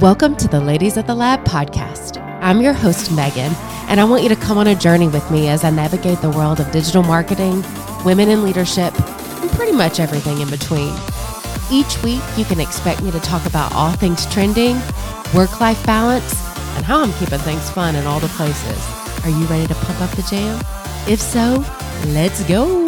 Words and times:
Welcome 0.00 0.34
to 0.38 0.48
the 0.48 0.58
Ladies 0.58 0.96
of 0.96 1.06
the 1.06 1.14
Lab 1.14 1.44
podcast. 1.44 2.20
I'm 2.42 2.60
your 2.60 2.72
host, 2.72 3.12
Megan, 3.12 3.52
and 3.86 4.00
I 4.00 4.04
want 4.04 4.24
you 4.24 4.28
to 4.28 4.34
come 4.34 4.58
on 4.58 4.66
a 4.66 4.74
journey 4.74 5.06
with 5.06 5.30
me 5.30 5.48
as 5.48 5.62
I 5.62 5.70
navigate 5.70 6.20
the 6.20 6.30
world 6.30 6.58
of 6.58 6.68
digital 6.72 7.04
marketing, 7.04 7.64
women 8.04 8.28
in 8.28 8.42
leadership, 8.42 8.92
and 9.40 9.48
pretty 9.52 9.70
much 9.70 10.00
everything 10.00 10.40
in 10.40 10.50
between. 10.50 10.92
Each 11.70 12.02
week, 12.02 12.22
you 12.36 12.44
can 12.44 12.58
expect 12.58 13.04
me 13.04 13.12
to 13.12 13.20
talk 13.20 13.46
about 13.46 13.72
all 13.72 13.92
things 13.92 14.26
trending, 14.32 14.74
work 15.32 15.60
life 15.60 15.86
balance, 15.86 16.44
and 16.74 16.84
how 16.84 17.00
I'm 17.00 17.12
keeping 17.12 17.38
things 17.38 17.70
fun 17.70 17.94
in 17.94 18.04
all 18.04 18.18
the 18.18 18.26
places. 18.28 19.24
Are 19.24 19.30
you 19.30 19.46
ready 19.46 19.68
to 19.68 19.74
pump 19.76 20.00
up 20.00 20.10
the 20.16 20.22
jam? 20.22 20.60
If 21.08 21.20
so, 21.20 21.64
let's 22.08 22.42
go. 22.48 22.83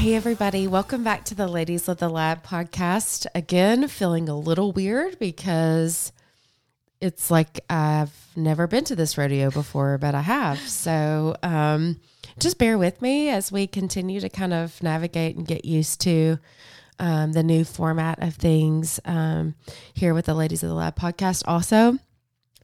Hey, 0.00 0.14
everybody, 0.14 0.66
welcome 0.66 1.04
back 1.04 1.26
to 1.26 1.34
the 1.34 1.46
Ladies 1.46 1.86
of 1.86 1.98
the 1.98 2.08
Lab 2.08 2.42
podcast. 2.42 3.26
Again, 3.34 3.86
feeling 3.86 4.30
a 4.30 4.34
little 4.34 4.72
weird 4.72 5.18
because 5.18 6.10
it's 7.02 7.30
like 7.30 7.60
I've 7.68 8.10
never 8.34 8.66
been 8.66 8.84
to 8.84 8.96
this 8.96 9.18
rodeo 9.18 9.50
before, 9.50 9.98
but 9.98 10.14
I 10.14 10.22
have. 10.22 10.58
So 10.58 11.36
um, 11.42 12.00
just 12.38 12.56
bear 12.56 12.78
with 12.78 13.02
me 13.02 13.28
as 13.28 13.52
we 13.52 13.66
continue 13.66 14.20
to 14.20 14.30
kind 14.30 14.54
of 14.54 14.82
navigate 14.82 15.36
and 15.36 15.46
get 15.46 15.66
used 15.66 16.00
to 16.00 16.38
um, 16.98 17.32
the 17.32 17.42
new 17.42 17.62
format 17.62 18.22
of 18.22 18.36
things 18.36 19.00
um, 19.04 19.54
here 19.92 20.14
with 20.14 20.24
the 20.24 20.34
Ladies 20.34 20.62
of 20.62 20.70
the 20.70 20.74
Lab 20.74 20.96
podcast. 20.96 21.42
Also, 21.46 21.98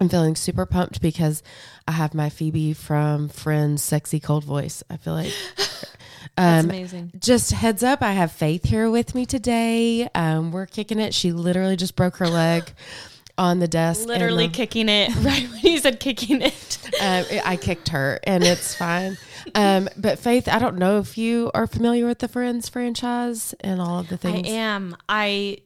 I'm 0.00 0.08
feeling 0.08 0.36
super 0.36 0.64
pumped 0.64 1.02
because 1.02 1.42
I 1.86 1.92
have 1.92 2.14
my 2.14 2.30
Phoebe 2.30 2.72
from 2.72 3.28
Friends 3.28 3.82
sexy 3.82 4.20
cold 4.20 4.44
voice. 4.44 4.82
I 4.88 4.96
feel 4.96 5.12
like 5.12 5.34
That's 6.36 6.64
um, 6.64 6.70
amazing. 6.70 7.12
just 7.18 7.52
heads 7.52 7.82
up, 7.82 8.02
I 8.02 8.12
have 8.12 8.32
Faith 8.32 8.64
here 8.64 8.90
with 8.90 9.14
me 9.14 9.26
today. 9.26 10.08
Um, 10.14 10.50
we're 10.52 10.66
kicking 10.66 10.98
it. 10.98 11.14
She 11.14 11.32
literally 11.32 11.76
just 11.76 11.96
broke 11.96 12.16
her 12.16 12.28
leg 12.28 12.72
on 13.38 13.58
the 13.58 13.68
desk. 13.68 14.00
and, 14.00 14.08
Literally 14.08 14.46
um, 14.46 14.52
kicking 14.52 14.88
it 14.88 15.14
right 15.22 15.48
when 15.50 15.60
you 15.60 15.78
said 15.78 16.00
kicking 16.00 16.42
it. 16.42 16.78
uh, 17.00 17.22
I 17.44 17.56
kicked 17.56 17.88
her, 17.90 18.18
and 18.24 18.42
it's 18.44 18.74
fine. 18.74 19.16
Um, 19.54 19.88
but 19.96 20.18
Faith, 20.18 20.48
I 20.48 20.58
don't 20.58 20.76
know 20.76 20.98
if 20.98 21.16
you 21.16 21.50
are 21.54 21.66
familiar 21.66 22.06
with 22.06 22.18
the 22.18 22.28
Friends 22.28 22.68
franchise 22.68 23.54
and 23.60 23.80
all 23.80 24.00
of 24.00 24.08
the 24.08 24.16
things. 24.16 24.48
I 24.48 24.50
am. 24.52 24.96
I 25.08 25.58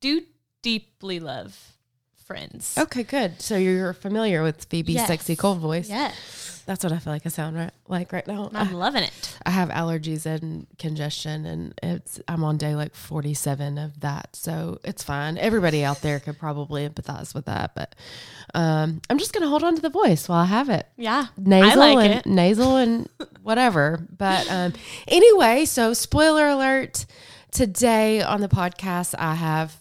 do 0.00 0.22
deeply 0.62 1.18
love 1.20 1.58
Friends. 2.26 2.76
Okay, 2.78 3.02
good. 3.02 3.42
So 3.42 3.56
you're 3.56 3.92
familiar 3.92 4.42
with 4.42 4.64
Phoebe's 4.64 4.94
Yes. 4.94 5.08
sexy 5.08 5.36
cold 5.36 5.58
voice. 5.58 5.88
Yes. 5.90 6.14
That's 6.66 6.82
what 6.82 6.92
I 6.92 6.98
feel 6.98 7.12
like 7.12 7.26
I 7.26 7.28
sound 7.28 7.56
right 7.56 7.70
like 7.88 8.12
right 8.12 8.26
now. 8.26 8.50
I'm 8.54 8.72
loving 8.72 9.02
it. 9.02 9.38
I 9.44 9.50
have 9.50 9.68
allergies 9.68 10.24
and 10.26 10.66
congestion, 10.78 11.44
and 11.46 11.74
it's 11.82 12.20
I'm 12.26 12.42
on 12.44 12.56
day 12.56 12.74
like 12.74 12.94
47 12.94 13.76
of 13.78 14.00
that, 14.00 14.34
so 14.34 14.78
it's 14.84 15.02
fine. 15.02 15.36
Everybody 15.38 15.84
out 15.84 16.00
there 16.00 16.20
could 16.20 16.38
probably 16.38 16.88
empathize 16.88 17.34
with 17.34 17.44
that, 17.46 17.74
but 17.74 17.94
um, 18.54 19.00
I'm 19.10 19.18
just 19.18 19.32
gonna 19.32 19.48
hold 19.48 19.62
on 19.64 19.74
to 19.76 19.82
the 19.82 19.90
voice 19.90 20.28
while 20.28 20.38
I 20.40 20.46
have 20.46 20.68
it, 20.70 20.86
Yeah. 20.96 21.26
nasal 21.36 21.78
like 21.80 21.98
and 22.10 22.14
it. 22.20 22.26
nasal 22.26 22.76
and 22.76 23.08
whatever. 23.42 24.06
But 24.16 24.50
um, 24.50 24.72
anyway, 25.06 25.66
so 25.66 25.92
spoiler 25.92 26.48
alert: 26.48 27.04
today 27.50 28.22
on 28.22 28.40
the 28.40 28.48
podcast, 28.48 29.14
I 29.18 29.34
have 29.34 29.76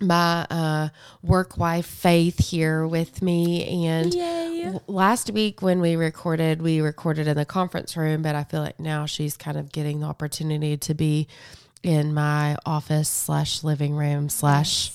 my 0.00 0.46
uh, 0.50 0.88
work 1.22 1.56
wife 1.56 1.86
Faith 1.86 2.38
here 2.50 2.86
with 2.86 3.22
me, 3.22 3.86
and 3.86 4.12
w- 4.12 4.80
last 4.86 5.30
week 5.30 5.62
when 5.62 5.80
we 5.80 5.96
recorded, 5.96 6.60
we 6.62 6.80
recorded 6.80 7.26
in 7.28 7.36
the 7.36 7.44
conference 7.44 7.96
room, 7.96 8.22
but 8.22 8.34
I 8.34 8.44
feel 8.44 8.60
like 8.62 8.78
now 8.80 9.06
she's 9.06 9.36
kind 9.36 9.56
of 9.56 9.72
getting 9.72 10.00
the 10.00 10.06
opportunity 10.06 10.76
to 10.78 10.94
be 10.94 11.28
in 11.82 12.14
my 12.14 12.56
office 12.66 13.08
slash 13.08 13.62
living 13.62 13.94
room 13.94 14.28
slash 14.28 14.92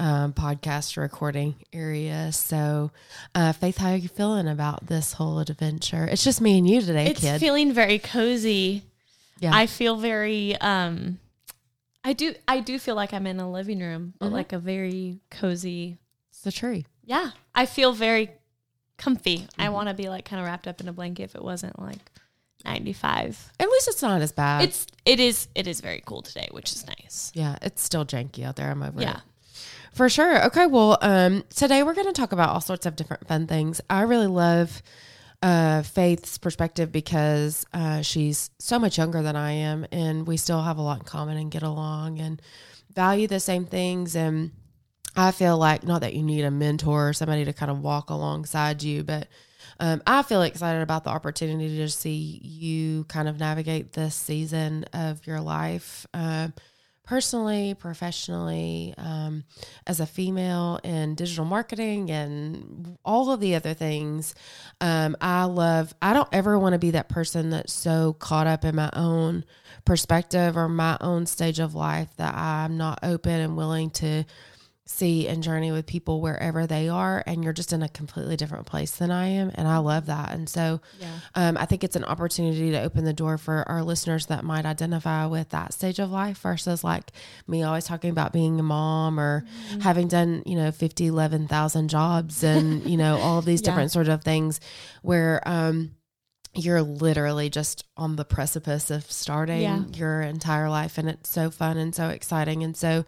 um, 0.00 0.32
podcast 0.32 0.96
recording 0.96 1.54
area. 1.72 2.32
So, 2.32 2.90
uh, 3.34 3.52
Faith, 3.52 3.76
how 3.78 3.90
are 3.92 3.96
you 3.96 4.08
feeling 4.08 4.48
about 4.48 4.86
this 4.86 5.12
whole 5.12 5.38
adventure? 5.38 6.04
It's 6.04 6.24
just 6.24 6.40
me 6.40 6.58
and 6.58 6.68
you 6.68 6.80
today, 6.80 7.06
It's 7.06 7.20
kid. 7.20 7.38
feeling 7.40 7.72
very 7.72 7.98
cozy. 8.00 8.82
Yeah. 9.38 9.50
I 9.54 9.66
feel 9.66 9.96
very 9.96 10.56
um 10.60 11.18
I 12.04 12.12
do 12.12 12.34
I 12.46 12.60
do 12.60 12.78
feel 12.78 12.94
like 12.94 13.12
I'm 13.14 13.26
in 13.26 13.40
a 13.40 13.50
living 13.50 13.80
room, 13.80 14.14
but 14.18 14.26
Mm-hmm. 14.26 14.34
like 14.34 14.52
a 14.52 14.58
very 14.58 15.20
cozy 15.30 15.98
it's 16.30 16.42
the 16.42 16.52
tree. 16.52 16.84
yeah. 17.04 17.30
I 17.54 17.66
feel 17.66 17.92
very 17.92 18.30
comfy. 18.98 19.38
Mm-hmm. 19.38 19.60
I 19.60 19.68
want 19.70 19.88
to 19.88 19.94
be 19.94 20.08
like 20.08 20.24
kind 20.24 20.40
of 20.40 20.46
wrapped 20.46 20.66
up 20.68 20.80
in 20.80 20.88
a 20.88 20.92
blanket 20.92 21.22
if 21.24 21.34
it 21.34 21.42
wasn't 21.42 21.78
like 21.80 21.98
95. 22.64 23.52
At 23.60 23.68
least 23.68 23.88
it's 23.88 24.02
not 24.02 24.22
as 24.22 24.32
bad. 24.32 24.64
It's 24.64 24.86
it 25.04 25.20
is 25.20 25.48
it 25.54 25.66
is 25.66 25.80
very 25.80 26.02
cool 26.06 26.22
today, 26.22 26.48
which 26.50 26.72
is 26.72 26.86
nice. 26.86 27.30
yeah, 27.34 27.56
it's 27.62 27.82
still 27.82 28.04
janky 28.04 28.44
out 28.44 28.56
there. 28.56 28.70
I'm 28.70 28.82
over 28.82 29.00
it. 29.00 29.04
Yeah. 29.04 29.20
For 29.92 30.08
sure. 30.08 30.44
Okay. 30.46 30.66
Well, 30.66 30.98
um, 31.02 31.44
today 31.54 31.82
we're 31.84 31.94
going 31.94 32.08
to 32.08 32.12
talk 32.12 32.32
about 32.32 32.48
all 32.50 32.60
sorts 32.60 32.84
of 32.86 32.96
different 32.96 33.28
fun 33.28 33.46
things. 33.46 33.80
I 33.88 34.02
really 34.02 34.26
love 34.26 34.82
uh, 35.44 35.82
Faith's 35.82 36.38
perspective 36.38 36.90
because 36.90 37.66
uh, 37.74 38.00
she's 38.00 38.48
so 38.58 38.78
much 38.78 38.96
younger 38.96 39.20
than 39.20 39.36
I 39.36 39.52
am, 39.52 39.86
and 39.92 40.26
we 40.26 40.38
still 40.38 40.62
have 40.62 40.78
a 40.78 40.82
lot 40.82 41.00
in 41.00 41.04
common 41.04 41.36
and 41.36 41.50
get 41.50 41.62
along 41.62 42.18
and 42.18 42.40
value 42.94 43.26
the 43.26 43.40
same 43.40 43.66
things. 43.66 44.16
And 44.16 44.52
I 45.14 45.32
feel 45.32 45.58
like 45.58 45.84
not 45.84 46.00
that 46.00 46.14
you 46.14 46.22
need 46.22 46.44
a 46.44 46.50
mentor 46.50 47.10
or 47.10 47.12
somebody 47.12 47.44
to 47.44 47.52
kind 47.52 47.70
of 47.70 47.80
walk 47.80 48.08
alongside 48.08 48.82
you, 48.82 49.04
but 49.04 49.28
um, 49.78 50.02
I 50.06 50.22
feel 50.22 50.40
excited 50.40 50.80
about 50.80 51.04
the 51.04 51.10
opportunity 51.10 51.76
to 51.76 51.90
see 51.90 52.40
you 52.42 53.04
kind 53.04 53.28
of 53.28 53.38
navigate 53.38 53.92
this 53.92 54.14
season 54.14 54.86
of 54.94 55.26
your 55.26 55.42
life. 55.42 56.06
Um, 56.14 56.54
personally, 57.04 57.74
professionally, 57.74 58.94
um, 58.96 59.44
as 59.86 60.00
a 60.00 60.06
female 60.06 60.80
in 60.82 61.14
digital 61.14 61.44
marketing 61.44 62.10
and 62.10 62.96
all 63.04 63.30
of 63.30 63.40
the 63.40 63.54
other 63.54 63.74
things. 63.74 64.34
Um, 64.80 65.16
I 65.20 65.44
love, 65.44 65.94
I 66.00 66.14
don't 66.14 66.28
ever 66.32 66.58
want 66.58 66.72
to 66.72 66.78
be 66.78 66.92
that 66.92 67.08
person 67.08 67.50
that's 67.50 67.72
so 67.72 68.14
caught 68.14 68.46
up 68.46 68.64
in 68.64 68.74
my 68.74 68.90
own 68.94 69.44
perspective 69.84 70.56
or 70.56 70.68
my 70.68 70.96
own 71.00 71.26
stage 71.26 71.58
of 71.58 71.74
life 71.74 72.08
that 72.16 72.34
I'm 72.34 72.76
not 72.78 73.00
open 73.02 73.40
and 73.40 73.56
willing 73.56 73.90
to 73.90 74.24
see 74.86 75.26
and 75.26 75.42
journey 75.42 75.72
with 75.72 75.86
people 75.86 76.20
wherever 76.20 76.66
they 76.66 76.90
are 76.90 77.22
and 77.26 77.42
you're 77.42 77.54
just 77.54 77.72
in 77.72 77.82
a 77.82 77.88
completely 77.88 78.36
different 78.36 78.66
place 78.66 78.90
than 78.96 79.10
I 79.10 79.28
am 79.28 79.50
and 79.54 79.66
I 79.66 79.78
love 79.78 80.06
that 80.06 80.32
and 80.32 80.46
so 80.46 80.80
Yeah. 81.00 81.20
um, 81.34 81.56
I 81.56 81.64
think 81.64 81.84
it's 81.84 81.96
an 81.96 82.04
opportunity 82.04 82.70
to 82.72 82.82
open 82.82 83.04
the 83.04 83.14
door 83.14 83.38
for 83.38 83.66
our 83.66 83.82
listeners 83.82 84.26
that 84.26 84.44
might 84.44 84.66
identify 84.66 85.24
with 85.24 85.48
that 85.50 85.72
stage 85.72 85.98
of 85.98 86.10
life 86.10 86.38
versus 86.38 86.84
like 86.84 87.12
me 87.46 87.62
always 87.62 87.86
talking 87.86 88.10
about 88.10 88.34
being 88.34 88.60
a 88.60 88.62
mom 88.62 89.18
or 89.18 89.44
having 89.80 90.06
done, 90.06 90.42
you 90.44 90.54
know, 90.56 90.70
50, 90.70 91.06
11,000 91.06 91.88
jobs 91.88 92.42
and, 92.44 92.86
you 92.88 92.98
know, 92.98 93.16
all 93.18 93.38
of 93.38 93.46
these 93.46 93.60
Yeah. 93.64 93.70
different 93.70 93.90
sort 93.90 94.08
of 94.08 94.22
things 94.22 94.60
where, 95.00 95.40
um, 95.48 95.92
you're 96.56 96.82
literally 96.82 97.50
just 97.50 97.84
on 97.96 98.16
the 98.16 98.24
precipice 98.24 98.90
of 98.90 99.10
starting 99.10 99.60
Yeah. 99.62 99.82
your 99.94 100.20
entire 100.22 100.68
life 100.70 100.98
and 100.98 101.08
it's 101.08 101.28
so 101.30 101.50
fun 101.50 101.76
and 101.76 101.94
so 101.94 102.08
exciting 102.08 102.62
and 102.62 102.76
so 102.76 103.04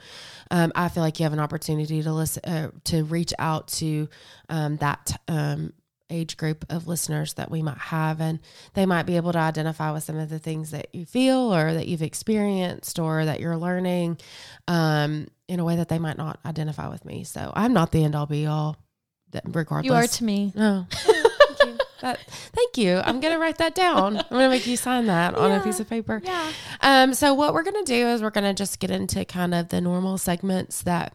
um, 0.50 0.72
i 0.74 0.88
feel 0.88 1.02
like 1.02 1.18
you 1.20 1.24
have 1.24 1.32
an 1.32 1.40
opportunity 1.40 2.02
to 2.02 2.12
listen 2.12 2.44
uh, 2.44 2.70
to 2.84 3.04
reach 3.04 3.32
out 3.38 3.68
to 3.68 4.08
um, 4.48 4.76
that 4.78 5.18
um, 5.28 5.72
age 6.08 6.36
group 6.36 6.64
of 6.70 6.86
listeners 6.86 7.34
that 7.34 7.50
we 7.50 7.62
might 7.62 7.78
have 7.78 8.20
and 8.20 8.38
they 8.74 8.86
might 8.86 9.06
be 9.06 9.16
able 9.16 9.32
to 9.32 9.38
identify 9.38 9.90
with 9.90 10.04
some 10.04 10.16
of 10.16 10.28
the 10.28 10.38
things 10.38 10.70
that 10.70 10.86
you 10.94 11.04
feel 11.04 11.52
or 11.54 11.74
that 11.74 11.88
you've 11.88 12.02
experienced 12.02 12.98
or 13.00 13.24
that 13.24 13.40
you're 13.40 13.56
learning 13.56 14.16
um, 14.68 15.26
in 15.48 15.58
a 15.60 15.64
way 15.64 15.76
that 15.76 15.88
they 15.88 15.98
might 15.98 16.16
not 16.16 16.38
identify 16.44 16.88
with 16.88 17.04
me 17.04 17.24
so 17.24 17.52
i'm 17.54 17.72
not 17.72 17.90
the 17.92 18.04
end 18.04 18.14
all 18.14 18.26
be 18.26 18.46
all 18.46 18.76
that 19.32 19.42
regardless 19.48 19.90
You 19.90 19.94
are 19.94 20.06
to 20.06 20.24
me. 20.24 20.52
no. 20.54 20.86
thank 22.00 22.18
you. 22.18 22.24
That, 22.24 22.50
thank 22.54 22.78
you. 22.78 23.00
I'm 23.04 23.20
gonna 23.20 23.38
write 23.38 23.58
that 23.58 23.74
down. 23.74 24.18
I'm 24.18 24.24
gonna 24.30 24.48
make 24.48 24.66
you 24.66 24.76
sign 24.76 25.06
that 25.06 25.34
on 25.34 25.52
a 25.52 25.62
piece 25.62 25.80
of 25.80 25.88
paper. 25.88 26.20
Yeah. 26.24 26.52
Um, 26.80 27.14
so 27.14 27.34
what 27.34 27.54
we're 27.54 27.62
gonna 27.62 27.84
do 27.84 28.06
is 28.08 28.22
we're 28.22 28.30
gonna 28.30 28.54
just 28.54 28.78
get 28.78 28.90
into 28.90 29.24
kind 29.24 29.54
of 29.54 29.68
the 29.68 29.80
normal 29.80 30.18
segments 30.18 30.82
that 30.82 31.14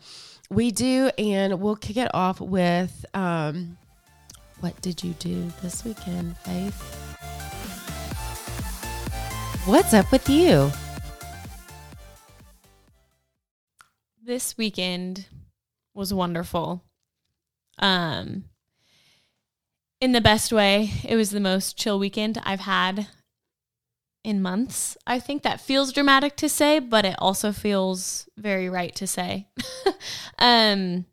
we 0.49 0.71
do, 0.71 1.11
and 1.17 1.61
we'll 1.61 1.75
kick 1.75 1.97
it 1.97 2.13
off 2.13 2.41
with 2.41 3.05
um, 3.13 3.77
what 4.59 4.79
did 4.81 5.03
you 5.03 5.13
do 5.13 5.51
this 5.61 5.83
weekend, 5.85 6.37
Faith? 6.39 6.97
What's 9.65 9.93
up 9.93 10.11
with 10.11 10.27
you? 10.27 10.71
This 14.23 14.57
weekend 14.57 15.27
was 15.93 16.13
wonderful. 16.13 16.83
Um 17.79 18.45
in 20.01 20.11
the 20.11 20.19
best 20.19 20.51
way. 20.51 20.91
It 21.07 21.15
was 21.15 21.29
the 21.29 21.39
most 21.39 21.77
chill 21.77 21.99
weekend 21.99 22.41
I've 22.43 22.61
had 22.61 23.07
in 24.23 24.41
months. 24.41 24.97
I 25.07 25.19
think 25.19 25.43
that 25.43 25.61
feels 25.61 25.93
dramatic 25.93 26.35
to 26.37 26.49
say, 26.49 26.79
but 26.79 27.05
it 27.05 27.15
also 27.19 27.51
feels 27.51 28.27
very 28.35 28.67
right 28.69 28.93
to 28.95 29.07
say. 29.07 29.47
um 30.39 31.05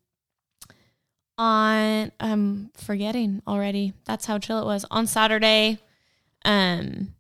on 1.37 2.11
I'm 2.19 2.71
forgetting 2.75 3.43
already. 3.47 3.93
That's 4.07 4.27
how 4.27 4.39
chill 4.39 4.61
it 4.61 4.67
was. 4.67 4.85
On 4.91 5.07
Saturday, 5.07 5.79
um 6.45 7.15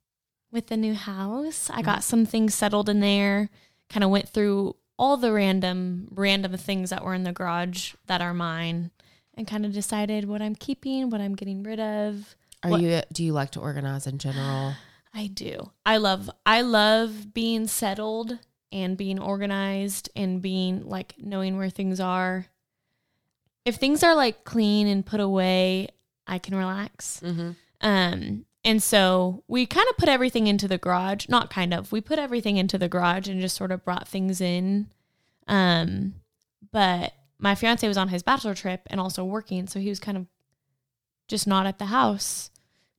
with 0.51 0.69
the 0.69 0.77
new 0.79 0.95
house, 0.95 1.71
I 1.71 1.83
got 1.83 2.03
some 2.03 2.25
things 2.25 2.55
settled 2.55 2.89
in 2.89 3.01
there. 3.01 3.51
Kind 3.91 4.03
of 4.03 4.11
went 4.11 4.29
through 4.29 4.77
all 4.99 5.17
the 5.17 5.33
random 5.33 6.09
random 6.11 6.57
things 6.57 6.91
that 6.91 7.05
were 7.05 7.15
in 7.15 7.25
the 7.25 7.33
garage 7.33 7.95
that 8.07 8.21
are 8.21 8.35
mine 8.35 8.91
and 9.39 9.47
kind 9.47 9.65
of 9.65 9.73
decided 9.73 10.27
what 10.29 10.43
I'm 10.43 10.55
keeping, 10.55 11.09
what 11.11 11.21
I'm 11.21 11.35
getting 11.35 11.63
rid 11.63 11.81
of. 11.81 12.37
Are 12.63 12.71
What- 12.73 12.81
you 12.83 13.01
do 13.13 13.25
you 13.25 13.33
like 13.33 13.51
to 13.53 13.61
organize 13.61 14.07
in 14.07 14.19
general? 14.19 14.75
I 15.15 15.29
do. 15.29 15.71
I 15.87 15.97
love 15.97 16.29
I 16.45 16.61
love 16.61 17.33
being 17.33 17.67
settled 17.67 18.39
and 18.71 18.97
being 18.99 19.19
organized 19.19 20.11
and 20.15 20.43
being 20.43 20.87
like 20.87 21.15
knowing 21.19 21.57
where 21.57 21.71
things 21.71 21.99
are. 22.01 22.47
If 23.65 23.77
things 23.77 24.03
are 24.03 24.15
like 24.15 24.45
clean 24.45 24.87
and 24.87 25.05
put 25.05 25.21
away, 25.21 25.89
I 26.27 26.39
can 26.39 26.55
relax. 26.55 27.21
Mm-hmm. 27.25 27.51
Um 27.81 28.45
and 28.65 28.83
so 28.83 29.45
we 29.49 29.65
kind 29.67 29.87
of 29.91 29.97
put 29.97 30.09
everything 30.11 30.47
into 30.47 30.69
the 30.69 30.79
garage, 30.79 31.27
not 31.29 31.49
kind 31.49 31.73
of. 31.73 31.91
We 31.93 32.01
put 32.03 32.19
everything 32.19 32.57
into 32.59 32.77
the 32.77 32.89
garage 32.89 33.29
and 33.29 33.41
just 33.41 33.57
sort 33.57 33.73
of 33.73 33.85
brought 33.85 34.07
things 34.09 34.41
in. 34.41 34.89
Um 35.47 36.15
but 36.71 37.15
my 37.39 37.55
fiance 37.55 37.87
was 37.87 37.97
on 37.97 38.09
his 38.09 38.23
bachelor 38.23 38.55
trip 38.55 38.83
and 38.89 39.01
also 39.01 39.25
working, 39.25 39.67
so 39.67 39.79
he 39.81 39.89
was 39.89 40.01
kind 40.01 40.17
of 40.19 40.27
just 41.29 41.47
not 41.47 41.67
at 41.67 41.79
the 41.79 41.87
house 41.87 42.51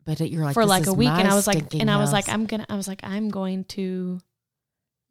But 0.06 0.22
it, 0.22 0.30
you're 0.32 0.44
like 0.46 0.54
for 0.54 0.66
like 0.66 0.88
a 0.88 0.94
week 0.94 1.10
and 1.10 1.28
I 1.28 1.34
was 1.36 1.48
like 1.48 1.74
and 1.74 1.90
I 1.90 1.98
was 1.98 2.12
like, 2.12 2.30
I'm 2.30 2.46
going 2.46 2.62
to 2.64 2.72
I 2.72 2.76
was 2.76 2.88
like 2.88 3.02
I'm 3.04 3.30
going 3.30 3.64
to 3.66 4.20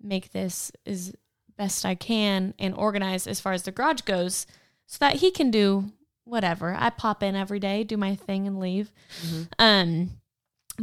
make 0.01 0.31
this 0.33 0.71
as 0.87 1.13
best 1.57 1.85
I 1.85 1.97
can 1.97 2.55
and 2.59 2.73
organize 2.75 3.27
as 3.27 3.41
far 3.41 3.53
as 3.53 3.65
the 3.65 3.73
garage 3.73 4.03
goes 4.03 4.47
so 4.87 4.99
that 5.01 5.17
he 5.17 5.31
can 5.33 5.51
do 5.51 5.91
whatever. 6.25 6.77
I 6.79 6.91
pop 6.91 7.23
in 7.23 7.35
every 7.35 7.59
day, 7.59 7.83
do 7.83 7.97
my 7.97 8.15
thing 8.15 8.47
and 8.47 8.61
leave. 8.61 8.93
Mhm. 9.23 9.49
Um 9.59 10.11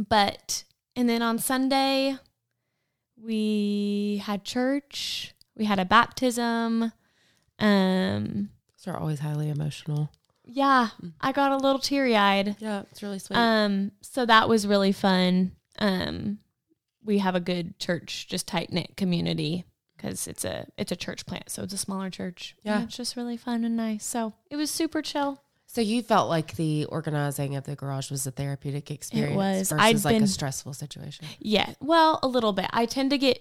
but 0.08 0.64
and 0.94 1.08
then 1.08 1.22
on 1.22 1.38
Sunday 1.38 2.18
we 3.16 4.22
had 4.24 4.44
church, 4.44 5.34
we 5.56 5.64
had 5.64 5.78
a 5.78 5.84
baptism. 5.86 6.92
Um 7.58 8.50
Those 8.78 8.94
are 8.94 8.98
always 8.98 9.20
highly 9.20 9.48
emotional. 9.48 10.10
yeah, 10.44 10.90
Mm. 11.02 11.12
I 11.20 11.32
got 11.32 11.52
a 11.52 11.56
little 11.56 11.80
teary-eyed. 11.80 12.56
Yeah, 12.60 12.82
it's 12.90 13.02
really 13.02 13.18
sweet. 13.18 13.36
Um, 13.36 13.92
so 14.02 14.24
that 14.26 14.48
was 14.48 14.66
really 14.66 14.92
fun. 14.92 15.52
Um, 15.78 16.38
we 17.04 17.18
have 17.18 17.34
a 17.34 17.40
good 17.40 17.78
church, 17.78 18.26
just 18.28 18.46
tight 18.46 18.72
knit 18.72 18.96
community 18.96 19.64
because 19.96 20.26
it's 20.28 20.44
a 20.44 20.66
it's 20.76 20.92
a 20.92 20.96
church 20.96 21.24
plant, 21.26 21.50
so 21.50 21.62
it's 21.62 21.72
a 21.74 21.78
smaller 21.78 22.10
church. 22.10 22.54
And 22.64 22.80
Yeah. 22.80 22.84
it's 22.84 22.96
just 22.96 23.16
really 23.16 23.36
fun 23.36 23.64
and 23.64 23.76
nice. 23.76 24.04
So 24.04 24.34
it 24.50 24.56
was 24.56 24.70
super 24.70 25.02
chill. 25.02 25.40
so 25.68 25.80
you 25.80 26.00
felt 26.02 26.28
like 26.30 26.54
the 26.56 26.84
organizing 26.86 27.56
of 27.56 27.64
the 27.64 27.74
garage 27.76 28.10
was 28.10 28.26
a 28.26 28.30
therapeutic 28.30 28.90
experience 28.90 29.32
it 29.32 29.36
was. 29.36 29.68
versus 29.70 29.84
I'd 29.84 30.04
like 30.04 30.22
a 30.22 30.26
stressful 30.26 30.72
situation. 30.74 31.26
Yeah, 31.40 31.74
well, 31.80 32.18
a 32.22 32.28
little 32.28 32.52
bit. 32.52 32.66
I 32.72 32.86
tend 32.86 33.10
to 33.10 33.18
get 33.18 33.40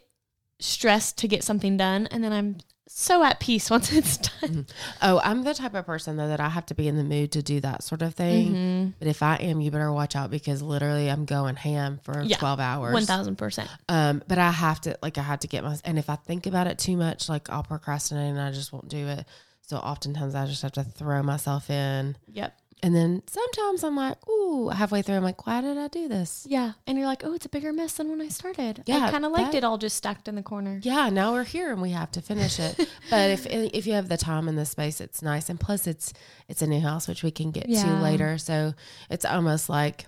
stressed 0.60 1.18
to 1.20 1.28
get 1.28 1.44
something 1.44 1.78
done, 1.78 2.08
and 2.08 2.24
then 2.24 2.34
I'm 2.34 2.58
so 2.88 3.24
at 3.24 3.40
peace 3.40 3.70
once 3.72 3.92
it's 3.92 4.18
done. 4.18 4.68
Oh, 5.02 5.20
I'm 5.24 5.44
the 5.44 5.54
type 5.54 5.74
of 5.74 5.86
person 5.86 6.18
though 6.18 6.28
that 6.28 6.40
I 6.40 6.50
have 6.50 6.66
to 6.68 6.76
be 6.76 6.88
in 6.88 6.98
the 6.98 7.04
mood 7.04 7.32
to 7.34 7.42
do 7.42 7.60
that 7.62 7.84
sort 7.84 8.02
of 8.02 8.14
thing. 8.16 8.54
Mhm. 8.54 8.94
But 9.00 9.08
if 9.08 9.24
I 9.24 9.36
am, 9.38 9.60
you 9.62 9.72
better 9.72 9.92
watch 9.92 10.16
out 10.16 10.30
because 10.32 10.62
literally 10.62 11.10
I'm 11.10 11.26
going 11.26 11.56
ham 11.56 12.00
for 12.04 12.22
Yeah, 12.22 12.38
12 12.38 12.60
hours. 12.60 12.94
One 12.94 13.06
thousand 13.06 13.38
percent. 13.38 13.70
Um, 13.90 14.24
but 14.28 14.38
I 14.38 14.52
have 14.52 14.82
to 14.82 14.98
like 15.02 15.18
I 15.18 15.24
have 15.24 15.40
to 15.40 15.48
get 15.48 15.64
my 15.64 15.76
and 15.84 15.98
if 16.00 16.10
I 16.10 16.16
think 16.16 16.46
about 16.46 16.68
it 16.68 16.78
too 16.78 16.96
much, 16.98 17.28
like 17.30 17.50
I'll 17.50 17.64
procrastinate 17.64 18.30
and 18.30 18.40
I 18.42 18.52
just 18.52 18.72
won't 18.72 18.88
do 18.90 19.08
it. 19.08 19.26
So 19.62 19.78
oftentimes 19.78 20.36
I 20.36 20.46
just 20.46 20.62
have 20.62 20.74
to 20.74 20.84
throw 20.84 21.24
myself 21.24 21.70
in. 21.72 22.16
Yep. 22.32 22.56
And 22.84 22.94
then 22.94 23.24
sometimes 23.26 23.84
I'm 23.84 23.96
like, 23.96 24.18
ooh, 24.30 24.70
halfway 24.70 25.02
through 25.02 25.16
I'm 25.16 25.24
like, 25.24 25.48
why 25.48 25.62
did 25.62 25.78
I 25.78 25.88
do 25.88 26.08
this? 26.08 26.46
Yeah, 26.48 26.74
and 26.86 26.98
you're 26.98 27.08
like, 27.08 27.24
oh, 27.26 27.34
it's 27.34 27.46
a 27.46 27.50
bigger 27.50 27.74
mess 27.74 27.94
than 27.94 28.10
when 28.10 28.22
I 28.22 28.28
started. 28.28 28.84
Yeah, 28.86 29.06
I 29.06 29.12
kind 29.12 29.26
of 29.26 29.32
liked 29.32 29.54
that- 29.54 29.60
it 29.60 29.64
all 29.64 29.78
just 29.78 29.96
stacked 29.96 30.28
in 30.28 30.36
the 30.36 30.44
corner. 30.44 30.80
Yeah, 30.84 31.10
now 31.10 31.32
we're 31.34 31.46
here 31.46 31.72
and 31.72 31.82
we 31.82 31.92
have 31.92 32.12
to 32.12 32.22
finish 32.22 32.60
it. 32.60 32.76
but 33.10 33.32
if 33.32 33.46
eh, 33.48 33.70
if 33.74 33.88
you 33.88 33.94
have 33.94 34.10
the 34.10 34.18
time 34.18 34.48
and 34.48 34.58
the 34.58 34.66
space, 34.66 35.02
it's 35.02 35.22
nice. 35.22 35.50
And 35.50 35.60
plus, 35.60 35.88
it's 35.88 36.14
it's 36.48 36.62
a 36.62 36.68
new 36.68 36.82
house, 36.82 37.08
which 37.08 37.24
we 37.24 37.32
can 37.32 37.52
get 37.52 37.66
to 37.66 37.94
later. 38.02 38.38
So 38.38 38.74
it's 39.10 39.26
almost 39.26 39.68
like 39.70 40.06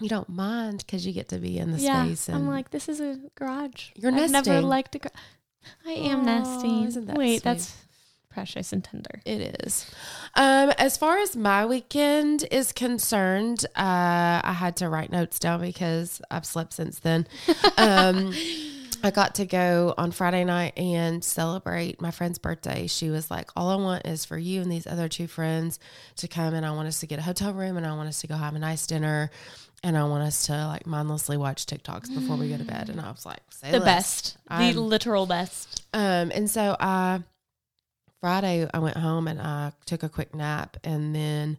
you 0.00 0.08
don't 0.08 0.28
mind 0.30 0.78
because 0.78 1.06
you 1.06 1.12
get 1.12 1.28
to 1.28 1.38
be 1.38 1.58
in 1.58 1.70
the 1.72 1.78
yeah, 1.78 2.04
space. 2.04 2.28
And 2.28 2.36
I'm 2.38 2.48
like, 2.48 2.70
this 2.70 2.88
is 2.88 3.00
a 3.00 3.20
garage. 3.36 3.90
You're 3.94 4.10
I've 4.10 4.30
never 4.30 4.50
nesting. 4.50 4.62
liked 4.62 4.94
a 4.96 4.98
garage. 4.98 5.14
I 5.86 5.92
am 5.92 6.20
Aw, 6.20 6.24
nesting. 6.24 6.84
isn't 6.84 7.06
that 7.06 7.16
Wait, 7.16 7.34
sweet? 7.34 7.42
that's 7.44 7.76
precious 8.32 8.72
and 8.72 8.82
tender. 8.82 9.20
It 9.24 9.60
is. 9.64 9.90
Um, 10.34 10.70
as 10.78 10.96
far 10.96 11.18
as 11.18 11.36
my 11.36 11.66
weekend 11.66 12.44
is 12.50 12.72
concerned, 12.72 13.64
uh, 13.76 14.40
I 14.44 14.54
had 14.56 14.76
to 14.76 14.88
write 14.88 15.12
notes 15.12 15.38
down 15.38 15.60
because 15.60 16.20
I've 16.30 16.46
slept 16.46 16.72
since 16.72 16.98
then. 17.00 17.26
Um, 17.76 18.32
I 19.04 19.10
got 19.10 19.34
to 19.36 19.46
go 19.46 19.94
on 19.98 20.12
Friday 20.12 20.44
night 20.44 20.74
and 20.78 21.24
celebrate 21.24 22.00
my 22.00 22.12
friend's 22.12 22.38
birthday. 22.38 22.86
She 22.86 23.10
was 23.10 23.32
like, 23.32 23.50
All 23.56 23.70
I 23.70 23.74
want 23.74 24.06
is 24.06 24.24
for 24.24 24.38
you 24.38 24.60
and 24.62 24.70
these 24.70 24.86
other 24.86 25.08
two 25.08 25.26
friends 25.26 25.80
to 26.18 26.28
come 26.28 26.54
and 26.54 26.64
I 26.64 26.70
want 26.70 26.86
us 26.86 27.00
to 27.00 27.06
get 27.08 27.18
a 27.18 27.22
hotel 27.22 27.52
room 27.52 27.76
and 27.76 27.84
I 27.84 27.94
want 27.96 28.08
us 28.08 28.20
to 28.20 28.28
go 28.28 28.36
have 28.36 28.54
a 28.54 28.60
nice 28.60 28.86
dinner 28.86 29.32
and 29.82 29.98
I 29.98 30.04
want 30.04 30.22
us 30.22 30.46
to 30.46 30.52
like 30.68 30.86
mindlessly 30.86 31.36
watch 31.36 31.66
TikToks 31.66 32.14
before 32.14 32.36
we 32.36 32.48
go 32.48 32.58
to 32.58 32.62
bed. 32.64 32.90
And 32.90 33.00
I 33.00 33.10
was 33.10 33.26
like, 33.26 33.40
Say 33.50 33.72
The 33.72 33.80
less. 33.80 33.84
best, 33.84 34.36
I'm- 34.46 34.72
the 34.72 34.80
literal 34.80 35.26
best. 35.26 35.82
Um, 35.92 36.30
and 36.32 36.48
so 36.48 36.76
I 36.78 37.22
Friday 38.22 38.68
I 38.72 38.78
went 38.78 38.96
home 38.96 39.26
and 39.26 39.42
I 39.42 39.72
took 39.84 40.04
a 40.04 40.08
quick 40.08 40.32
nap 40.32 40.76
and 40.84 41.12
then 41.12 41.58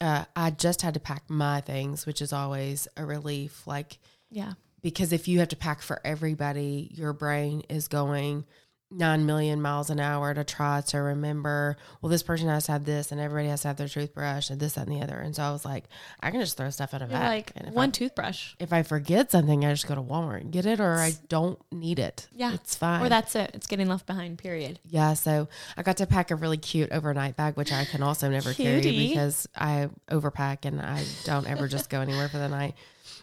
uh, 0.00 0.24
I 0.34 0.50
just 0.50 0.80
had 0.80 0.94
to 0.94 1.00
pack 1.00 1.28
my 1.28 1.60
things, 1.60 2.06
which 2.06 2.22
is 2.22 2.32
always 2.32 2.88
a 2.96 3.04
relief. 3.04 3.66
Like 3.66 3.98
Yeah, 4.30 4.54
because 4.80 5.12
if 5.12 5.28
you 5.28 5.40
have 5.40 5.48
to 5.48 5.56
pack 5.56 5.82
for 5.82 6.00
everybody, 6.02 6.90
your 6.94 7.12
brain 7.12 7.62
is 7.68 7.88
going 7.88 8.46
nine 8.94 9.26
million 9.26 9.60
miles 9.62 9.90
an 9.90 10.00
hour 10.00 10.34
to 10.34 10.44
try 10.44 10.80
to 10.80 10.98
remember. 10.98 11.76
Well, 12.00 12.10
this 12.10 12.22
person 12.22 12.48
has 12.48 12.66
to 12.66 12.72
have 12.72 12.84
this, 12.84 13.12
and 13.12 13.20
everybody 13.20 13.48
has 13.48 13.62
to 13.62 13.68
have 13.68 13.76
their 13.76 13.88
toothbrush, 13.88 14.50
and 14.50 14.60
this, 14.60 14.74
that, 14.74 14.86
and 14.86 14.96
the 14.96 15.02
other. 15.02 15.18
And 15.18 15.34
so 15.34 15.42
I 15.42 15.50
was 15.50 15.64
like, 15.64 15.84
I 16.20 16.30
can 16.30 16.40
just 16.40 16.56
throw 16.56 16.70
stuff 16.70 16.94
in 16.94 17.02
a 17.02 17.06
You're 17.06 17.18
bag. 17.18 17.52
like 17.56 17.72
one 17.74 17.88
I, 17.88 17.92
toothbrush, 17.92 18.54
if 18.58 18.72
I 18.72 18.82
forget 18.82 19.30
something, 19.30 19.64
I 19.64 19.72
just 19.72 19.86
go 19.86 19.94
to 19.94 20.02
Walmart 20.02 20.42
and 20.42 20.52
get 20.52 20.66
it, 20.66 20.80
or 20.80 20.94
I 20.94 21.14
don't 21.28 21.58
need 21.72 21.98
it. 21.98 22.28
Yeah. 22.32 22.54
it's 22.54 22.74
fine. 22.74 23.02
or 23.04 23.08
that's 23.08 23.34
it. 23.34 23.50
It's 23.54 23.66
getting 23.66 23.88
left 23.88 24.06
behind. 24.06 24.38
Period. 24.38 24.78
Yeah, 24.84 25.14
so 25.14 25.48
I 25.76 25.82
got 25.82 25.96
to 25.98 26.06
pack 26.06 26.30
a 26.30 26.36
really 26.36 26.58
cute 26.58 26.90
overnight 26.92 27.36
bag, 27.36 27.56
which 27.56 27.72
I 27.72 27.84
can 27.84 28.02
also 28.02 28.28
never 28.30 28.52
carry 28.54 28.80
because 28.82 29.48
I 29.56 29.88
overpack 30.10 30.64
and 30.64 30.80
I 30.80 31.04
don't 31.24 31.46
ever 31.48 31.68
just 31.68 31.90
go 31.90 32.00
anywhere 32.00 32.28
for 32.28 32.38
the 32.38 32.48
night. 32.48 32.74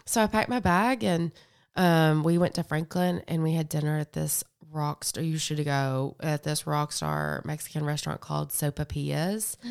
So 0.04 0.22
I 0.22 0.26
packed 0.26 0.48
my 0.48 0.60
bag 0.60 1.04
and 1.04 1.32
um, 1.76 2.22
we 2.24 2.38
went 2.38 2.54
to 2.54 2.62
Franklin 2.64 3.22
and 3.28 3.42
we 3.42 3.52
had 3.52 3.68
dinner 3.68 3.98
at 3.98 4.12
this 4.12 4.44
rock 4.72 5.04
star. 5.04 5.22
You 5.22 5.38
should 5.38 5.64
go 5.64 6.16
at 6.20 6.42
this 6.42 6.66
rock 6.66 6.92
star 6.92 7.42
Mexican 7.44 7.84
restaurant 7.84 8.20
called 8.20 8.50
Sopapillas. 8.50 9.56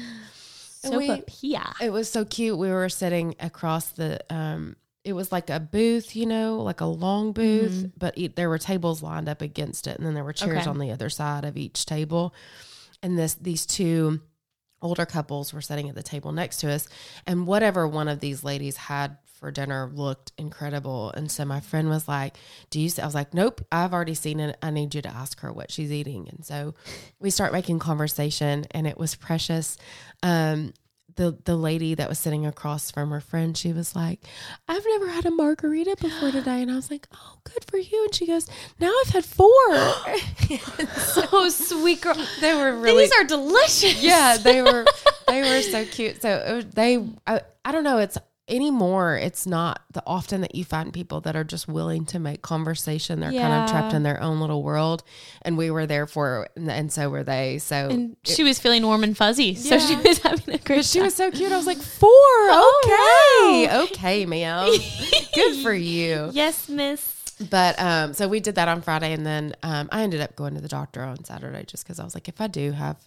We- 0.83 1.09
Sopapilla. 1.09 1.73
It 1.81 1.91
was 1.91 2.09
so 2.09 2.23
cute. 2.23 2.57
We 2.57 2.69
were 2.69 2.87
sitting 2.89 3.35
across 3.39 3.91
the. 3.91 4.19
Um, 4.33 4.77
it 5.03 5.11
was 5.13 5.29
like 5.31 5.49
a 5.49 5.59
booth, 5.59 6.15
you 6.15 6.25
know, 6.25 6.61
like 6.61 6.79
a 6.81 6.85
long 6.85 7.33
booth, 7.33 7.71
Mhm. 7.85 7.91
but 7.97 8.17
it, 8.17 8.35
there 8.37 8.47
were 8.49 8.57
tables 8.57 9.01
lined 9.03 9.27
up 9.27 9.41
against 9.41 9.87
it, 9.87 9.97
and 9.97 10.05
then 10.05 10.13
there 10.13 10.23
were 10.23 10.31
chairs 10.33 10.59
Okay. 10.61 10.69
on 10.69 10.77
the 10.79 10.91
other 10.91 11.09
side 11.09 11.43
of 11.45 11.57
each 11.57 11.85
table. 11.85 12.33
And 13.03 13.17
this 13.19 13.33
these 13.35 13.65
two 13.65 14.21
older 14.81 15.05
couples 15.05 15.53
were 15.53 15.61
sitting 15.61 15.89
at 15.89 15.95
the 15.95 16.03
table 16.03 16.31
next 16.31 16.57
to 16.61 16.71
us, 16.71 16.87
and 17.27 17.45
whatever 17.47 17.85
one 17.87 18.07
of 18.07 18.19
these 18.21 18.43
ladies 18.45 18.77
had 18.77 19.17
for 19.39 19.51
dinner 19.51 19.89
looked 19.93 20.31
incredible. 20.37 21.11
And 21.11 21.31
so 21.31 21.45
my 21.45 21.59
friend 21.59 21.89
was 21.89 22.07
like, 22.07 22.37
"Do 22.69 22.79
you?" 22.79 22.89
see-" 22.89 23.01
I 23.01 23.05
was 23.05 23.15
like, 23.15 23.33
"Nope, 23.33 23.61
I've 23.71 23.93
already 23.93 24.13
seen 24.15 24.39
it. 24.39 24.57
I 24.61 24.69
need 24.71 24.93
you 24.93 25.01
to 25.01 25.09
ask 25.09 25.39
her 25.41 25.51
what 25.53 25.71
she's 25.71 25.91
eating." 25.91 26.27
And 26.29 26.45
so 26.45 26.73
we 27.19 27.29
start 27.29 27.53
making 27.53 27.79
conversation, 27.79 28.65
and 28.71 28.85
it 28.85 28.97
was 28.97 29.15
precious. 29.15 29.77
Um, 30.23 30.73
the 31.15 31.37
the 31.43 31.55
lady 31.57 31.95
that 31.95 32.07
was 32.07 32.17
sitting 32.19 32.45
across 32.45 32.91
from 32.91 33.09
her 33.09 33.19
friend, 33.19 33.57
she 33.57 33.73
was 33.73 33.95
like, 33.95 34.21
"I've 34.67 34.85
never 34.85 35.07
had 35.09 35.25
a 35.25 35.31
margarita 35.31 35.97
before 35.99 36.31
today," 36.31 36.61
and 36.61 36.71
I 36.71 36.75
was 36.75 36.89
like, 36.91 37.07
"Oh, 37.13 37.39
good 37.43 37.65
for 37.65 37.77
you." 37.77 38.03
And 38.05 38.15
she 38.15 38.25
goes, 38.27 38.47
"Now 38.79 38.91
I've 39.05 39.11
had 39.11 39.25
four. 39.25 39.49
Oh, 41.31 41.49
sweet 41.49 42.01
girl. 42.01 42.15
they 42.41 42.53
were 42.55 42.75
really 42.75 43.03
These 43.03 43.11
are 43.13 43.23
delicious. 43.23 44.01
yeah, 44.01 44.37
they 44.37 44.61
were 44.61 44.85
they 45.27 45.41
were 45.41 45.61
so 45.61 45.85
cute. 45.85 46.21
So 46.21 46.29
it 46.29 46.53
was, 46.53 46.65
they, 46.67 46.97
I, 47.27 47.41
I 47.63 47.71
don't 47.71 47.83
know. 47.83 47.99
It's 47.99 48.17
anymore. 48.49 49.17
It's 49.17 49.45
not 49.45 49.81
the 49.91 50.03
often 50.05 50.41
that 50.41 50.55
you 50.55 50.65
find 50.65 50.91
people 50.93 51.21
that 51.21 51.35
are 51.35 51.43
just 51.43 51.67
willing 51.67 52.05
to 52.07 52.19
make 52.19 52.41
conversation. 52.41 53.19
They're 53.19 53.31
kind 53.31 53.53
of 53.63 53.69
trapped 53.69 53.93
in 53.93 54.03
their 54.03 54.21
own 54.21 54.39
little 54.39 54.63
world, 54.63 55.03
and 55.41 55.57
we 55.57 55.71
were 55.71 55.85
there 55.85 56.07
for, 56.07 56.47
and, 56.55 56.91
so 56.91 57.09
were 57.09 57.23
they. 57.23 57.59
So 57.59 57.89
And 57.89 58.17
she 58.23 58.43
was 58.43 58.59
feeling 58.59 58.85
warm 58.85 59.03
and 59.03 59.15
fuzzy, 59.15 59.55
so 59.55 59.77
she 59.79 59.95
was 60.07 60.19
having 60.19 60.55
a 60.55 60.57
great. 60.57 60.77
but 60.77 60.85
she 60.85 61.01
was 61.01 61.15
so 61.15 61.31
cute. 61.31 61.51
I 61.51 61.57
was 61.57 61.67
like, 61.67 61.77
four. 61.77 62.09
Oh, 62.11 63.65
okay, 63.65 63.77
okay, 63.93 64.25
ma'am. 64.25 64.71
Good 65.33 65.63
for 65.63 65.73
you. 65.73 66.29
Yes, 66.33 66.67
Miss. 66.69 67.15
But 67.49 67.79
um, 67.81 68.13
so 68.13 68.27
we 68.27 68.41
did 68.41 68.55
that 68.55 68.67
on 68.67 68.81
Friday, 68.81 69.13
and 69.13 69.25
then 69.25 69.53
um, 69.63 69.87
I 69.91 70.01
ended 70.01 70.19
up 70.21 70.35
going 70.35 70.55
to 70.55 70.61
the 70.61 70.67
doctor 70.67 71.03
on 71.03 71.23
Saturday 71.23 71.63
just 71.65 71.85
because 71.85 71.99
I 71.99 72.03
was 72.03 72.13
like, 72.13 72.27
if 72.27 72.41
I 72.41 72.47
do 72.47 72.71
have 72.73 72.97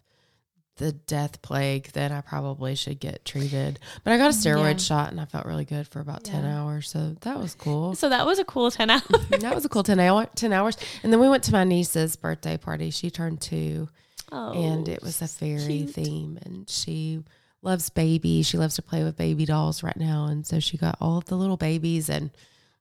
the 0.76 0.92
death 0.92 1.42
plague, 1.42 1.92
then 1.92 2.12
I 2.12 2.22
probably 2.22 2.74
should 2.74 2.98
get 2.98 3.24
treated. 3.24 3.78
But 4.04 4.12
I 4.14 4.16
got 4.18 4.30
a 4.30 4.34
steroid 4.36 4.72
Yeah. 4.72 4.76
shot 4.78 5.10
and 5.10 5.20
I 5.20 5.26
felt 5.26 5.44
really 5.46 5.64
good 5.66 5.86
for 5.86 6.00
about 6.00 6.24
10 6.24 6.44
hours. 6.46 6.88
So 6.88 7.14
that 7.20 7.38
was 7.38 7.54
cool. 7.54 7.94
So 7.94 8.08
that 8.08 8.24
was 8.24 8.38
a 8.38 8.44
cool 8.44 8.70
10 8.70 8.88
hours. 8.90 9.02
that 9.40 9.54
was 9.54 9.64
a 9.64 9.68
cool 9.68 9.82
10, 9.82 10.00
hour, 10.00 10.26
10 10.34 10.52
hours. 10.52 10.76
And 11.02 11.12
then 11.12 11.20
we 11.20 11.28
went 11.28 11.42
to 11.44 11.52
my 11.52 11.64
niece's 11.64 12.16
birthday 12.16 12.56
party. 12.56 12.90
She 12.90 13.10
turned 13.10 13.40
two 13.40 13.88
Oh, 14.34 14.52
and 14.54 14.88
it 14.88 15.02
was 15.02 15.20
a 15.20 15.24
oh, 15.24 15.28
fairy 15.28 15.66
cute. 15.84 15.90
theme. 15.90 16.38
And 16.42 16.68
she 16.68 17.22
loves 17.60 17.90
baby. 17.90 18.42
She 18.42 18.56
loves 18.56 18.76
to 18.76 18.82
play 18.82 19.04
with 19.04 19.16
baby 19.18 19.44
dolls 19.44 19.82
right 19.82 19.96
now. 19.96 20.24
And 20.24 20.46
so 20.46 20.58
she 20.58 20.78
got 20.78 20.96
all 21.02 21.18
of 21.18 21.26
the 21.26 21.36
little 21.36 21.58
babies 21.58 22.08
and 22.08 22.30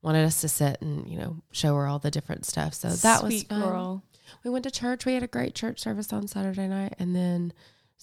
wanted 0.02 0.24
us 0.26 0.40
to 0.42 0.48
sit 0.48 0.82
and, 0.82 1.10
you 1.10 1.18
know, 1.20 1.36
show 1.52 1.76
her 1.76 1.88
all 1.88 2.00
the 2.00 2.10
different 2.10 2.46
stuff. 2.46 2.74
So 2.74 2.88
that 2.88 3.22
was 3.22 3.34
Sweet 3.34 3.50
fun 3.50 3.62
girl. 3.62 4.04
we 4.46 4.50
went 4.50 4.64
to 4.64 4.72
church. 4.72 5.06
We 5.06 5.14
had 5.14 5.24
a 5.24 5.28
great 5.28 5.54
church 5.54 5.82
service 5.82 6.14
on 6.14 6.28
Saturday 6.30 6.68
night, 6.70 6.96
and 6.98 7.14
then 7.14 7.52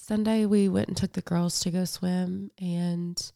Sunday 0.01 0.47
we 0.47 0.69
went 0.69 0.89
and 0.89 0.97
took 0.97 1.13
the 1.13 1.21
girls 1.23 1.61
to 1.61 1.71
go 1.71 1.85
swim 1.85 2.51
and 2.61 3.33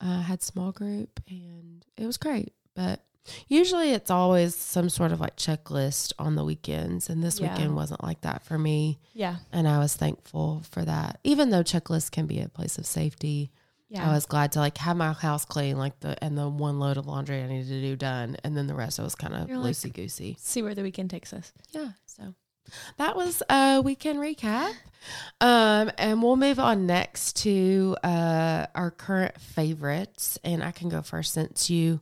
uh, 0.00 0.22
had 0.22 0.42
small 0.42 0.72
group, 0.72 1.20
and 1.28 1.84
it 1.96 2.04
was 2.06 2.16
great. 2.16 2.52
But 2.74 3.00
usually 3.48 3.92
it's 3.92 4.10
always 4.10 4.54
some 4.54 4.88
sort 4.88 5.12
of 5.12 5.20
like 5.20 5.36
checklist 5.36 6.12
on 6.18 6.34
the 6.34 6.44
weekends, 6.44 7.08
and 7.08 7.22
this 7.22 7.38
Yeah. 7.38 7.52
weekend 7.52 7.76
wasn't 7.76 8.02
like 8.02 8.22
that 8.22 8.42
for 8.42 8.58
me, 8.58 8.98
Yeah. 9.14 9.36
and 9.52 9.68
I 9.68 9.78
was 9.78 9.94
thankful 9.94 10.62
for 10.70 10.84
that. 10.84 11.20
Even 11.24 11.50
though 11.50 11.62
checklists 11.62 12.10
can 12.10 12.26
be 12.26 12.40
a 12.40 12.48
place 12.48 12.76
of 12.76 12.86
safety, 12.86 13.50
Yeah. 13.88 14.08
I 14.10 14.12
was 14.14 14.26
glad 14.26 14.52
to 14.52 14.58
like 14.58 14.78
have 14.78 14.96
my 14.96 15.12
house 15.12 15.44
clean, 15.44 15.76
like 15.78 16.00
the 16.00 16.22
and 16.22 16.36
the 16.36 16.48
one 16.48 16.78
load 16.78 16.96
of 16.96 17.06
laundry 17.06 17.42
I 17.42 17.46
needed 17.46 17.68
to 17.68 17.80
do 17.80 17.96
done, 17.96 18.36
and 18.44 18.56
then 18.56 18.66
the 18.66 18.74
rest 18.74 18.98
I 18.98 19.04
was 19.04 19.14
kind 19.14 19.34
of 19.34 19.48
like- 19.48 19.58
loosey 19.58 19.92
goosey 19.92 20.36
See 20.40 20.60
where 20.62 20.74
the 20.74 20.82
weekend 20.82 21.10
takes 21.10 21.32
us. 21.32 21.52
yeah 21.72 21.92
so 22.06 22.34
that 22.98 23.16
was 23.16 23.42
a 23.50 23.80
weekend 23.80 24.18
recap. 24.18 24.72
Um 25.40 25.90
and 25.98 26.22
we'll 26.22 26.36
move 26.36 26.58
on 26.60 26.86
next 26.86 27.36
to 27.36 27.96
uh 28.04 28.66
our 28.74 28.90
current 28.90 29.40
favorites. 29.40 30.38
And 30.44 30.62
i 30.62 30.70
can 30.70 30.88
go 30.88 31.02
first 31.02 31.32
since 31.34 31.70
you 31.70 32.00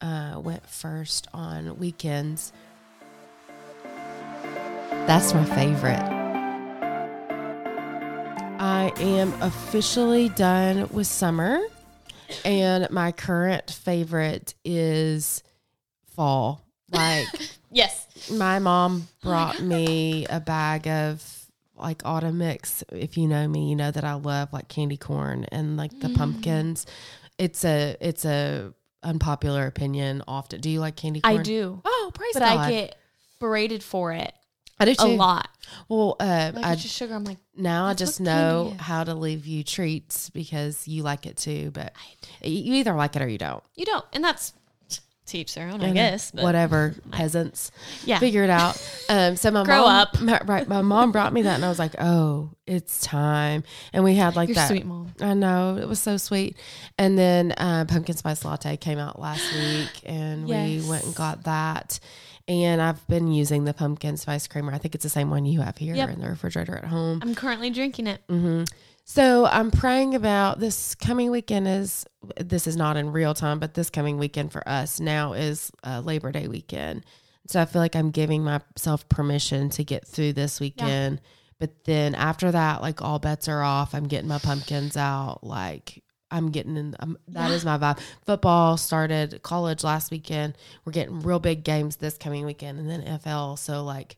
uh 0.00 0.40
went 0.42 0.66
first 0.68 1.26
on 1.34 1.78
weekends. 1.78 2.52
That's 5.06 5.34
my 5.34 5.44
favorite. 5.44 6.02
I 8.58 8.92
am 8.98 9.32
officially 9.42 10.28
done 10.30 10.88
with 10.88 11.06
summer. 11.06 11.60
And 12.44 12.90
my 12.90 13.12
current 13.12 13.70
favorite 13.70 14.54
is 14.64 15.42
fall. 16.14 16.64
Like 16.90 17.26
Yes. 17.70 18.05
My 18.30 18.58
mom 18.58 19.08
Oh 19.24 19.28
my 19.28 19.30
brought 19.30 19.60
me 19.60 20.26
a 20.26 20.40
bag 20.40 20.86
of 20.88 21.22
like 21.76 22.02
autumn 22.04 22.38
mix. 22.38 22.82
If 22.92 23.16
you 23.18 23.28
know 23.28 23.46
me, 23.46 23.68
you 23.68 23.76
know 23.76 23.90
that 23.90 24.04
I 24.04 24.14
love 24.14 24.52
like 24.52 24.68
candy 24.68 24.96
corn 24.96 25.44
and 25.52 25.76
like 25.76 25.98
the 26.00 26.08
Mm. 26.08 26.14
pumpkins. 26.14 26.86
It's 27.38 27.64
a 27.64 27.96
it's 28.00 28.24
a 28.24 28.72
unpopular 29.02 29.66
opinion 29.66 30.22
often. 30.26 30.60
Do 30.60 30.70
you 30.70 30.80
like 30.80 30.96
candy 30.96 31.20
corn? 31.20 31.40
I 31.40 31.42
do. 31.42 31.82
Oh, 31.84 32.10
praise 32.14 32.32
But 32.32 32.40
God. 32.40 32.58
I 32.58 32.70
get 32.70 32.96
berated 33.38 33.82
for 33.82 34.12
it 34.12 34.32
I 34.80 34.84
do 34.86 34.94
a 34.98 35.06
lot. 35.06 35.48
Well, 35.88 36.16
uh, 36.20 36.52
Like 36.54 36.64
I 36.64 36.74
just 36.74 36.94
sugar. 36.94 37.14
I'm 37.14 37.24
like, 37.24 37.38
now 37.56 37.86
I 37.86 37.94
just 37.94 38.20
know 38.20 38.74
how 38.78 39.04
to 39.04 39.14
leave 39.14 39.46
you 39.46 39.64
treats 39.64 40.28
because 40.30 40.86
you 40.86 41.02
like 41.02 41.24
it 41.26 41.36
too. 41.38 41.70
But 41.70 41.92
you 42.42 42.74
either 42.74 42.94
like 42.94 43.16
it 43.16 43.22
or 43.22 43.28
you 43.28 43.38
don't. 43.38 43.62
you 43.74 43.84
don't. 43.86 44.04
And 44.12 44.22
that's 44.24 44.52
teach 45.26 45.54
their 45.54 45.68
own, 45.68 45.82
I 45.82 45.92
guess. 45.92 46.30
But 46.30 46.44
whatever 46.44 46.94
peasants 47.10 47.70
Yeah. 48.04 48.18
figure 48.18 48.44
it 48.44 48.50
out. 48.50 48.80
Um, 49.08 49.36
so 49.36 49.50
my 49.50 49.64
Grow 49.64 49.82
mom, 49.82 49.88
up. 49.90 50.20
my, 50.20 50.40
right? 50.44 50.66
My 50.68 50.82
mom 50.82 51.12
brought 51.12 51.32
me 51.32 51.42
that, 51.42 51.56
and 51.56 51.64
I 51.64 51.68
was 51.68 51.78
like, 51.78 51.94
"Oh, 51.98 52.50
it's 52.66 53.00
time." 53.00 53.64
And 53.92 54.04
we 54.04 54.14
had 54.14 54.36
like 54.36 54.48
You're 54.48 54.54
that. 54.56 54.68
sweet 54.68 54.86
mom. 54.86 55.12
I 55.20 55.34
know 55.34 55.76
it 55.76 55.88
was 55.88 55.98
so 56.00 56.16
sweet. 56.16 56.56
And 56.98 57.18
then 57.18 57.52
uh, 57.52 57.84
pumpkin 57.86 58.16
spice 58.16 58.44
latte 58.44 58.76
came 58.76 58.98
out 58.98 59.20
last 59.20 59.52
week, 59.52 59.90
and 60.04 60.48
Yes. 60.48 60.82
we 60.84 60.88
went 60.88 61.04
and 61.04 61.14
got 61.14 61.44
that. 61.44 62.00
And 62.48 62.80
I've 62.80 63.04
been 63.08 63.32
using 63.32 63.64
the 63.64 63.74
pumpkin 63.74 64.16
spice 64.16 64.46
creamer. 64.46 64.72
I 64.72 64.78
think 64.78 64.94
it's 64.94 65.02
the 65.02 65.08
same 65.10 65.30
one 65.30 65.46
you 65.46 65.62
have 65.62 65.76
here 65.78 65.96
Yep. 65.96 66.10
in 66.10 66.20
the 66.20 66.28
refrigerator 66.28 66.76
at 66.76 66.84
home. 66.84 67.18
I'm 67.22 67.34
currently 67.34 67.70
drinking 67.70 68.06
it. 68.06 68.20
hmm 68.28 68.62
So 69.08 69.46
I'm 69.46 69.70
praying 69.70 70.16
about 70.16 70.58
this 70.58 70.96
coming 70.96 71.30
weekend 71.30 71.68
is 71.68 72.04
this 72.40 72.66
is 72.66 72.76
not 72.76 72.96
in 72.96 73.12
real 73.12 73.34
time, 73.34 73.60
but 73.60 73.74
this 73.74 73.88
coming 73.88 74.18
weekend 74.18 74.50
for 74.50 74.68
us 74.68 74.98
now 74.98 75.32
is 75.32 75.70
uh, 75.84 76.00
Labor 76.04 76.32
Day 76.32 76.48
weekend. 76.48 77.04
So 77.46 77.62
I 77.62 77.66
feel 77.66 77.80
like 77.80 77.94
I'm 77.94 78.10
giving 78.10 78.42
myself 78.42 79.08
permission 79.08 79.70
to 79.70 79.84
get 79.84 80.04
through 80.08 80.32
this 80.32 80.58
weekend. 80.58 81.20
But 81.60 81.84
then 81.84 82.16
after 82.16 82.50
that, 82.50 82.82
like 82.82 83.00
all 83.00 83.20
bets 83.20 83.46
are 83.46 83.62
off. 83.62 83.94
I'm 83.94 84.08
getting 84.08 84.28
my 84.28 84.38
pumpkins 84.40 84.96
out. 84.96 85.44
Like 85.44 86.02
I'm 86.32 86.50
getting 86.50 86.76
in. 86.76 86.96
Um, 86.98 87.16
that 87.28 87.50
Yeah. 87.50 87.54
is 87.54 87.64
my 87.64 87.78
vibe. 87.78 88.00
Football 88.26 88.76
started 88.76 89.40
college 89.44 89.84
last 89.84 90.10
weekend. 90.10 90.58
We're 90.84 90.90
getting 90.90 91.20
real 91.20 91.38
big 91.38 91.62
games 91.62 91.96
this 91.96 92.18
coming 92.18 92.44
weekend, 92.44 92.80
and 92.80 92.90
then 92.90 93.02
NFL. 93.02 93.56
So 93.60 93.84
like 93.84 94.16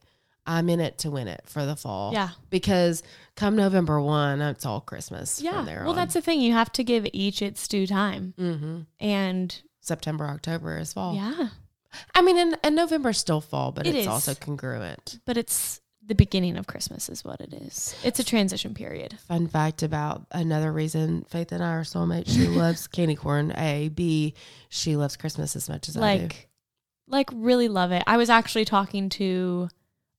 I'm 0.49 0.69
in 0.69 0.81
it 0.81 0.99
to 0.99 1.11
win 1.11 1.29
it 1.29 1.43
for 1.47 1.65
the 1.67 1.77
fall 1.77 2.13
Yeah. 2.13 2.31
because 2.51 3.03
come 3.37 3.55
November 3.55 4.01
one, 4.01 4.41
it's 4.41 4.65
all 4.67 4.81
Christmas. 4.81 5.41
Yeah. 5.41 5.53
from 5.59 5.67
there 5.67 5.81
Well, 5.83 5.91
on. 5.91 5.97
that's 5.97 6.15
the 6.15 6.23
thing. 6.23 6.41
You 6.41 6.55
have 6.55 6.73
to 6.73 6.83
give 6.83 7.07
each 7.13 7.43
its 7.43 7.69
due 7.69 7.87
time. 7.87 8.35
hmm 8.39 8.81
And 8.99 9.61
September, 9.81 10.27
October 10.27 10.79
is 10.79 10.93
fall. 10.93 11.15
yeah, 11.15 11.49
I 12.15 12.23
mean, 12.23 12.37
and, 12.39 12.57
and 12.63 12.75
November's 12.77 13.19
still 13.19 13.41
fall, 13.41 13.73
but 13.73 13.87
It 13.87 13.91
it's 13.95 13.99
is. 14.03 14.07
also 14.07 14.35
congruent. 14.35 15.21
but 15.25 15.37
it's 15.37 15.81
the 16.05 16.15
beginning 16.15 16.57
of 16.57 16.67
Christmas, 16.67 17.11
is 17.11 17.23
what 17.23 17.41
it 17.43 17.53
is. 17.53 17.95
It's 18.03 18.19
a 18.19 18.25
transition 18.25 18.73
period. 18.73 19.19
Fun 19.29 19.47
fact 19.47 19.83
about 19.83 20.27
another 20.33 20.73
reason 20.73 21.27
Faith 21.29 21.53
and 21.53 21.63
I 21.63 21.73
are 21.75 21.83
soulmates. 21.85 22.29
She 22.31 22.47
loves 22.49 22.87
candy 22.87 23.15
corn. 23.15 23.53
A, 23.59 23.91
B, 23.91 24.33
she 24.71 24.97
loves 24.97 25.17
Christmas 25.19 25.55
as 25.57 25.69
much 25.69 25.87
as 25.91 25.97
I 25.99 26.17
do. 26.17 26.23
Like, 26.23 26.49
like 27.09 27.31
really 27.35 27.69
love 27.69 27.93
it. 27.93 28.03
I 28.07 28.17
was 28.17 28.31
actually 28.31 28.65
talking 28.65 29.11
to 29.11 29.69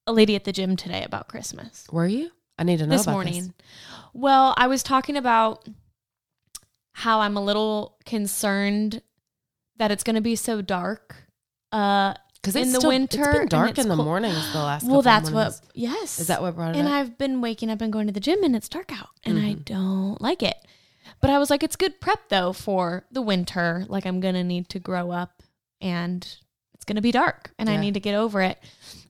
a 0.08 0.13
lady 0.13 0.36
at 0.36 0.44
the 0.44 0.51
gym 0.51 0.75
today 0.75 1.03
about 1.03 1.27
Christmas. 1.27 1.86
Were 1.91 2.08
you? 2.08 2.32
I 2.58 2.63
need 2.63 2.79
to 2.79 2.88
know 2.88 2.98
this 2.98 3.08
morning. 3.08 3.44
this. 3.58 3.68
Well, 4.13 4.53
I 4.58 4.68
was 4.68 4.84
talking 4.84 5.15
about 5.18 5.68
how 6.94 7.22
I'm 7.22 7.38
a 7.38 7.44
little 7.44 7.98
concerned 8.06 9.01
that 9.77 9.91
it's 9.91 10.03
going 10.03 10.15
to 10.15 10.22
be 10.22 10.36
so 10.36 10.62
dark. 10.62 11.15
Uh, 11.72 12.15
Because 12.36 12.56
in 12.56 12.63
it's 12.63 12.72
the 12.74 12.77
still, 12.79 12.89
winter 12.89 13.22
it's 13.29 13.39
been 13.39 13.48
dark 13.48 13.70
it's 13.72 13.79
in 13.79 13.88
the 13.88 13.96
cold. 13.96 14.06
mornings 14.08 14.51
the 14.51 14.58
last. 14.60 14.86
well, 14.86 15.01
that's 15.01 15.32
what. 15.32 15.60
Yes, 15.74 16.20
Is 16.20 16.27
that 16.27 16.41
what 16.41 16.56
brought 16.56 16.75
it 16.75 16.79
and 16.79 16.88
up? 16.88 16.94
I've 16.94 17.18
been 17.18 17.39
waking 17.41 17.70
up 17.70 17.79
and 17.82 17.94
going 17.94 18.08
to 18.08 18.13
the 18.13 18.20
gym, 18.20 18.44
and 18.44 18.56
it's 18.56 18.68
dark 18.68 18.91
out, 18.91 19.10
and 19.24 19.38
I 19.38 19.53
Mhm. 19.53 19.65
don't 19.65 20.22
like 20.22 20.44
it. 20.44 20.58
But 21.22 21.29
I 21.29 21.38
was 21.38 21.50
like, 21.50 21.63
it's 21.63 21.75
good 21.75 22.00
prep 22.01 22.27
though 22.29 22.51
for 22.53 23.06
the 23.12 23.22
winter. 23.22 23.86
Like 23.88 24.06
I'm 24.06 24.20
gonna 24.20 24.44
need 24.44 24.68
to 24.70 24.79
grow 24.79 25.12
up, 25.12 25.41
and 25.79 26.24
it's 26.74 26.86
gonna 26.86 27.01
be 27.01 27.12
dark, 27.12 27.51
and 27.58 27.70
I 27.70 27.77
need 27.77 27.94
to 27.94 28.00
get 28.00 28.15
over 28.15 28.41
it. 28.41 28.58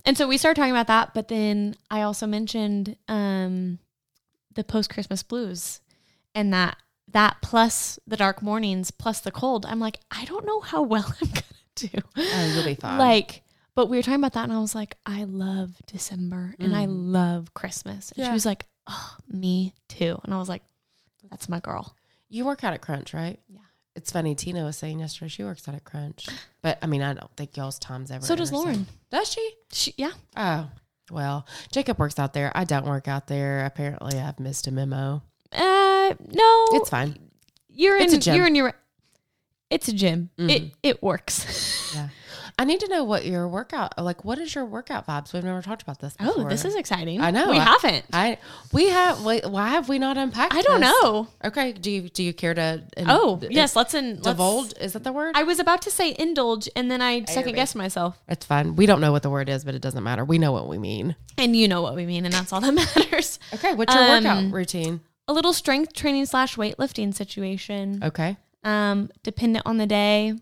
And 0.06 0.18
so 0.18 0.28
we 0.28 0.38
started 0.38 0.60
talking 0.60 0.72
about 0.72 0.88
that. 0.88 1.14
But 1.14 1.28
then 1.28 1.76
I 1.92 2.02
also 2.02 2.26
mentioned 2.26 2.96
um, 3.08 3.80
the 4.56 4.64
post 4.64 4.90
Christmas 4.90 5.24
blues, 5.24 5.82
and 6.34 6.54
that 6.54 6.78
that 7.12 7.38
plus 7.42 7.98
the 8.06 8.18
dark 8.18 8.42
mornings 8.42 8.92
plus 8.92 9.20
the 9.20 9.32
cold. 9.32 9.66
I'm 9.66 9.80
like, 9.80 10.00
I 10.12 10.26
don't 10.26 10.46
know 10.46 10.60
how 10.62 10.82
well 10.84 11.06
I'm 11.22 11.28
gonna 11.30 11.44
do. 11.76 11.90
Oh, 12.32 12.46
you'll 12.46 12.64
be 12.64 12.76
fine. 12.76 12.98
Like, 13.00 13.44
but 13.76 13.88
we 13.88 13.98
were 13.98 14.04
talking 14.04 14.20
about 14.20 14.34
that, 14.34 14.44
and 14.44 14.54
I 14.54 14.60
was 14.60 14.76
like, 14.76 14.96
I 15.06 15.24
love 15.24 15.72
December 15.88 16.56
and 16.60 16.76
I 16.76 16.86
Mhm. 16.86 17.14
love 17.14 17.54
Christmas. 17.54 18.12
And 18.12 18.24
Yeah. 18.24 18.30
she 18.30 18.34
was 18.34 18.46
like, 18.46 18.66
Oh, 18.88 19.16
me 19.28 19.74
too. 19.88 20.20
And 20.24 20.34
I 20.34 20.38
was 20.38 20.50
like, 20.50 20.64
That's 21.30 21.48
my 21.50 21.60
girl. 21.60 21.96
you 22.30 22.46
work 22.46 22.64
out 22.64 22.74
at 22.74 22.82
Crunch, 22.82 23.14
right? 23.14 23.40
Yeah. 23.48 23.60
It's 23.96 24.12
funny. 24.12 24.36
Tina 24.36 24.64
was 24.64 24.78
saying 24.78 25.00
yesterday 25.00 25.30
she 25.30 25.44
works 25.44 25.68
out 25.68 25.76
at 25.76 25.84
Crunch, 25.84 26.28
but 26.62 26.78
I 26.82 26.86
mean, 26.88 27.02
I 27.02 27.14
don't 27.14 27.32
think 27.36 27.58
y'all's 27.58 27.80
times 27.80 28.12
ever. 28.12 28.26
So 28.26 28.36
does. 28.36 28.52
Lauren. 28.52 28.86
Does 29.12 29.32
she? 29.32 29.52
She, 29.74 29.94
yeah. 29.98 30.12
Oh, 30.38 30.70
well, 31.12 31.46
Jacob 31.72 32.00
works 32.00 32.18
out 32.20 32.34
there. 32.34 32.52
I 32.56 32.64
don't 32.64 32.86
work 32.86 33.08
out 33.08 33.28
there. 33.28 33.66
Apparently, 33.66 34.20
I've 34.20 34.40
missed 34.40 34.68
a 34.68 34.72
memo. 34.72 35.22
Uh, 35.52 36.14
no, 36.32 36.68
It's 36.74 36.90
fine. 36.90 37.18
you're 37.70 37.98
it's 37.98 38.14
a 38.14 38.16
in. 38.16 38.22
gym. 38.22 38.36
You're 38.36 38.48
in 38.48 38.56
your. 38.56 38.74
It's 39.70 39.88
a 39.88 39.94
gym. 39.94 40.30
It 40.38 40.64
Mhm. 40.64 40.72
it 40.84 41.04
works. 41.04 41.94
Yeah. 41.96 42.10
I 42.60 42.66
need 42.66 42.82
to 42.82 42.88
know 42.90 43.04
what 43.06 43.26
your 43.26 43.48
workout 43.48 43.98
like. 43.98 44.26
What 44.26 44.38
is 44.38 44.54
your 44.54 44.66
workout 44.66 45.08
vibes? 45.08 45.32
We've 45.34 45.44
never 45.44 45.62
talked 45.62 45.82
about 45.82 46.00
this. 46.00 46.14
oh, 46.20 46.48
this 46.50 46.66
is 46.66 46.76
exciting. 46.76 47.22
I 47.22 47.32
know. 47.32 47.50
We 47.50 47.58
I- 47.58 47.64
haven't. 47.64 48.06
I 48.12 48.38
we 48.74 48.90
have. 48.90 49.24
Wait, 49.24 49.50
why 49.50 49.70
have 49.70 49.88
we 49.88 49.98
not 49.98 50.18
unpacked? 50.18 50.54
I 50.54 50.62
don't 50.62 50.82
this? 50.82 50.92
know. 50.92 51.28
Okay. 51.46 51.72
Do 51.72 51.90
you 51.90 52.10
do 52.10 52.22
you 52.22 52.34
care 52.34 52.54
to? 52.54 52.84
in- 52.98 53.10
Oh, 53.10 53.38
d- 53.38 53.48
yes. 53.50 53.76
Let's 53.76 53.94
in. 53.94 54.20
let's- 54.22 54.74
is 54.74 54.94
that 54.94 55.04
the 55.06 55.14
word? 55.14 55.36
I 55.38 55.44
was 55.44 55.60
about 55.60 55.82
to 55.84 55.90
say 55.92 56.14
indulge, 56.20 56.68
and 56.76 56.92
then 56.92 57.02
I 57.02 57.24
second 57.26 57.56
guessed 57.56 57.76
myself. 57.78 58.20
it's 58.28 58.46
fine. 58.46 58.76
We 58.76 58.86
don't 58.86 59.00
know 59.02 59.12
what 59.14 59.24
the 59.24 59.30
word 59.30 59.48
is, 59.50 59.64
but 59.64 59.74
it 59.74 59.82
doesn't 59.82 60.04
matter. 60.04 60.26
We 60.26 60.38
know 60.38 60.52
what 60.52 60.68
we 60.68 60.78
mean. 60.78 61.16
And 61.38 61.56
you 61.56 61.68
know 61.70 61.82
what 61.82 61.96
we 61.96 62.06
mean, 62.06 62.26
and 62.26 62.34
that's 62.34 62.52
all 62.52 62.60
that 62.60 62.74
matters. 62.96 63.40
Okay. 63.54 63.74
What's 63.74 63.94
your 63.96 64.04
Um, 64.04 64.24
workout 64.24 64.52
routine? 64.54 65.00
A 65.30 65.34
little 65.34 65.54
strength 65.54 65.94
training 65.94 66.26
slash 66.26 66.58
weightlifting 66.58 67.14
situation. 67.16 68.02
Okay. 68.04 68.36
Um, 68.66 69.10
dependent 69.24 69.66
on 69.66 69.78
the 69.78 69.86
day. 69.88 70.34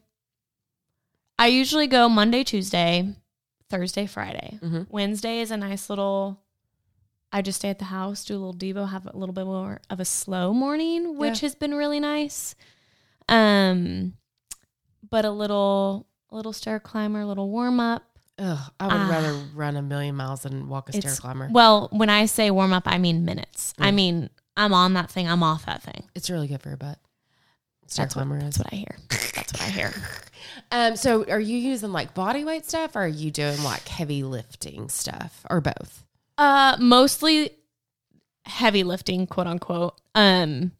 I 1.39 1.47
usually 1.47 1.87
go 1.87 2.09
Monday, 2.09 2.43
Tuesday, 2.43 3.15
Thursday, 3.69 4.05
Friday. 4.07 4.59
Mhm. 4.61 4.87
Wednesday 4.89 5.39
is 5.41 5.51
a 5.51 5.57
nice 5.57 5.89
little 5.89 6.39
I 7.29 7.41
just 7.41 7.59
stay 7.59 7.69
at 7.69 7.77
the 7.77 7.85
house, 7.85 8.23
do 8.23 8.35
a 8.35 8.39
little 8.39 8.53
Devo, 8.53 8.89
have 8.89 9.05
a 9.05 9.15
little 9.17 9.33
bit 9.33 9.43
more 9.45 9.81
of 9.89 9.99
a 9.99 10.05
slow 10.05 10.53
morning, 10.53 11.17
which 11.17 11.41
Yeah. 11.41 11.47
has 11.47 11.55
been 11.55 11.73
really 11.75 11.99
nice. 11.99 12.55
Um, 13.27 14.13
but 15.09 15.25
a 15.25 15.29
little, 15.29 16.07
a 16.29 16.35
little 16.37 16.53
stair 16.53 16.79
climber, 16.79 17.19
a 17.19 17.25
little 17.25 17.49
warm 17.49 17.81
up. 17.81 18.03
Ugh, 18.39 18.71
I 18.79 18.85
would 18.87 18.93
Ah. 18.93 19.09
rather 19.09 19.33
run 19.53 19.75
a 19.75 19.81
million 19.81 20.15
miles 20.15 20.43
than 20.43 20.69
walk 20.69 20.87
a 20.87 20.93
stair 20.93 21.15
climber. 21.15 21.49
Well, 21.51 21.89
when 21.91 22.09
I 22.09 22.27
say 22.27 22.49
warm 22.49 22.71
up, 22.71 22.83
I 22.85 22.97
mean 22.97 23.25
minutes. 23.25 23.73
I 23.77 23.91
Mm. 23.91 23.95
mean, 23.95 24.29
I'm 24.55 24.73
on 24.73 24.93
that 24.93 25.11
thing. 25.11 25.27
I'm 25.27 25.43
off 25.43 25.65
that 25.65 25.83
thing. 25.83 26.05
It's 26.15 26.29
really 26.29 26.47
good 26.47 26.61
for 26.61 26.69
your 26.69 26.77
butt. 26.77 26.97
Stair 27.87 28.05
That's 28.05 28.15
what, 28.15 28.21
climber 28.23 28.39
that's 28.39 28.57
is. 28.57 28.63
what 28.63 28.73
I 28.73 28.75
hear. 28.75 28.97
That's 29.35 29.53
what 29.53 29.61
I 29.61 29.69
hear. 29.69 29.93
Um, 30.69 30.97
so 30.97 31.23
are 31.29 31.39
you 31.39 31.57
using 31.57 31.93
like 31.93 32.13
body 32.13 32.43
weight 32.43 32.65
stuff 32.65 32.95
or 32.97 33.03
are 33.03 33.07
you 33.07 33.31
doing 33.31 33.63
like 33.63 33.87
heavy 33.87 34.23
lifting 34.23 34.89
stuff 34.89 35.45
or 35.49 35.61
both? 35.61 36.03
Uh, 36.37 36.75
mostly 36.79 37.51
heavy 38.45 38.83
lifting, 38.83 39.27
quote 39.27 39.47
unquote. 39.47 39.93
Um, 40.13 40.71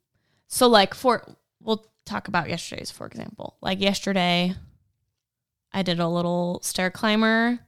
so 0.47 0.67
like 0.67 0.93
for 0.93 1.23
we'll 1.61 1.85
talk 2.05 2.27
about 2.27 2.49
yesterday's 2.49 2.91
for 2.91 3.05
example. 3.07 3.55
Like 3.61 3.79
yesterday, 3.79 4.55
I 5.71 5.83
did 5.83 5.99
a 5.99 6.07
little 6.07 6.59
stair 6.63 6.89
climber. 6.91 7.59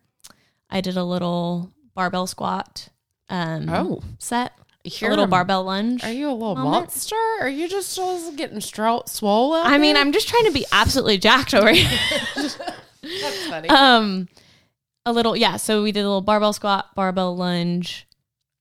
I 0.69 0.81
did 0.81 0.97
a 0.97 1.03
little 1.05 1.71
barbell 1.95 2.27
squat. 2.27 2.89
Um, 3.29 3.69
Oh, 3.69 4.01
set 4.17 4.51
you're 4.83 5.09
a 5.09 5.11
little 5.11 5.25
a- 5.25 5.27
barbell 5.27 5.63
lunge. 5.63 6.03
Are 6.03 6.11
you 6.11 6.29
a 6.29 6.33
little 6.33 6.55
moment. 6.55 6.71
monster? 6.85 7.15
Are 7.41 7.49
you 7.49 7.67
just 7.67 7.95
just 7.95 8.35
getting 8.35 8.59
stro- 8.59 9.07
swole 9.09 9.53
I 9.53 9.77
mean. 9.77 9.95
I'm 9.97 10.11
just 10.11 10.27
trying 10.29 10.45
to 10.45 10.51
be 10.51 10.65
absolutely 10.71 11.17
jacked 11.17 11.53
over 11.53 11.71
here. 11.71 11.99
That's 12.35 13.47
funny. 13.47 13.69
um 13.69 14.27
a 15.05 15.13
little 15.13 15.35
yeah 15.35 15.55
so 15.57 15.81
we 15.81 15.91
did 15.91 16.01
a 16.01 16.07
little 16.07 16.21
barbell 16.21 16.51
squat 16.53 16.93
barbell 16.95 17.35
lunge 17.35 18.05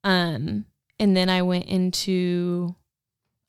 um 0.04 0.64
and 1.00 1.16
then 1.16 1.28
i 1.28 1.42
went 1.42 1.66
into 1.66 2.74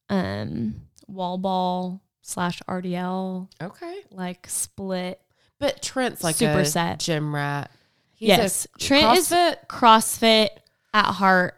um 0.09 0.75
wall 1.07 1.37
ball 1.37 2.01
slash 2.21 2.59
rdl 2.67 3.47
okay. 3.61 3.99
like 4.11 4.47
split 4.49 5.21
But 5.59 5.81
Trent's 5.83 6.23
like 6.23 6.35
Super 6.35 6.59
a 6.61 6.65
set. 6.65 6.99
gym 6.99 7.33
rat. 7.33 7.69
He's 8.15 8.29
yes 8.29 8.67
trent 8.79 9.17
is 9.17 9.29
CrossFit. 9.29 9.67
crossfit 9.67 10.49
at 10.93 11.05
heart. 11.11 11.55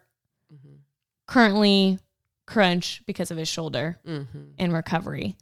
Currently 1.32 1.98
crunch 2.46 3.02
because 3.06 3.32
of 3.32 3.38
his 3.38 3.48
shoulder 3.48 3.98
Mhm. 4.06 4.54
in 4.58 4.72
recovery 4.74 5.38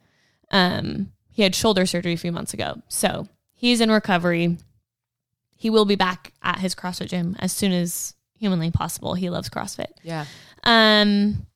um 0.52 1.10
he 1.28 1.42
had 1.42 1.54
shoulder 1.54 1.84
surgery 1.86 2.12
a 2.12 2.16
few 2.16 2.30
months 2.32 2.54
ago 2.54 2.80
so 2.88 3.26
he's 3.54 3.80
in 3.80 3.90
recovery 3.90 4.56
he 5.56 5.68
will 5.70 5.84
be 5.84 5.96
back 5.96 6.32
at 6.42 6.58
his 6.60 6.74
crossfit 6.74 7.08
gym 7.08 7.34
as 7.40 7.52
soon 7.52 7.72
as 7.72 8.14
humanly 8.38 8.70
possible 8.70 9.14
he 9.14 9.28
loves 9.30 9.48
crossfit 9.50 9.90
Yeah. 10.04 10.26
Um, 10.62 11.46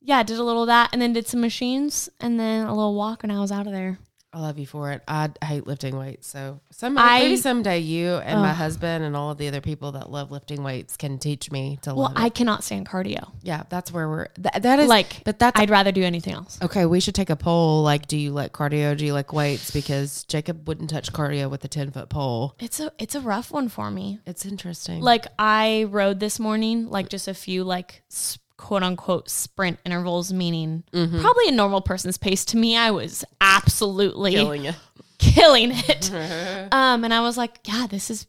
yeah, 0.00 0.22
did 0.22 0.38
a 0.38 0.42
little 0.42 0.62
of 0.62 0.68
that, 0.68 0.88
and 0.92 1.02
then 1.02 1.12
did 1.12 1.26
some 1.26 1.40
machines, 1.40 2.08
and 2.20 2.40
then 2.40 2.66
a 2.66 2.74
little 2.74 2.94
walk, 2.94 3.22
and 3.22 3.30
I 3.32 3.40
was 3.40 3.52
out 3.52 3.66
of 3.66 3.72
there. 3.74 3.98
I 4.30 4.40
love 4.40 4.58
you 4.58 4.66
for 4.66 4.92
it. 4.92 5.02
I 5.08 5.30
hate 5.42 5.66
lifting 5.66 5.96
weights. 5.96 6.28
So 6.28 6.60
some 6.70 6.98
I- 6.98 7.20
maybe 7.20 7.36
someday 7.38 7.78
you 7.78 8.08
and 8.16 8.38
my 8.40 8.52
husband 8.52 9.02
and 9.02 9.16
all 9.16 9.30
of 9.30 9.38
the 9.38 9.48
other 9.48 9.62
people 9.62 9.92
that 9.92 10.10
love 10.10 10.30
lifting 10.30 10.62
weights 10.62 10.98
can 10.98 11.18
teach 11.18 11.50
me 11.50 11.78
to 11.82 11.94
Well. 11.94 12.12
I 12.14 12.28
cannot 12.28 12.62
stand 12.62 12.86
cardio. 12.86 13.30
yeah, 13.42 13.62
that's 13.70 13.90
where 13.90 14.06
we're. 14.06 14.26
Th- 14.26 14.62
that 14.62 14.78
is 14.80 14.86
Like, 14.88 15.22
but 15.24 15.38
that's 15.38 15.58
I'd 15.58 15.70
rather 15.70 15.92
do 15.92 16.02
anything 16.02 16.34
else. 16.34 16.58
okay. 16.60 16.84
We 16.84 17.00
should 17.00 17.14
take 17.14 17.30
a 17.30 17.36
poll. 17.36 17.82
Like, 17.82 18.06
do 18.06 18.18
you 18.18 18.32
like 18.32 18.52
cardio? 18.52 18.94
Do 18.96 19.06
you 19.06 19.14
like 19.14 19.32
weights? 19.32 19.70
Because 19.70 20.24
Jacob 20.24 20.68
wouldn't 20.68 20.90
touch 20.90 21.10
cardio 21.12 21.48
with 21.50 21.64
a 21.64 21.68
ten 21.68 21.90
foot 21.90 22.10
pole. 22.10 22.54
It's 22.58 22.80
a 22.80 22.92
it's 22.98 23.14
a 23.14 23.20
rough 23.22 23.50
one 23.50 23.70
for 23.70 23.90
me. 23.90 24.20
It's 24.26 24.44
interesting. 24.44 25.00
Like 25.00 25.26
I 25.38 25.84
rode 25.88 26.20
this 26.20 26.38
morning, 26.38 26.90
like 26.90 27.08
just 27.08 27.28
a 27.28 27.34
few 27.34 27.64
like 27.64 28.02
s- 28.10 28.38
quote 28.58 28.82
unquote 28.82 29.30
sprint 29.30 29.78
intervals, 29.86 30.32
meaning 30.32 30.84
Mhm. 30.92 31.20
probably 31.22 31.48
a 31.48 31.52
normal 31.52 31.80
person's 31.80 32.18
pace. 32.18 32.44
To 32.46 32.56
me, 32.58 32.76
I 32.76 32.90
was 32.90 33.24
absolutely 33.40 34.32
killing 34.32 34.64
you. 34.66 34.72
killing 35.18 35.70
it. 35.72 36.10
Um, 36.72 37.04
and 37.04 37.14
I 37.14 37.20
was 37.20 37.38
like, 37.38 37.60
yeah, 37.64 37.86
this 37.88 38.10
is 38.10 38.26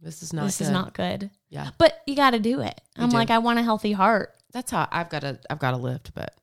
this 0.00 0.22
is 0.22 0.32
not. 0.32 0.44
this 0.46 0.60
is 0.62 0.70
not 0.70 0.94
good. 0.94 1.30
Yeah. 1.50 1.70
But 1.78 1.98
you 2.06 2.14
got 2.16 2.30
to 2.30 2.38
do 2.38 2.60
it. 2.60 2.80
I'm 2.96 3.10
do. 3.10 3.16
like, 3.16 3.30
I 3.30 3.38
want 3.38 3.58
a 3.58 3.62
healthy 3.62 3.92
heart. 3.92 4.32
That's 4.52 4.70
how 4.70 4.88
I've 4.90 5.08
got 5.10 5.20
to. 5.20 5.38
I've 5.50 5.58
got 5.58 5.72
to 5.72 5.76
lift, 5.76 6.12
but 6.14 6.34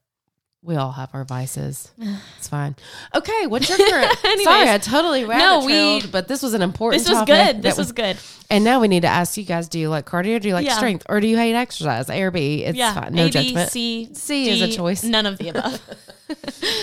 we 0.63 0.75
all 0.75 0.91
have 0.91 1.09
our 1.13 1.23
vices. 1.23 1.91
It's 2.37 2.47
fine. 2.49 2.75
Okay, 3.15 3.47
what's 3.47 3.69
your 3.69 3.77
current? 3.77 4.11
Sorry, 4.43 4.69
I 4.69 4.77
totally 4.79 5.25
rabbit 5.25 5.39
No, 5.43 5.65
we- 5.65 6.07
but 6.07 6.27
this 6.27 6.41
was 6.41 6.53
an 6.53 6.61
important. 6.61 7.03
This 7.03 7.09
was 7.11 7.23
good. 7.25 7.61
This 7.61 7.77
was 7.77 7.91
good. 7.91 8.17
And 8.49 8.63
now 8.63 8.79
we 8.81 8.87
need 8.87 9.01
to 9.01 9.07
ask 9.07 9.37
you 9.37 9.43
guys: 9.43 9.69
Do 9.69 9.79
you 9.79 9.89
like 9.89 10.05
cardio? 10.05 10.41
Do 10.41 10.47
you 10.47 10.53
like 10.55 10.65
Yeah. 10.65 10.75
strength, 10.75 11.05
or 11.07 11.19
do 11.21 11.27
you 11.27 11.37
hate 11.37 11.53
exercise? 11.55 12.09
A 12.09 12.21
or 12.21 12.31
B? 12.31 12.63
It's 12.65 12.77
yeah. 12.77 12.93
fine. 12.93 13.13
No 13.13 13.23
A, 13.23 13.27
B, 13.27 13.31
judgment. 13.31 13.69
C, 13.71 14.09
C 14.13 14.49
is 14.49 14.61
a 14.61 14.75
choice. 14.75 15.03
None 15.03 15.25
of 15.25 15.37
the 15.37 15.49
above. 15.49 15.81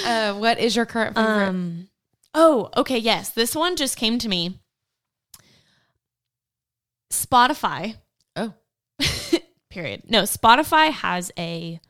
Uh, 0.05 0.35
what 0.35 0.59
is 0.59 0.77
your 0.77 0.85
current 0.85 1.17
favorite? 1.17 1.49
um. 1.49 1.89
Oh, 2.35 2.69
okay. 2.77 2.99
Yes, 2.99 3.31
this 3.31 3.57
one 3.57 3.77
just 3.77 3.97
came 3.97 4.19
to 4.19 4.29
me. 4.29 4.61
Spotify. 7.11 7.97
Oh. 8.37 8.53
Period. 9.71 10.03
No, 10.09 10.23
Spotify 10.25 10.91
has 10.91 11.33
a 11.39 11.81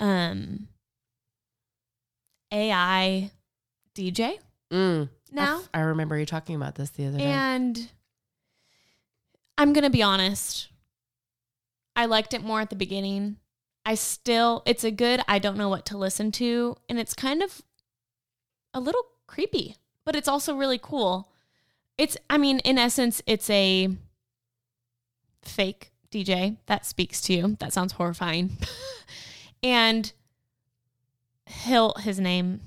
um 0.00 0.68
AI 2.52 3.30
DJ 3.94 4.38
Mm. 4.70 5.08
now. 5.30 5.62
I, 5.74 5.80
I 5.80 5.82
remember 5.82 6.18
you 6.18 6.24
talking 6.26 6.54
about 6.56 6.76
this 6.76 6.90
the 6.90 7.06
other 7.06 7.18
day. 7.18 7.24
And 7.24 7.90
I'm 9.58 9.72
going 9.72 9.84
to 9.84 9.90
be 9.90 10.02
honest. 10.02 10.68
I 11.94 12.06
liked 12.06 12.32
it 12.32 12.42
more 12.42 12.60
at 12.60 12.70
the 12.70 12.76
beginning. 12.76 13.36
I 13.84 13.96
still, 13.96 14.62
it's 14.64 14.84
a 14.84 14.90
good, 14.90 15.20
I 15.28 15.38
don't 15.38 15.58
know 15.58 15.68
what 15.68 15.84
to 15.86 15.98
listen 15.98 16.32
to. 16.32 16.76
And 16.88 16.98
it's 16.98 17.14
kind 17.14 17.42
of 17.42 17.60
a 18.72 18.80
little 18.80 19.04
creepy, 19.26 19.76
but 20.06 20.16
it's 20.16 20.28
also 20.28 20.56
really 20.56 20.78
cool. 20.78 21.28
It's, 21.98 22.16
I 22.30 22.38
mean, 22.38 22.60
in 22.60 22.78
essence, 22.78 23.20
it's 23.26 23.50
a 23.50 23.90
fake 25.42 25.92
DJ 26.10 26.56
that 26.66 26.86
speaks 26.86 27.20
to 27.22 27.34
you. 27.34 27.56
That 27.60 27.72
sounds 27.74 27.92
horrifying. 27.92 28.56
and 29.62 30.12
he'll, 31.64 31.94
his 31.94 32.18
name 32.18 32.60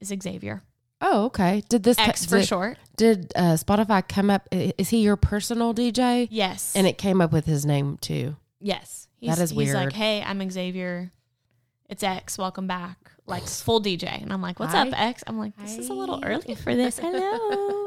is 0.00 0.08
Xavier. 0.08 0.62
oh, 1.00 1.26
okay. 1.26 1.62
Did 1.68 1.82
this 1.82 1.98
X 1.98 2.24
for 2.24 2.38
did, 2.38 2.48
short. 2.48 2.78
Did 2.96 3.32
uh, 3.34 3.54
Spotify 3.54 4.06
come 4.06 4.30
up? 4.30 4.48
Is 4.50 4.88
he 4.88 4.98
your 4.98 5.16
personal 5.16 5.74
DJ? 5.74 6.28
Yes. 6.30 6.74
And 6.76 6.86
it 6.86 6.98
came 6.98 7.20
up 7.20 7.32
with 7.32 7.44
his 7.46 7.64
name 7.66 7.98
too. 8.00 8.36
Yes. 8.60 9.08
That 9.22 9.38
is 9.38 9.50
He's 9.50 9.74
like, 9.74 9.92
hey, 9.92 10.22
I'm 10.22 10.50
Xavier. 10.50 11.12
It's 11.88 12.02
X. 12.02 12.38
Welcome 12.38 12.66
back. 12.66 12.96
Like 13.26 13.44
full 13.44 13.80
DJ. 13.80 14.20
And 14.20 14.32
I'm 14.32 14.42
like, 14.42 14.58
what's 14.58 14.72
Hi. 14.72 14.88
up, 14.88 15.00
X? 15.00 15.22
I'm 15.26 15.38
like, 15.38 15.56
this 15.56 15.78
is 15.78 15.90
a 15.90 15.94
little 15.94 16.20
early 16.24 16.54
for 16.56 16.74
this. 16.74 16.98
Hello. 17.02 17.86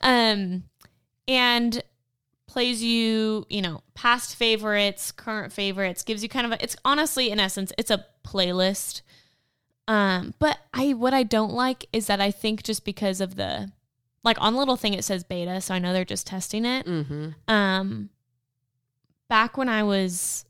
um, 0.00 0.62
and 1.28 1.82
plays 2.46 2.82
you, 2.82 3.44
you 3.50 3.60
know, 3.60 3.82
past 3.94 4.36
favorites, 4.36 5.12
current 5.12 5.52
favorites, 5.52 6.02
gives 6.02 6.22
you 6.22 6.28
kind 6.28 6.46
of 6.46 6.52
a, 6.52 6.62
it's 6.62 6.76
honestly, 6.84 7.30
in 7.30 7.38
essence, 7.38 7.72
it's 7.76 7.90
a 7.90 8.06
playlist. 8.26 9.02
Um, 9.88 10.34
but 10.38 10.58
I, 10.74 10.92
what 10.94 11.14
I 11.14 11.22
don't 11.22 11.52
like 11.52 11.86
is 11.92 12.06
that 12.06 12.20
I 12.20 12.30
think 12.30 12.62
just 12.62 12.84
because 12.84 13.20
of 13.20 13.36
the, 13.36 13.70
like 14.24 14.36
on 14.40 14.54
the 14.54 14.58
little 14.58 14.76
thing, 14.76 14.94
it 14.94 15.04
says 15.04 15.22
beta. 15.24 15.60
So 15.60 15.74
I 15.74 15.78
know 15.78 15.92
they're 15.92 16.04
just 16.04 16.26
testing 16.26 16.64
it 16.64 16.86
Mm-hmm. 16.86 17.28
um 17.48 18.10
back 19.28 19.56
when 19.56 19.68
i 19.68 19.82
was 19.82 20.44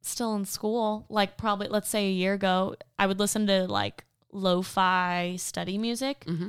still 0.00 0.34
in 0.34 0.46
school 0.46 1.04
like 1.10 1.36
probably 1.36 1.68
let's 1.68 1.90
say 1.90 2.06
a 2.08 2.10
year 2.10 2.32
ago 2.32 2.74
i 2.98 3.06
would 3.06 3.18
listen 3.18 3.46
to 3.46 3.66
like 3.66 4.04
lo-fi 4.32 5.36
study 5.36 5.76
music 5.76 6.24
Mm-hmm. 6.26 6.48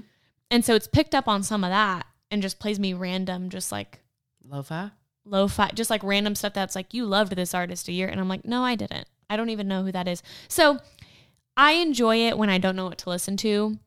and 0.51 0.63
so 0.63 0.73
it's 0.73 0.87
picked 0.87 1.13
up 1.13 1.27
on 1.27 1.43
some 1.43 1.65
of 1.65 1.69
that 1.69 2.05
and 2.31 2.41
just 2.41 2.59
plays 2.59 2.79
me 2.79 2.93
random 2.93 3.49
just 3.49 3.73
like 3.73 3.99
Lo-fi. 4.47 4.91
lo-fi 5.25 5.69
just 5.73 5.89
like 5.89 6.01
random 6.03 6.33
stuff 6.35 6.53
that's 6.53 6.75
like 6.75 6.93
you 6.93 7.05
loved 7.05 7.35
this 7.35 7.53
artist 7.53 7.89
a 7.89 7.91
year 7.91 8.07
and 8.07 8.21
i'm 8.21 8.29
like 8.29 8.45
no 8.45 8.63
i 8.63 8.75
didn't 8.75 9.07
i 9.29 9.35
don't 9.35 9.49
even 9.49 9.67
know 9.67 9.83
who 9.83 9.91
that 9.91 10.07
is 10.07 10.23
so 10.47 10.79
i 11.59 11.73
enjoy 11.73 12.17
it 12.27 12.37
when 12.37 12.49
i 12.49 12.57
don't 12.57 12.75
know 12.75 12.85
what 12.85 12.97
to 12.97 13.09
listen 13.09 13.35
to 13.37 13.77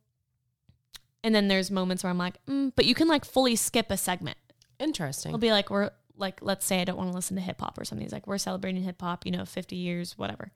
and 1.25 1.35
then 1.35 1.49
there's 1.49 1.71
moments 1.71 2.03
where 2.05 2.11
i'm 2.11 2.19
like 2.19 2.45
mm, 2.47 2.71
but 2.77 2.85
you 2.85 2.95
can 2.95 3.09
like 3.09 3.25
fully 3.25 3.57
skip 3.57 3.91
a 3.91 3.97
segment 3.97 4.37
Interesting. 4.83 5.31
It'll 5.31 5.39
be 5.39 5.53
like 5.53 5.71
we're 5.71 5.91
like 6.17 6.41
let's 6.43 6.67
say 6.67 6.81
I 6.81 6.85
don't 6.85 6.97
want 6.97 7.11
to 7.11 7.15
listen 7.15 7.37
to 7.37 7.43
hip 7.43 7.61
hop 7.61 7.79
or 7.79 7.85
something. 7.85 8.05
He's 8.05 8.13
like 8.13 8.27
we're 8.27 8.39
celebrating 8.39 8.83
hip 8.83 9.01
hop, 9.01 9.25
you 9.25 9.31
know, 9.31 9.45
50 9.45 9.77
years, 9.77 10.19
whatever. 10.19 10.51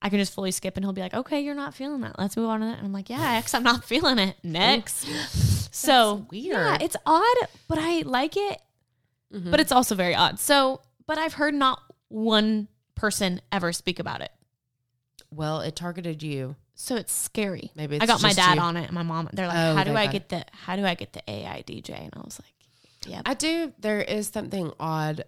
I 0.00 0.08
can 0.08 0.20
just 0.20 0.32
fully 0.34 0.52
skip 0.52 0.76
and 0.76 0.84
he'll 0.84 0.92
be 0.92 1.00
like, 1.00 1.14
"Okay, 1.14 1.40
you're 1.40 1.54
not 1.54 1.74
feeling 1.74 2.02
that. 2.02 2.16
Let's 2.18 2.36
move 2.36 2.48
on 2.48 2.60
to 2.60 2.66
that." 2.66 2.78
And 2.78 2.86
I'm 2.86 2.92
like, 2.92 3.10
"Yeah, 3.10 3.38
X, 3.38 3.54
I'm 3.54 3.64
not 3.64 3.84
feeling 3.92 4.18
it." 4.18 4.36
Next. 4.44 5.04
so 5.74 6.26
weird. 6.30 6.56
Yeah, 6.56 6.78
it's 6.80 6.96
odd, 7.04 7.36
but 7.66 7.78
I 7.80 8.02
like 8.02 8.36
it. 8.36 8.60
Mhm. 9.34 9.50
But 9.50 9.58
it's 9.58 9.72
also 9.72 9.96
very 9.96 10.14
odd. 10.14 10.38
So, 10.38 10.82
but 11.06 11.18
I've 11.18 11.34
heard 11.34 11.54
not 11.54 11.80
one 12.08 12.68
person 12.94 13.40
ever 13.50 13.72
speak 13.72 13.98
about 13.98 14.20
it. 14.20 14.30
Well, 15.30 15.60
it 15.60 15.76
targeted 15.76 16.22
you. 16.22 16.56
So 16.74 16.94
it's 16.96 17.12
scary. 17.12 17.70
Maybe 17.74 17.96
I 17.98 18.04
it's 18.04 18.06
got 18.12 18.22
my 18.22 18.28
just 18.30 18.38
dad 18.38 18.56
you. 18.56 18.60
on 18.60 18.76
it 18.76 18.84
and 18.84 18.92
my 18.92 19.02
mom. 19.02 19.28
They're 19.32 19.46
like, 19.48 19.56
Oh, 19.56 19.74
"How 19.76 19.84
do 19.84 19.92
they 19.92 19.96
I 20.00 20.04
got 20.06 20.12
get 20.12 20.28
the 20.28 20.44
How 20.52 20.76
do 20.76 20.84
I 20.84 20.94
get 20.94 21.12
the 21.14 21.22
AI 21.30 21.62
DJ?" 21.66 21.90
And 22.04 22.10
I 22.14 22.20
was 22.20 22.38
like, 22.40 22.52
"Yeah, 23.10 23.22
I 23.24 23.34
do. 23.34 23.72
There 23.78 24.00
is 24.02 24.28
something 24.28 24.72
odd 24.78 25.24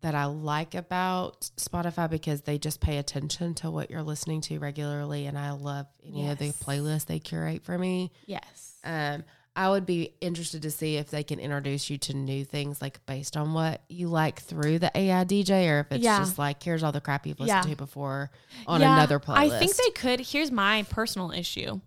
that 0.00 0.14
I 0.14 0.24
like 0.26 0.74
about 0.74 1.48
Spotify 1.56 2.08
because 2.10 2.42
they 2.42 2.58
just 2.58 2.80
pay 2.80 2.98
attention 2.98 3.54
to 3.54 3.70
what 3.70 3.90
you're 3.90 4.02
listening 4.02 4.40
to 4.42 4.58
regularly, 4.58 5.26
and 5.26 5.36
I 5.38 5.52
love 5.52 5.86
any 6.04 6.28
of 6.28 6.38
the 6.38 6.46
Yes. 6.46 6.62
playlists 6.62 7.06
they 7.06 7.18
curate 7.20 7.62
for 7.64 7.76
me. 7.78 8.10
Yes. 8.26 8.78
Um, 8.84 9.22
I 9.54 9.68
would 9.68 9.84
be 9.84 10.14
interested 10.22 10.62
to 10.62 10.70
see 10.70 10.96
if 10.96 11.10
they 11.10 11.22
can 11.22 11.38
introduce 11.38 11.90
you 11.90 11.98
to 11.98 12.14
new 12.14 12.42
things 12.44 12.80
like 12.80 13.04
based 13.04 13.36
on 13.36 13.52
what 13.52 13.82
you 13.88 14.08
like 14.08 14.40
through 14.40 14.78
the 14.78 14.90
AI 14.96 15.24
DJ, 15.24 15.68
or 15.68 15.80
if 15.80 15.92
it's 15.92 16.02
Yeah. 16.04 16.18
just 16.20 16.38
like 16.38 16.62
here's 16.62 16.82
all 16.82 16.92
the 16.92 17.02
crap 17.02 17.26
you've 17.26 17.38
listened 17.38 17.64
Yeah. 17.66 17.70
to 17.70 17.76
before 17.76 18.30
on 18.66 18.80
Yeah, 18.80 18.94
another 18.94 19.20
playlist. 19.20 19.36
I 19.36 19.58
think 19.58 19.76
they 19.76 19.90
could. 19.90 20.20
Here's 20.20 20.50
my 20.50 20.84
personal 20.84 21.30
issue 21.32 21.80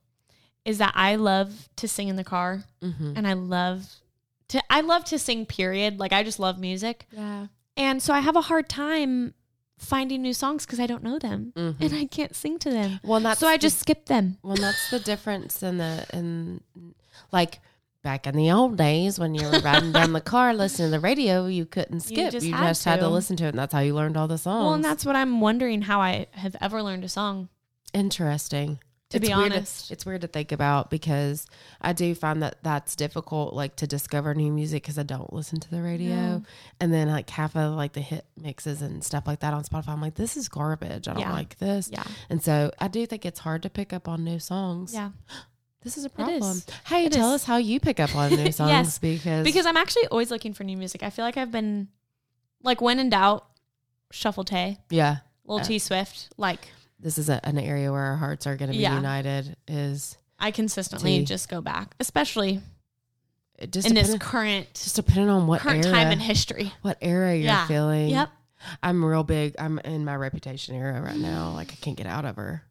is 0.63 0.77
that 0.77 0.93
I 0.95 1.15
love 1.15 1.67
to 1.77 1.87
sing 1.87 2.07
in 2.07 2.15
the 2.17 2.23
car 2.23 2.63
Mhm. 2.83 3.13
and 3.17 3.27
I 3.27 3.33
love 3.33 3.87
to 4.49 4.61
I 4.71 4.81
love 4.81 5.03
to 5.05 5.17
sing 5.17 5.45
period. 5.47 5.99
Like 5.99 6.13
I 6.13 6.21
just 6.21 6.39
love 6.39 6.59
music. 6.59 7.07
Yeah. 7.11 7.47
And 7.75 8.01
so 8.01 8.13
I 8.13 8.19
have 8.19 8.35
a 8.35 8.41
hard 8.41 8.69
time 8.69 9.33
finding 9.79 10.21
new 10.21 10.33
songs 10.33 10.65
cuz 10.67 10.79
I 10.79 10.85
don't 10.85 11.03
know 11.03 11.17
them 11.17 11.51
Mhm. 11.55 11.75
and 11.81 11.93
I 11.95 12.05
can't 12.05 12.35
sing 12.35 12.59
to 12.59 12.69
them. 12.69 12.99
Well, 13.03 13.19
that's 13.21 13.39
so 13.39 13.47
I 13.47 13.57
the- 13.57 13.61
just 13.61 13.79
skip 13.79 14.05
them. 14.05 14.37
Well, 14.43 14.55
that's 14.55 14.91
the 14.91 14.99
difference 14.99 15.63
in 15.63 15.77
the 15.79 16.05
in 16.13 16.61
like 17.31 17.59
back 18.03 18.27
in 18.27 18.35
the 18.35 18.51
old 18.51 18.77
days 18.77 19.17
when 19.17 19.33
you 19.33 19.43
were 19.49 19.59
riding 19.61 19.91
down 19.91 20.13
the 20.13 20.21
car 20.21 20.53
listening 20.53 20.87
to 20.87 20.91
the 20.91 20.99
radio, 20.99 21.47
you 21.47 21.65
couldn't 21.65 22.01
skip. 22.01 22.17
You 22.17 22.31
just 22.31 22.45
just, 22.47 22.83
had 22.85 22.91
had, 22.91 22.95
to. 22.97 23.01
to. 23.07 23.09
listen 23.09 23.35
to 23.37 23.45
it, 23.45 23.49
and 23.49 23.57
that's 23.59 23.73
how 23.73 23.79
you 23.79 23.95
learned 23.95 24.15
all 24.17 24.27
the 24.27 24.37
songs. 24.37 24.63
Well, 24.63 24.73
and 24.75 24.83
that's 24.85 25.05
what 25.05 25.15
I'm 25.15 25.41
wondering 25.41 25.81
how 25.81 26.01
I 26.01 26.27
have 26.33 26.55
ever 26.61 26.83
learned 26.83 27.03
a 27.03 27.09
song. 27.09 27.49
interesting. 27.93 28.79
To 29.11 29.19
be 29.19 29.27
weird 29.27 29.53
honest. 29.53 29.91
it's 29.91 30.03
weird 30.05 30.21
to 30.21 30.27
think 30.27 30.51
about 30.51 30.89
because 30.89 31.45
I 31.79 31.93
do 31.93 32.15
find 32.15 32.41
that 32.41 32.57
that's 32.63 32.95
difficult, 32.95 33.53
like 33.53 33.75
to 33.77 33.87
discover 33.87 34.33
new 34.33 34.51
music 34.51 34.81
because 34.81 34.97
I 34.97 35.03
don't 35.03 35.31
listen 35.31 35.59
to 35.59 35.69
the 35.69 35.81
radio, 35.81 36.15
No. 36.15 36.41
and 36.81 36.91
then 36.91 37.07
like 37.09 37.29
half 37.29 37.55
of 37.55 37.75
like 37.75 37.93
the 37.93 38.01
hit 38.01 38.25
mixes 38.35 38.81
and 38.81 39.03
stuff 39.03 39.25
like 39.27 39.39
that 39.41 39.53
on 39.53 39.63
Spotify. 39.63 39.89
I'm 39.89 40.01
like, 40.01 40.15
this 40.15 40.35
is 40.35 40.49
garbage. 40.49 41.07
I 41.07 41.13
don't 41.13 41.21
Yeah. 41.21 41.31
like 41.33 41.57
this. 41.59 41.89
Yeah. 41.93 42.03
And 42.29 42.43
so 42.43 42.71
I 42.79 42.87
do 42.87 43.05
think 43.05 43.25
it's 43.27 43.39
hard 43.39 43.61
to 43.63 43.69
pick 43.69 43.93
up 43.93 44.07
on 44.07 44.23
new 44.23 44.39
songs. 44.39 44.91
Yeah. 44.93 45.11
This 45.85 45.97
is 45.97 46.03
a 46.03 46.09
problem. 46.09 46.61
Hey, 46.87 47.05
It 47.05 47.11
tell 47.13 47.29
is. 47.33 47.41
us 47.43 47.45
how 47.45 47.57
you 47.57 47.79
pick 47.79 47.99
up 47.99 48.13
on 48.15 48.31
new 48.31 48.51
songs 48.51 48.69
Yes, 48.69 48.97
because 48.99 49.43
Because 49.45 49.65
I'm 49.67 49.77
actually 49.77 50.07
always 50.07 50.31
looking 50.31 50.51
for 50.53 50.63
new 50.63 50.75
music. 50.75 51.03
I 51.03 51.11
feel 51.11 51.23
like 51.23 51.37
I've 51.37 51.51
been 51.51 51.87
like 52.63 52.81
when 52.81 52.99
in 52.99 53.09
doubt, 53.11 53.45
Shuffle 54.11 54.43
Tay, 54.43 54.79
yeah, 54.89 55.17
Little 55.45 55.61
Uh, 55.63 55.67
T 55.67 55.77
Swift, 55.79 56.29
like 56.37 56.69
this 56.99 57.17
is 57.19 57.29
a, 57.29 57.39
an 57.45 57.59
area 57.59 57.91
where 57.91 58.01
our 58.01 58.15
hearts 58.15 58.47
are 58.47 58.55
going 58.57 58.71
to 58.71 58.75
be 58.75 58.81
Yeah. 58.81 58.95
united. 58.95 59.55
Is 59.67 60.17
I 60.39 60.49
consistently 60.51 61.19
T. 61.19 61.25
just 61.25 61.49
go 61.49 61.61
back, 61.61 61.93
especially 61.99 62.61
in 63.59 63.69
this 63.71 63.83
depending, 63.85 64.19
current 64.19 64.73
just 64.73 64.95
depending 64.95 65.29
on 65.29 65.45
what 65.47 65.61
current 65.61 65.85
era, 65.85 65.93
time 65.93 66.11
in 66.11 66.19
history. 66.19 66.73
what 66.81 66.97
era 67.01 67.33
you're 67.35 67.45
Yeah. 67.45 67.67
feeling. 67.67 68.09
Yep. 68.09 68.29
I'm 68.81 69.05
real 69.05 69.23
big. 69.23 69.53
I'm 69.59 69.77
in 69.79 70.03
my 70.03 70.15
reputation 70.15 70.75
era 70.75 70.99
right 70.99 71.15
now. 71.17 71.51
Like 71.51 71.71
I 71.71 71.75
can't 71.75 71.95
get 71.95 72.07
out 72.07 72.25
of 72.25 72.37
her. 72.37 72.63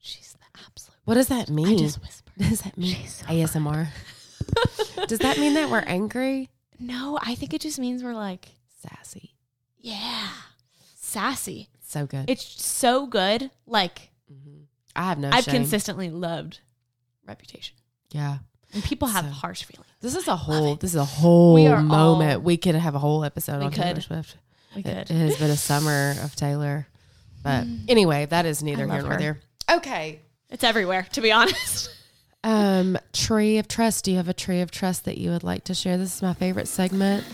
She's 0.00 0.34
the 0.34 0.60
absolute. 0.66 0.98
What 1.06 1.14
does 1.14 1.28
that 1.28 1.48
mean? 1.48 1.90
I 2.40 2.48
just 2.48 2.50
whispered. 2.50 2.50
does 2.50 2.60
that 2.62 2.78
mean 2.78 3.06
so 3.06 3.26
ASMR? 3.26 3.88
does 5.08 5.18
that 5.20 5.38
mean 5.38 5.54
that 5.54 5.70
we're 5.70 5.78
angry? 5.80 6.50
No, 6.78 7.18
I 7.22 7.34
think 7.34 7.54
it 7.54 7.60
just 7.60 7.78
means 7.78 8.02
we're 8.04 8.14
like, 8.14 8.48
Sassy. 8.82 9.34
yeah, 9.80 10.28
sassy. 10.96 11.68
So 11.86 12.06
good. 12.06 12.28
It's 12.28 12.44
so 12.62 13.06
good. 13.06 13.50
Like 13.66 14.10
Mhm. 14.32 14.64
I 14.94 15.04
have 15.08 15.18
no 15.18 15.30
I've 15.32 15.44
shame. 15.44 15.54
consistently 15.54 16.10
loved 16.10 16.60
Reputation, 17.26 17.76
yeah. 18.10 18.38
and 18.72 18.82
people 18.84 19.08
have 19.08 19.24
So- 19.24 19.30
harsh 19.32 19.64
feelings. 19.64 19.86
This 20.00 20.14
is 20.14 20.28
a 20.28 20.36
whole. 20.36 20.76
This 20.76 20.90
is 20.92 20.96
a 20.96 21.04
whole 21.04 21.54
We 21.54 21.66
moment. 21.68 22.34
all- 22.36 22.40
we 22.40 22.56
could 22.56 22.74
have 22.76 22.94
a 22.94 22.98
whole 23.00 23.24
episode 23.24 23.62
on 23.62 23.72
Taylor. 23.72 24.00
Swift. 24.00 24.36
We 24.76 24.82
It, 24.82 24.84
could. 24.84 25.10
it 25.16 25.18
has 25.18 25.36
been 25.38 25.50
a 25.50 25.56
summer 25.56 26.14
of 26.22 26.36
Taylor. 26.36 26.86
But 27.42 27.66
anyway, 27.88 28.26
that 28.26 28.46
is 28.46 28.62
neither 28.62 28.86
here 28.86 29.02
nor 29.02 29.12
her. 29.12 29.18
there. 29.18 29.40
Okay. 29.70 30.20
It's 30.50 30.62
everywhere, 30.64 31.06
to 31.12 31.20
be 31.20 31.32
honest. 31.32 31.90
Um, 32.48 32.96
tree 33.12 33.58
of 33.58 33.68
trust. 33.68 34.06
Do 34.06 34.10
you 34.10 34.16
have 34.16 34.30
a 34.30 34.32
tree 34.32 34.62
of 34.62 34.70
trust 34.70 35.04
that 35.04 35.18
you 35.18 35.32
would 35.32 35.44
like 35.44 35.64
to 35.64 35.74
share? 35.74 35.98
This 35.98 36.16
is 36.16 36.22
my 36.22 36.32
favorite 36.32 36.66
segment. 36.66 37.26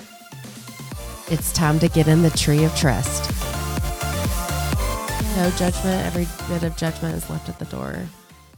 It's 1.31 1.53
time 1.53 1.79
to 1.79 1.88
get 1.88 2.09
in 2.09 2.22
the 2.22 2.31
tree 2.31 2.64
of 2.64 2.74
trust. 2.74 3.31
No 5.37 5.50
judgment. 5.50 6.05
Every 6.05 6.27
bit 6.53 6.64
of 6.64 6.77
judgment 6.77 7.14
is 7.14 7.31
left 7.31 7.48
at 7.48 7.61
the 7.61 7.64
door. 7.66 7.96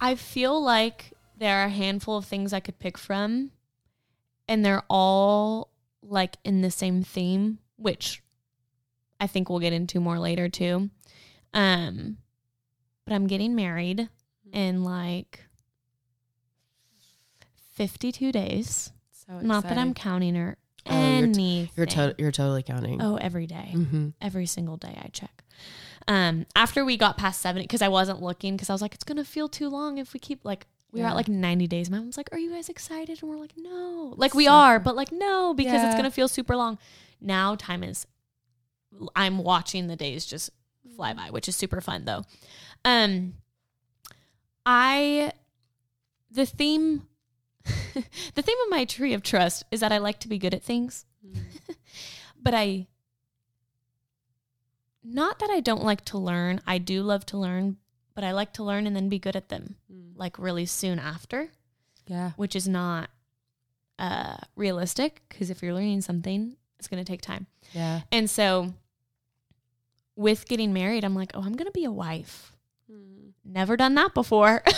I 0.00 0.14
feel 0.14 0.58
like 0.58 1.12
there 1.36 1.58
are 1.58 1.66
a 1.66 1.68
handful 1.68 2.16
of 2.16 2.24
things 2.24 2.54
I 2.54 2.60
could 2.60 2.78
pick 2.78 2.96
from, 2.96 3.50
and 4.48 4.64
they're 4.64 4.84
all 4.88 5.68
like 6.02 6.38
in 6.42 6.62
the 6.62 6.70
same 6.70 7.02
theme, 7.02 7.58
which 7.76 8.22
I 9.20 9.26
think 9.26 9.50
we'll 9.50 9.58
get 9.58 9.74
into 9.74 10.00
more 10.00 10.18
later 10.18 10.48
too. 10.48 10.88
Um, 11.52 12.16
but 13.04 13.12
I'm 13.12 13.26
getting 13.26 13.54
married 13.54 14.08
and 14.54 14.82
like 14.82 15.45
52 17.76 18.32
days. 18.32 18.92
So 19.12 19.38
Not 19.40 19.62
that 19.64 19.78
I'm 19.78 19.94
counting 19.94 20.36
or 20.36 20.56
Oh, 20.88 20.92
you're 20.92 21.26
t- 21.26 21.40
anything. 21.40 21.70
You're 21.76 21.86
to- 21.86 22.14
you're 22.18 22.30
totally 22.32 22.62
counting. 22.62 23.02
oh, 23.02 23.16
every 23.16 23.46
day 23.46 23.70
hmm 23.72 24.10
every 24.20 24.46
single 24.46 24.76
day 24.76 24.96
I 25.02 25.08
check. 25.08 25.42
Um, 26.08 26.46
after 26.54 26.84
we 26.84 26.96
got 26.96 27.16
past 27.18 27.40
70, 27.40 27.64
because 27.64 27.82
I 27.82 27.88
wasn't 27.88 28.22
looking, 28.22 28.54
because 28.54 28.70
I 28.70 28.72
was 28.72 28.82
like, 28.82 28.94
it's 28.94 29.02
gonna 29.02 29.24
feel 29.24 29.48
too 29.48 29.68
long 29.68 29.98
if 29.98 30.12
we 30.12 30.20
keep 30.20 30.44
like 30.44 30.66
we 30.92 31.00
were 31.02 31.08
at 31.08 31.16
like 31.16 31.28
90 31.28 31.66
days. 31.66 31.90
My 31.90 31.98
mom's 31.98 32.16
like, 32.16 32.28
Are 32.32 32.38
you 32.38 32.50
guys 32.52 32.68
excited? 32.68 33.20
And 33.20 33.28
we're 33.30 33.36
like, 33.36 33.52
No. 33.56 34.14
Like 34.16 34.32
we 34.34 34.44
So 34.46 34.52
are, 34.52 34.78
but 34.78 34.94
like 34.96 35.10
no, 35.12 35.52
because 35.54 35.82
it's 35.82 35.94
gonna 35.96 36.10
feel 36.12 36.28
super 36.28 36.54
long. 36.56 36.78
Now 37.20 37.54
time 37.56 37.82
is 37.82 38.06
I'm 39.16 39.38
watching 39.38 39.88
the 39.88 39.96
days 39.96 40.24
just 40.24 40.50
fly 40.94 41.12
by, 41.14 41.30
which 41.30 41.48
is 41.48 41.56
super 41.56 41.80
fun 41.80 42.04
though. 42.04 42.22
Um 42.84 43.34
I 44.64 45.32
the 46.30 46.46
theme 46.46 47.06
the 48.34 48.42
theme 48.42 48.56
of 48.64 48.70
my 48.70 48.84
tree 48.84 49.12
of 49.14 49.22
trust 49.22 49.64
is 49.70 49.80
that 49.80 49.92
I 49.92 49.98
like 49.98 50.20
to 50.20 50.28
be 50.28 50.38
good 50.38 50.54
at 50.54 50.62
things 50.62 51.04
but 52.42 52.54
I 52.54 52.86
not 55.02 55.38
that 55.38 55.50
I 55.50 55.60
don't 55.60 55.84
like 55.84 56.04
to 56.06 56.18
learn. 56.18 56.60
I 56.66 56.78
do 56.78 57.02
love 57.02 57.24
to 57.26 57.36
learn, 57.38 57.76
but 58.14 58.24
I 58.24 58.32
like 58.32 58.52
to 58.54 58.64
learn 58.64 58.86
and 58.86 58.96
then 58.96 59.08
be 59.08 59.18
good 59.18 59.36
at 59.36 59.48
them 59.48 59.76
like 60.16 60.38
really 60.38 60.66
soon 60.66 60.98
after, 60.98 61.48
Yeah. 62.06 62.32
which 62.36 62.56
is 62.56 62.66
not 62.68 63.10
uh 63.98 64.36
realistic 64.56 65.22
because 65.28 65.48
if 65.50 65.62
you're 65.62 65.74
learning 65.74 66.00
something, 66.02 66.56
it's 66.78 66.88
going 66.88 67.02
to 67.02 67.10
take 67.10 67.22
time. 67.22 67.46
Yeah. 67.72 68.02
And 68.12 68.28
so 68.28 68.74
with 70.16 70.46
getting 70.48 70.72
married, 70.72 71.04
I'm 71.04 71.14
like, 71.14 71.30
"Oh, 71.34 71.40
I'm 71.42 71.54
going 71.54 71.66
to 71.66 71.72
be 71.72 71.84
a 71.84 71.90
wife." 71.92 72.52
Never 73.44 73.76
done 73.76 73.94
that 73.94 74.12
before. 74.14 74.62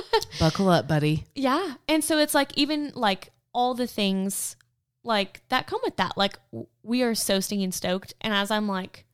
Buckle 0.40 0.68
up, 0.68 0.88
buddy. 0.88 1.24
Yeah. 1.34 1.74
And 1.88 2.02
so 2.02 2.18
it's 2.18 2.34
like 2.34 2.56
even 2.56 2.92
like 2.94 3.30
all 3.52 3.74
the 3.74 3.86
things 3.86 4.56
like 5.04 5.42
that 5.48 5.66
come 5.66 5.80
with 5.82 5.96
that. 5.96 6.16
Like 6.16 6.38
we 6.82 7.02
are 7.02 7.14
so 7.14 7.40
stinging 7.40 7.72
stoked. 7.72 8.14
And 8.20 8.32
as 8.32 8.50
I'm 8.50 8.68
like, 8.68 9.04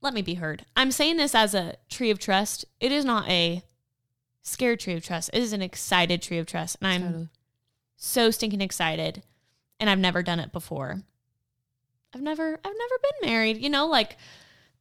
let 0.00 0.14
me 0.14 0.22
be 0.22 0.34
heard. 0.34 0.64
I'm 0.76 0.90
saying 0.90 1.16
this 1.16 1.34
as 1.34 1.54
a 1.54 1.76
tree 1.88 2.10
of 2.10 2.18
trust. 2.18 2.64
It 2.80 2.90
is 2.92 3.04
not 3.04 3.28
a 3.28 3.62
scared 4.42 4.80
tree 4.80 4.94
of 4.94 5.04
trust. 5.04 5.30
It 5.32 5.42
is 5.42 5.52
an 5.52 5.62
excited 5.62 6.20
tree 6.22 6.38
of 6.38 6.46
trust. 6.46 6.76
And 6.80 6.88
I'm 6.88 7.02
Totally. 7.02 7.28
so 7.96 8.30
stinking 8.30 8.60
excited. 8.60 9.22
And 9.78 9.88
I've 9.88 9.98
never 9.98 10.22
done 10.22 10.40
it 10.40 10.52
before. 10.52 11.02
I've 12.14 12.20
never 12.20 12.52
I've 12.64 12.74
never 12.78 12.98
been 13.02 13.30
married, 13.30 13.58
you 13.58 13.70
know, 13.70 13.86
like 13.86 14.16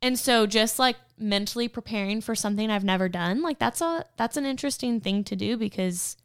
and 0.01 0.17
so 0.17 0.45
just 0.47 0.79
like 0.79 0.97
mentally 1.17 1.67
preparing 1.67 2.21
for 2.21 2.35
something 2.35 2.69
I've 2.69 2.83
never 2.83 3.07
done, 3.09 3.41
like 3.41 3.59
that's 3.59 3.81
a 3.81 4.05
that's 4.17 4.37
an 4.37 4.45
interesting 4.45 4.99
thing 4.99 5.23
to 5.25 5.35
do 5.35 5.57
because 5.57 6.17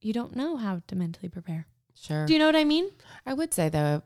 you 0.00 0.12
don't 0.12 0.34
know 0.34 0.56
how 0.56 0.82
to 0.88 0.96
mentally 0.96 1.28
prepare. 1.28 1.66
Sure. 1.94 2.26
Do 2.26 2.32
you 2.32 2.38
know 2.38 2.46
what 2.46 2.56
I 2.56 2.64
mean? 2.64 2.90
I 3.24 3.34
would 3.34 3.54
say 3.54 3.68
though, 3.68 4.02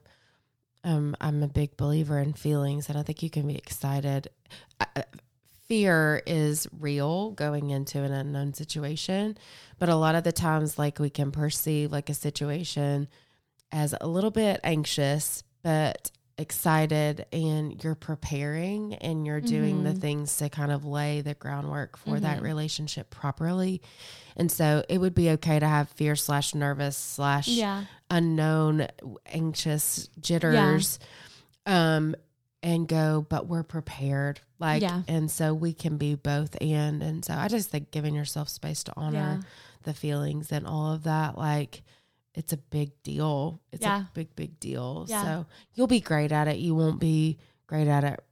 um, 0.85 1.17
I'm 1.21 1.43
a 1.43 1.49
big 1.49 1.77
believer 1.77 2.19
in 2.19 2.35
feelings, 2.35 2.89
and 2.89 2.99
I 2.99 3.03
think 3.03 3.23
you 3.23 3.31
can 3.31 3.47
be 3.47 3.57
excited. 3.57 4.29
Fear 5.67 6.23
is 6.27 6.69
real 6.79 7.33
going 7.33 7.71
into 7.71 8.01
an 8.03 8.13
unknown 8.13 8.55
situation, 8.55 9.37
but 9.81 9.89
a 9.89 9.97
lot 9.97 10.15
of 10.15 10.23
the 10.23 10.31
times, 10.31 10.79
like 10.79 11.01
we 11.01 11.11
can 11.11 11.33
perceive 11.33 11.91
like 11.91 12.09
a 12.09 12.15
situation 12.15 13.09
as 13.73 13.93
a 14.01 14.07
little 14.07 14.31
bit 14.31 14.61
anxious, 14.63 15.43
but 15.63 16.13
excited, 16.39 17.25
and 17.33 17.83
you're 17.83 17.95
preparing 17.95 18.95
and 18.97 19.27
you're 19.27 19.41
doing 19.41 19.85
the 19.85 19.91
Mhm. 19.95 20.01
things 20.01 20.37
to 20.37 20.49
kind 20.51 20.71
of 20.71 20.85
lay 20.85 21.21
the 21.23 21.35
groundwork 21.35 21.97
for 21.97 22.21
that 22.21 22.39
Mhm. 22.41 22.43
relationship 22.43 23.09
properly. 23.11 23.81
And 24.37 24.53
so 24.53 24.85
it 24.89 24.99
would 24.99 25.15
be 25.15 25.31
okay 25.31 25.59
to 25.59 25.67
have 25.67 25.89
fear 25.89 26.15
slash 26.15 26.55
nervous 26.55 26.97
slash 26.97 27.49
Yeah. 27.49 27.85
unknown, 28.11 28.87
anxious 29.27 30.09
jitters, 30.21 30.99
um, 31.65 32.15
and 32.63 32.87
go, 32.89 33.25
but 33.29 33.47
we're 33.47 33.63
prepared. 33.63 34.41
Like, 34.59 34.83
Yeah. 34.83 35.03
and 35.09 35.31
so 35.31 35.55
we 35.55 35.73
can 35.73 35.97
be 35.97 36.15
both 36.17 36.57
and. 36.61 37.03
And 37.03 37.25
so 37.25 37.35
I 37.35 37.49
just 37.49 37.71
think 37.71 37.91
giving 37.91 38.15
yourself 38.15 38.49
space 38.49 38.83
to 38.85 38.93
honor 38.97 39.39
Yeah. 39.41 39.49
the 39.85 39.95
feelings 39.95 40.51
and 40.53 40.67
all 40.67 40.93
of 40.93 41.05
that, 41.05 41.39
like, 41.39 41.83
it's 42.37 42.53
a 42.53 42.57
big 42.57 42.91
deal. 43.03 43.61
It's 43.73 43.83
Yeah. 43.83 44.03
a 44.03 44.09
big, 44.15 44.37
big 44.37 44.61
deal. 44.61 45.07
Yeah. 45.09 45.23
So 45.25 45.47
you'll 45.75 45.87
be 45.89 46.01
great 46.01 46.31
at 46.31 46.47
it. 46.47 46.59
You 46.59 46.75
won't 46.77 47.01
be 47.01 47.39
great 47.67 47.89
at 47.89 48.05
it 48.05 48.23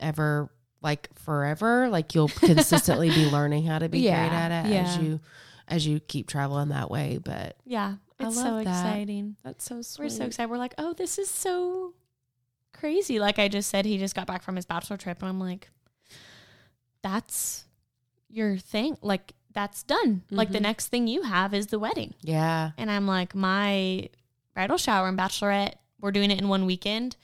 ever 0.00 0.50
like 0.82 1.08
forever. 1.18 1.88
Like 1.88 2.14
you'll 2.14 2.28
consistently 2.40 3.10
be 3.10 3.30
learning 3.30 3.66
how 3.66 3.78
to 3.78 3.88
be 3.88 4.00
Yeah. 4.00 4.26
great 4.28 4.36
at 4.36 4.66
it 4.66 4.74
as 4.74 4.96
you 4.98 5.20
as 5.68 5.86
you 5.86 6.00
keep 6.00 6.26
traveling 6.26 6.70
that 6.70 6.90
way. 6.90 7.18
But 7.22 7.56
Yeah. 7.64 7.96
I 8.18 8.26
It's 8.26 8.36
so 8.36 8.54
that. 8.56 8.62
exciting. 8.62 9.36
that's 9.44 9.64
so 9.64 9.82
sweet. 9.82 10.04
We're 10.06 10.08
so 10.10 10.24
excited. 10.24 10.50
We're 10.50 10.56
like, 10.58 10.74
oh, 10.78 10.92
this 10.94 11.18
is 11.18 11.28
so 11.30 11.92
crazy. 12.72 13.18
Like 13.20 13.38
I 13.38 13.48
just 13.48 13.68
said, 13.70 13.84
he 13.84 13.98
just 13.98 14.14
got 14.14 14.26
back 14.26 14.42
from 14.42 14.56
his 14.56 14.64
bachelor 14.66 14.96
trip, 14.96 15.18
and 15.20 15.28
I'm 15.28 15.38
like, 15.38 15.68
that's 17.02 17.64
your 18.28 18.56
thing. 18.56 18.96
Like 19.02 19.34
that's 19.52 19.82
done. 19.82 20.22
Like 20.30 20.50
the 20.52 20.58
Mhm. 20.58 20.62
next 20.62 20.88
thing 20.88 21.06
you 21.08 21.22
have 21.22 21.52
is 21.54 21.68
the 21.68 21.78
wedding. 21.78 22.14
Yeah. 22.20 22.70
And 22.76 22.90
I'm 22.90 23.06
like, 23.06 23.34
my 23.34 24.08
bridal 24.54 24.76
shower 24.78 25.08
and 25.08 25.18
bachelorette, 25.18 25.74
we're 26.00 26.12
doing 26.12 26.30
it 26.30 26.38
in 26.40 26.48
one 26.48 26.66
weekend. 26.66 27.16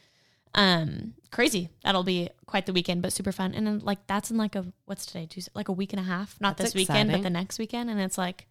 Um, 0.55 1.15
crazy. 1.31 1.69
That'll 1.83 2.03
be 2.05 2.31
quite 2.47 2.67
the 2.67 2.73
weekend, 2.73 3.03
but 3.03 3.13
super 3.13 3.33
fun. 3.33 3.55
And 3.55 3.67
then 3.67 3.79
like 3.81 4.07
that's 4.07 4.31
in 4.31 4.37
like 4.37 4.55
a 4.57 4.65
what's 4.87 5.05
today? 5.07 5.27
Tuesday, 5.27 5.51
like 5.55 5.69
a 5.69 5.73
week 5.73 5.93
and 5.93 6.01
a 6.01 6.05
half. 6.05 6.41
Not 6.41 6.57
That's 6.57 6.73
this 6.73 6.75
weekend, 6.81 7.11
but 7.13 7.23
the 7.23 7.31
next 7.31 7.59
weekend. 7.59 7.91
And 7.91 8.01
it's 8.01 8.17
like 8.19 8.47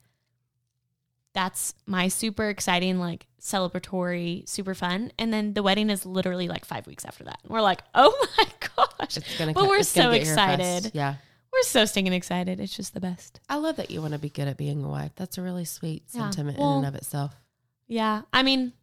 that's 1.33 1.73
my 1.87 2.07
super 2.09 2.47
exciting, 2.49 2.99
like 2.99 3.25
celebratory, 3.41 4.47
super 4.47 4.75
fun. 4.75 5.11
And 5.17 5.33
then 5.33 5.53
the 5.53 5.63
wedding 5.63 5.89
is 5.89 6.05
literally 6.05 6.47
like 6.47 6.63
five 6.63 6.85
weeks 6.85 7.05
after 7.05 7.23
that. 7.23 7.39
And 7.43 7.51
we're 7.51 7.61
like, 7.61 7.81
oh 7.95 8.27
my 8.37 8.45
gosh. 8.75 9.17
It's 9.17 9.37
gonna 9.37 9.53
But 9.53 9.67
we're 9.67 9.81
so 9.83 10.11
get 10.11 10.23
here 10.23 10.35
fast. 10.35 10.59
excited. 10.61 10.91
Yeah. 10.93 11.15
We're 11.53 11.63
so 11.63 11.85
stinking 11.85 12.13
excited. 12.13 12.59
It's 12.59 12.75
just 12.75 12.93
the 12.95 12.99
best. 12.99 13.39
I 13.47 13.57
love 13.57 13.75
that 13.75 13.91
you 13.91 14.01
want 14.01 14.13
to 14.13 14.19
be 14.19 14.29
good 14.29 14.47
at 14.47 14.57
being 14.57 14.83
a 14.83 14.89
wife. 14.89 15.11
That's 15.15 15.37
a 15.37 15.41
really 15.41 15.65
sweet 15.65 16.03
Yeah. 16.11 16.21
sentiment 16.31 16.57
in 16.57 16.63
and 16.63 16.85
of 16.85 16.95
itself. 16.95 17.35
Yeah. 17.87 18.23
I 18.33 18.41
mean, 18.41 18.73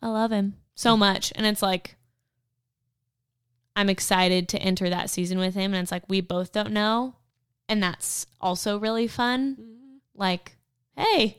I 0.00 0.08
love 0.08 0.30
him 0.32 0.56
so 0.74 0.96
much. 0.96 1.30
And 1.36 1.44
it's 1.46 1.60
like, 1.62 1.96
I'm 3.76 3.90
excited 3.90 4.48
to 4.50 4.58
enter 4.58 4.88
that 4.88 5.10
season 5.10 5.38
with 5.38 5.54
him. 5.54 5.74
And 5.74 5.82
it's 5.82 5.92
like, 5.92 6.08
we 6.08 6.20
both 6.22 6.52
don't 6.52 6.72
know. 6.72 7.16
And 7.68 7.82
that's 7.82 8.26
also 8.40 8.78
really 8.78 9.06
fun. 9.06 9.56
Mm-hmm. 9.60 9.96
Like, 10.14 10.56
hey, 10.96 11.38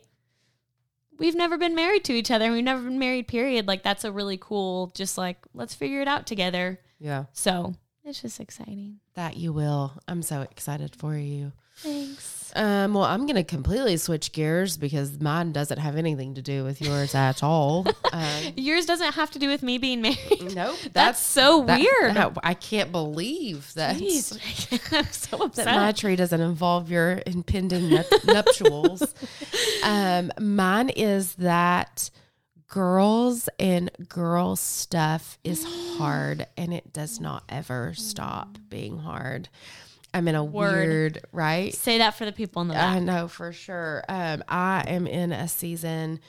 we've 1.18 1.34
never 1.34 1.58
been 1.58 1.74
married 1.74 2.04
to 2.04 2.12
each 2.14 2.30
other. 2.30 2.52
We've 2.52 2.64
never 2.64 2.82
been 2.82 2.98
married, 2.98 3.26
period. 3.28 3.66
Like, 3.66 3.82
that's 3.82 4.04
a 4.04 4.12
really 4.12 4.38
cool, 4.40 4.92
just 4.94 5.18
like, 5.18 5.38
let's 5.54 5.74
figure 5.74 6.00
it 6.00 6.08
out 6.08 6.26
together. 6.26 6.80
Yeah. 6.98 7.24
So 7.32 7.74
it's 8.04 8.22
just 8.22 8.40
exciting. 8.40 8.98
That 9.14 9.36
you 9.36 9.52
will. 9.52 9.92
I'm 10.08 10.22
so 10.22 10.42
excited 10.42 10.94
for 10.96 11.16
you. 11.16 11.52
Thanks. 11.76 12.52
Um, 12.54 12.92
well, 12.92 13.04
I'm 13.04 13.20
going 13.22 13.36
to 13.36 13.44
completely 13.44 13.96
switch 13.96 14.32
gears 14.32 14.76
because 14.76 15.18
mine 15.20 15.52
doesn't 15.52 15.78
have 15.78 15.96
anything 15.96 16.34
to 16.34 16.42
do 16.42 16.64
with 16.64 16.82
yours 16.82 17.14
at 17.14 17.42
all. 17.42 17.86
Um, 18.12 18.52
Yours 18.56 18.84
doesn't 18.84 19.14
have 19.14 19.30
to 19.30 19.38
do 19.38 19.48
with 19.48 19.62
me 19.62 19.78
being 19.78 20.02
married. 20.02 20.54
nope. 20.54 20.76
That's, 20.92 21.18
so 21.18 21.64
that- 21.64 21.80
weird. 21.80 22.14
that- 22.14 22.36
I 22.42 22.52
can't 22.52 22.92
believe 22.92 23.72
that. 23.72 23.96
I'm 24.92 25.06
so 25.10 25.38
That 25.38 25.40
upset. 25.46 25.64
my 25.64 25.92
tree 25.92 26.14
doesn't 26.14 26.42
involve 26.42 26.90
your 26.90 27.22
impending 27.24 27.88
nup- 27.88 28.24
nuptials. 28.26 29.14
Um, 29.84 30.30
mine 30.38 30.90
is 30.90 31.34
that 31.36 32.10
girls 32.72 33.50
and 33.58 33.90
girl 34.08 34.56
stuff 34.56 35.38
is 35.44 35.62
hard 35.98 36.46
and 36.56 36.72
it 36.72 36.90
does 36.90 37.20
not 37.20 37.44
ever 37.50 37.92
stop 37.92 38.56
being 38.70 38.98
hard. 38.98 39.50
I'm 40.14 40.26
in 40.26 40.34
a 40.34 40.42
Word. 40.42 40.88
weird, 40.88 41.24
right? 41.32 41.74
Say 41.74 41.98
that 41.98 42.14
for 42.14 42.24
the 42.24 42.32
people 42.32 42.62
in 42.62 42.68
the 42.68 42.76
I 42.76 42.98
know 42.98 43.28
for 43.28 43.52
sure. 43.52 44.02
Um, 44.08 44.42
I 44.48 44.84
am 44.86 45.06
in 45.06 45.32
a 45.32 45.48
season 45.48 46.20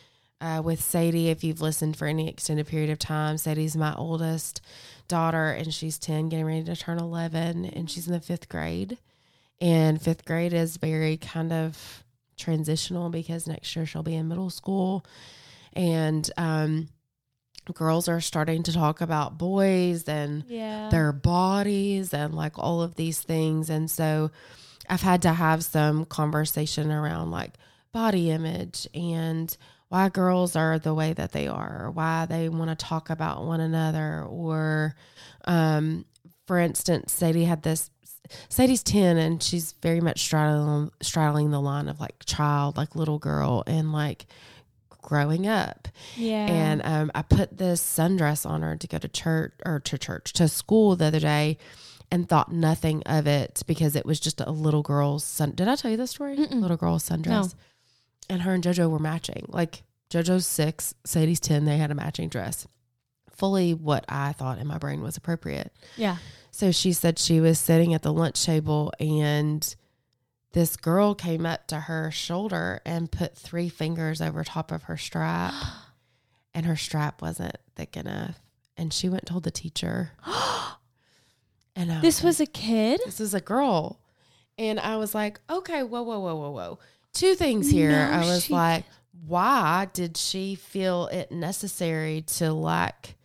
uh, 0.41 0.61
with 0.63 0.81
Sadie. 0.81 1.29
If 1.29 1.45
you've 1.45 1.61
listened 1.61 1.95
for 1.95 2.07
any 2.07 2.27
extended 2.27 2.67
period 2.67 2.89
of 2.89 2.99
time, 2.99 3.37
Sadie's 3.37 3.77
my 3.77 3.95
oldest 3.95 4.59
daughter, 5.07 5.49
and 5.49 5.73
she's 5.73 5.97
10, 5.97 6.27
getting 6.27 6.45
ready 6.45 6.63
to 6.65 6.75
turn 6.75 6.99
11, 6.99 7.65
and 7.65 7.89
she's 7.89 8.07
in 8.07 8.13
the 8.13 8.19
fifth 8.19 8.49
grade. 8.49 8.97
And 9.61 10.01
fifth 10.01 10.25
grade 10.25 10.51
is 10.51 10.75
very 10.75 11.15
kind 11.15 11.53
of 11.53 12.03
transitional 12.35 13.09
because 13.09 13.47
next 13.47 13.73
year 13.77 13.85
she'll 13.85 14.03
be 14.03 14.15
in 14.15 14.27
middle 14.27 14.49
school. 14.49 15.05
And 15.75 16.29
um, 16.37 16.89
girls 17.73 18.07
are 18.07 18.21
starting 18.21 18.63
to 18.63 18.73
talk 18.73 19.01
about 19.01 19.37
boys 19.37 20.07
and 20.07 20.43
yeah. 20.47 20.89
their 20.89 21.11
bodies 21.11 22.13
and 22.13 22.33
like 22.33 22.59
all 22.59 22.81
of 22.81 22.95
these 22.95 23.21
things. 23.21 23.69
And 23.69 23.89
so 23.89 24.31
I've 24.89 25.01
had 25.01 25.21
to 25.23 25.33
have 25.33 25.63
some 25.63 26.05
conversation 26.05 26.91
around 26.91 27.31
like 27.31 27.53
body 27.91 28.31
image 28.31 28.87
and 28.93 29.55
why 29.93 30.09
girls 30.09 30.55
are 30.55 30.79
the 30.79 30.93
way 30.93 31.13
that 31.13 31.33
they 31.33 31.47
are, 31.47 31.85
or 31.85 31.91
why 31.91 32.25
they 32.25 32.49
want 32.49 32.71
to 32.71 32.85
talk 32.85 33.11
about 33.11 33.45
one 33.45 33.59
another. 33.59 34.23
Or, 34.23 34.95
um, 35.45 36.05
for 36.47 36.57
instance, 36.57 37.13
Sadie 37.13 37.45
had 37.45 37.61
this. 37.61 37.91
Sadie's 38.49 38.81
10 38.81 39.17
and 39.17 39.43
she's 39.43 39.73
very 39.83 40.01
much 40.01 40.21
straddling, 40.21 40.89
straddling 41.01 41.51
the 41.51 41.61
line 41.61 41.87
of 41.87 41.99
like 41.99 42.25
child, 42.25 42.75
like 42.75 42.95
little 42.95 43.19
girl, 43.19 43.63
and 43.67 43.93
like 43.93 44.25
growing 45.03 45.45
up. 45.47 45.87
yeah. 46.15 46.47
And 46.47 46.81
um, 46.83 47.11
I 47.13 47.21
put 47.21 47.57
this 47.57 47.81
sundress 47.81 48.45
on 48.49 48.61
her 48.63 48.75
to 48.75 48.87
go 48.87 48.97
to 48.97 49.07
church 49.07 49.53
or 49.65 49.79
to 49.81 49.97
church 49.97 50.33
to 50.33 50.47
school 50.47 50.95
the 50.95 51.05
other 51.05 51.19
day, 51.19 51.57
and 52.11 52.27
thought 52.27 52.51
nothing 52.51 53.03
of 53.05 53.27
it 53.27 53.61
because 53.67 53.95
it 53.95 54.05
was 54.05 54.19
just 54.19 54.39
a 54.41 54.51
little 54.51 54.81
girl's 54.83 55.23
sun. 55.23 55.51
Did 55.55 55.67
I 55.67 55.75
tell 55.75 55.91
you 55.91 55.97
this 55.97 56.11
story? 56.11 56.35
Mm-mm. 56.37 56.61
Little 56.61 56.77
girl's 56.77 57.07
sundress, 57.07 57.27
No. 57.27 57.49
and 58.29 58.41
her 58.43 58.53
and 58.53 58.63
JoJo 58.63 58.89
were 58.89 58.99
matching. 58.99 59.45
Like 59.49 59.83
JoJo's 60.09 60.45
six, 60.47 60.93
Sadie's 61.05 61.39
ten. 61.39 61.65
They 61.65 61.77
had 61.77 61.89
a 61.91 61.95
matching 61.95 62.29
dress, 62.29 62.67
fully 63.31 63.73
what 63.73 64.05
I 64.07 64.33
thought 64.33 64.59
in 64.59 64.67
my 64.67 64.77
brain 64.77 65.01
was 65.01 65.17
appropriate. 65.17 65.71
yeah. 65.97 66.17
So 66.51 66.71
she 66.71 66.93
said 66.93 67.17
she 67.17 67.39
was 67.41 67.57
sitting 67.57 67.95
at 67.95 68.03
the 68.03 68.13
lunch 68.13 68.45
table 68.45 68.93
and 68.99 69.75
this 70.53 70.75
girl 70.77 71.13
came 71.15 71.45
up 71.45 71.67
to 71.67 71.81
her 71.81 72.09
shoulder 72.11 72.79
and 72.85 73.11
put 73.11 73.35
three 73.35 73.69
fingers 73.69 74.21
over 74.21 74.43
top 74.43 74.71
of 74.71 74.83
her 74.83 74.97
strap 74.97 75.53
and 76.53 76.65
her 76.65 76.75
strap 76.75 77.21
wasn't 77.21 77.57
thick 77.75 77.97
enough. 77.97 78.39
And 78.77 78.93
she 78.93 79.09
went 79.09 79.23
and 79.23 79.27
told 79.27 79.43
the 79.43 79.51
teacher. 79.51 80.11
And 81.75 81.91
I 81.91 82.01
this 82.01 82.19
like, 82.19 82.25
was 82.25 82.39
a 82.39 82.45
kid? 82.45 83.01
this 83.03 83.19
is 83.19 83.33
a 83.33 83.41
girl. 83.41 83.99
And 84.59 84.79
I 84.79 84.97
was 84.97 85.15
like, 85.15 85.39
okay, 85.49 85.81
whoa, 85.81 86.03
whoa, 86.03 86.19
whoa, 86.19 86.35
whoa, 86.35 86.51
whoa. 86.51 86.79
Two 87.13 87.33
things 87.33 87.71
here. 87.71 87.89
No, 87.89 88.11
I 88.11 88.19
was 88.19 88.43
she- 88.45 88.53
like, 88.53 88.83
why 89.25 89.87
did 89.93 90.15
she 90.15 90.53
feel 90.53 91.07
it 91.07 91.31
necessary 91.31 92.21
to 92.37 92.53
like 92.53 93.15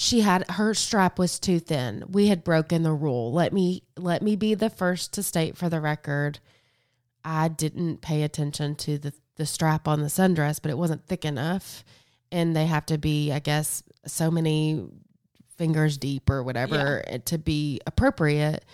she 0.00 0.22
had 0.22 0.50
her 0.52 0.72
strap 0.72 1.18
was 1.18 1.38
too 1.38 1.60
thin. 1.60 2.06
We 2.08 2.28
had 2.28 2.42
broken 2.42 2.84
the 2.84 2.92
rule. 2.92 3.34
Let 3.34 3.52
me 3.52 3.82
let 3.98 4.22
me 4.22 4.34
be 4.34 4.54
the 4.54 4.70
first 4.70 5.12
to 5.12 5.22
state 5.22 5.58
for 5.58 5.68
the 5.68 5.78
record. 5.78 6.38
I 7.22 7.48
didn't 7.48 8.00
pay 8.00 8.22
attention 8.22 8.76
to 8.76 8.96
the 8.96 9.12
the 9.36 9.44
strap 9.44 9.86
on 9.86 10.00
the 10.00 10.06
sundress, 10.06 10.58
but 10.60 10.70
it 10.70 10.78
wasn't 10.78 11.06
thick 11.06 11.26
enough. 11.26 11.84
And 12.32 12.56
they 12.56 12.64
have 12.64 12.86
to 12.86 12.96
be, 12.96 13.30
I 13.30 13.40
guess, 13.40 13.82
so 14.06 14.30
many 14.30 14.86
fingers 15.58 15.98
deep 15.98 16.30
or 16.30 16.42
whatever 16.42 17.02
to 17.26 17.36
be 17.36 17.80
appropriate. 17.86 18.64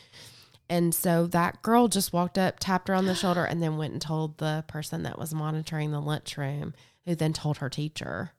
And 0.70 0.94
so 0.94 1.26
that 1.28 1.60
girl 1.60 1.88
just 1.88 2.12
walked 2.12 2.38
up, 2.38 2.60
tapped 2.60 2.86
her 2.86 2.94
on 2.94 3.06
the 3.06 3.14
shoulder, 3.16 3.44
and 3.44 3.60
then 3.60 3.76
went 3.76 3.94
and 3.94 4.02
told 4.02 4.38
the 4.38 4.62
person 4.68 5.02
that 5.02 5.18
was 5.18 5.34
monitoring 5.34 5.90
the 5.90 6.00
lunchroom, 6.00 6.72
who 7.04 7.16
then 7.16 7.32
told 7.32 7.56
her 7.56 7.68
teacher. 7.68 8.30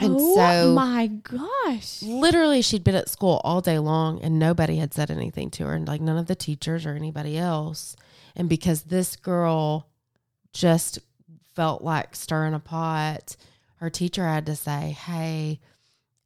And 0.00 0.16
oh 0.18 0.34
so 0.34 0.74
my 0.74 1.06
gosh. 1.06 2.02
literally 2.02 2.62
she'd 2.62 2.84
been 2.84 2.94
at 2.94 3.08
school 3.08 3.40
all 3.44 3.60
day 3.60 3.78
long 3.78 4.20
and 4.20 4.38
nobody 4.38 4.76
had 4.76 4.92
said 4.92 5.10
anything 5.10 5.50
to 5.52 5.66
her 5.66 5.74
and 5.74 5.86
like 5.86 6.00
none 6.00 6.18
of 6.18 6.26
the 6.26 6.34
teachers 6.34 6.86
or 6.86 6.94
anybody 6.94 7.38
else. 7.38 7.96
And 8.34 8.48
because 8.48 8.82
this 8.82 9.16
girl 9.16 9.88
just 10.52 10.98
felt 11.54 11.82
like 11.82 12.14
stirring 12.14 12.54
a 12.54 12.58
pot 12.58 13.36
her 13.76 13.90
teacher 13.90 14.24
had 14.24 14.46
to 14.46 14.56
say 14.56 14.96
hey 15.06 15.60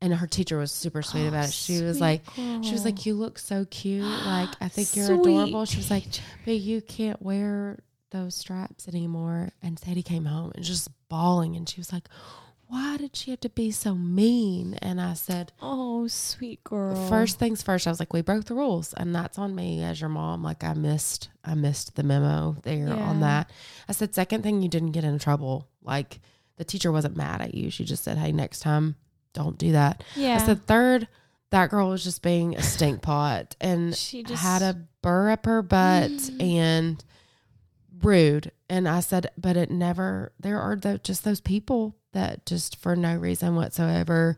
and 0.01 0.15
her 0.15 0.27
teacher 0.27 0.57
was 0.57 0.73
super 0.73 1.03
sweet 1.03 1.27
oh, 1.27 1.29
about 1.29 1.47
it. 1.47 1.53
She 1.53 1.83
was 1.83 2.01
like 2.01 2.23
she 2.35 2.73
was 2.73 2.85
like 2.85 3.05
you 3.05 3.15
look 3.15 3.39
so 3.39 3.67
cute. 3.71 4.05
Like 4.25 4.49
i 4.61 4.69
think 4.69 4.97
you're 4.97 5.13
adorable. 5.15 5.65
She 5.67 5.77
was 5.77 5.91
like 5.91 6.05
but 6.45 6.55
you 6.55 6.81
can't 6.81 7.21
wear 7.21 7.79
those 8.11 8.35
straps 8.35 8.89
anymore. 8.89 9.51
And 9.63 9.79
sadie 9.79 10.03
came 10.03 10.25
home 10.25 10.53
and 10.55 10.65
just 10.65 10.89
bawling 11.09 11.57
and 11.57 11.69
she 11.69 11.81
was 11.81 11.93
like 11.93 12.09
why 12.71 12.97
did 12.97 13.15
she 13.17 13.31
have 13.33 13.41
to 13.41 13.49
be 13.51 13.71
so 13.71 13.95
mean 13.95 14.75
and 14.81 15.01
i 15.01 15.13
said 15.15 15.53
Oh, 15.61 16.07
sweet 16.07 16.63
girl. 16.65 17.09
First 17.09 17.39
things 17.39 17.63
first, 17.63 17.87
I 17.87 17.91
was 17.91 18.01
like, 18.01 18.13
we 18.15 18.23
broke 18.23 18.45
the 18.47 18.55
rules, 18.55 18.95
and 18.95 19.15
that's 19.15 19.39
on 19.39 19.55
me 19.55 19.83
as 19.83 20.01
your 20.01 20.09
mom. 20.09 20.43
Like 20.43 20.65
I 20.65 20.73
missed, 20.75 21.29
I 21.45 21.55
missed 21.55 21.95
the 21.97 22.03
memo 22.03 22.57
there 22.63 22.89
on 22.93 23.21
that. 23.21 23.51
I 23.89 23.93
said, 23.93 24.15
second 24.15 24.43
thing, 24.43 24.63
you 24.63 24.69
didn't 24.69 24.93
get 24.93 25.05
in 25.05 25.19
trouble. 25.19 25.69
Like 25.83 26.21
the 26.57 26.65
teacher 26.65 26.91
wasn't 26.91 27.17
mad 27.17 27.43
at 27.43 27.55
you. 27.55 27.71
She 27.71 27.85
just 27.85 28.03
said, 28.05 28.17
hey, 28.19 28.33
next 28.33 28.61
time, 28.61 28.97
don't 29.35 29.59
do 29.59 29.73
that. 29.73 30.03
Yeah. 30.17 30.37
I 30.41 30.47
said, 30.47 30.67
third, 30.67 31.09
that 31.51 31.69
girl 31.71 31.91
was 31.91 32.03
just 32.05 32.23
being 32.23 32.57
a 32.57 32.63
stink 32.63 33.03
pot 33.11 33.57
and 33.61 33.95
she 33.95 34.23
just 34.23 34.43
had 34.43 34.63
a 34.63 34.87
burr 35.03 35.31
up 35.31 35.45
her 35.47 35.61
butt 35.63 36.11
Mm. 36.11 36.43
and 36.43 37.05
rude. 38.03 38.53
And 38.69 38.89
I 38.89 39.01
said, 39.01 39.31
but 39.37 39.57
it 39.57 39.71
never, 39.71 40.33
there 40.41 40.61
are 40.61 40.77
the, 40.77 40.99
just 40.99 41.25
those 41.25 41.41
people 41.41 41.97
that 42.13 42.45
just 42.47 42.77
for 42.77 42.97
no 42.97 43.17
reason 43.17 43.55
whatsoever 43.57 44.37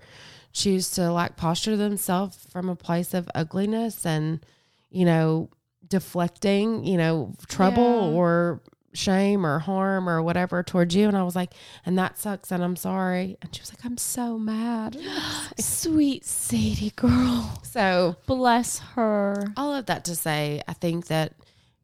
choose 0.53 0.91
to 0.91 1.11
like 1.11 1.37
posture 1.37 1.77
themselves 1.77 2.37
from 2.51 2.69
a 2.69 2.77
place 2.77 3.15
of 3.15 3.29
ugliness 3.35 4.05
and, 4.05 4.45
you 4.91 5.05
know, 5.05 5.49
deflecting, 5.89 6.85
you 6.85 6.97
know, 6.97 7.35
trouble 7.49 8.11
Yeah. 8.11 8.17
or 8.19 8.63
shame 8.95 9.47
or 9.47 9.59
harm 9.59 10.07
or 10.09 10.21
whatever 10.23 10.63
towards 10.63 10.95
you. 10.95 11.09
And 11.09 11.17
I 11.17 11.23
was 11.23 11.35
like, 11.35 11.55
and 11.87 11.97
that 11.99 12.19
sucks. 12.19 12.51
And 12.53 12.63
I'm 12.63 12.77
sorry. 12.77 13.39
And 13.41 13.55
she 13.55 13.63
was 13.63 13.73
like, 13.73 13.83
I'm 13.85 13.97
so 13.97 14.39
mad. 14.39 14.99
Sweet 15.59 16.25
Sadie 16.27 16.93
girl. 16.97 17.59
so 17.63 18.17
Bless 18.27 18.79
her. 18.81 19.47
all 19.57 19.75
of 19.75 19.87
that 19.87 20.05
to 20.07 20.15
say, 20.15 20.63
I 20.69 20.75
think 20.75 21.07
that 21.07 21.33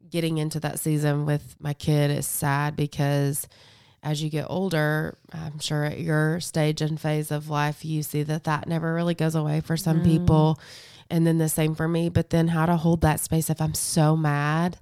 getting 0.09 0.37
into 0.37 0.59
that 0.59 0.79
season 0.79 1.25
with 1.25 1.55
my 1.59 1.73
kid 1.73 2.11
is 2.11 2.27
sad 2.27 2.75
because 2.75 3.47
as 4.01 4.23
you 4.23 4.29
get 4.29 4.45
older, 4.49 5.17
I'm 5.31 5.59
sure 5.59 5.83
at 5.83 5.99
your 5.99 6.39
stage 6.39 6.81
and 6.81 6.99
phase 6.99 7.31
of 7.31 7.49
life, 7.49 7.83
you 7.83 8.03
see 8.03 8.23
that 8.23 8.45
that 8.45 8.67
never 8.67 8.93
really 8.93 9.15
goes 9.15 9.35
away 9.35 9.61
for 9.61 9.75
some 9.77 10.01
mm. 10.01 10.05
people. 10.05 10.59
And 11.09 11.25
then 11.25 11.37
the 11.37 11.49
same 11.49 11.75
for 11.75 11.87
me. 11.87 12.09
But 12.09 12.29
then 12.29 12.47
how 12.47 12.65
to 12.65 12.77
hold 12.77 13.01
that 13.01 13.19
space 13.19 13.49
if 13.49 13.59
I'm 13.59 13.73
so 13.73 14.15
mad 14.15 14.77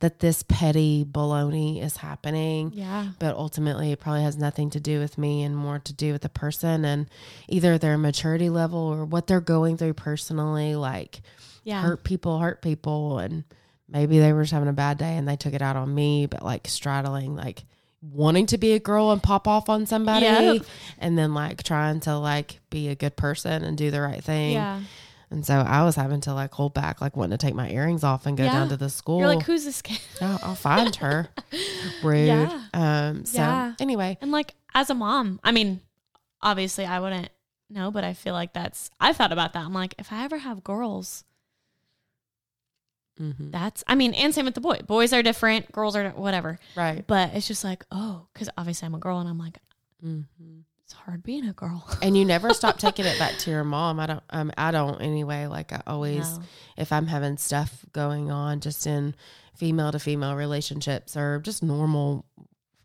that 0.00 0.18
this 0.20 0.42
petty 0.42 1.04
baloney 1.04 1.82
is 1.82 1.98
happening 1.98 2.72
Yeah. 2.74 3.08
but 3.18 3.36
ultimately 3.36 3.92
it 3.92 4.00
probably 4.00 4.22
has 4.22 4.36
nothing 4.36 4.70
to 4.70 4.80
do 4.80 4.98
with 4.98 5.18
me 5.18 5.42
and 5.42 5.54
more 5.54 5.78
to 5.78 5.92
do 5.92 6.12
with 6.12 6.22
the 6.22 6.28
person 6.28 6.84
and 6.84 7.06
either 7.48 7.78
their 7.78 7.96
maturity 7.98 8.50
level 8.50 8.78
or 8.78 9.04
what 9.04 9.26
they're 9.26 9.40
going 9.40 9.76
through 9.76 9.94
personally 9.94 10.74
like 10.74 11.20
Yeah. 11.64 11.82
hurt 11.82 12.02
people 12.02 12.38
hurt 12.38 12.62
people 12.62 13.18
and 13.18 13.44
maybe 13.88 14.18
they 14.18 14.32
were 14.32 14.42
just 14.42 14.52
having 14.52 14.68
a 14.68 14.72
bad 14.72 14.98
day 14.98 15.16
and 15.16 15.28
they 15.28 15.36
took 15.36 15.52
it 15.52 15.62
out 15.62 15.76
on 15.76 15.94
me 15.94 16.26
but 16.26 16.42
like 16.42 16.66
straddling 16.66 17.36
like 17.36 17.64
wanting 18.02 18.46
to 18.46 18.56
be 18.58 18.72
a 18.72 18.78
girl 18.78 19.10
and 19.12 19.22
pop 19.22 19.46
off 19.46 19.68
on 19.68 19.84
somebody 19.86 20.24
Yep. 20.26 20.62
and 20.98 21.18
then 21.18 21.34
like 21.34 21.62
trying 21.62 22.00
to 22.00 22.16
like 22.16 22.60
be 22.70 22.88
a 22.88 22.94
good 22.94 23.14
person 23.16 23.62
and 23.62 23.76
do 23.76 23.90
the 23.90 24.00
right 24.00 24.24
thing 24.24 24.52
Yeah. 24.52 24.80
and 25.30 25.44
so 25.44 25.54
i 25.56 25.84
was 25.84 25.96
having 25.96 26.22
to 26.22 26.32
like 26.32 26.50
hold 26.52 26.72
back 26.72 27.02
like 27.02 27.14
wanting 27.14 27.36
to 27.36 27.46
take 27.46 27.54
my 27.54 27.68
earrings 27.68 28.02
off 28.02 28.24
and 28.24 28.38
go 28.38 28.44
Yeah. 28.44 28.52
down 28.52 28.68
to 28.70 28.76
the 28.78 28.88
school 28.88 29.18
You're 29.18 29.28
like, 29.28 29.42
who's 29.44 29.64
this 29.66 29.82
kid? 29.82 30.00
no, 30.20 30.38
I'll 30.42 30.54
find 30.54 30.96
her. 30.96 31.28
Rude. 32.02 32.26
Yeah. 32.26 32.60
Um. 32.72 33.24
So 33.26 33.38
Yeah. 33.38 33.74
anyway, 33.80 34.16
And 34.22 34.32
like 34.32 34.54
as 34.74 34.88
a 34.88 34.94
mom, 34.94 35.38
I 35.44 35.52
mean, 35.52 35.80
obviously 36.42 36.86
I 36.86 37.00
wouldn't 37.00 37.28
know, 37.68 37.90
but 37.90 38.02
I 38.04 38.14
feel 38.14 38.32
like 38.34 38.52
that's 38.54 38.90
I 38.98 39.12
thought 39.12 39.30
about 39.32 39.52
that. 39.52 39.64
I'm 39.64 39.74
like, 39.74 39.94
if 39.98 40.10
I 40.12 40.24
ever 40.24 40.38
have 40.38 40.64
girls, 40.64 41.24
mhm, 43.20 43.52
that's 43.52 43.84
I 43.86 43.94
mean, 43.94 44.14
and 44.14 44.34
same 44.34 44.46
with 44.46 44.54
the 44.54 44.60
boy. 44.60 44.78
Boys 44.86 45.12
are 45.12 45.22
different, 45.22 45.70
girls 45.72 45.94
are 45.96 46.10
whatever. 46.10 46.58
right. 46.76 47.04
But 47.06 47.34
it's 47.34 47.46
just 47.46 47.62
like, 47.64 47.84
oh, 47.92 48.26
because 48.32 48.48
obviously 48.56 48.86
I'm 48.86 48.94
a 48.94 48.98
girl, 48.98 49.18
and 49.18 49.28
I'm 49.28 49.38
like, 49.38 49.58
mm-hmm. 50.04 50.60
it's 50.84 50.92
hard 50.92 51.22
being 51.22 51.46
a 51.48 51.52
girl. 51.52 51.86
And 52.02 52.16
you 52.16 52.24
never 52.24 52.54
stop 52.54 52.78
taking 52.86 53.04
it 53.04 53.18
back 53.18 53.36
to 53.40 53.50
your 53.50 53.64
mom. 53.64 54.00
I 54.00 54.06
don't. 54.06 54.22
Um. 54.30 54.52
I 54.56 54.70
don't 54.70 55.00
anyway. 55.02 55.46
Like 55.46 55.72
I 55.72 55.82
always, 55.86 56.38
No. 56.38 56.44
if 56.78 56.92
I'm 56.92 57.06
having 57.06 57.36
stuff 57.36 57.84
going 57.92 58.30
on, 58.30 58.60
just 58.60 58.86
in 58.86 59.14
female 59.54 59.92
to 59.92 59.98
female 59.98 60.34
relationships 60.36 61.16
or 61.16 61.40
just 61.40 61.62
normal 61.62 62.24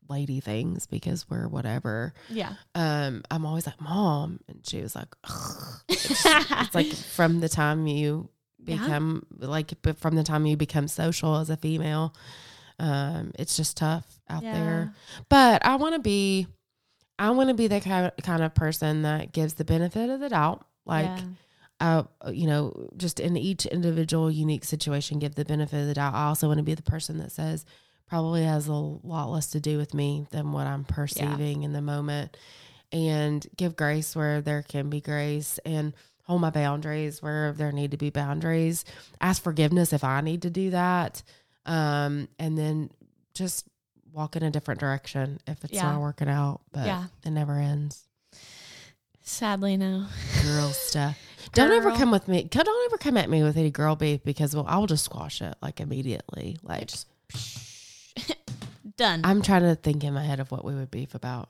lady 0.07 0.39
things 0.39 0.85
because 0.85 1.27
we're 1.29 1.47
whatever. 1.47 2.13
Yeah. 2.29 2.53
Um. 2.75 3.23
I'm 3.31 3.45
always 3.45 3.65
like, 3.65 3.79
mom, 3.79 4.39
and 4.49 4.65
she 4.65 4.81
was 4.81 4.95
like. 4.95 5.07
It's, 5.87 6.25
it's 6.25 6.75
like 6.75 6.87
from 7.15 7.39
the 7.39 7.49
time 7.49 7.87
you 7.87 8.29
Yeah. 8.63 8.77
become 8.77 9.25
like 9.39 9.73
but 9.81 9.97
from 9.97 10.15
the 10.15 10.23
time 10.23 10.45
you 10.45 10.57
become 10.57 10.87
social 10.87 11.35
as 11.37 11.49
a 11.49 11.57
female 11.57 12.13
um 12.79 13.31
it's 13.39 13.55
just 13.55 13.77
tough 13.77 14.19
out 14.29 14.41
there. 14.43 14.93
But 15.29 15.65
i 15.65 15.75
want 15.75 15.95
to 15.95 16.01
be 16.01 16.47
i 17.19 17.29
want 17.31 17.49
to 17.49 17.55
be 17.55 17.67
the 17.67 17.79
kind 17.81 18.11
kind 18.23 18.43
of 18.43 18.53
person 18.53 19.03
that 19.03 19.31
gives 19.31 19.53
the 19.55 19.65
benefit 19.65 20.09
of 20.09 20.19
the 20.19 20.29
doubt. 20.29 20.65
Like 20.85 21.05
Yeah. 21.05 21.23
uh 21.79 22.03
you 22.31 22.47
know 22.47 22.89
just 22.97 23.19
in 23.19 23.37
each 23.37 23.65
individual 23.65 24.29
unique 24.31 24.65
situation 24.65 25.19
give 25.19 25.35
the 25.35 25.45
benefit 25.45 25.81
of 25.81 25.87
the 25.87 25.93
doubt. 25.93 26.13
I 26.13 26.25
also 26.27 26.47
want 26.47 26.57
to 26.57 26.63
be 26.63 26.73
the 26.75 26.81
person 26.81 27.17
that 27.19 27.31
says 27.31 27.65
probably 28.07 28.43
has 28.43 28.67
a 28.67 28.73
lot 28.73 29.31
less 29.31 29.47
to 29.51 29.59
do 29.59 29.77
with 29.79 29.93
me 29.95 30.27
than 30.29 30.51
what 30.51 30.67
i'm 30.67 30.83
perceiving 30.83 31.63
in 31.63 31.73
the 31.73 31.81
moment 31.81 32.37
and 32.95 33.45
give 33.57 33.75
grace 33.75 34.15
where 34.15 34.39
there 34.41 34.63
can 34.63 34.89
be 34.89 35.01
grace 35.01 35.59
and 35.65 35.93
hold 36.23 36.39
my 36.41 36.49
boundaries 36.49 37.21
where 37.21 37.51
there 37.51 37.71
need 37.73 37.91
to 37.91 37.97
be 37.97 38.09
boundaries 38.09 38.85
ask 39.19 39.43
forgiveness 39.43 39.91
if 39.93 40.03
i 40.03 40.21
need 40.21 40.41
to 40.43 40.49
do 40.49 40.69
that 40.71 41.21
um 41.65 42.27
and 42.39 42.57
then 42.57 42.89
just 43.33 43.67
walk 44.13 44.37
in 44.37 44.43
a 44.43 44.49
different 44.49 44.79
direction 44.79 45.39
if 45.45 45.61
it's 45.65 45.73
Yeah. 45.73 45.91
not 45.91 45.99
working 45.99 46.29
out 46.29 46.61
but 46.71 46.85
Yeah. 46.87 47.03
it 47.25 47.31
never 47.31 47.59
ends 47.59 48.01
Sadly, 49.27 49.75
no. 49.75 50.05
girl 50.43 50.69
stuff 50.69 51.17
don't 51.53 51.71
ever 51.71 51.91
come 51.91 52.11
with 52.11 52.27
me 52.29 52.43
don't 52.43 52.67
ever 52.91 52.97
come 52.97 53.17
at 53.17 53.29
me 53.29 53.43
with 53.43 53.57
any 53.57 53.71
girl 53.71 53.95
beef 53.97 54.23
because 54.23 54.55
well 54.55 54.65
i'll 54.69 54.85
just 54.87 55.03
squash 55.03 55.41
it 55.41 55.53
like 55.61 55.79
immediately 55.81 56.57
like 56.63 56.87
Just 56.87 57.07
done. 58.97 59.21
i'm 59.25 59.41
trying 59.41 59.63
to 59.63 59.75
think 59.75 60.03
in 60.03 60.13
my 60.13 60.23
head 60.23 60.39
of 60.39 60.49
what 60.51 60.63
we 60.63 60.73
would 60.75 60.91
beef 60.91 61.13
about 61.15 61.49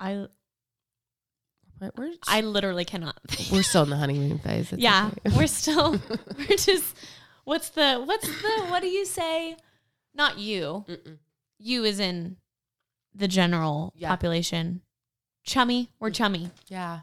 I 0.00 0.26
we're, 1.80 1.90
we're, 1.96 2.12
I 2.26 2.40
literally 2.40 2.84
cannot. 2.84 3.18
we're 3.52 3.62
still 3.62 3.82
in 3.82 3.90
the 3.90 3.96
honeymoon 3.96 4.38
phase 4.38 4.72
It's 4.72 4.80
yeah, 4.82 5.10
okay. 5.26 5.36
we're 5.36 5.46
still 5.46 5.92
we're 6.38 6.56
just 6.56 6.96
what's 7.44 7.70
the 7.70 8.02
what's 8.04 8.26
the 8.26 8.64
what 8.68 8.80
do 8.82 8.88
you 8.88 9.04
say? 9.04 9.56
Not 10.14 10.38
you. 10.38 10.84
Mm-mm. 10.88 11.18
You 11.58 11.84
is 11.84 11.98
in 12.00 12.36
the 13.14 13.28
general 13.28 13.92
Yeah. 13.96 14.08
population. 14.08 14.82
Chummy. 15.44 15.90
We're 15.98 16.10
mm. 16.10 16.14
chummy. 16.14 16.50
Yeah. 16.68 17.00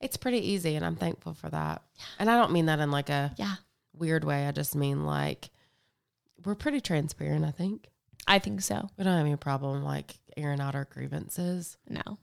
It's 0.00 0.16
pretty 0.16 0.38
easy 0.52 0.76
and 0.76 0.84
I'm 0.84 0.96
thankful 0.96 1.34
for 1.34 1.48
that. 1.50 1.82
Yeah. 1.96 2.04
And 2.20 2.30
I 2.30 2.38
don't 2.38 2.52
mean 2.52 2.66
that 2.66 2.78
in 2.80 2.90
like 2.90 3.10
a 3.10 3.32
Yeah. 3.36 3.56
weird 3.96 4.24
way. 4.24 4.46
I 4.46 4.52
just 4.52 4.74
mean 4.74 5.04
like 5.04 5.50
we're 6.44 6.54
pretty 6.54 6.80
transparent, 6.80 7.44
I 7.44 7.50
think. 7.50 7.88
I 8.26 8.38
think 8.38 8.62
so. 8.62 8.88
We 8.96 9.04
don't 9.04 9.16
have 9.16 9.26
any 9.26 9.36
problem 9.36 9.82
like 9.82 10.14
airing 10.36 10.60
out 10.60 10.74
our 10.74 10.84
grievances. 10.86 11.76
No. 11.88 12.18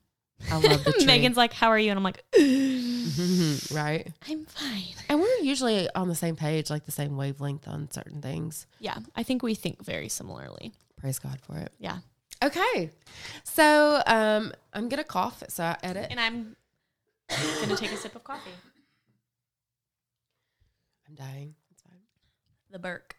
I 0.50 0.56
love 0.60 0.84
the 0.84 0.92
tree. 0.94 1.06
Megan's 1.06 1.38
like, 1.38 1.54
How 1.54 1.68
are 1.68 1.78
you? 1.80 1.92
And 1.92 1.98
I'm 1.98 2.04
like, 2.04 2.24
right. 3.72 4.08
I'm 4.30 4.46
fine. 4.46 4.96
And 5.10 5.20
we're 5.20 5.38
usually 5.42 5.90
on 5.94 6.08
the 6.08 6.16
same 6.16 6.36
page, 6.36 6.70
like 6.70 6.86
the 6.86 6.92
same 6.92 7.18
wavelength 7.18 7.68
on 7.68 7.90
certain 7.92 8.22
things. 8.22 8.68
Yeah. 8.80 8.98
I 9.16 9.24
think 9.24 9.44
we 9.44 9.54
think 9.56 9.84
very 9.84 10.10
similarly. 10.10 10.72
Praise 10.98 11.20
God 11.20 11.40
for 11.42 11.58
it. 11.58 11.72
Yeah. 11.80 11.98
Okay. 12.44 12.90
So 13.44 14.02
um 14.08 14.54
I'm 14.74 14.90
gonna 14.90 15.04
cough, 15.04 15.44
so 15.50 15.64
I 15.64 15.78
edit. 15.84 16.08
And 16.10 16.20
I'm 16.20 16.56
gonna 17.62 17.76
take 17.76 17.92
a 17.92 17.98
sip 17.98 18.16
of 18.16 18.24
coffee. 18.24 18.52
I'm 21.08 21.16
dying. 21.16 21.56
It's 21.72 21.82
fine. 21.82 22.00
The 22.72 22.80
Burke. 22.80 23.16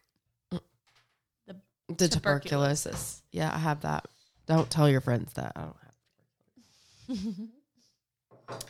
The 1.88 2.08
Tuberculosis. 2.08 2.20
tuberculosis. 2.90 3.22
Yeah, 3.32 3.52
I 3.54 3.58
have 3.58 3.82
that. 3.82 4.06
Don't 4.46 4.70
tell 4.70 4.88
your 4.88 5.02
friends 5.02 5.32
that 5.34 5.52
I 5.56 5.60
don't 5.60 5.76
have. 5.81 5.81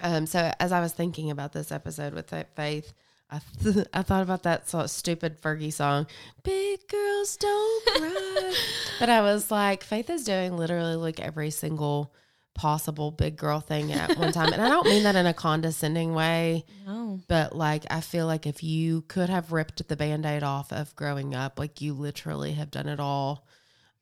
Um, 0.01 0.27
so 0.27 0.53
as 0.61 0.71
I 0.71 0.81
was 0.81 0.93
thinking 0.93 1.31
about 1.31 1.53
this 1.53 1.73
episode 1.73 2.15
with 2.15 2.29
that 2.29 2.55
faith, 2.55 2.93
I 3.31 3.41
th- 3.65 3.87
I 3.93 4.03
thought 4.03 4.23
about 4.23 4.43
that 4.45 4.69
so 4.69 4.87
stupid 4.87 5.41
Fergie 5.41 5.73
song, 5.73 6.07
"Big 6.45 6.87
Girls 6.89 7.37
Don't 7.37 7.87
Cry," 7.87 8.55
but 9.01 9.09
I 9.09 9.23
was 9.23 9.51
like, 9.51 9.83
Faith 9.83 10.11
is 10.11 10.25
doing 10.25 10.57
literally 10.57 10.95
like 10.97 11.19
every 11.19 11.51
single 11.51 12.15
possible 12.55 13.11
big 13.11 13.37
girl 13.37 13.61
thing 13.61 13.93
at 13.93 14.17
one 14.19 14.33
time, 14.33 14.53
and 14.53 14.63
I 14.63 14.69
don't 14.69 14.87
mean 14.87 15.03
that 15.05 15.17
in 15.17 15.27
a 15.27 15.35
condescending 15.35 16.13
way, 16.15 16.65
No. 16.87 17.21
but 17.27 17.57
like 17.57 17.85
I 17.91 18.03
feel 18.03 18.27
like 18.27 18.47
if 18.47 18.63
you 18.63 19.03
could 19.09 19.31
have 19.31 19.51
ripped 19.53 19.89
the 19.89 19.97
band-aid 19.97 20.43
off 20.43 20.71
of 20.73 20.95
growing 20.95 21.35
up, 21.35 21.59
like 21.59 21.81
you 21.81 21.95
literally 21.95 22.53
have 22.53 22.71
done 22.71 22.89
it 22.89 23.01
all 23.01 23.47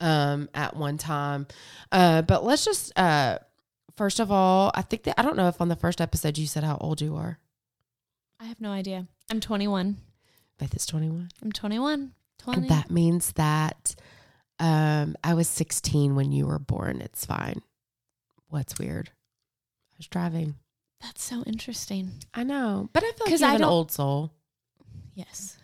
um 0.01 0.49
at 0.53 0.77
one 0.77 0.99
time. 0.99 1.47
Uh 1.93 2.23
but 2.23 2.45
let's 2.45 2.65
just 2.65 2.93
uh 2.99 3.39
first 4.01 4.19
of 4.19 4.33
all, 4.33 4.71
I 4.75 4.81
think 4.81 5.03
that 5.03 5.21
I 5.21 5.23
don't 5.23 5.37
know 5.37 5.49
if 5.49 5.61
on 5.61 5.69
the 5.69 5.77
first 5.77 6.01
episode 6.01 6.39
you 6.39 6.47
said 6.47 6.65
how 6.65 6.79
old 6.81 7.03
you 7.03 7.17
are. 7.17 7.39
I 8.41 8.47
have 8.47 8.59
no 8.59 8.71
idea. 8.71 9.07
I'm 9.31 9.41
21. 9.41 9.99
Faith 10.59 10.75
is 10.75 10.87
21. 10.87 11.29
I'm 11.43 11.53
21. 11.53 12.13
20. 12.39 12.61
And 12.63 12.71
that 12.71 12.91
means 12.91 13.33
that 13.33 13.95
um 14.59 15.17
I 15.23 15.35
was 15.35 15.51
16 15.51 16.15
when 16.15 16.33
you 16.33 16.47
were 16.47 16.59
born. 16.59 17.03
It's 17.03 17.27
fine. 17.27 17.61
What's 18.49 18.79
weird? 18.79 19.11
I 19.11 19.97
was 19.99 20.07
driving. 20.07 20.55
That's 21.03 21.23
so 21.23 21.43
interesting. 21.43 22.13
I 22.33 22.43
know, 22.43 22.89
but 22.95 23.05
I 23.05 23.13
feel 23.13 23.27
like 23.27 23.39
you 23.39 23.47
have 23.47 23.53
I 23.53 23.57
an 23.57 23.65
old 23.65 23.93
soul. 23.93 24.33
Yes. 25.13 25.59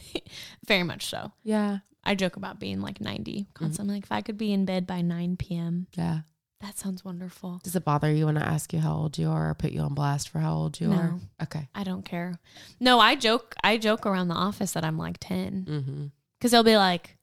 Very 0.66 0.84
much 0.84 1.04
so. 1.04 1.32
Yeah. 1.42 1.80
I 2.02 2.14
joke 2.14 2.36
about 2.36 2.58
being 2.58 2.80
like 2.80 3.02
90 3.02 3.48
constantly. 3.52 3.96
Like 3.96 4.04
if 4.04 4.12
I 4.12 4.22
could 4.22 4.38
be 4.38 4.54
in 4.54 4.64
bed 4.64 4.86
by 4.86 5.02
9 5.02 5.36
p.m., 5.36 5.86
Yeah. 5.98 6.20
That 6.60 6.78
sounds 6.78 7.04
wonderful. 7.04 7.60
Does 7.62 7.76
it 7.76 7.84
bother 7.84 8.10
you 8.12 8.26
when 8.26 8.38
I 8.38 8.42
ask 8.42 8.72
you 8.72 8.80
how 8.80 8.94
old 8.94 9.18
you 9.18 9.28
are 9.28 9.50
or 9.50 9.54
put 9.54 9.72
you 9.72 9.80
on 9.80 9.94
blast 9.94 10.28
for 10.30 10.38
how 10.38 10.54
old 10.54 10.80
you 10.80 10.88
No. 10.88 10.96
are? 10.96 11.14
Okay. 11.42 11.68
I 11.74 11.84
don't 11.84 12.04
care. 12.04 12.38
No, 12.80 13.00
I 13.00 13.16
joke. 13.16 13.54
I 13.62 13.76
joke 13.76 14.06
around 14.06 14.28
the 14.28 14.34
office 14.34 14.72
that 14.72 14.84
I'm 14.84 14.96
like 14.98 15.18
10 15.20 15.66
Mm-hmm. 15.68 16.06
because 16.38 16.52
they'll 16.52 16.62
be 16.62 16.76
like, 16.76 17.16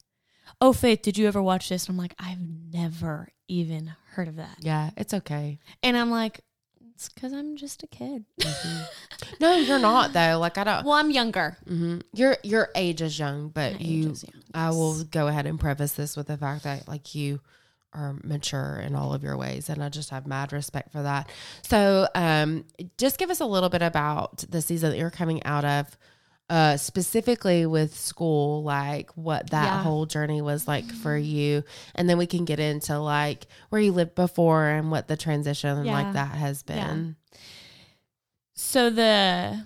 "Oh, 0.59 0.73
Faith, 0.73 1.01
did 1.01 1.17
you 1.17 1.27
ever 1.27 1.41
watch 1.41 1.69
this?" 1.69 1.87
And 1.87 1.93
I'm 1.95 1.97
like, 1.97 2.13
"I've 2.19 2.39
never 2.71 3.29
even 3.47 3.93
heard 4.11 4.27
of 4.27 4.35
that." 4.35 4.57
Yeah, 4.59 4.91
it's 4.97 5.13
okay. 5.13 5.59
And 5.81 5.97
I'm 5.97 6.11
like, 6.11 6.41
"It's 6.93 7.09
because 7.09 7.33
I'm 7.33 7.55
just 7.55 7.81
a 7.83 7.87
kid." 7.87 8.25
No, 9.39 9.55
you're 9.55 9.79
not 9.79 10.13
though. 10.13 10.37
Like 10.39 10.57
I 10.57 10.63
don't. 10.63 10.85
well, 10.85 10.93
I'm 10.95 11.09
younger. 11.11 11.57
hmm 11.67 11.99
Your 12.13 12.37
your 12.43 12.69
age 12.75 13.01
is 13.01 13.17
young, 13.17 13.49
but 13.49 13.73
My 13.73 13.77
age 13.79 13.87
you. 14.05 14.11
is 14.11 14.23
young, 14.23 14.43
I 14.53 14.69
will 14.69 15.03
go 15.05 15.27
ahead 15.27 15.45
and 15.47 15.59
preface 15.59 15.93
this 15.93 16.15
with 16.15 16.27
the 16.27 16.37
fact 16.37 16.63
that 16.65 16.87
like 16.87 17.15
you 17.15 17.39
are 17.93 18.15
mature 18.23 18.79
in 18.85 18.95
all 18.95 19.13
of 19.13 19.23
your 19.23 19.37
ways, 19.37 19.69
and 19.69 19.83
I 19.83 19.89
just 19.89 20.09
have 20.11 20.25
mad 20.27 20.53
respect 20.53 20.91
for 20.91 21.01
that. 21.03 21.29
So, 21.63 22.07
um, 22.15 22.65
just 22.97 23.17
give 23.17 23.29
us 23.29 23.39
a 23.39 23.45
little 23.45 23.69
bit 23.69 23.81
about 23.81 24.39
the 24.49 24.61
season 24.61 24.91
that 24.91 24.97
you're 24.97 25.09
coming 25.09 25.43
out 25.43 25.65
of. 25.65 25.97
Uh, 26.49 26.75
specifically 26.75 27.65
with 27.65 27.95
school, 27.97 28.61
like 28.61 29.09
what 29.11 29.51
that 29.51 29.71
Yeah. 29.75 29.83
whole 29.83 30.05
journey 30.05 30.41
was 30.41 30.67
like 30.67 30.91
for 30.91 31.15
you, 31.15 31.63
and 31.95 32.09
then 32.09 32.17
we 32.17 32.27
can 32.27 32.43
get 32.43 32.59
into 32.59 32.99
like 32.99 33.47
where 33.69 33.79
you 33.79 33.93
lived 33.93 34.15
before 34.15 34.67
and 34.67 34.91
what 34.91 35.07
the 35.07 35.15
transition 35.15 35.85
Yeah. 35.85 35.93
like 35.93 36.11
that 36.11 36.35
has 36.35 36.61
Yeah. 36.67 36.87
been. 36.87 37.15
So 38.53 38.89
the 38.89 39.63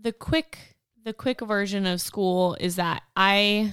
the 0.00 0.12
quick 0.12 0.76
the 1.02 1.12
quick 1.12 1.40
version 1.40 1.86
of 1.86 2.00
school 2.00 2.56
is 2.60 2.76
that 2.76 3.02
I 3.16 3.72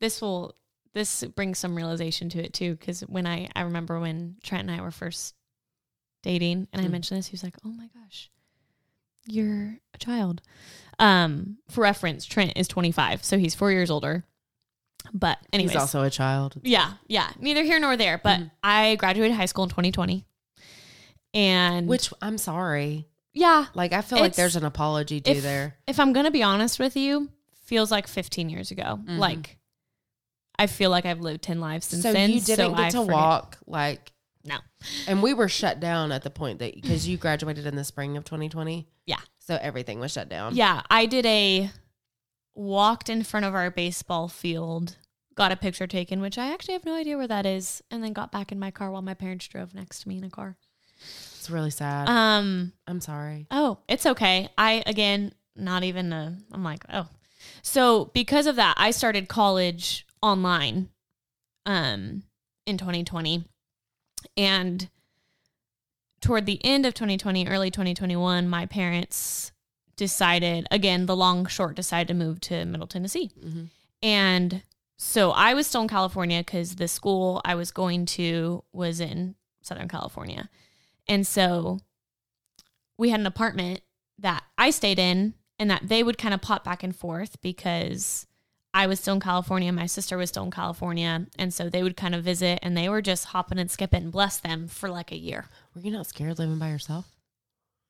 this 0.00 0.20
will 0.22 0.54
this 0.94 1.22
brings 1.24 1.58
some 1.58 1.74
realization 1.76 2.28
to 2.30 2.42
it 2.42 2.52
too 2.54 2.74
because 2.76 3.00
when 3.02 3.26
I 3.26 3.48
I 3.54 3.62
remember 3.62 4.00
when 4.00 4.36
Trent 4.42 4.68
and 4.68 4.70
I 4.70 4.82
were 4.82 4.90
first 4.90 5.34
dating 6.22 6.68
and 6.72 6.80
I 6.82 6.86
Mm. 6.86 6.92
mentioned 6.92 7.18
this 7.18 7.26
he 7.26 7.32
was 7.34 7.42
like 7.42 7.54
oh 7.64 7.68
my 7.70 7.88
gosh 7.94 8.30
you're 9.26 9.78
a 9.94 9.98
child 9.98 10.40
um 10.98 11.58
for 11.70 11.80
reference 11.82 12.24
Trent 12.24 12.52
is 12.56 12.68
25 12.68 13.24
so 13.24 13.38
he's 13.38 13.54
4 13.54 13.72
years 13.72 13.90
older 13.90 14.24
but 15.12 15.38
anyways 15.52 15.72
He's 15.72 15.80
also 15.80 16.02
a 16.02 16.10
child. 16.10 16.54
yeah 16.62 16.94
yeah 17.08 17.30
neither 17.38 17.62
here 17.62 17.78
nor 17.80 17.96
there 17.96 18.18
but 18.22 18.40
Mhm. 18.40 18.50
I 18.62 18.96
graduated 18.96 19.36
high 19.36 19.46
school 19.46 19.64
in 19.64 19.70
2020 19.70 20.24
and 21.34 21.88
Which 21.88 22.12
I'm 22.22 22.38
sorry. 22.38 23.08
yeah 23.32 23.66
Like 23.74 23.92
I 23.92 24.00
feel 24.02 24.18
like 24.20 24.34
there's 24.34 24.56
an 24.56 24.64
apology 24.64 25.20
due 25.20 25.32
if- 25.32 25.42
there. 25.42 25.76
if 25.86 25.98
I'm 26.00 26.12
gonna 26.12 26.30
be 26.30 26.42
honest 26.42 26.78
with 26.78 26.96
you, 26.96 27.30
feels 27.64 27.90
like 27.90 28.06
15 28.06 28.48
years 28.50 28.70
ago. 28.70 29.00
Mhm. 29.04 29.18
Like 29.18 29.58
I 30.58 30.66
feel 30.66 30.90
like 30.90 31.04
I've 31.06 31.20
lived 31.20 31.42
10 31.42 31.60
lives 31.60 31.86
since 31.86 32.02
So 32.02 32.12
then. 32.12 32.30
you 32.30 32.40
didn't 32.40 32.56
so 32.56 32.70
get 32.70 32.78
I 32.80 32.90
to 32.90 32.96
forget- 32.98 33.12
walk 33.14 33.58
like 33.66 34.12
No. 34.44 34.58
And 35.08 35.22
we 35.22 35.32
were 35.34 35.48
shut 35.48 35.80
down 35.80 36.12
at 36.12 36.22
the 36.22 36.30
point 36.30 36.58
that 36.60 36.74
because 36.74 37.08
you 37.08 37.16
graduated 37.16 37.66
in 37.66 37.76
the 37.76 37.84
spring 37.84 38.16
of 38.16 38.24
2020. 38.24 38.86
Yeah. 39.06 39.16
So 39.38 39.58
everything 39.60 40.00
was 40.00 40.12
shut 40.12 40.28
down. 40.28 40.54
Yeah, 40.54 40.82
I 40.90 41.06
did 41.06 41.26
a 41.26 41.70
walked 42.54 43.08
in 43.08 43.22
front 43.22 43.46
of 43.46 43.54
our 43.54 43.70
baseball 43.70 44.28
field, 44.28 44.96
got 45.34 45.52
a 45.52 45.56
picture 45.56 45.86
taken, 45.86 46.20
which 46.20 46.38
I 46.38 46.52
actually 46.52 46.74
have 46.74 46.84
no 46.84 46.94
idea 46.94 47.16
where 47.16 47.26
that 47.28 47.46
is, 47.46 47.82
and 47.90 48.02
then 48.02 48.12
got 48.12 48.30
back 48.32 48.52
in 48.52 48.58
my 48.58 48.70
car 48.70 48.90
while 48.90 49.02
my 49.02 49.14
parents 49.14 49.48
drove 49.48 49.74
next 49.74 50.00
to 50.02 50.08
me 50.08 50.18
in 50.18 50.24
a 50.24 50.30
car. 50.30 50.56
It's 51.00 51.50
really 51.50 51.70
sad. 51.70 52.08
Um, 52.08 52.72
I'm 52.86 53.00
sorry. 53.00 53.46
Oh, 53.50 53.78
it's 53.88 54.06
okay. 54.06 54.48
I 54.56 54.82
again, 54.86 55.34
not 55.56 55.82
even 55.84 56.12
a. 56.12 56.38
I'm 56.52 56.62
like, 56.64 56.84
oh, 56.92 57.08
so 57.62 58.06
because 58.14 58.46
of 58.46 58.56
that, 58.56 58.74
I 58.78 58.90
started 58.92 59.28
college 59.28 60.06
online, 60.24 60.88
um, 61.66 62.22
in 62.66 62.78
2020, 62.78 63.44
and 64.38 64.88
toward 66.22 66.46
the 66.46 66.64
end 66.64 66.86
of 66.86 66.94
2020, 66.94 67.46
early 67.46 67.70
2021, 67.70 68.48
my 68.48 68.64
parents 68.64 69.52
decided 69.96 70.66
again, 70.70 71.04
the 71.06 71.14
long 71.14 71.46
short 71.46 71.76
decided 71.76 72.08
to 72.08 72.14
move 72.14 72.40
to 72.40 72.64
Middle 72.64 72.86
Tennessee, 72.86 73.30
Mhm. 73.38 73.68
and 74.02 74.62
so 74.96 75.30
I 75.32 75.52
was 75.54 75.66
still 75.66 75.82
in 75.82 75.88
California 75.88 76.40
because 76.40 76.76
the 76.76 76.88
school 76.88 77.42
I 77.44 77.54
was 77.54 77.70
going 77.70 78.06
to 78.06 78.64
was 78.72 79.00
in 79.00 79.36
Southern 79.60 79.88
California, 79.88 80.48
and 81.06 81.26
so 81.26 81.80
we 82.96 83.10
had 83.10 83.20
an 83.20 83.26
apartment 83.26 83.82
that 84.18 84.42
I 84.56 84.70
stayed 84.70 84.98
in 84.98 85.34
and 85.58 85.70
that 85.70 85.88
they 85.88 86.02
would 86.02 86.16
kind 86.16 86.32
of 86.32 86.40
pop 86.40 86.64
back 86.64 86.82
and 86.82 86.96
forth 86.96 87.40
because 87.42 88.26
I 88.74 88.88
was 88.88 88.98
still 88.98 89.14
in 89.14 89.20
California, 89.20 89.72
my 89.72 89.86
sister 89.86 90.18
was 90.18 90.30
still 90.30 90.42
in 90.42 90.50
California, 90.50 91.26
and 91.38 91.54
so 91.54 91.70
they 91.70 91.84
would 91.84 91.96
kind 91.96 92.14
of 92.14 92.24
visit 92.24 92.58
and 92.60 92.76
they 92.76 92.88
were 92.88 93.00
just 93.00 93.26
hopping 93.26 93.58
and 93.58 93.70
skipping, 93.70 94.02
and 94.02 94.12
bless 94.12 94.38
them, 94.38 94.66
for 94.66 94.90
like 94.90 95.12
a 95.12 95.16
year. 95.16 95.46
Were 95.74 95.80
you 95.80 95.92
not 95.92 96.08
scared 96.08 96.40
living 96.40 96.58
by 96.58 96.70
yourself? 96.70 97.06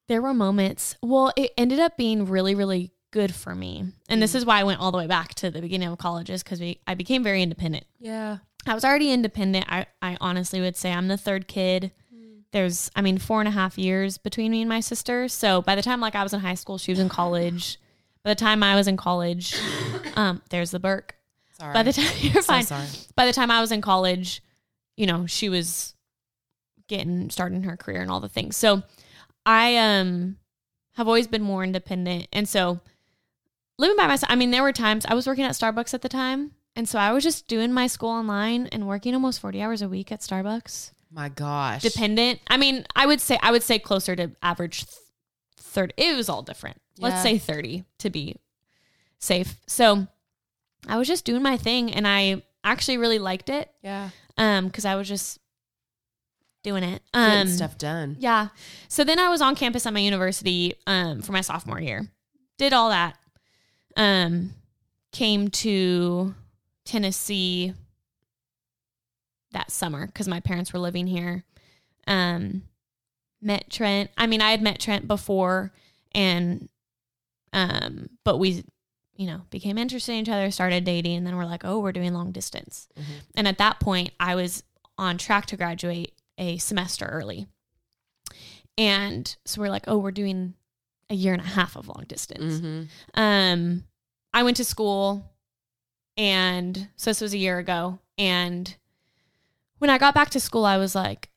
There 0.09 0.21
were 0.21 0.35
moments, 0.35 0.97
well, 1.03 1.33
it 1.37 1.53
ended 1.57 1.81
up 1.81 1.97
being 1.97 2.27
really, 2.27 2.55
really 2.55 2.93
good 3.11 3.35
for 3.35 3.55
me. 3.55 3.87
And 4.11 4.21
this 4.21 4.33
mm. 4.33 4.37
is 4.37 4.45
why 4.45 4.61
I 4.61 4.65
went 4.65 4.81
all 4.81 4.93
the 4.93 4.99
way 4.99 5.07
back 5.07 5.35
to 5.37 5.51
the 5.51 5.63
beginning 5.63 5.89
of 5.89 5.97
colleges 5.97 6.43
because 6.43 6.61
I 6.61 6.95
became 6.95 7.23
very 7.23 7.43
independent. 7.43 7.87
Yeah. 7.99 8.39
I 8.67 8.75
was 8.75 8.85
already 8.85 9.11
independent. 9.11 9.65
I, 9.69 9.87
I 10.03 10.19
honestly 10.21 10.61
would 10.61 10.77
say 10.77 10.93
I'm 10.93 11.09
the 11.09 11.17
third 11.17 11.49
kid. 11.49 11.93
Mm. 12.15 12.43
There's, 12.53 12.91
I 12.95 13.01
mean, 13.01 13.17
four 13.17 13.41
and 13.41 13.49
a 13.49 13.53
half 13.53 13.79
years 13.79 14.19
between 14.19 14.53
me 14.53 14.61
and 14.61 14.69
my 14.69 14.81
sister. 14.81 15.29
So 15.29 15.63
by 15.63 15.77
the 15.77 15.83
time 15.83 16.01
like 16.01 16.15
I 16.15 16.23
was 16.23 16.35
in 16.35 16.41
high 16.41 16.55
school, 16.55 16.77
she 16.77 16.93
was 16.93 16.99
in 16.99 17.09
college. 17.21 17.79
By 18.23 18.31
the 18.31 18.35
time 18.35 18.63
I 18.63 18.75
was 18.75 18.89
in 18.89 18.97
college, 18.97 19.55
um, 20.15 20.43
there's 20.51 20.71
the 20.71 20.81
Burke. 20.81 21.17
Sorry. 21.59 21.73
By 21.73 21.83
the 21.83 21.93
time 21.93 22.13
you're 22.21 22.35
so 22.35 22.43
fine. 22.43 22.65
sorry. 22.65 22.87
By 23.15 23.27
the 23.27 23.33
time 23.33 23.51
I 23.51 23.61
was 23.61 23.71
in 23.73 23.81
college, 23.81 24.43
you 24.97 25.07
know, 25.07 25.27
she 25.27 25.49
was 25.49 25.95
getting 26.89 27.31
starting 27.31 27.63
her 27.63 27.77
career 27.77 28.03
and 28.03 28.11
all 28.11 28.21
the 28.21 28.29
things. 28.29 28.57
So 28.57 28.83
I 29.47 29.77
um 29.77 30.37
have 30.95 31.07
always 31.09 31.27
been 31.27 31.43
more 31.43 31.65
independent. 31.65 32.29
And 32.33 32.49
so 32.49 32.81
living 33.79 33.97
by 33.97 34.07
myself, 34.07 34.31
I 34.31 34.37
mean, 34.37 34.51
there 34.51 34.63
were 34.63 34.73
times 34.73 35.05
I 35.07 35.15
was 35.15 35.27
working 35.27 35.45
at 35.45 35.53
Starbucks 35.53 35.95
at 35.95 36.03
the 36.03 36.09
time. 36.09 36.53
And 36.77 36.89
so 36.89 36.99
I 36.99 37.13
was 37.13 37.23
just 37.23 37.47
doing 37.47 37.73
my 37.73 37.87
school 37.87 38.11
online 38.11 38.67
and 38.69 38.89
working 38.89 39.15
almost 39.15 39.41
40 39.41 39.63
hours 39.63 39.81
a 39.83 39.89
week 39.89 40.11
at 40.11 40.21
Starbucks. 40.21 40.91
My 41.11 41.29
gosh. 41.29 41.83
Dependent. 41.83 42.41
I 42.49 42.57
mean, 42.57 42.85
I 42.97 43.07
would 43.07 43.21
say 43.21 43.39
I 43.43 43.53
would 43.53 43.63
say 43.63 43.79
closer 43.79 44.17
to 44.17 44.33
average 44.43 44.87
th- 44.87 44.99
30. 45.61 45.95
It 45.97 46.17
was 46.17 46.29
all 46.29 46.43
different. 46.43 46.79
Let's 46.99 47.23
say 47.23 47.39
30 47.39 47.85
to 48.01 48.11
be 48.11 48.37
safe. 49.25 49.57
So 49.67 50.07
I 50.87 50.97
was 50.99 51.09
just 51.09 51.25
doing 51.25 51.43
my 51.43 51.57
thing 51.57 51.93
and 51.93 52.07
I 52.07 52.43
actually 52.63 52.99
really 52.99 53.19
liked 53.19 53.49
it 53.51 53.71
Yeah. 53.83 54.11
um 54.39 54.71
cuz 54.71 54.85
I 54.85 54.95
was 54.97 55.09
just 55.09 55.39
doing 56.63 56.83
it. 56.83 57.03
Getting 57.13 57.41
Um 57.43 57.49
stuff 57.49 57.77
done. 57.79 58.17
yeah. 58.21 58.49
So 58.89 59.05
then 59.05 59.19
I 59.19 59.29
was 59.29 59.41
on 59.43 59.55
campus 59.55 59.85
at 59.87 59.93
my 59.93 60.01
university 60.01 60.75
um, 60.87 61.21
for 61.23 61.33
my 61.33 61.41
sophomore 61.43 61.81
year. 61.81 62.09
Did 62.59 62.73
all 62.73 62.89
that. 62.91 63.19
Um, 63.97 64.55
came 65.13 65.49
to 65.49 66.35
Tennessee 66.85 67.75
that 69.53 69.71
summer 69.71 70.07
because 70.07 70.27
my 70.29 70.41
parents 70.41 70.73
were 70.73 70.79
living 70.79 71.07
here. 71.07 71.45
Um, 72.07 72.63
met 73.41 73.71
Trent. 73.71 74.11
I 74.17 74.27
mean, 74.27 74.41
I 74.41 74.51
had 74.51 74.63
met 74.63 74.81
Trent 74.81 75.07
before, 75.07 75.73
and 76.13 76.69
um, 77.53 78.09
but 78.25 78.39
we, 78.39 78.65
you 79.17 79.27
know, 79.27 79.43
became 79.51 79.79
interested 79.79 80.13
in 80.13 80.19
each 80.21 80.29
other, 80.29 80.51
started 80.51 80.85
dating, 80.85 81.17
and 81.17 81.27
then 81.27 81.37
we're 81.37 81.45
like, 81.45 81.65
oh, 81.65 81.79
we're 81.79 81.93
doing 81.93 82.13
long 82.13 82.33
distance. 82.33 82.89
Mhm. 82.97 83.05
And 83.37 83.49
at 83.49 83.59
that 83.59 83.81
point, 83.81 84.11
I 84.19 84.35
was 84.35 84.63
on 84.99 85.19
track 85.19 85.47
to 85.47 85.57
graduate 85.57 86.15
a 86.39 86.59
semester 86.59 87.07
early. 87.07 87.47
And 88.77 89.35
so 89.45 89.61
we're 89.61 89.71
like, 89.71 89.85
oh, 89.87 89.99
we're 89.99 90.11
doing 90.11 90.55
a 91.11 91.15
year 91.15 91.33
and 91.33 91.43
a 91.43 91.47
half 91.47 91.77
of 91.77 91.87
long 91.87 92.05
distance. 92.09 92.55
Mm-hmm. 92.55 92.83
Um, 93.15 93.85
I 94.33 94.43
went 94.43 94.57
to 94.57 94.65
school, 94.65 95.31
and 96.17 96.89
so 96.97 97.11
this 97.11 97.21
was 97.21 97.35
a 97.35 97.39
year 97.39 97.59
ago. 97.59 98.01
And 98.19 98.75
when 99.79 99.91
I 99.91 99.99
got 99.99 100.15
back 100.15 100.31
to 100.31 100.41
school, 100.41 100.65
I 100.65 100.77
was 100.79 100.95
like, 100.95 101.31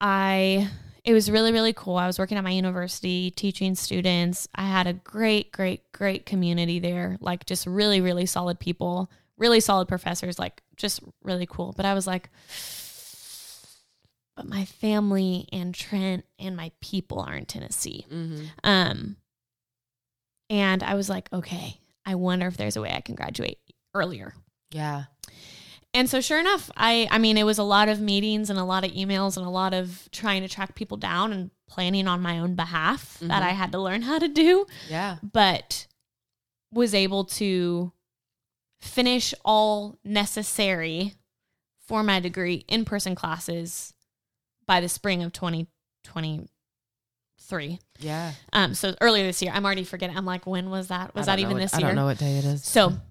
I, 0.00 0.68
it 1.08 1.14
was 1.14 1.30
really, 1.30 1.52
really 1.52 1.72
cool. 1.72 1.96
I 1.96 2.06
was 2.06 2.18
working 2.18 2.36
at 2.36 2.44
my 2.44 2.50
university 2.50 3.30
teaching 3.30 3.74
students. 3.74 4.46
I 4.54 4.68
had 4.68 4.86
a 4.86 4.92
great, 4.92 5.52
great, 5.52 5.90
great 5.92 6.26
community 6.26 6.80
there, 6.80 7.16
like 7.22 7.46
just 7.46 7.66
really, 7.66 8.02
really 8.02 8.26
solid 8.26 8.60
people, 8.60 9.10
really 9.38 9.60
solid 9.60 9.88
professors, 9.88 10.38
like 10.38 10.60
just 10.76 11.00
really 11.22 11.46
cool. 11.46 11.72
But 11.74 11.86
I 11.86 11.94
was 11.94 12.06
like, 12.06 12.28
but 14.36 14.46
my 14.46 14.66
family 14.66 15.48
and 15.50 15.74
Trent 15.74 16.26
and 16.38 16.54
my 16.54 16.72
people 16.82 17.20
are 17.20 17.36
in 17.36 17.46
Tennessee. 17.46 18.04
Mm-hmm. 18.12 18.44
Um, 18.62 19.16
and 20.50 20.82
I 20.82 20.94
was 20.94 21.08
like, 21.08 21.32
okay, 21.32 21.80
I 22.04 22.16
wonder 22.16 22.46
if 22.48 22.58
there's 22.58 22.76
a 22.76 22.82
way 22.82 22.92
I 22.92 23.00
can 23.00 23.14
graduate 23.14 23.60
earlier. 23.94 24.34
Yeah. 24.72 25.04
And 25.94 26.08
so 26.08 26.20
sure 26.20 26.38
enough, 26.38 26.70
I 26.76 27.08
I 27.10 27.18
mean 27.18 27.36
it 27.38 27.44
was 27.44 27.58
a 27.58 27.62
lot 27.64 27.88
of 27.88 28.00
meetings 28.00 28.50
and 28.50 28.58
a 28.58 28.64
lot 28.64 28.84
of 28.84 28.92
emails 28.92 29.36
and 29.36 29.46
a 29.46 29.50
lot 29.50 29.74
of 29.74 30.08
trying 30.12 30.42
to 30.42 30.48
track 30.48 30.74
people 30.74 30.96
down 30.96 31.32
and 31.32 31.50
planning 31.68 32.06
on 32.06 32.20
my 32.20 32.38
own 32.38 32.54
behalf 32.54 33.18
that 33.20 33.42
Mhm. 33.42 33.46
I 33.46 33.50
had 33.50 33.72
to 33.72 33.78
learn 33.78 34.02
how 34.02 34.18
to 34.18 34.28
do, 34.28 34.66
Yeah. 34.88 35.18
but 35.22 35.86
was 36.72 36.94
able 36.94 37.24
to 37.24 37.92
finish 38.80 39.34
all 39.44 39.98
necessary 40.04 41.14
for 41.86 42.02
my 42.02 42.20
degree 42.20 42.64
in-person 42.68 43.14
classes 43.14 43.92
by 44.66 44.80
the 44.80 44.88
spring 44.88 45.22
of 45.22 45.32
2023. 45.32 47.78
Yeah. 47.98 48.32
Um, 48.52 48.74
so 48.74 48.94
earlier 49.00 49.24
this 49.24 49.40
year, 49.42 49.52
I'm 49.54 49.64
already 49.64 49.84
forgetting. 49.84 50.16
I'm 50.16 50.26
like, 50.26 50.46
when 50.46 50.68
was 50.70 50.88
that? 50.88 51.14
Was 51.14 51.26
that 51.26 51.38
even 51.38 51.56
this 51.56 51.72
year? 51.72 51.86
I 51.86 51.88
don't 51.88 51.96
know 51.96 52.04
what 52.04 52.18
day 52.18 52.36
it 52.38 52.44
is. 52.44 52.64
So 52.64 52.98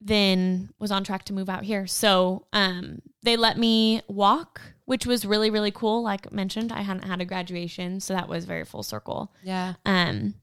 then 0.00 0.70
was 0.78 0.90
on 0.90 1.02
track 1.04 1.24
to 1.24 1.32
move 1.32 1.48
out 1.48 1.64
here. 1.64 1.86
So 1.86 2.46
um, 2.52 3.02
they 3.22 3.36
let 3.36 3.58
me 3.58 4.02
walk, 4.08 4.60
which 4.84 5.06
was 5.06 5.24
really 5.24 5.50
really 5.50 5.70
cool. 5.72 6.02
Like 6.02 6.32
mentioned, 6.32 6.72
I 6.72 6.82
hadn't 6.82 7.04
had 7.04 7.20
a 7.20 7.24
graduation, 7.24 8.00
so 8.00 8.14
that 8.14 8.28
was 8.28 8.44
very 8.44 8.64
full 8.64 8.82
circle. 8.82 9.32
Yeah. 9.42 9.74
Um, 9.84 10.34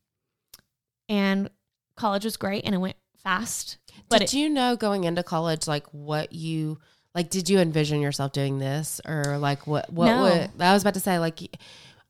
and 1.08 1.50
college 1.96 2.26
was 2.26 2.38
great, 2.38 2.66
and 2.66 2.76
it 2.76 2.80
went 2.80 2.98
fast. 3.18 3.78
But 4.10 4.20
did 4.20 4.26
it, 4.26 4.34
you 4.34 4.50
know 4.50 4.76
going 4.76 5.04
into 5.04 5.24
college 5.24 5.68
like 5.68 5.88
what 5.92 6.34
you 6.34 6.80
like? 7.14 7.30
Did 7.30 7.50
you 7.50 7.60
envision 7.60 8.02
yourself 8.02 8.34
doing 8.34 8.60
this 8.60 9.00
or 9.06 9.38
like 9.38 9.66
what? 9.68 9.92
What 9.92 10.06
No. 10.08 10.24
would 10.24 10.50
I 10.62 10.74
was 10.74 10.82
about 10.84 10.96
to 10.96 11.00
say 11.00 11.20
like. 11.20 11.40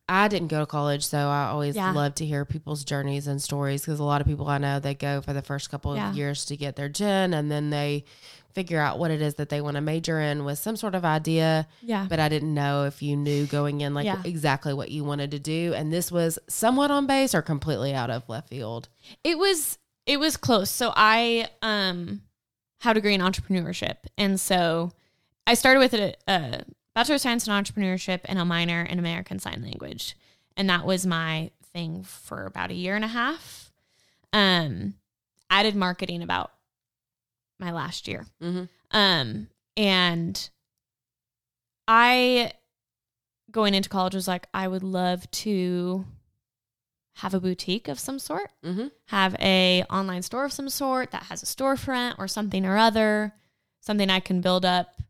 I 0.07 0.27
didn't 0.27 0.49
go 0.49 0.59
to 0.59 0.65
college, 0.65 1.03
so 1.05 1.17
I 1.17 1.47
always 1.47 1.75
Yeah. 1.75 1.91
love 1.91 2.15
to 2.15 2.25
hear 2.25 2.45
people's 2.45 2.83
journeys 2.83 3.25
and 3.27 3.41
stories 3.41 3.81
because 3.81 3.99
a 3.99 4.03
lot 4.03 4.21
of 4.21 4.27
people 4.27 4.47
I 4.47 4.59
know 4.59 4.79
they 4.79 4.93
go 4.93 5.21
for 5.21 5.33
the 5.33 5.41
first 5.41 5.71
couple 5.71 5.91
of 5.93 5.97
Yeah. 5.97 6.13
years 6.13 6.45
to 6.45 6.55
get 6.57 6.75
their 6.75 6.89
gen, 6.89 7.33
and 7.33 7.49
then 7.51 7.71
they 7.71 8.05
figure 8.53 8.79
out 8.79 8.99
what 8.99 9.11
it 9.11 9.21
is 9.21 9.35
that 9.35 9.49
they 9.49 9.59
want 9.61 9.75
to 9.75 9.81
major 9.81 10.19
in 10.19 10.45
with 10.45 10.59
some 10.59 10.75
sort 10.77 10.95
of 10.95 11.03
idea. 11.03 11.67
yeah, 11.81 12.05
But 12.07 12.19
I 12.19 12.29
didn't 12.29 12.53
know 12.53 12.85
if 12.85 13.01
you 13.01 13.17
knew 13.17 13.45
going 13.47 13.81
in 13.81 13.93
like 13.93 14.05
Yeah. 14.05 14.21
exactly 14.23 14.73
what 14.73 14.91
you 14.91 15.03
wanted 15.03 15.31
to 15.31 15.39
do, 15.39 15.73
and 15.75 15.91
this 15.91 16.11
was 16.11 16.37
somewhat 16.47 16.91
on 16.91 17.07
base 17.07 17.33
or 17.33 17.41
completely 17.41 17.93
out 17.93 18.09
of 18.11 18.29
left 18.29 18.49
field. 18.49 18.89
it 19.23 19.37
was 19.39 19.77
it 20.05 20.19
was 20.19 20.37
close. 20.37 20.69
So 20.69 20.93
I 20.95 21.49
um 21.63 22.21
had 22.81 22.91
a 22.91 22.93
degree 23.01 23.15
in 23.15 23.21
entrepreneurship, 23.21 23.97
and 24.19 24.39
so 24.39 24.91
I 25.47 25.55
started 25.55 25.79
with 25.79 25.93
a, 25.95 26.13
a 26.27 26.63
bachelor 26.95 27.15
of 27.15 27.21
science 27.21 27.45
in 27.47 27.53
entrepreneurship 27.53 28.21
and 28.25 28.39
a 28.39 28.45
minor 28.45 28.81
in 28.81 28.97
American 28.97 29.37
Sign 29.37 29.61
Language, 29.61 30.15
and 30.57 30.69
that 30.69 30.85
was 30.85 31.05
my 31.05 31.51
thing 31.73 32.03
for 32.03 32.45
about 32.45 32.71
a 32.71 32.75
year 32.75 32.95
and 32.95 33.05
a 33.05 33.09
half. 33.09 33.71
Um, 34.33 34.95
I 35.49 35.63
did 35.63 35.75
marketing 35.75 36.21
about 36.23 36.51
my 37.59 37.71
last 37.71 38.07
year. 38.07 38.25
Mm-hmm. 38.41 38.63
Um, 38.91 39.47
and 39.77 40.49
I 41.87 42.53
going 43.51 43.73
into 43.73 43.89
college 43.89 44.15
was 44.15 44.27
like, 44.27 44.47
I 44.53 44.67
would 44.67 44.83
love 44.83 45.29
to 45.31 46.05
have 47.19 47.33
a 47.33 47.39
boutique 47.39 47.87
of 47.87 47.99
some 47.99 48.19
sort, 48.19 48.51
Mm-hmm. 48.63 48.87
have 49.07 49.35
a 49.39 49.83
online 49.89 50.21
store 50.21 50.45
of 50.45 50.51
some 50.51 50.69
sort 50.69 51.11
that 51.11 51.23
has 51.23 51.41
a 51.41 51.45
storefront 51.45 52.15
or 52.17 52.27
something 52.27 52.65
or 52.65 52.77
other, 52.77 53.33
something 53.79 54.09
I 54.09 54.19
can 54.19 54.41
build 54.41 54.65
up 54.65 55.01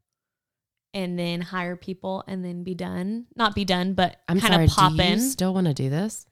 and 0.96 1.20
then 1.20 1.42
hire 1.42 1.76
people 1.76 2.24
and 2.28 2.44
then 2.44 2.64
be 2.64 2.74
done. 2.74 3.28
Not 3.36 3.54
be 3.54 3.66
done, 3.66 3.94
but 3.94 4.16
I'm 4.28 4.40
kind 4.40 4.54
sorry. 4.54 4.66
of 4.66 4.72
pop 4.72 4.94
do 4.94 5.04
you 5.04 5.04
in. 5.12 5.20
still 5.20 5.54
want 5.54 5.68
to 5.68 5.74
do 5.76 5.90
this? 5.92 6.26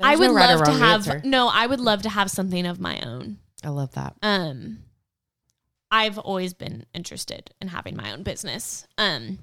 I 0.00 0.16
would 0.16 0.28
no 0.28 0.34
right 0.34 0.50
love 0.56 0.64
to 0.64 0.72
have 0.72 1.08
answer. 1.08 1.22
no, 1.24 1.48
I 1.48 1.66
would 1.66 1.80
love 1.80 2.02
to 2.02 2.08
have 2.08 2.30
something 2.30 2.66
of 2.66 2.80
my 2.80 3.00
own. 3.00 3.38
I 3.64 3.68
love 3.68 3.92
that. 3.94 4.16
um 4.22 4.78
I've 5.90 6.18
always 6.18 6.54
been 6.54 6.86
interested 6.94 7.50
in 7.60 7.68
having 7.68 7.96
my 7.96 8.12
own 8.12 8.22
business. 8.24 8.86
Um 8.98 9.38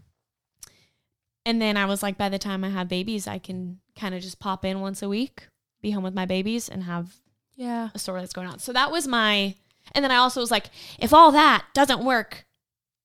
and 1.45 1.61
then 1.61 1.77
I 1.77 1.85
was 1.85 2.03
like 2.03 2.17
by 2.17 2.27
the 2.29 2.39
time 2.39 2.63
I 2.65 2.69
have 2.69 2.89
babies, 2.89 3.27
I 3.27 3.37
can 3.39 3.79
kind 3.95 4.13
of 4.13 4.21
just 4.21 4.39
pop 4.39 4.65
in 4.65 4.81
once 4.81 5.01
a 5.01 5.07
week, 5.09 5.47
be 5.81 5.91
home 5.91 6.03
with 6.03 6.13
my 6.13 6.25
babies 6.25 6.67
and 6.67 6.83
have 6.83 7.15
Yeah. 7.55 7.89
a 7.93 7.99
store 7.99 8.19
that's 8.19 8.33
going 8.33 8.47
on. 8.47 8.59
So 8.59 8.73
that 8.73 8.91
was 8.91 9.07
my 9.07 9.55
and 9.93 10.03
then 10.03 10.11
I 10.11 10.17
also 10.17 10.41
was 10.41 10.51
like 10.51 10.65
if 10.99 11.13
all 11.13 11.31
that 11.31 11.65
doesn't 11.73 12.03
work, 12.03 12.45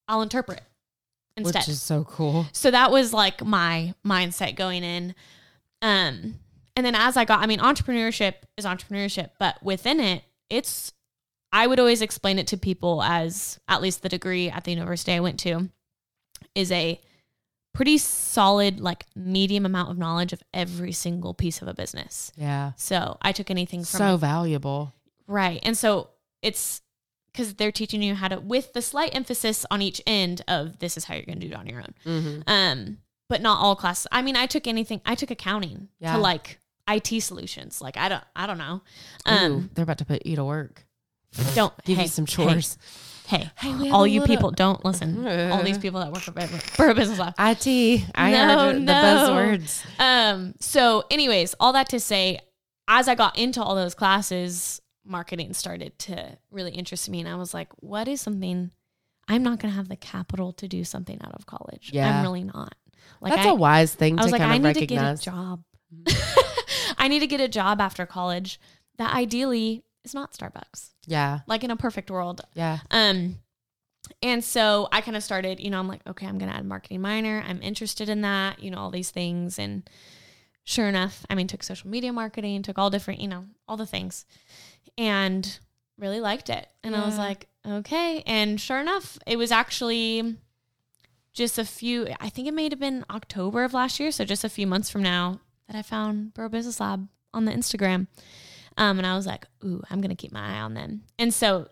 I'll 0.08 0.22
interpret 0.22 0.62
instead. 1.36 1.60
Which 1.60 1.68
is 1.68 1.82
so 1.82 2.04
cool. 2.04 2.46
So 2.52 2.70
that 2.70 2.90
was 2.90 3.12
like 3.12 3.44
my 3.44 3.94
mindset 4.06 4.56
going 4.56 4.84
in. 4.84 5.14
Um, 5.82 6.34
and 6.76 6.84
then 6.84 6.94
as 6.94 7.16
I 7.16 7.24
got, 7.24 7.40
I 7.40 7.46
mean, 7.46 7.60
entrepreneurship 7.60 8.34
is 8.56 8.64
entrepreneurship, 8.64 9.30
but 9.38 9.62
within 9.62 10.00
it, 10.00 10.22
it's, 10.50 10.92
I 11.52 11.66
would 11.66 11.78
always 11.78 12.02
explain 12.02 12.38
it 12.38 12.46
to 12.48 12.56
people 12.56 13.02
as 13.02 13.58
at 13.68 13.80
least 13.80 14.02
the 14.02 14.08
degree 14.08 14.50
at 14.50 14.64
the 14.64 14.72
university 14.72 15.12
I 15.12 15.20
went 15.20 15.38
to 15.40 15.68
is 16.54 16.72
a 16.72 17.00
pretty 17.74 17.98
solid, 17.98 18.80
like 18.80 19.04
medium 19.14 19.66
amount 19.66 19.90
of 19.90 19.98
knowledge 19.98 20.32
of 20.32 20.42
every 20.52 20.92
single 20.92 21.34
piece 21.34 21.60
of 21.62 21.68
a 21.68 21.74
business. 21.74 22.32
Yeah. 22.36 22.72
So 22.76 23.18
I 23.22 23.32
took 23.32 23.50
anything 23.50 23.80
from 23.84 23.98
So 23.98 24.16
valuable. 24.16 24.92
Right. 25.26 25.60
And 25.62 25.76
so 25.76 26.10
it's 26.42 26.82
because 27.34 27.54
they're 27.54 27.72
teaching 27.72 28.00
you 28.00 28.14
how 28.14 28.28
to, 28.28 28.38
with 28.38 28.72
the 28.74 28.80
slight 28.80 29.12
emphasis 29.14 29.66
on 29.70 29.82
each 29.82 30.00
end 30.06 30.40
of 30.46 30.78
this 30.78 30.96
is 30.96 31.04
how 31.04 31.14
you're 31.14 31.24
going 31.26 31.40
to 31.40 31.46
do 31.48 31.52
it 31.52 31.58
on 31.58 31.66
your 31.66 31.80
own. 31.80 31.94
Mm-hmm. 32.06 32.40
Um, 32.46 32.98
but 33.28 33.42
not 33.42 33.58
all 33.60 33.74
classes. 33.74 34.06
I 34.12 34.22
mean, 34.22 34.36
I 34.36 34.46
took 34.46 34.66
anything. 34.68 35.00
I 35.04 35.16
took 35.16 35.30
accounting 35.32 35.88
Yeah. 35.98 36.12
to 36.14 36.18
like 36.18 36.58
IT 36.88 37.20
solutions. 37.22 37.80
Like 37.82 37.96
I 37.96 38.08
don't, 38.08 38.22
I 38.36 38.46
don't 38.46 38.58
know. 38.58 38.82
Um, 39.26 39.38
Um, 39.38 39.70
they're 39.74 39.82
about 39.82 39.98
to 39.98 40.04
put 40.04 40.24
you 40.24 40.36
to 40.36 40.44
work. 40.44 40.86
don't 41.56 41.72
Give 41.84 41.96
hey, 41.96 42.04
you 42.04 42.08
some 42.08 42.26
chores. 42.26 42.78
Hey, 43.26 43.50
Hey, 43.56 43.72
hey, 43.72 43.90
all 43.90 44.06
you 44.06 44.20
people, 44.22 44.50
don't 44.50 44.84
listen. 44.84 45.26
all 45.50 45.62
these 45.64 45.78
people 45.84 46.00
that 46.00 46.12
work 46.12 46.22
for 46.22 46.90
a 46.90 46.94
business 46.94 47.18
lab. 47.18 47.32
IT. 47.38 48.04
I 48.14 48.30
No, 48.30 48.58
heard 48.72 48.86
the 48.86 48.92
buzzwords. 48.92 49.82
Um. 49.98 50.54
So, 50.60 51.04
anyways, 51.10 51.54
all 51.58 51.72
that 51.72 51.88
to 51.88 51.98
say, 52.00 52.38
as 52.86 53.08
I 53.08 53.14
got 53.14 53.38
into 53.38 53.62
all 53.62 53.74
those 53.74 53.94
classes, 53.94 54.82
marketing 55.04 55.52
started 55.52 55.98
to 56.00 56.38
really 56.50 56.72
interest 56.72 57.08
me, 57.08 57.20
and 57.20 57.28
I 57.28 57.34
was 57.36 57.52
like, 57.54 57.68
"What 57.80 58.08
is 58.08 58.20
something? 58.20 58.70
I'm 59.28 59.42
not 59.42 59.58
going 59.58 59.72
to 59.72 59.76
have 59.76 59.88
the 59.88 59.96
capital 59.96 60.52
to 60.54 60.68
do 60.68 60.84
something 60.84 61.18
out 61.24 61.32
of 61.34 61.46
college. 61.46 61.90
Yeah. 61.94 62.18
I'm 62.18 62.22
really 62.22 62.44
not. 62.44 62.74
Like, 63.22 63.32
That's 63.34 63.46
I, 63.46 63.50
a 63.50 63.54
wise 63.54 63.94
thing 63.94 64.18
I 64.18 64.22
was 64.22 64.26
to 64.26 64.32
like, 64.32 64.40
kind 64.42 64.52
I 64.52 64.56
of 64.56 64.62
need 64.62 64.80
recognize. 64.82 65.20
to 65.20 65.30
get 65.30 65.32
a 65.32 65.36
job. 65.36 65.62
I 66.98 67.08
need 67.08 67.20
to 67.20 67.26
get 67.26 67.40
a 67.40 67.48
job 67.48 67.80
after 67.80 68.04
college 68.06 68.60
that 68.98 69.14
ideally 69.14 69.82
is 70.04 70.12
not 70.14 70.32
Starbucks. 70.34 70.90
Yeah. 71.06 71.40
Like 71.46 71.64
in 71.64 71.70
a 71.70 71.76
perfect 71.76 72.10
world, 72.10 72.42
Yeah. 72.54 72.80
um, 72.90 73.38
and 74.22 74.44
so 74.44 74.88
I 74.92 75.00
kind 75.00 75.16
of 75.16 75.22
started, 75.22 75.58
you 75.60 75.70
know, 75.70 75.78
I'm 75.78 75.88
like, 75.88 76.06
okay, 76.06 76.26
I'm 76.26 76.36
going 76.36 76.50
to 76.50 76.56
add 76.56 76.66
marketing 76.66 77.00
minor. 77.00 77.42
I'm 77.48 77.62
interested 77.62 78.10
in 78.10 78.20
that, 78.20 78.62
you 78.62 78.70
know, 78.70 78.78
all 78.78 78.90
these 78.90 79.10
things. 79.10 79.58
And 79.58 79.88
sure 80.64 80.86
enough, 80.88 81.24
I 81.30 81.34
mean, 81.34 81.46
took 81.46 81.62
social 81.62 81.88
media 81.88 82.12
marketing, 82.12 82.62
took 82.62 82.78
all 82.78 82.90
different, 82.90 83.20
you 83.20 83.28
know, 83.28 83.46
all 83.66 83.78
the 83.78 83.86
things 83.86 84.26
and 84.96 85.58
really 85.98 86.20
liked 86.20 86.50
it. 86.50 86.66
And 86.82 86.94
I 86.94 87.06
was 87.06 87.18
like, 87.18 87.46
okay. 87.66 88.22
And 88.26 88.60
sure 88.60 88.80
enough, 88.80 89.18
it 89.26 89.36
was 89.36 89.50
actually 89.50 90.36
just 91.32 91.58
a 91.58 91.64
few, 91.64 92.08
I 92.20 92.28
think 92.28 92.46
it 92.48 92.54
may 92.54 92.68
have 92.68 92.78
been 92.78 93.04
October 93.10 93.64
of 93.64 93.74
last 93.74 93.98
year. 93.98 94.10
So 94.10 94.24
just 94.24 94.44
a 94.44 94.48
few 94.48 94.66
months 94.66 94.90
from 94.90 95.02
now 95.02 95.40
that 95.68 95.76
I 95.76 95.82
found 95.82 96.34
Boro 96.34 96.48
Business 96.48 96.80
Lab 96.80 97.08
on 97.32 97.44
the 97.44 97.52
Instagram. 97.52 98.06
Um, 98.76 98.98
and 98.98 99.06
I 99.06 99.14
was 99.14 99.26
like, 99.26 99.46
ooh, 99.64 99.82
I'm 99.90 100.00
going 100.00 100.10
to 100.10 100.16
keep 100.16 100.32
my 100.32 100.56
eye 100.56 100.60
on 100.60 100.74
them. 100.74 101.02
And 101.18 101.32
so 101.32 101.68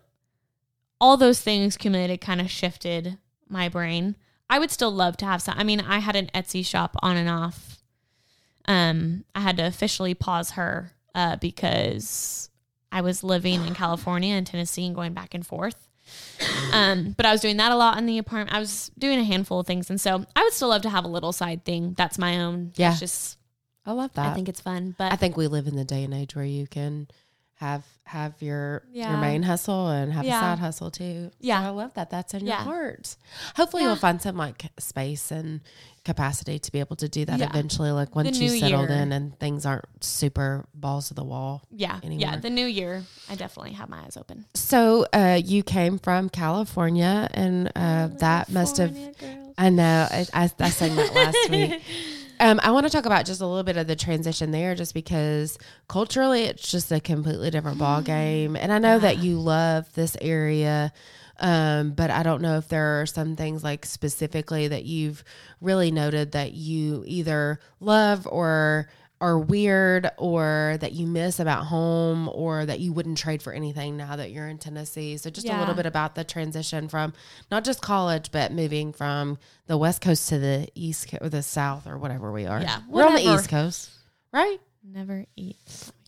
all 0.99 1.17
those 1.17 1.41
things 1.41 1.75
accumulated 1.75 2.21
kind 2.21 2.41
of 2.41 2.49
shifted 2.49 3.17
my 3.49 3.69
brain. 3.69 4.15
I 4.49 4.59
would 4.59 4.71
still 4.71 4.91
love 4.91 5.17
to 5.17 5.25
have 5.25 5.41
some. 5.41 5.55
I 5.57 5.63
mean, 5.63 5.81
I 5.81 5.99
had 5.99 6.15
an 6.15 6.29
Etsy 6.33 6.65
shop 6.65 6.95
on 7.01 7.17
and 7.17 7.29
off. 7.29 7.81
Um, 8.67 9.25
I 9.35 9.41
had 9.41 9.57
to 9.57 9.65
officially 9.65 10.13
pause 10.13 10.51
her 10.51 10.91
uh, 11.13 11.35
because 11.37 12.49
I 12.93 13.01
was 13.01 13.23
living 13.23 13.65
in 13.65 13.73
California 13.73 14.35
and 14.35 14.45
Tennessee 14.45 14.85
and 14.85 14.95
going 14.95 15.13
back 15.13 15.33
and 15.33 15.45
forth. 15.45 15.89
Um, 16.71 17.13
but 17.17 17.25
I 17.25 17.31
was 17.31 17.41
doing 17.41 17.57
that 17.57 17.71
a 17.71 17.75
lot 17.75 17.97
in 17.97 18.05
the 18.05 18.17
apartment. 18.17 18.55
I 18.55 18.59
was 18.59 18.91
doing 18.97 19.19
a 19.19 19.23
handful 19.23 19.59
of 19.59 19.67
things, 19.67 19.89
and 19.89 19.99
so 19.99 20.25
I 20.35 20.43
would 20.43 20.53
still 20.53 20.69
love 20.69 20.81
to 20.83 20.89
have 20.89 21.05
a 21.05 21.07
little 21.07 21.31
side 21.31 21.65
thing 21.65 21.93
that's 21.97 22.17
my 22.17 22.39
own. 22.39 22.71
Yeah. 22.75 22.91
it's 22.91 22.99
just 22.99 23.37
I 23.85 23.91
love 23.91 24.13
that. 24.13 24.27
I 24.27 24.33
think 24.33 24.47
it's 24.47 24.61
fun. 24.61 24.95
But 24.97 25.11
I 25.11 25.15
think 25.15 25.35
we 25.35 25.47
live 25.47 25.67
in 25.67 25.75
the 25.75 25.83
day 25.85 26.03
and 26.03 26.13
age 26.13 26.35
where 26.35 26.45
you 26.45 26.67
can 26.67 27.07
have 27.63 27.85
have 28.05 28.33
your 28.41 28.83
your 28.91 29.15
main 29.17 29.41
hustle 29.43 29.87
and 29.89 30.11
have 30.11 30.25
Yeah. 30.25 30.37
a 30.37 30.41
side 30.41 30.59
hustle 30.59 30.91
too. 30.91 31.31
Yeah. 31.39 31.61
So 31.61 31.67
I 31.67 31.69
love 31.69 31.93
that. 31.93 32.09
That's 32.09 32.33
in 32.33 32.45
Yeah. 32.45 32.57
your 32.63 32.73
heart. 32.73 33.15
Hopefully 33.55 33.83
Yeah. 33.83 33.89
you'll 33.89 33.95
find 33.95 34.21
some 34.21 34.35
like 34.35 34.69
space 34.77 35.31
and 35.31 35.61
capacity 36.03 36.59
to 36.59 36.71
be 36.71 36.79
able 36.81 36.97
to 36.97 37.07
do 37.07 37.23
that 37.23 37.39
Yeah. 37.39 37.45
eventually. 37.49 37.91
Like 37.91 38.13
once 38.15 38.37
you 38.37 38.49
settled 38.49 38.89
year. 38.89 38.97
in 38.99 39.13
and 39.13 39.39
things 39.39 39.65
aren't 39.65 39.85
super 40.03 40.65
balls 40.75 41.07
to 41.07 41.13
the 41.13 41.23
wall. 41.23 41.63
yeah, 41.71 41.99
yeah, 42.03 42.35
the 42.35 42.49
new 42.49 42.65
year, 42.65 43.03
I 43.29 43.35
definitely 43.35 43.71
have 43.73 43.87
my 43.87 44.01
eyes 44.03 44.17
open. 44.17 44.45
So 44.53 45.05
uh, 45.13 45.39
you 45.43 45.63
came 45.63 45.97
from 45.97 46.27
California, 46.29 47.29
and 47.33 47.71
uh, 47.75 48.07
that 48.19 48.51
must 48.51 48.77
have. 48.77 48.93
I 49.57 49.69
know. 49.69 50.07
I, 50.11 50.25
I, 50.33 50.51
I 50.59 50.69
sang 50.69 50.95
that 50.97 51.13
last 51.15 51.49
week. 51.49 51.81
Um, 52.43 52.59
I 52.61 52.71
want 52.71 52.85
to 52.85 52.89
talk 52.89 53.05
about 53.05 53.25
just 53.25 53.39
a 53.39 53.47
little 53.47 53.63
bit 53.63 53.77
of 53.77 53.87
the 53.87 53.95
transition 53.95 54.51
there, 54.51 54.75
just 54.75 54.93
because 54.93 55.57
culturally 55.87 56.43
it's 56.43 56.69
just 56.69 56.91
a 56.91 56.99
completely 56.99 57.49
different 57.49 57.77
ball 57.77 58.01
game, 58.01 58.57
and 58.57 58.69
I 58.73 58.79
know 58.79 58.99
that 58.99 59.19
you 59.19 59.39
love 59.39 59.87
this 59.93 60.17
area, 60.19 60.91
um, 61.39 61.91
but 61.91 62.11
I 62.11 62.21
don't 62.21 62.41
know 62.41 62.57
if 62.57 62.67
there 62.67 62.99
are 62.99 63.05
some 63.05 63.37
things 63.37 63.63
like 63.63 63.85
specifically 63.85 64.67
that 64.67 64.83
you've 64.83 65.23
really 65.61 65.89
noted 65.89 66.33
that 66.33 66.51
you 66.51 67.05
either 67.07 67.61
love 67.79 68.27
or 68.29 68.89
are 69.23 69.39
weird 69.39 70.11
or 70.17 70.75
that 70.81 70.91
you 70.91 71.07
miss 71.07 71.39
about 71.39 71.63
home 71.67 72.29
or 72.33 72.65
that 72.65 72.81
you 72.81 72.91
wouldn't 72.91 73.17
trade 73.17 73.41
for 73.41 73.53
anything 73.53 73.95
now 73.95 74.17
that 74.17 74.31
you're 74.31 74.49
in 74.49 74.57
Tennessee. 74.57 75.15
So 75.15 75.29
just 75.29 75.47
a 75.47 75.57
little 75.57 75.73
bit 75.73 75.85
about 75.85 76.13
the 76.13 76.25
transition 76.25 76.89
from 76.89 77.13
not 77.49 77.63
just 77.63 77.81
college, 77.81 78.33
but 78.33 78.51
moving 78.51 78.91
from 78.91 79.37
the 79.67 79.77
West 79.77 80.01
Coast 80.01 80.27
to 80.27 80.39
the 80.39 80.67
East 80.75 81.07
or 81.21 81.29
the 81.29 81.41
South 81.41 81.87
or 81.87 81.97
whatever 81.97 82.33
we 82.33 82.45
are. 82.45 82.59
Yeah, 82.61 82.81
we're 82.89 83.05
on 83.05 83.15
the. 83.15 83.21
East 83.21 83.47
Coast, 83.47 83.91
right? 84.33 84.59
Never 84.83 85.25
eat. 85.37 85.55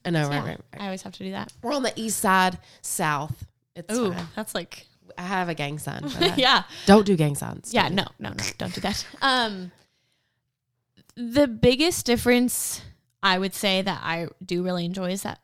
I 0.04 0.10
know, 0.10 0.24
So, 0.26 0.30
right, 0.32 0.36
yeah, 0.36 0.42
right, 0.42 0.60
right. 0.74 0.82
I 0.82 0.86
always 0.86 1.02
have 1.04 1.14
to 1.14 1.24
do 1.24 1.32
that. 1.32 1.54
We're 1.64 1.74
on 1.74 1.84
the 1.84 1.94
east 1.96 2.20
side, 2.20 2.60
south. 2.82 3.48
It's 3.78 3.98
Ooh, 3.98 4.12
fine. 4.12 4.28
that's 4.36 4.54
like 4.54 4.88
I 5.18 5.22
have 5.22 5.48
a 5.48 5.54
gang 5.54 5.80
sign. 5.80 6.04
yeah. 6.36 6.64
Don't 6.86 7.06
do 7.06 7.16
gang 7.16 7.36
signs. 7.36 7.74
Yeah, 7.74 7.88
no, 7.88 8.04
no, 8.20 8.32
no, 8.32 8.44
don't 8.58 8.76
do 8.76 8.82
that. 8.82 9.06
Um, 9.22 9.72
the 11.16 11.48
biggest 11.48 12.06
difference 12.06 12.82
I 13.26 13.40
would 13.40 13.56
say 13.56 13.82
that 13.82 14.02
I 14.04 14.28
do 14.46 14.62
really 14.62 14.86
enjoy 14.86 15.10
is 15.10 15.24
that 15.24 15.40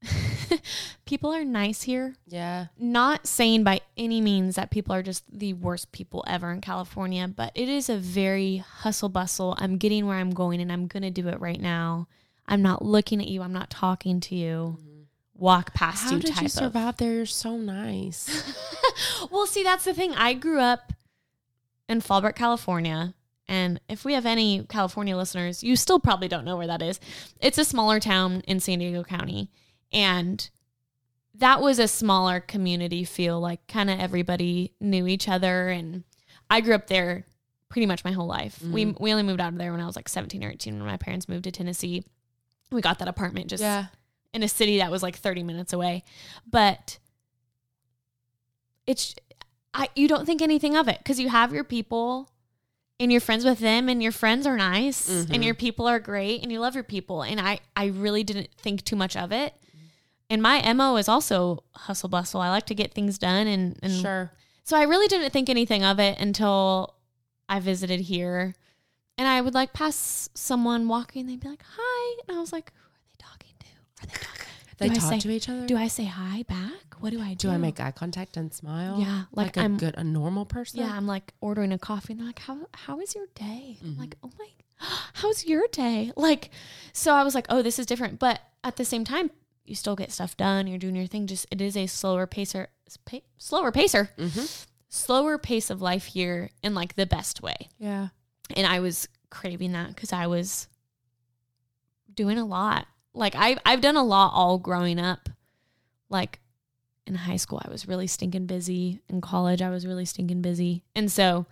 people 1.06 1.34
are 1.34 1.44
nice 1.44 1.82
here. 1.82 2.14
Yeah. 2.28 2.66
Not 2.78 3.26
saying 3.26 3.64
by 3.64 3.80
any 3.96 4.20
means 4.20 4.54
that 4.54 4.70
people 4.70 4.94
are 4.94 5.02
just 5.02 5.24
the 5.36 5.52
worst 5.54 5.90
people 5.90 6.22
ever 6.28 6.52
in 6.52 6.60
California, 6.60 7.26
but 7.26 7.50
it 7.56 7.68
is 7.68 7.88
a 7.88 7.96
very 7.96 8.58
hustle 8.58 9.08
bustle. 9.08 9.56
I'm 9.58 9.76
getting 9.76 10.06
where 10.06 10.18
I'm 10.18 10.30
going 10.30 10.60
and 10.60 10.70
I'm 10.70 10.86
going 10.86 11.02
to 11.02 11.10
do 11.10 11.26
it 11.26 11.40
right 11.40 11.60
now. 11.60 12.06
I'm 12.46 12.62
not 12.62 12.84
looking 12.84 13.20
at 13.20 13.26
you. 13.26 13.42
I'm 13.42 13.52
not 13.52 13.70
talking 13.70 14.20
to 14.20 14.36
you. 14.36 14.78
Mm-hmm. 14.78 15.02
Walk 15.34 15.74
past 15.74 16.04
How 16.04 16.12
you 16.12 16.20
did 16.20 16.32
type 16.32 16.42
you 16.42 16.46
of. 16.46 16.52
survive 16.52 16.96
there? 16.98 17.12
You're 17.12 17.26
so 17.26 17.56
nice. 17.56 18.54
well, 19.32 19.46
see, 19.46 19.64
that's 19.64 19.84
the 19.84 19.94
thing. 19.94 20.14
I 20.14 20.32
grew 20.32 20.60
up 20.60 20.92
in 21.88 22.00
Fallbrook, 22.02 22.36
California. 22.36 23.14
And 23.48 23.80
if 23.88 24.04
we 24.04 24.14
have 24.14 24.26
any 24.26 24.64
California 24.64 25.16
listeners, 25.16 25.62
you 25.62 25.76
still 25.76 26.00
probably 26.00 26.28
don't 26.28 26.44
know 26.44 26.56
where 26.56 26.66
that 26.66 26.82
is. 26.82 26.98
It's 27.40 27.58
a 27.58 27.64
smaller 27.64 28.00
town 28.00 28.42
in 28.46 28.60
San 28.60 28.80
Diego 28.80 29.04
County. 29.04 29.50
And 29.92 30.48
that 31.34 31.60
was 31.60 31.78
a 31.78 31.86
smaller 31.86 32.40
community 32.40 33.04
feel. 33.04 33.38
Like, 33.38 33.66
kind 33.68 33.88
of 33.88 34.00
everybody 34.00 34.72
knew 34.80 35.06
each 35.06 35.28
other. 35.28 35.68
And 35.68 36.02
I 36.50 36.60
grew 36.60 36.74
up 36.74 36.88
there 36.88 37.26
pretty 37.68 37.86
much 37.86 38.04
my 38.04 38.12
whole 38.12 38.26
life. 38.26 38.60
We, 38.62 38.86
mm-hmm. 38.86 39.02
we 39.02 39.12
only 39.12 39.22
moved 39.22 39.40
out 39.40 39.52
of 39.52 39.58
there 39.58 39.70
when 39.70 39.80
I 39.80 39.86
was 39.86 39.96
like 39.96 40.08
17 40.08 40.42
or 40.42 40.50
18 40.50 40.78
when 40.78 40.86
my 40.86 40.96
parents 40.96 41.28
moved 41.28 41.44
to 41.44 41.52
Tennessee. 41.52 42.04
We 42.70 42.80
got 42.80 42.98
that 42.98 43.08
apartment 43.08 43.48
just 43.48 43.62
yeah. 43.62 43.86
in 44.32 44.42
a 44.42 44.48
city 44.48 44.78
that 44.78 44.90
was 44.90 45.02
like 45.02 45.16
30 45.16 45.42
minutes 45.44 45.72
away. 45.72 46.02
But 46.50 46.98
it's 48.86 49.14
I 49.74 49.88
you 49.94 50.08
don't 50.08 50.26
think 50.26 50.42
anything 50.42 50.76
of 50.76 50.88
it 50.88 51.04
cuz 51.04 51.18
you 51.18 51.28
have 51.28 51.52
your 51.52 51.64
people 51.64 52.30
and 52.98 53.12
you're 53.12 53.20
friends 53.20 53.44
with 53.44 53.58
them 53.58 53.88
and 53.88 54.02
your 54.02 54.12
friends 54.12 54.46
are 54.46 54.56
nice 54.56 55.08
Mhm. 55.10 55.34
and 55.34 55.44
your 55.44 55.54
people 55.54 55.86
are 55.86 55.98
great 56.00 56.42
and 56.42 56.50
you 56.50 56.60
love 56.60 56.74
your 56.74 56.84
people 56.84 57.22
and 57.22 57.40
I 57.40 57.60
I 57.76 57.86
really 57.86 58.24
didn't 58.24 58.48
think 58.56 58.84
too 58.84 58.96
much 58.96 59.16
of 59.16 59.32
it. 59.32 59.54
And 60.30 60.42
my 60.42 60.60
MO 60.74 60.96
is 60.96 61.08
also 61.08 61.62
hustle 61.74 62.08
bustle. 62.08 62.40
I 62.40 62.48
like 62.50 62.66
to 62.66 62.74
get 62.74 62.94
things 62.94 63.18
done 63.18 63.46
and 63.46 63.78
and 63.82 63.92
Sure. 64.00 64.32
so 64.64 64.76
I 64.76 64.82
really 64.82 65.06
didn't 65.08 65.30
think 65.30 65.48
anything 65.48 65.84
of 65.84 66.00
it 66.00 66.18
until 66.18 66.94
I 67.48 67.60
visited 67.60 68.00
here. 68.00 68.54
And 69.18 69.26
I 69.28 69.40
would 69.40 69.54
like 69.54 69.72
pass 69.72 70.28
someone 70.34 70.88
walking, 70.88 71.26
they'd 71.26 71.40
be 71.40 71.48
like, 71.48 71.62
Hi. 71.78 72.20
And 72.28 72.36
I 72.36 72.40
was 72.40 72.52
like, 72.52 72.72
Who 72.74 72.88
are 72.88 73.00
they 73.06 73.14
talking 73.18 73.54
to? 73.60 73.66
Are 74.02 74.06
they 74.06 74.24
talking? 74.26 74.45
They 74.78 74.88
Do 74.88 74.94
I 74.94 74.96
talk 74.98 75.08
say- 75.10 75.18
to 75.20 75.30
each 75.30 75.48
other. 75.48 75.66
Do 75.66 75.76
I 75.76 75.88
say 75.88 76.04
hi 76.04 76.42
back? 76.42 76.96
What 77.00 77.10
do 77.10 77.20
I 77.20 77.30
do? 77.34 77.48
Do 77.48 77.50
I 77.50 77.56
make 77.56 77.80
eye 77.80 77.92
contact 77.92 78.36
and 78.36 78.52
smile? 78.52 78.98
Yeah, 79.00 79.24
like 79.32 79.46
like, 79.48 79.56
a 79.56 79.60
I'm- 79.60 79.76
good, 79.78 79.94
a 79.96 80.04
normal 80.04 80.44
person. 80.46 80.80
Yeah, 80.80 80.92
I'm 80.94 81.06
like 81.06 81.32
ordering 81.40 81.72
a 81.72 81.78
coffee 81.78 82.12
and 82.12 82.20
they're 82.20 82.26
like, 82.26 82.38
How 82.40 82.58
how 82.74 83.00
is 83.00 83.14
your 83.14 83.26
day? 83.34 83.78
I'm 83.82 83.94
Mhm. 83.94 83.98
like, 83.98 84.16
Oh 84.22 84.30
my 84.38 84.48
how's 85.14 85.46
your 85.46 85.66
day? 85.72 86.12
Like 86.16 86.50
so 86.92 87.14
I 87.14 87.22
was 87.24 87.34
like, 87.34 87.46
Oh, 87.48 87.62
this 87.62 87.78
is 87.78 87.86
different. 87.86 88.18
But 88.18 88.40
at 88.64 88.76
the 88.76 88.84
same 88.84 89.04
time, 89.04 89.30
you 89.64 89.74
still 89.74 89.96
get 89.96 90.12
stuff 90.12 90.36
done, 90.36 90.66
you're 90.66 90.78
doing 90.78 90.96
your 90.96 91.06
thing. 91.06 91.26
Just 91.26 91.46
it 91.50 91.60
is 91.60 91.76
a 91.76 91.86
slower 91.86 92.26
pacer 92.26 92.68
pa- 93.04 93.18
slower 93.38 93.72
pacer. 93.72 94.10
Mm-hmm. 94.18 94.44
Slower 94.88 95.36
pace 95.38 95.70
of 95.70 95.82
life 95.82 96.04
here 96.06 96.50
in 96.62 96.74
like 96.74 96.94
the 96.96 97.06
best 97.06 97.42
way. 97.42 97.56
Yeah. 97.78 98.08
and 98.54 98.66
I 98.66 98.78
was 98.80 99.08
craving 99.30 99.72
that 99.72 99.88
because 99.88 100.12
I 100.12 100.26
was 100.28 100.68
doing 102.14 102.38
a 102.38 102.44
lot. 102.44 102.86
Like 103.16 103.34
I've 103.34 103.58
I've 103.64 103.80
done 103.80 103.96
a 103.96 104.04
lot 104.04 104.32
all 104.34 104.58
growing 104.58 104.98
up. 104.98 105.28
Like 106.08 106.38
in 107.06 107.14
high 107.14 107.36
school, 107.36 107.60
I 107.64 107.70
was 107.70 107.88
really 107.88 108.06
stinking 108.06 108.46
busy. 108.46 109.00
In 109.08 109.20
college, 109.20 109.62
I 109.62 109.70
was 109.70 109.86
really 109.86 110.04
stinking 110.04 110.42
busy, 110.42 110.84
and 110.94 111.10
so 111.10 111.46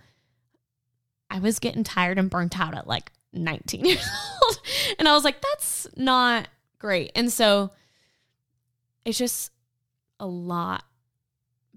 I 1.29 1.39
was 1.39 1.59
getting 1.59 1.83
tired 1.83 2.17
and 2.19 2.29
burnt 2.29 2.59
out 2.59 2.75
at 2.75 2.87
like 2.87 3.11
19 3.33 3.85
years 3.85 4.07
old, 4.43 4.59
and 4.99 5.07
I 5.07 5.13
was 5.13 5.23
like, 5.23 5.41
that's 5.41 5.87
not 5.97 6.47
great. 6.79 7.11
And 7.15 7.31
so 7.31 7.71
it's 9.03 9.17
just 9.17 9.51
a 10.19 10.27
lot 10.27 10.83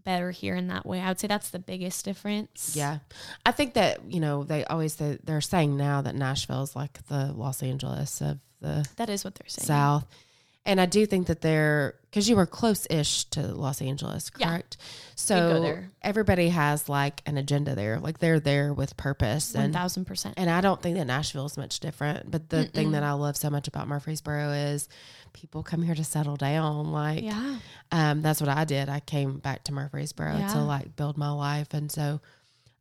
better 0.08 0.30
here 0.30 0.54
in 0.54 0.68
that 0.68 0.86
way. 0.86 1.02
I 1.02 1.08
would 1.08 1.20
say 1.20 1.26
that's 1.26 1.50
the 1.50 1.58
biggest 1.58 2.02
difference. 2.02 2.74
Yeah. 2.74 3.00
I 3.44 3.52
think 3.52 3.74
that, 3.74 4.10
you 4.10 4.20
know, 4.20 4.42
they 4.42 4.64
always 4.64 4.94
say, 4.94 5.18
they're 5.22 5.42
saying 5.42 5.76
now 5.76 6.00
that 6.00 6.14
Nashville 6.14 6.62
is 6.62 6.74
like 6.74 7.06
the 7.08 7.30
Los 7.34 7.62
Angeles 7.62 8.22
of 8.22 8.38
the 8.62 8.88
that 8.96 9.10
is 9.10 9.22
what 9.22 9.34
they're 9.34 9.50
saying. 9.50 9.66
South. 9.66 10.06
And 10.66 10.80
I 10.80 10.86
do 10.86 11.06
think 11.06 11.28
that 11.28 11.40
they're 11.40 11.94
because 12.10 12.28
you 12.28 12.36
were 12.36 12.46
close 12.46 12.86
ish 12.90 13.24
to 13.26 13.42
Los 13.42 13.80
Angeles, 13.82 14.30
Yeah. 14.38 14.48
correct? 14.48 14.76
go 14.78 14.82
So 15.16 15.60
there. 15.62 15.90
everybody 16.02 16.48
has 16.48 16.88
like 16.88 17.22
an 17.26 17.36
agenda 17.36 17.74
there. 17.74 17.98
Like 18.00 18.18
they're 18.18 18.40
there 18.40 18.72
with 18.72 18.96
purpose. 18.96 19.54
One 19.54 19.64
And 19.64 19.74
thousand 19.74 20.04
percent. 20.06 20.34
and 20.38 20.48
I 20.50 20.60
don't 20.62 20.80
think 20.80 20.96
that 20.96 21.06
Nashville 21.06 21.46
is 21.46 21.56
much 21.56 21.80
different. 21.80 22.30
But 22.30 22.48
the 22.48 22.64
thing 22.64 22.92
that 22.92 23.02
I 23.02 23.12
love 23.12 23.36
so 23.36 23.50
much 23.50 23.68
about 23.68 23.88
Murfreesboro 23.88 24.50
is 24.52 24.88
people 25.34 25.62
come 25.62 25.82
here 25.82 25.94
to 25.94 26.04
settle 26.04 26.36
down. 26.36 26.92
Like 26.92 27.24
Yeah. 27.24 27.58
um, 27.92 28.22
that's 28.22 28.40
what 28.40 28.48
I 28.50 28.64
did. 28.64 28.88
I 28.88 29.00
came 29.00 29.38
back 29.38 29.64
to 29.64 29.72
Murfreesboro 29.72 30.36
Yeah. 30.38 30.48
to 30.54 30.58
like 30.60 30.96
build 30.96 31.16
my 31.18 31.30
life. 31.30 31.72
And 31.74 31.90
so 31.92 32.20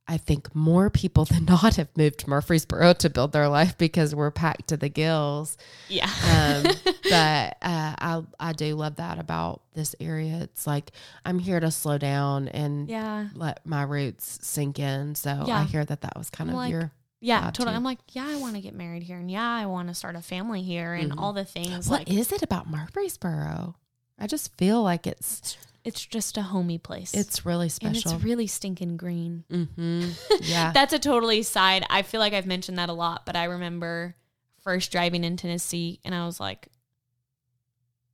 I 0.09 0.17
think 0.17 0.55
more 0.55 0.89
people 0.89 1.25
than 1.31 1.45
not 1.45 1.75
have 1.75 1.89
moved 1.97 2.19
to 2.19 2.29
Murfreesboro 2.29 2.93
to 2.93 3.09
build 3.09 3.33
their 3.33 3.49
life 3.49 3.77
because 3.77 4.15
we're 4.15 4.31
packed 4.31 4.67
to 4.69 4.77
the 4.77 4.89
gills. 4.89 5.57
Yeah. 5.89 6.05
Um, 6.05 6.63
but 7.09 7.57
uh, 7.61 7.95
I, 7.99 8.23
I 8.39 8.53
do 8.53 8.75
love 8.75 8.95
that 8.97 9.19
about 9.19 9.61
this 9.73 9.95
area. 9.99 10.39
It's 10.41 10.65
like 10.65 10.91
I'm 11.25 11.39
here 11.39 11.59
to 11.59 11.71
slow 11.71 11.97
down 11.97 12.47
and 12.47 12.87
yeah. 12.89 13.27
let 13.35 13.65
my 13.65 13.83
roots 13.83 14.39
sink 14.41 14.79
in. 14.79 15.15
So 15.15 15.43
Yeah. 15.47 15.59
I 15.59 15.63
hear 15.63 15.83
that 15.83 16.01
that 16.01 16.17
was 16.17 16.29
kind 16.29 16.49
I'm 16.49 16.55
of 16.55 16.59
like, 16.59 16.71
your. 16.71 16.91
Yeah. 17.19 17.41
Totally. 17.51 17.71
to. 17.71 17.75
I'm 17.75 17.83
like, 17.83 17.99
yeah, 18.11 18.27
I 18.29 18.37
want 18.37 18.55
to 18.55 18.61
get 18.61 18.75
married 18.75 19.03
here. 19.03 19.17
And 19.17 19.29
yeah, 19.29 19.49
I 19.55 19.65
want 19.65 19.87
to 19.89 19.93
start 19.93 20.15
a 20.15 20.21
family 20.21 20.61
here 20.63 20.93
and 20.93 21.11
Mhm. 21.11 21.19
all 21.19 21.33
the 21.33 21.45
things. 21.45 21.89
What 21.89 22.07
like, 22.07 22.11
is 22.11 22.31
it 22.31 22.43
about 22.43 22.69
Murfreesboro? 22.69 23.75
I 24.19 24.27
just 24.27 24.55
feel 24.57 24.81
like 24.81 25.05
it's 25.05 25.57
it's 25.83 26.05
just 26.05 26.37
a 26.37 26.41
homey 26.41 26.77
place. 26.77 27.13
it's 27.13 27.45
really 27.45 27.65
and 27.81 27.95
special. 27.95 28.13
it's 28.15 28.23
really 28.23 28.47
stinking 28.47 28.97
green. 28.97 29.43
hmm 29.49 30.09
Yeah. 30.41 30.71
That's 30.73 30.93
a 30.93 30.99
totally 30.99 31.43
side. 31.43 31.85
I 31.89 32.01
feel 32.01 32.19
like 32.19 32.33
I've 32.33 32.45
mentioned 32.45 32.77
that 32.77 32.89
a 32.89 32.93
lot, 32.93 33.25
but 33.25 33.35
I 33.35 33.45
remember 33.45 34.15
first 34.63 34.91
driving 34.91 35.23
in 35.23 35.37
Tennessee 35.37 35.99
and 36.03 36.13
I 36.13 36.25
was 36.25 36.39
like, 36.39 36.67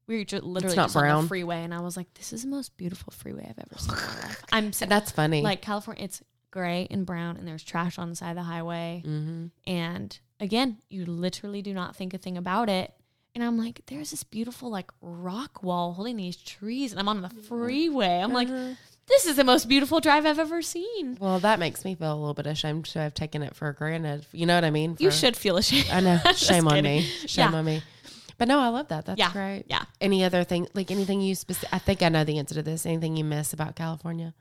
we 0.08 0.18
were 0.18 0.24
ju- 0.26 0.40
literally 0.42 0.76
just 0.76 0.96
on 0.96 1.22
the 1.24 1.28
freeway 1.28 1.64
and 1.64 1.74
I 1.74 1.80
was 1.80 1.96
like, 1.96 2.14
this 2.16 2.34
is 2.34 2.44
the 2.44 2.50
most 2.50 2.76
beautiful 2.78 3.12
freeway 3.12 3.46
I've 3.50 3.58
ever 3.60 3.78
seen 3.80 3.96
in 3.96 4.02
my 4.02 4.28
life. 4.28 4.44
I'm 4.52 4.74
sitting 4.74 4.90
That's 4.90 5.12
funny. 5.12 5.42
like 5.42 5.62
California, 5.62 6.04
it's 6.04 6.22
gray 6.52 6.88
and 6.92 7.06
brown, 7.06 7.38
and 7.38 7.48
there's 7.48 7.64
trash 7.64 7.98
on 7.98 8.10
the 8.10 8.16
side 8.16 8.32
of 8.32 8.36
the 8.36 8.44
highway. 8.44 9.02
hmm 9.04 9.48
And 9.66 10.20
again, 10.40 10.78
you 10.90 11.06
literally 11.06 11.62
do 11.62 11.74
not 11.74 11.96
think 11.96 12.14
a 12.14 12.18
thing 12.18 12.38
about 12.38 12.70
it. 12.70 12.94
And 13.36 13.44
I'm 13.44 13.58
like, 13.58 13.82
there's 13.88 14.12
this 14.12 14.24
beautiful 14.24 14.70
like 14.70 14.92
rock 15.02 15.64
wall 15.64 15.94
holding 15.94 16.18
these 16.18 16.36
trees, 16.38 16.92
and 16.92 17.00
I'm 17.00 17.08
on 17.10 17.22
the 17.22 17.30
freeway. 17.30 18.20
I'm 18.20 18.32
like, 18.34 18.48
Mhm. 18.48 18.78
this 19.08 19.26
is 19.26 19.38
the 19.38 19.44
most 19.44 19.68
beautiful 19.68 20.00
drive 20.00 20.26
I've 20.26 20.38
ever 20.40 20.62
seen. 20.62 21.18
well, 21.20 21.40
that 21.40 21.58
makes 21.60 21.84
me 21.84 21.96
feel 21.96 22.14
a 22.14 22.16
little 22.16 22.36
bit 22.36 22.46
ashamed 22.46 22.86
to 22.86 23.00
have 23.00 23.14
taken 23.16 23.42
it 23.42 23.56
for 23.56 23.72
granted. 23.74 24.26
You 24.32 24.46
know 24.46 24.56
what 24.56 24.64
I 24.64 24.70
mean? 24.70 24.98
You 25.00 25.10
should 25.10 25.36
feel 25.36 25.58
ashamed. 25.58 25.90
I 25.92 26.00
know. 26.00 26.20
Shame 26.36 26.68
on 26.68 26.76
kidding. 26.76 26.98
me. 27.02 27.02
Shame 27.26 27.52
Yeah. 27.52 27.58
on 27.58 27.66
me. 27.66 27.82
But 28.38 28.48
no, 28.48 28.60
I 28.60 28.68
love 28.70 28.88
that. 28.90 29.06
That's 29.06 29.18
Yeah. 29.20 29.32
great. 29.32 29.66
Yeah. 29.68 29.84
Any 30.02 30.24
other 30.24 30.44
thing, 30.44 30.68
like 30.76 30.92
anything 30.92 31.22
you 31.22 31.34
specific? 31.36 31.70
I 31.74 31.80
think 31.80 32.02
I 32.04 32.10
know 32.10 32.24
the 32.24 32.38
answer 32.40 32.56
to 32.56 32.64
this. 32.64 32.86
Anything 32.86 33.16
you 33.18 33.24
miss 33.24 33.52
about 33.54 33.76
California? 33.76 34.34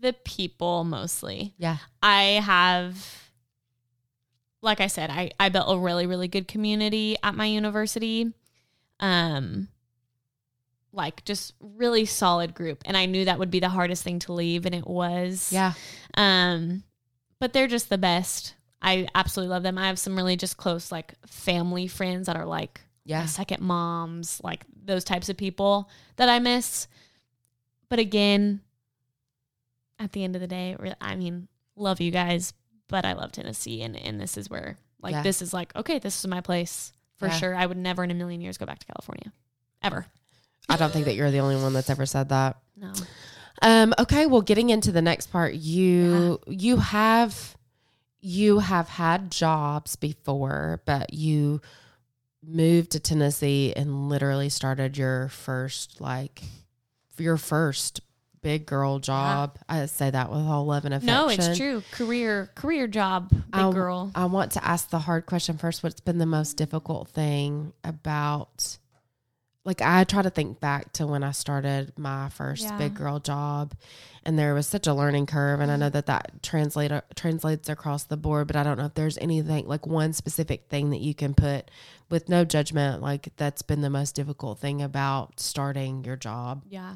The 0.00 0.12
people 0.12 0.84
mostly. 0.84 1.54
Yeah. 1.58 1.78
I 2.02 2.22
have, 2.42 3.27
like 4.62 4.80
I 4.80 4.86
said, 4.88 5.10
I, 5.10 5.30
I 5.38 5.48
built 5.50 5.66
a 5.68 5.78
really, 5.78 6.06
really 6.06 6.28
good 6.28 6.48
community 6.48 7.16
at 7.22 7.34
my 7.34 7.46
university. 7.46 8.32
Um, 9.00 9.68
like 10.92 11.24
just 11.24 11.54
really 11.60 12.04
solid 12.06 12.54
group. 12.54 12.82
And 12.84 12.96
I 12.96 13.06
knew 13.06 13.24
that 13.26 13.38
would 13.38 13.50
be 13.50 13.60
the 13.60 13.68
hardest 13.68 14.02
thing 14.02 14.18
to 14.20 14.32
leave, 14.32 14.66
and 14.66 14.74
it 14.74 14.86
was. 14.86 15.52
Yeah. 15.52 15.74
Um, 16.14 16.82
but 17.38 17.52
they're 17.52 17.68
just 17.68 17.88
the 17.88 17.98
best. 17.98 18.54
I 18.82 19.06
absolutely 19.14 19.50
love 19.52 19.62
them. 19.62 19.78
I 19.78 19.86
have 19.88 19.98
some 19.98 20.16
really 20.16 20.36
just 20.36 20.56
close, 20.56 20.90
like 20.90 21.14
family 21.26 21.86
friends 21.86 22.26
that 22.26 22.36
are 22.36 22.46
like 22.46 22.80
Yeah. 23.04 23.26
second 23.26 23.60
moms, 23.62 24.40
like 24.42 24.64
those 24.84 25.04
types 25.04 25.28
of 25.28 25.36
people 25.36 25.88
that 26.16 26.28
I 26.28 26.38
miss. 26.38 26.88
But 27.88 27.98
again, 27.98 28.60
at 29.98 30.12
the 30.12 30.24
end 30.24 30.34
of 30.36 30.40
the 30.40 30.46
day, 30.48 30.76
I 31.00 31.16
mean, 31.16 31.48
love 31.76 32.00
you 32.00 32.10
guys, 32.10 32.52
but 32.88 33.04
I 33.04 33.12
love 33.12 33.32
Tennessee, 33.32 33.82
and 33.82 33.96
and 33.96 34.20
this 34.20 34.36
is 34.36 34.48
where 34.50 34.76
like 35.02 35.12
Yeah. 35.12 35.22
this 35.22 35.40
is 35.42 35.52
like 35.52 35.74
okay, 35.76 35.98
this 35.98 36.18
is 36.18 36.26
my 36.26 36.40
place 36.40 36.92
for 37.16 37.26
Yeah. 37.28 37.34
sure. 37.34 37.54
I 37.54 37.66
would 37.66 37.76
never 37.76 38.04
in 38.04 38.10
a 38.10 38.14
million 38.14 38.40
years 38.40 38.58
go 38.58 38.66
back 38.66 38.78
to 38.80 38.86
California, 38.86 39.32
ever. 39.82 40.06
I 40.68 40.76
don't 40.76 40.92
think 40.92 41.06
that 41.06 41.14
you're 41.14 41.30
the 41.30 41.38
only 41.40 41.56
one 41.56 41.72
that's 41.72 41.88
ever 41.90 42.04
said 42.06 42.28
that. 42.28 42.58
No. 42.76 42.92
Um, 43.62 43.94
okay, 43.98 44.26
well, 44.26 44.42
getting 44.42 44.70
into 44.70 44.92
the 44.92 45.02
next 45.02 45.28
part, 45.32 45.54
you 45.54 46.38
you 46.46 46.76
have 46.78 47.56
you 48.20 48.58
have 48.58 48.88
had 48.88 49.30
jobs 49.30 49.96
before, 49.96 50.82
but 50.84 51.12
you 51.14 51.60
moved 52.42 52.90
to 52.92 53.00
Tennessee 53.00 53.72
and 53.74 54.08
literally 54.08 54.48
started 54.48 54.96
your 54.96 55.28
first 55.28 56.00
like 56.00 56.42
your 57.18 57.36
first 57.36 58.00
big 58.48 58.64
girl 58.64 58.98
job. 58.98 59.58
I 59.68 59.84
say 59.84 60.08
that 60.08 60.30
with 60.30 60.40
all 60.40 60.64
love 60.64 60.86
and 60.86 60.94
affection. 60.94 61.14
No, 61.14 61.28
it's 61.28 61.58
true. 61.58 61.82
Career, 61.92 62.48
career 62.54 62.86
job, 62.86 63.28
big 63.28 63.40
I- 63.52 63.72
girl. 63.72 64.10
I 64.14 64.24
want 64.24 64.52
to 64.52 64.64
ask 64.66 64.88
the 64.88 65.00
hard 65.00 65.26
question 65.26 65.58
first. 65.58 65.82
What's 65.82 66.00
been 66.00 66.16
the 66.16 66.24
most 66.24 66.56
difficult 66.56 67.08
thing 67.08 67.74
about 67.84 68.78
like 69.66 69.82
I 69.82 70.04
try 70.04 70.22
to 70.22 70.30
think 70.30 70.60
back 70.60 70.94
to 70.94 71.06
when 71.06 71.22
I 71.22 71.32
started 71.32 71.92
my 71.98 72.30
first 72.30 72.62
Yeah. 72.64 72.78
big 72.78 72.94
girl 72.94 73.18
job 73.18 73.74
and 74.24 74.38
there 74.38 74.54
was 74.54 74.66
such 74.66 74.86
a 74.86 74.94
learning 74.94 75.26
curve 75.26 75.60
and 75.60 75.70
I 75.70 75.76
know 75.76 75.90
that 75.90 76.06
that 76.06 76.42
translate 76.42 76.90
translates 77.16 77.68
across 77.68 78.04
the 78.04 78.16
board 78.16 78.46
but 78.46 78.56
I 78.56 78.62
don't 78.62 78.78
know 78.78 78.86
if 78.86 78.94
there's 78.94 79.18
anything 79.18 79.66
like 79.68 79.86
one 79.86 80.14
specific 80.14 80.70
thing 80.70 80.88
that 80.90 81.00
you 81.00 81.12
can 81.14 81.34
put 81.34 81.70
with 82.08 82.30
no 82.30 82.46
judgment 82.46 83.02
like 83.02 83.28
that's 83.36 83.60
been 83.60 83.82
the 83.82 83.90
most 83.90 84.14
difficult 84.14 84.58
thing 84.58 84.80
about 84.80 85.38
starting 85.38 86.02
your 86.02 86.16
job. 86.16 86.62
Yeah. 86.70 86.94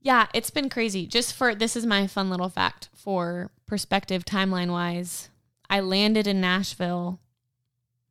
Yeah, 0.00 0.26
it's 0.34 0.50
been 0.50 0.68
crazy. 0.68 1.06
Just 1.06 1.34
for 1.34 1.54
this 1.54 1.76
is 1.76 1.84
my 1.86 2.06
fun 2.06 2.30
little 2.30 2.48
fact 2.48 2.88
for 2.94 3.50
perspective 3.66 4.24
timeline 4.24 4.70
wise. 4.70 5.30
I 5.68 5.80
landed 5.80 6.26
in 6.26 6.40
Nashville 6.40 7.20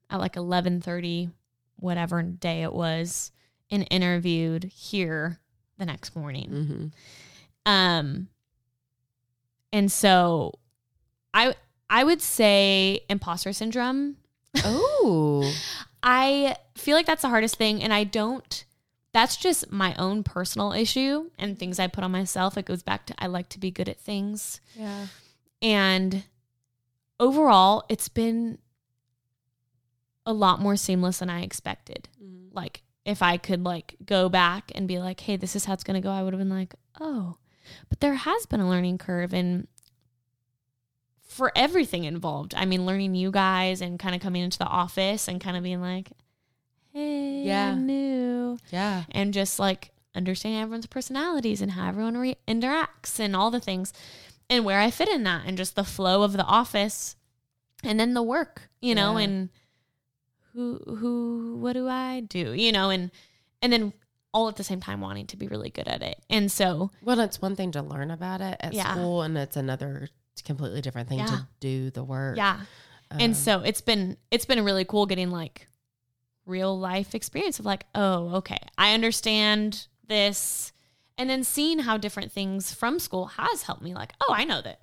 at 0.10 0.20
like 0.20 0.36
11:30 0.36 1.32
whatever 1.78 2.22
day 2.22 2.64
it 2.64 2.74
was 2.74 3.32
and 3.72 3.88
interviewed 3.90 4.64
here 4.66 5.40
the 5.78 5.86
next 5.86 6.16
morning. 6.16 6.92
Mhm. 7.66 7.70
Um 7.72 8.28
and 9.72 9.92
so 9.92 10.54
I 11.34 11.56
I 11.90 12.04
would 12.04 12.22
say 12.22 13.02
imposter 13.10 13.54
syndrome 13.54 14.18
Oh. 14.64 15.54
I 16.04 16.56
feel 16.76 16.96
like 16.96 17.06
that's 17.06 17.24
the 17.24 17.30
hardest 17.30 17.56
thing. 17.58 17.82
And 17.82 17.92
I 17.92 18.04
don't, 18.04 18.64
that's 19.16 19.38
just 19.38 19.72
my 19.72 19.96
own 19.96 20.24
personal 20.24 20.74
issue 20.74 21.30
and 21.40 21.58
things 21.58 21.80
I 21.80 21.88
put 21.88 22.04
on 22.04 22.12
myself. 22.12 22.58
It 22.58 22.66
goes 22.66 22.84
back 22.84 23.06
to 23.06 23.16
I 23.18 23.28
like 23.28 23.48
to 23.50 23.60
be 23.60 23.72
good 23.72 23.88
at 23.88 23.98
things. 23.98 24.60
Yeah. 24.76 25.08
And 25.62 26.26
overall, 27.18 27.86
it's 27.88 28.10
been 28.10 28.58
a 30.26 30.34
lot 30.34 30.60
more 30.60 30.76
seamless 30.76 31.20
than 31.20 31.30
I 31.30 31.44
expected. 31.44 32.10
Mm-hmm. 32.22 32.58
Like, 32.58 32.82
if 33.06 33.22
I 33.22 33.38
could 33.38 33.64
like 33.64 33.96
go 34.06 34.28
back 34.28 34.70
and 34.76 34.86
be 34.86 35.00
like, 35.00 35.22
hey, 35.22 35.38
this 35.38 35.56
is 35.56 35.64
how 35.64 35.72
it's 35.72 35.86
going 35.86 35.96
to 35.96 36.06
go, 36.06 36.12
I 36.12 36.22
would 36.22 36.34
have 36.34 36.40
been 36.40 36.50
like, 36.50 36.76
oh, 37.00 37.38
but 37.88 38.02
there 38.02 38.16
has 38.16 38.46
been 38.46 38.60
a 38.60 38.68
learning 38.68 38.98
curve 38.98 39.34
and 39.34 39.70
for 41.26 41.54
everything 41.56 42.04
involved. 42.04 42.54
I 42.54 42.66
mean, 42.66 42.86
learning 42.86 43.16
you 43.16 43.32
guys 43.32 43.80
and 43.80 43.98
kind 43.98 44.14
of 44.14 44.20
coming 44.20 44.42
into 44.42 44.58
the 44.58 44.66
office 44.66 45.30
and 45.30 45.40
kind 45.40 45.56
of 45.56 45.64
being 45.64 45.80
like, 45.80 46.12
hey, 46.96 47.44
Yeah. 47.44 47.72
I'm 47.74 47.86
new. 47.86 48.58
Yeah. 48.72 49.04
And 49.12 49.34
just 49.34 49.60
like 49.60 49.92
understanding 50.16 50.62
everyone's 50.62 50.86
personalities 50.88 51.62
and 51.62 51.72
how 51.74 51.90
everyone 51.90 52.18
re- 52.18 52.38
interacts 52.48 53.20
and 53.20 53.36
all 53.36 53.52
the 53.52 53.60
things 53.60 53.92
and 54.50 54.64
where 54.64 54.80
I 54.80 54.90
fit 54.92 55.10
in 55.10 55.24
that 55.24 55.44
and 55.46 55.58
just 55.58 55.76
the 55.76 55.84
flow 55.84 56.24
of 56.24 56.34
the 56.34 56.46
office 56.46 57.16
and 57.84 58.00
then 58.00 58.14
the 58.14 58.24
work, 58.24 58.70
you 58.82 58.96
know, 58.96 59.18
Yeah. 59.18 59.24
and 59.26 59.50
who, 60.54 60.78
who, 61.00 61.58
what 61.60 61.74
do 61.74 61.88
I 61.90 62.22
do, 62.22 62.54
you 62.54 62.72
know, 62.72 62.90
and, 62.90 63.12
and 63.62 63.74
then 63.74 63.92
all 64.34 64.48
at 64.48 64.56
the 64.56 64.64
same 64.64 64.80
time 64.80 65.02
wanting 65.02 65.28
to 65.28 65.38
be 65.38 65.48
really 65.48 65.70
good 65.70 65.88
at 65.88 66.02
it. 66.02 66.18
And 66.30 66.50
so, 66.52 66.92
Well, 67.02 67.20
it's 67.20 67.42
one 67.42 67.56
thing 67.58 67.72
to 67.72 67.82
learn 67.82 68.10
about 68.12 68.40
it 68.42 68.56
at 68.62 68.74
Yeah. 68.74 68.94
school, 68.94 69.22
and 69.22 69.38
it's 69.38 69.58
another 69.58 70.08
completely 70.46 70.82
different 70.82 71.10
thing 71.10 71.20
Yeah. 71.20 71.26
to 71.26 71.48
do 71.60 71.90
the 71.92 72.04
work. 72.04 72.38
yeah. 72.38 72.62
Um, 73.12 73.18
and 73.20 73.38
so 73.38 73.62
it's 73.62 73.82
been 73.82 74.18
it's 74.32 74.46
been 74.46 74.64
really 74.66 74.84
cool 74.84 75.06
getting 75.06 75.30
like 75.30 75.68
real 76.46 76.78
life 76.80 77.16
experience 77.16 77.60
of 77.60 77.66
like 77.66 77.86
oh 77.96 78.36
okay 78.36 78.60
i 78.78 78.94
understand 78.94 79.88
this. 80.08 80.72
And 81.18 81.30
then 81.30 81.44
seeing 81.46 81.80
how 81.80 81.98
different 81.98 82.32
things 82.34 82.74
from 82.74 83.00
school 83.00 83.26
has 83.28 83.64
helped 83.64 83.82
me 83.82 83.94
like 83.96 84.14
oh 84.22 84.34
i 84.34 84.44
know 84.44 84.62
that. 84.62 84.78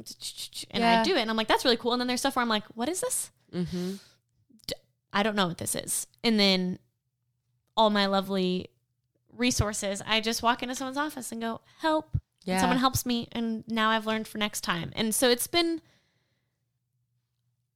And 0.70 0.82
i 0.84 1.02
do 1.04 1.14
it. 1.14 1.20
And 1.20 1.30
i'm 1.30 1.36
like 1.36 1.46
that's 1.48 1.64
really 1.64 1.76
cool. 1.76 1.92
And 1.92 2.00
then 2.00 2.08
there's 2.08 2.20
stuff 2.20 2.34
where 2.36 2.42
i'm 2.42 2.48
like 2.48 2.64
what 2.74 2.88
is 2.88 3.00
this? 3.00 3.30
Mhm. 3.54 4.00
i 5.12 5.22
don't 5.22 5.36
know 5.36 5.46
what 5.46 5.58
this 5.58 5.74
is. 5.74 6.06
And 6.24 6.40
then 6.40 6.78
all 7.76 7.90
my 7.90 8.06
lovely 8.06 8.68
resources 9.36 10.02
i 10.06 10.20
just 10.20 10.42
walk 10.42 10.62
into 10.62 10.74
someone's 10.74 10.96
office 10.98 11.30
and 11.32 11.40
go 11.40 11.60
help. 11.80 12.16
Yeah, 12.44 12.54
and 12.54 12.60
someone 12.60 12.78
helps 12.78 13.06
me. 13.06 13.28
And 13.32 13.62
now 13.68 13.90
i've 13.90 14.06
learned 14.06 14.26
for 14.26 14.38
next 14.38 14.62
time. 14.62 14.90
And 14.96 15.14
so 15.14 15.28
it's 15.30 15.46
been 15.46 15.80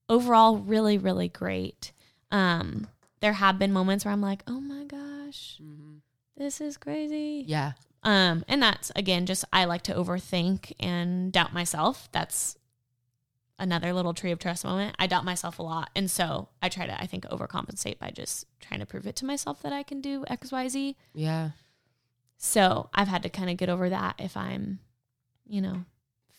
overall 0.09 0.57
really 0.59 0.99
really 0.99 1.29
great. 1.29 1.93
Um 2.31 2.89
there 3.21 3.35
have 3.35 3.59
been 3.59 3.73
moments 3.73 4.05
where 4.05 4.13
i'm 4.13 4.21
like 4.21 4.43
oh 4.47 4.61
my 4.61 4.85
gosh 4.85 5.59
Mhm. 5.63 6.01
this 6.37 6.61
is 6.61 6.77
crazy 6.77 7.45
yeah, 7.47 7.73
um 8.03 8.45
and 8.49 8.63
that's 8.63 8.93
again 8.97 9.27
just 9.27 9.45
i 9.53 9.65
like 9.65 9.83
to 9.83 9.95
overthink 9.95 10.73
and 10.81 11.33
doubt 11.33 11.53
myself 11.53 12.09
that's 12.13 12.57
another 13.59 13.93
little 13.95 14.13
tree 14.13 14.31
of 14.33 14.39
trust 14.39 14.65
moment 14.65 14.95
i 14.99 15.07
doubt 15.07 15.25
myself 15.25 15.59
a 15.59 15.63
lot 15.63 15.89
and 15.97 16.11
so 16.11 16.49
i 16.63 16.69
try 16.69 16.87
to 16.87 17.01
i 17.03 17.07
think 17.07 17.25
overcompensate 17.27 17.99
by 17.99 18.11
just 18.11 18.47
trying 18.61 18.81
to 18.81 18.87
prove 18.87 19.07
it 19.07 19.17
to 19.17 19.25
myself 19.25 19.63
that 19.63 19.73
i 19.73 19.83
can 19.83 20.01
do 20.03 20.25
xyz 20.31 20.95
yeah. 21.15 21.51
so 22.37 22.91
I've 22.95 23.09
had 23.09 23.23
to 23.23 23.29
kind 23.31 23.49
of 23.51 23.57
get 23.57 23.69
over 23.71 23.89
that 23.89 24.17
if 24.19 24.37
I'm, 24.37 24.79
you 25.49 25.63
know, 25.63 25.85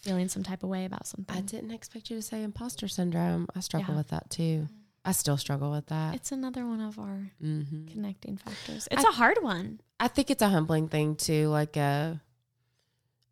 feeling 0.01 0.27
some 0.29 0.43
type 0.43 0.61
of 0.61 0.69
way 0.69 0.85
about 0.85 1.07
something. 1.07 1.35
I 1.35 1.41
didn't 1.41 1.71
expect 1.71 2.11
you 2.11 2.17
to 2.17 2.21
say 2.21 2.43
imposter 2.43 2.87
syndrome. 2.87 3.47
I 3.55 3.61
struggle 3.61 3.93
Yeah. 3.95 3.97
with 3.97 4.09
that 4.09 4.29
too. 4.29 4.67
I 5.07 5.13
still 5.13 5.37
struggle 5.37 5.71
with 5.71 5.87
that. 5.87 6.15
It's 6.15 6.31
another 6.33 6.65
one 6.65 6.81
of 6.81 6.99
our 6.99 7.31
hmm 7.39 7.87
connecting 7.91 8.35
factors. 8.37 8.87
It's 8.91 9.03
I- 9.05 9.09
a 9.09 9.13
hard 9.13 9.37
one. 9.41 9.79
I 9.99 10.07
think 10.09 10.29
it's 10.29 10.41
a 10.43 10.49
humbling 10.49 10.89
thing 10.89 11.15
too. 11.15 11.47
Like, 11.47 11.77
uh, 11.77 12.15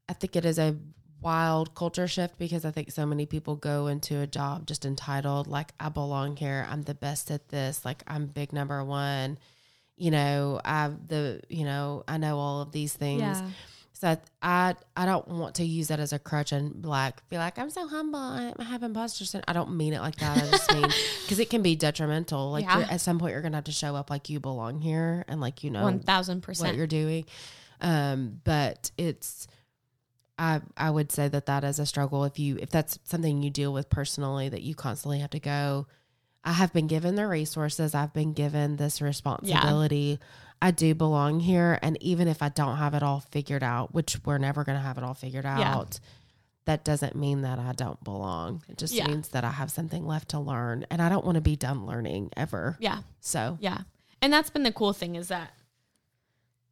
I 0.08 0.14
think 0.14 0.36
it 0.36 0.46
is 0.46 0.58
a 0.58 0.78
wild 1.22 1.76
culture 1.76 2.08
shift 2.08 2.38
because 2.38 2.66
I 2.66 2.72
think 2.72 2.92
so 2.92 3.06
many 3.06 3.26
people 3.26 3.56
go 3.56 3.88
into 3.88 4.20
a 4.22 4.28
job 4.28 4.68
just 4.68 4.86
entitled, 4.86 5.48
like, 5.48 5.74
I 5.80 5.90
belong 5.90 6.38
here. 6.38 6.66
I'm 6.70 6.84
the 6.84 6.94
best 6.94 7.30
at 7.32 7.50
this. 7.50 7.84
Like, 7.84 8.04
I'm 8.08 8.28
big 8.28 8.54
number 8.54 8.84
one. 8.84 9.38
You 9.98 10.12
know, 10.12 10.60
I 10.64 10.84
have 10.84 11.08
the 11.08 11.42
you 11.50 11.64
know 11.66 12.04
I 12.08 12.18
know 12.18 12.38
all 12.38 12.62
of 12.62 12.72
these 12.72 12.94
things. 12.94 13.42
So 13.98 14.10
I, 14.10 14.18
I 14.42 14.76
I 14.96 15.06
don't 15.06 15.26
want 15.30 15.56
to 15.56 15.64
use 15.64 15.88
that 15.88 16.00
as 16.02 16.12
a 16.12 16.20
crutch 16.20 16.52
and 16.52 16.86
like 16.86 17.28
be 17.30 17.38
like 17.38 17.58
I'm 17.58 17.70
so 17.70 17.88
humble. 17.88 18.20
I 18.20 18.54
have 18.64 18.84
imposter 18.84 19.24
syndrome. 19.24 19.46
I 19.48 19.54
don't 19.54 19.78
mean 19.78 19.94
it 19.94 20.02
like 20.02 20.18
that. 20.18 20.38
I 20.38 20.52
just 20.52 20.74
mean 20.74 20.84
because 21.24 21.40
it 21.40 21.50
can 21.50 21.62
be 21.62 21.76
detrimental. 21.78 22.52
Like 22.52 22.66
Yeah. 22.66 22.88
at 22.90 23.00
some 23.00 23.20
point 23.20 23.32
you're 23.32 23.42
gonna 23.42 23.56
have 23.56 23.64
to 23.66 23.72
show 23.72 23.96
up 23.96 24.10
like 24.10 24.30
you 24.30 24.42
belong 24.42 24.82
here 24.82 25.24
and 25.30 25.40
like 25.40 25.64
you 25.64 25.70
know 25.72 25.84
One 25.84 26.00
thousand 26.02 26.40
what 26.40 26.44
percent. 26.44 26.76
you're 26.78 26.88
doing. 26.88 27.26
Um, 27.80 28.42
but 28.44 28.92
it's 28.98 29.48
I 30.38 30.60
I 30.76 30.90
would 30.92 31.12
say 31.14 31.30
that 31.30 31.46
that 31.46 31.64
is 31.64 31.80
a 31.80 31.86
struggle 31.86 32.26
if 32.26 32.38
you 32.38 32.58
if 32.62 32.70
that's 32.70 33.00
something 33.06 33.42
you 33.44 33.50
deal 33.50 33.72
with 33.72 33.90
personally 33.90 34.50
that 34.50 34.62
you 34.62 34.76
constantly 34.76 35.20
have 35.20 35.30
to 35.30 35.40
go. 35.40 35.88
I 36.44 36.52
have 36.52 36.74
been 36.74 36.88
given 36.88 37.16
the 37.16 37.26
resources. 37.28 37.96
I've 37.96 38.14
been 38.14 38.34
given 38.34 38.76
this 38.76 39.02
responsibility. 39.02 40.20
I 40.62 40.72
do 40.72 40.96
belong 40.96 41.42
here, 41.42 41.78
and 41.82 42.02
even 42.02 42.28
if 42.28 42.42
I 42.42 42.50
don't 42.50 42.78
have 42.78 42.94
it 42.94 43.04
all 43.04 43.20
figured 43.20 43.64
out, 43.64 43.94
which 43.94 44.18
we're 44.26 44.38
never 44.38 44.64
going 44.64 44.78
to 44.78 44.82
have 44.84 44.98
it 44.98 45.04
all 45.04 45.14
figured 45.14 45.46
Yeah. 45.46 45.76
out, 45.76 46.00
that 46.66 46.84
doesn't 46.84 47.16
mean 47.16 47.42
that 47.42 47.60
I 47.60 47.74
don't 47.74 48.04
belong. 48.04 48.64
It 48.68 48.78
just 48.78 48.94
Yeah. 48.94 49.08
means 49.08 49.30
that 49.30 49.44
I 49.44 49.52
have 49.52 49.70
something 49.70 50.08
left 50.08 50.30
to 50.30 50.40
learn, 50.40 50.86
and 50.90 51.02
I 51.02 51.10
don't 51.10 51.26
want 51.26 51.36
to 51.36 51.42
be 51.42 51.56
done 51.56 51.86
learning 51.86 52.32
ever. 52.36 52.78
Yeah. 52.80 53.02
So 53.20 53.58
Yeah. 53.62 53.82
And 54.22 54.34
that's 54.34 54.50
been 54.50 54.64
the 54.64 54.72
cool 54.72 54.94
thing 54.94 55.16
is 55.16 55.28
that 55.28 55.54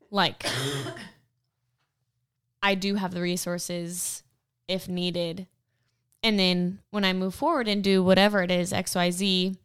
like 0.10 0.46
I 2.64 2.76
do 2.76 2.96
have 2.96 3.14
the 3.14 3.22
resources 3.22 4.24
if 4.68 4.88
needed. 4.88 5.48
And 6.24 6.40
then 6.40 6.80
when 6.90 7.04
I 7.04 7.14
move 7.14 7.36
forward 7.36 7.68
and 7.68 7.84
do 7.84 8.02
whatever 8.04 8.42
it 8.42 8.50
is, 8.50 8.72
XYZ, 8.72 9.58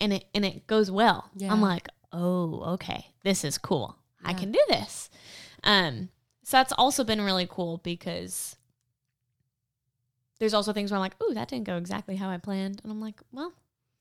and 0.00 0.14
it 0.14 0.24
and 0.34 0.44
it 0.44 0.66
goes 0.66 0.90
well, 0.90 1.30
Yeah. 1.36 1.52
I'm 1.52 1.60
like, 1.60 1.88
oh, 2.12 2.74
okay, 2.74 3.06
this 3.22 3.44
is 3.44 3.58
cool. 3.58 3.96
I 4.24 4.34
can 4.34 4.52
do 4.52 4.60
this. 4.68 5.10
Um, 5.64 6.08
so 6.42 6.56
that's 6.56 6.72
also 6.72 7.04
been 7.04 7.20
really 7.20 7.46
cool 7.48 7.78
because 7.78 8.56
there's 10.38 10.54
also 10.54 10.72
things 10.72 10.90
where 10.90 10.96
I'm 10.96 11.02
like, 11.02 11.20
ooh, 11.22 11.34
that 11.34 11.48
didn't 11.48 11.66
go 11.66 11.76
exactly 11.76 12.16
how 12.16 12.30
I 12.30 12.38
planned. 12.38 12.80
And 12.82 12.92
I'm 12.92 13.00
like, 13.00 13.20
well, 13.32 13.52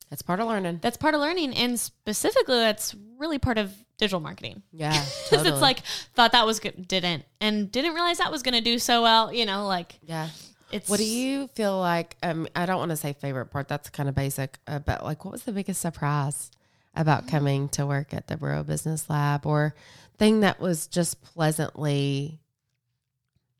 that's 0.10 0.22
part 0.22 0.40
of 0.40 0.48
learning. 0.48 0.80
that's 0.82 0.98
part 0.98 1.14
of 1.14 1.22
learning. 1.22 1.54
And 1.54 1.80
specifically, 1.80 2.58
that's 2.58 2.96
really 3.18 3.40
part 3.40 3.58
of 3.58 3.74
digital 3.98 4.20
marketing. 4.20 4.64
Yeah, 4.72 4.92
Because 4.94 5.30
totally. 5.30 5.50
it's 5.50 5.62
like, 5.62 5.80
thought 6.16 6.32
that 6.32 6.46
was 6.46 6.60
good, 6.60 6.88
didn't, 6.88 7.26
and 7.42 7.72
didn't 7.72 7.94
realize 7.94 8.20
that 8.20 8.32
was 8.32 8.44
going 8.44 8.56
to 8.56 8.62
do 8.62 8.80
so 8.80 9.02
well. 9.02 9.34
You 9.34 9.46
know, 9.46 9.68
like 9.68 10.00
yeah. 10.04 10.30
it's. 10.72 10.90
What 10.90 11.00
do 11.00 11.06
you 11.06 11.48
feel 11.50 11.78
like? 11.78 12.16
Um, 12.24 12.48
I 12.56 12.66
don't 12.66 12.78
want 12.78 12.92
to 12.92 12.98
say 12.98 13.14
favorite 13.14 13.48
part. 13.48 13.68
That's 13.68 13.90
kind 13.90 14.08
of 14.08 14.16
basic. 14.16 14.58
Uh, 14.68 14.80
but 14.80 15.04
like, 15.04 15.26
what 15.26 15.34
was 15.34 15.44
the 15.44 15.52
biggest 15.52 15.82
surprise 15.82 16.52
about 17.00 17.28
coming 17.28 17.70
to 17.70 17.86
work 17.86 18.14
at 18.14 18.28
the 18.28 18.38
Boro 18.38 18.64
Business 18.64 19.10
Lab, 19.10 19.46
or 19.46 19.76
thing 20.18 20.40
that 20.42 20.60
was 20.60 20.88
just 20.88 21.22
pleasantly 21.22 22.40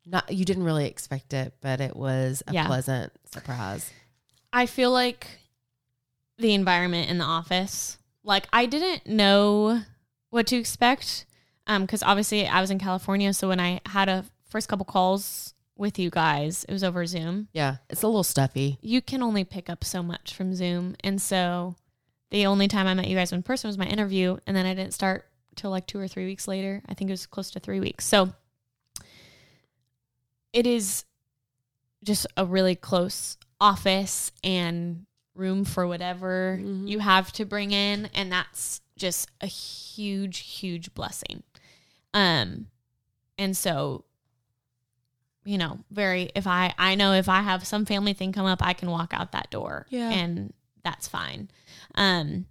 not? 0.06 0.30
You 0.32 0.44
didn't 0.44 0.64
really 0.64 0.86
expect 0.86 1.32
it, 1.32 1.54
but 1.60 1.80
it 1.80 1.96
was 1.96 2.42
a 2.46 2.52
Yeah. 2.54 2.66
pleasant 2.66 3.12
surprise. 3.32 3.90
I 4.52 4.66
feel 4.66 4.90
like 4.90 5.26
the 6.38 6.54
environment 6.54 7.10
in 7.10 7.18
the 7.18 7.24
office 7.24 7.98
like 8.24 8.46
I 8.52 8.66
didn't 8.66 9.06
know 9.06 9.82
what 10.30 10.46
to 10.48 10.56
expect. 10.56 11.24
Um, 11.66 11.82
because 11.82 12.02
obviously 12.02 12.46
I 12.46 12.60
was 12.60 12.70
in 12.70 12.78
California, 12.78 13.32
so 13.34 13.48
when 13.48 13.60
I 13.60 13.80
had 13.86 14.08
a 14.08 14.24
first 14.48 14.68
couple 14.68 14.84
calls 14.86 15.52
with 15.76 15.98
you 15.98 16.08
guys, 16.10 16.64
it 16.64 16.72
was 16.72 16.82
over 16.82 17.04
Zoom. 17.06 17.48
Yeah, 17.52 17.76
it's 17.90 18.02
a 18.02 18.06
little 18.06 18.24
stuffy. 18.24 18.78
You 18.80 19.02
can 19.02 19.22
only 19.22 19.44
pick 19.44 19.68
up 19.70 19.84
so 19.84 20.02
much 20.02 20.32
from 20.34 20.54
Zoom, 20.54 20.96
and 21.04 21.20
so 21.20 21.76
the 22.30 22.46
only 22.46 22.68
time 22.68 22.86
I 22.86 22.94
met 22.94 23.08
you 23.08 23.16
guys 23.16 23.32
in 23.32 23.42
person 23.42 23.68
was 23.68 23.78
my 23.78 23.86
interview, 23.86 24.36
and 24.46 24.56
then 24.56 24.66
I 24.66 24.74
didn't 24.74 24.94
start 24.94 25.26
till 25.56 25.70
like 25.70 25.86
two 25.86 25.98
or 25.98 26.06
three 26.08 26.26
weeks 26.26 26.46
later. 26.46 26.82
I 26.88 26.94
think 26.94 27.10
it 27.10 27.12
was 27.12 27.26
close 27.26 27.50
to 27.52 27.60
three 27.60 27.80
weeks. 27.80 28.06
So 28.06 28.32
it 30.52 30.66
is 30.66 31.04
just 32.04 32.26
a 32.36 32.44
really 32.44 32.74
close 32.74 33.36
office 33.60 34.30
and 34.44 35.04
room 35.34 35.64
for 35.64 35.86
whatever 35.86 36.58
Mhm. 36.62 36.88
you 36.88 36.98
have 37.00 37.32
to 37.32 37.44
bring 37.44 37.72
in 37.72 38.06
and 38.14 38.30
that's 38.32 38.80
just 38.96 39.28
a 39.40 39.46
huge 39.46 40.38
huge 40.38 40.92
blessing 40.94 41.42
um 42.14 42.66
and 43.36 43.56
so 43.56 44.04
you 45.44 45.56
know 45.58 45.78
very 45.90 46.30
if 46.34 46.46
i 46.48 46.74
i 46.78 46.94
know 46.96 47.12
if 47.12 47.28
i 47.28 47.40
have 47.42 47.64
some 47.66 47.84
family 47.84 48.12
thing 48.14 48.32
come 48.32 48.46
up 48.46 48.58
i 48.62 48.72
can 48.72 48.90
walk 48.90 49.12
out 49.14 49.30
that 49.32 49.48
door 49.50 49.86
Yeah. 49.90 50.10
and 50.10 50.52
that's 50.84 51.06
fine 51.08 51.48
um 51.94 52.46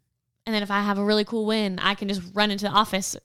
and 0.46 0.56
then 0.56 0.64
if 0.64 0.72
i 0.72 0.82
have 0.82 0.98
a 0.98 1.04
really 1.04 1.26
cool 1.26 1.46
win 1.46 1.80
i 1.80 1.94
can 1.96 2.08
just 2.08 2.22
run 2.34 2.52
into 2.52 2.66
the 2.66 2.72
office 2.72 3.16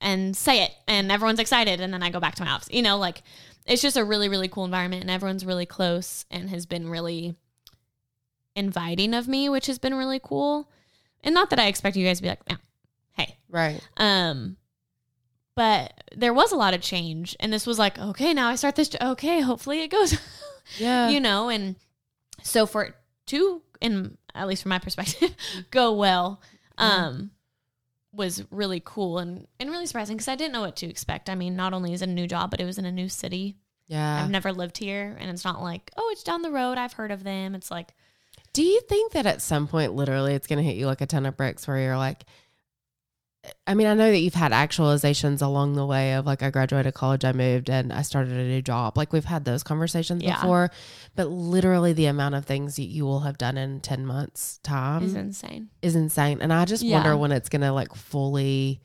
and 0.00 0.36
say 0.36 0.62
it 0.62 0.72
and 0.86 1.10
everyone's 1.10 1.38
excited 1.40 1.80
and 1.80 1.92
then 1.92 2.02
i 2.02 2.10
go 2.10 2.20
back 2.20 2.34
to 2.34 2.44
my 2.44 2.50
office 2.50 2.68
you 2.70 2.82
know 2.82 2.96
like 2.98 3.22
it's 3.66 3.82
just 3.82 3.96
a 3.96 4.04
really 4.04 4.28
really 4.28 4.48
cool 4.48 4.64
environment 4.64 5.02
and 5.02 5.10
everyone's 5.10 5.44
really 5.46 5.66
close 5.66 6.24
and 6.30 6.50
has 6.50 6.66
been 6.66 6.88
really 6.88 7.34
inviting 8.54 9.12
of 9.14 9.28
me 9.28 9.48
which 9.48 9.66
has 9.66 9.78
been 9.78 9.94
really 9.94 10.20
cool 10.22 10.70
and 11.22 11.34
not 11.34 11.50
that 11.50 11.58
i 11.58 11.66
expect 11.66 11.96
you 11.96 12.06
guys 12.06 12.18
to 12.18 12.22
be 12.22 12.28
like 12.28 12.40
yeah, 12.48 12.56
hey 13.12 13.36
Right. 13.50 13.80
um 13.98 14.56
but 15.54 15.92
there 16.14 16.34
was 16.34 16.52
a 16.52 16.56
lot 16.56 16.74
of 16.74 16.80
change 16.80 17.36
and 17.40 17.52
this 17.52 17.66
was 17.66 17.78
like 17.78 17.98
okay 17.98 18.32
now 18.32 18.48
i 18.48 18.54
start 18.54 18.76
this 18.76 18.90
okay 19.00 19.40
hopefully 19.40 19.82
it 19.82 19.88
goes 19.88 20.18
Yeah. 20.78 21.08
you 21.10 21.20
know 21.20 21.48
and 21.48 21.76
so 22.42 22.66
for 22.66 22.94
two 23.26 23.62
in 23.80 24.16
at 24.36 24.46
least 24.46 24.62
from 24.62 24.70
my 24.70 24.78
perspective 24.78 25.34
go 25.70 25.92
well 25.92 26.40
um 26.78 27.30
was 28.12 28.42
really 28.50 28.80
cool 28.84 29.18
and 29.18 29.46
and 29.60 29.70
really 29.70 29.86
surprising 29.86 30.16
because 30.16 30.28
i 30.28 30.34
didn't 30.34 30.52
know 30.52 30.62
what 30.62 30.76
to 30.76 30.86
expect. 30.86 31.28
I 31.28 31.34
mean 31.34 31.56
not 31.56 31.74
only 31.74 31.92
is 31.92 32.02
it 32.02 32.08
a 32.08 32.12
new 32.12 32.26
job 32.26 32.50
but 32.50 32.60
it 32.60 32.64
was 32.64 32.78
in 32.78 32.84
a 32.86 32.92
new 32.92 33.08
city. 33.08 33.56
Yeah. 33.88 34.22
i've 34.22 34.30
never 34.30 34.52
lived 34.52 34.78
here 34.78 35.16
and 35.20 35.30
it's 35.30 35.44
not 35.44 35.62
like 35.62 35.90
oh 35.96 36.08
it's 36.12 36.22
down 36.24 36.42
the 36.42 36.50
road 36.50 36.76
i've 36.78 36.94
heard 36.94 37.10
of 37.12 37.22
them. 37.24 37.54
It's 37.54 37.70
like 37.70 37.94
Do 38.52 38.62
you 38.62 38.80
think 38.88 39.12
that 39.12 39.26
at 39.26 39.42
some 39.42 39.68
point, 39.68 39.94
literally, 39.94 40.32
it's 40.34 40.46
going 40.46 40.58
to 40.58 40.64
hit 40.64 40.76
you 40.76 40.86
like 40.86 41.02
a 41.02 41.06
ton 41.06 41.26
of 41.26 41.36
bricks 41.36 41.68
where 41.68 41.78
you're 41.78 41.98
like, 41.98 42.24
I 43.66 43.74
mean, 43.74 43.86
I 43.86 43.94
know 43.94 44.10
that 44.10 44.18
you've 44.18 44.34
had 44.34 44.52
actualizations 44.52 45.42
along 45.42 45.74
the 45.74 45.84
way 45.86 46.14
of 46.14 46.26
like, 46.26 46.42
I 46.42 46.50
graduated 46.50 46.94
college, 46.94 47.24
I 47.24 47.32
moved, 47.32 47.68
and 47.70 47.92
I 47.92 48.02
started 48.02 48.32
a 48.32 48.44
new 48.44 48.62
job. 48.62 48.96
Like, 48.96 49.12
we've 49.12 49.24
had 49.24 49.44
those 49.44 49.62
conversations 49.62 50.22
Yeah. 50.22 50.34
before, 50.34 50.70
but 51.14 51.28
literally, 51.28 51.92
the 51.92 52.06
amount 52.06 52.34
of 52.34 52.44
things 52.44 52.76
that 52.76 52.84
you 52.84 53.04
will 53.04 53.20
have 53.20 53.38
done 53.38 53.56
in 53.56 53.80
10 53.80 54.04
months' 54.06 54.58
time 54.62 55.02
is 55.04 55.14
insane. 55.14 55.70
is, 55.82 55.94
insane. 55.96 56.38
And 56.40 56.52
I 56.52 56.64
just 56.64 56.82
Yeah. 56.82 56.94
wonder 56.94 57.16
when 57.16 57.32
it's 57.32 57.48
going 57.48 57.62
to 57.62 57.72
like 57.72 57.94
fully 57.94 58.80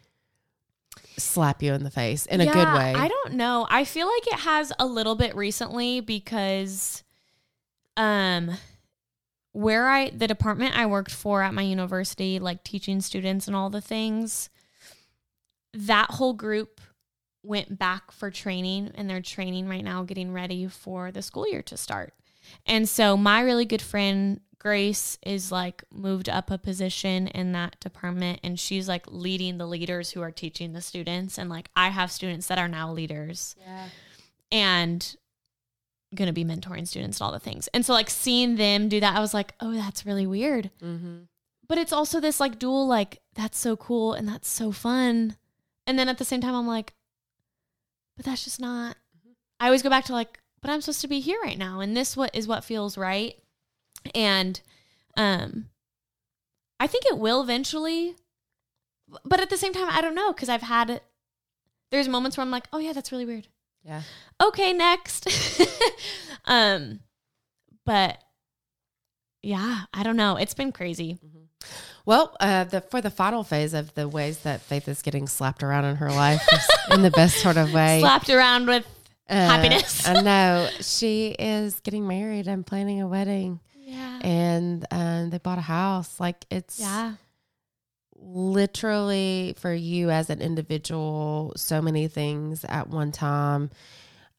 slap 1.18 1.62
you 1.62 1.74
in 1.74 1.84
the 1.84 1.92
face 1.92 2.26
in 2.26 2.42
a 2.42 2.46
good 2.46 2.68
way. 2.74 2.94
I 2.96 3.08
don't 3.08 3.34
know. 3.34 3.68
I 3.70 3.84
feel 3.86 4.08
like 4.08 4.28
it 4.28 4.40
has 4.40 4.72
a 4.80 4.86
little 4.86 5.16
bit 5.16 5.36
recently 5.36 6.00
because 6.02 7.04
um 7.98 8.52
where 9.54 9.90
I 9.90 10.10
the 10.10 10.28
department 10.28 10.78
I 10.78 10.86
worked 10.86 11.12
for 11.12 11.42
at 11.42 11.54
my 11.54 11.64
university, 11.64 12.40
like 12.40 12.64
teaching 12.64 13.02
students 13.02 13.48
and 13.48 13.56
all 13.56 13.70
the 13.70 13.82
things, 13.82 14.50
that 15.74 16.12
whole 16.12 16.34
group 16.34 16.82
went 17.44 17.78
back 17.78 18.12
for 18.12 18.30
training 18.30 18.92
and 18.96 19.10
they're 19.10 19.22
training 19.22 19.68
right 19.68 19.84
now 19.84 20.04
getting 20.04 20.32
ready 20.32 20.68
for 20.68 21.12
the 21.12 21.22
school 21.22 21.48
year 21.48 21.62
to 21.64 21.78
start. 21.78 22.14
And 22.66 22.88
so 22.88 23.18
my 23.18 23.42
really 23.42 23.66
good 23.66 23.82
friend 23.82 24.42
Grace 24.62 25.18
is 25.26 25.52
like 25.52 25.84
moved 25.92 26.30
up 26.30 26.52
a 26.52 26.58
position 26.60 27.26
in 27.28 27.52
that 27.54 27.80
department 27.80 28.42
and 28.44 28.60
she's 28.60 28.88
like 28.88 29.06
leading 29.08 29.58
the 29.58 29.66
leaders 29.66 30.12
who 30.12 30.22
are 30.22 30.30
teaching 30.30 30.74
the 30.74 30.82
students 30.82 31.40
and 31.40 31.50
like 31.50 31.70
I 31.76 31.90
have 31.90 32.12
students 32.12 32.46
that 32.46 32.60
are 32.60 32.68
now 32.68 32.92
leaders 32.92 33.56
yeah. 33.60 33.88
and 34.52 35.16
going 36.16 36.28
to 36.28 36.34
be 36.34 36.44
mentoring 36.44 36.88
students 36.88 37.20
and 37.20 37.26
all 37.26 37.32
the 37.32 37.40
things. 37.40 37.68
And 37.74 37.86
so 37.86 37.94
like 37.94 38.10
seeing 38.10 38.56
them 38.56 38.90
do 38.90 39.00
that 39.00 39.16
I 39.16 39.20
was 39.20 39.34
like, 39.34 39.54
"Oh, 39.60 39.74
that's 39.74 40.06
really 40.06 40.28
weird." 40.28 40.72
Mm-hmm. 40.82 41.20
But 41.68 41.78
it's 41.78 41.94
also 41.94 42.20
this 42.20 42.40
like 42.40 42.60
dual 42.60 42.88
like 42.88 43.22
that's 43.34 43.58
so 43.58 43.78
cool 43.78 44.14
and 44.14 44.28
that's 44.28 44.50
so 44.50 44.72
fun. 44.72 45.38
And 45.88 45.98
then 45.98 46.10
at 46.10 46.18
the 46.18 46.26
same 46.26 46.42
time 46.42 46.56
I'm 46.56 46.68
like, 46.68 46.94
"But 48.18 48.26
that's 48.26 48.44
just 48.44 48.60
not 48.60 48.98
I 49.60 49.66
always 49.66 49.84
go 49.84 49.90
back 49.90 50.06
to 50.06 50.14
like, 50.14 50.40
but 50.62 50.70
I'm 50.70 50.82
supposed 50.82 51.02
to 51.02 51.08
be 51.08 51.20
here 51.20 51.40
right 51.44 51.58
now 51.58 51.80
and 51.80 51.96
this 51.96 52.18
what 52.18 52.36
is 52.36 52.48
what 52.48 52.64
feels 52.64 52.98
right." 52.98 53.36
And 54.14 54.60
um 55.16 55.68
I 56.80 56.88
think 56.88 57.06
it 57.06 57.18
will 57.18 57.42
eventually. 57.42 58.16
But 59.24 59.40
at 59.40 59.50
the 59.50 59.58
same 59.58 59.74
time, 59.74 59.90
I 59.90 60.02
don't 60.02 60.16
know 60.16 60.34
because 60.34 60.50
I've 60.50 60.64
had 60.64 61.02
there's 61.92 62.08
moments 62.08 62.38
where 62.38 62.44
I'm 62.44 62.52
like, 62.52 62.68
"Oh 62.74 62.80
yeah, 62.80 62.94
that's 62.94 63.12
really 63.12 63.26
weird." 63.26 63.48
Yeah. 63.84 64.02
okay 64.42 64.74
next 64.74 65.28
um 66.46 67.00
but 67.86 68.18
yeah 69.42 69.82
i 69.94 70.04
don't 70.04 70.18
know 70.18 70.36
it's 70.38 70.54
been 70.54 70.72
crazy 70.72 71.18
Well, 72.06 72.36
uh, 72.40 72.64
the 72.64 72.82
for 72.82 73.00
the 73.02 73.12
final 73.12 73.44
phase 73.44 73.74
of 73.76 73.94
the 73.94 74.08
ways 74.08 74.40
that 74.40 74.62
Faith 74.62 74.88
is 74.88 75.04
getting 75.04 75.28
slapped 75.28 75.62
around 75.62 75.86
in 75.86 75.98
her 75.98 76.10
life 76.12 76.42
in 76.92 77.04
the 77.04 77.12
best 77.12 77.38
sort 77.38 77.58
of 77.58 77.72
way. 77.74 78.00
slapped 78.00 78.30
around 78.32 78.66
with 78.68 78.86
Uh, 79.30 79.36
happiness. 79.36 80.08
I 80.08 80.22
know 80.22 80.68
she 80.82 81.36
is 81.38 81.80
getting 81.82 82.08
married 82.08 82.48
and 82.48 82.66
planning 82.66 83.02
a 83.02 83.08
wedding, 83.08 83.60
yeah 83.78 84.20
and 84.24 84.84
um, 84.92 85.30
they 85.30 85.38
bought 85.38 85.60
a 85.60 85.62
house. 85.62 86.20
Like 86.20 86.44
it's 86.50 86.80
yeah 86.80 87.14
literally 88.22 89.56
for 89.58 89.74
you 89.74 90.10
as 90.10 90.30
an 90.30 90.42
individual, 90.42 91.54
so 91.58 91.82
many 91.82 92.08
things 92.08 92.64
at 92.66 92.88
one 92.90 93.12
time. 93.12 93.70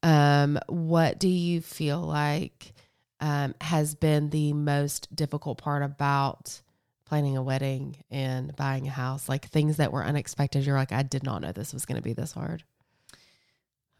Um, 0.01 0.59
what 0.67 1.19
do 1.19 1.27
you 1.29 1.61
feel 1.61 1.99
like 2.01 2.73
um, 3.19 3.53
has 3.61 3.95
been 3.95 4.29
the 4.29 4.53
most 4.53 5.13
difficult 5.15 5.57
part 5.57 5.83
about 5.83 6.61
planning 7.05 7.37
a 7.37 7.43
wedding 7.43 7.97
and 8.09 8.55
buying 8.55 8.87
a 8.87 8.91
house? 8.91 9.29
Like 9.29 9.47
things 9.47 9.77
that 9.77 9.91
were 9.93 10.03
unexpected. 10.03 10.65
You're 10.65 10.77
like, 10.77 10.91
I 10.91 11.03
did 11.03 11.23
not 11.23 11.41
know 11.41 11.51
this 11.51 11.73
was 11.73 11.85
going 11.85 11.97
to 11.97 12.01
be 12.01 12.13
this 12.13 12.31
hard. 12.33 12.63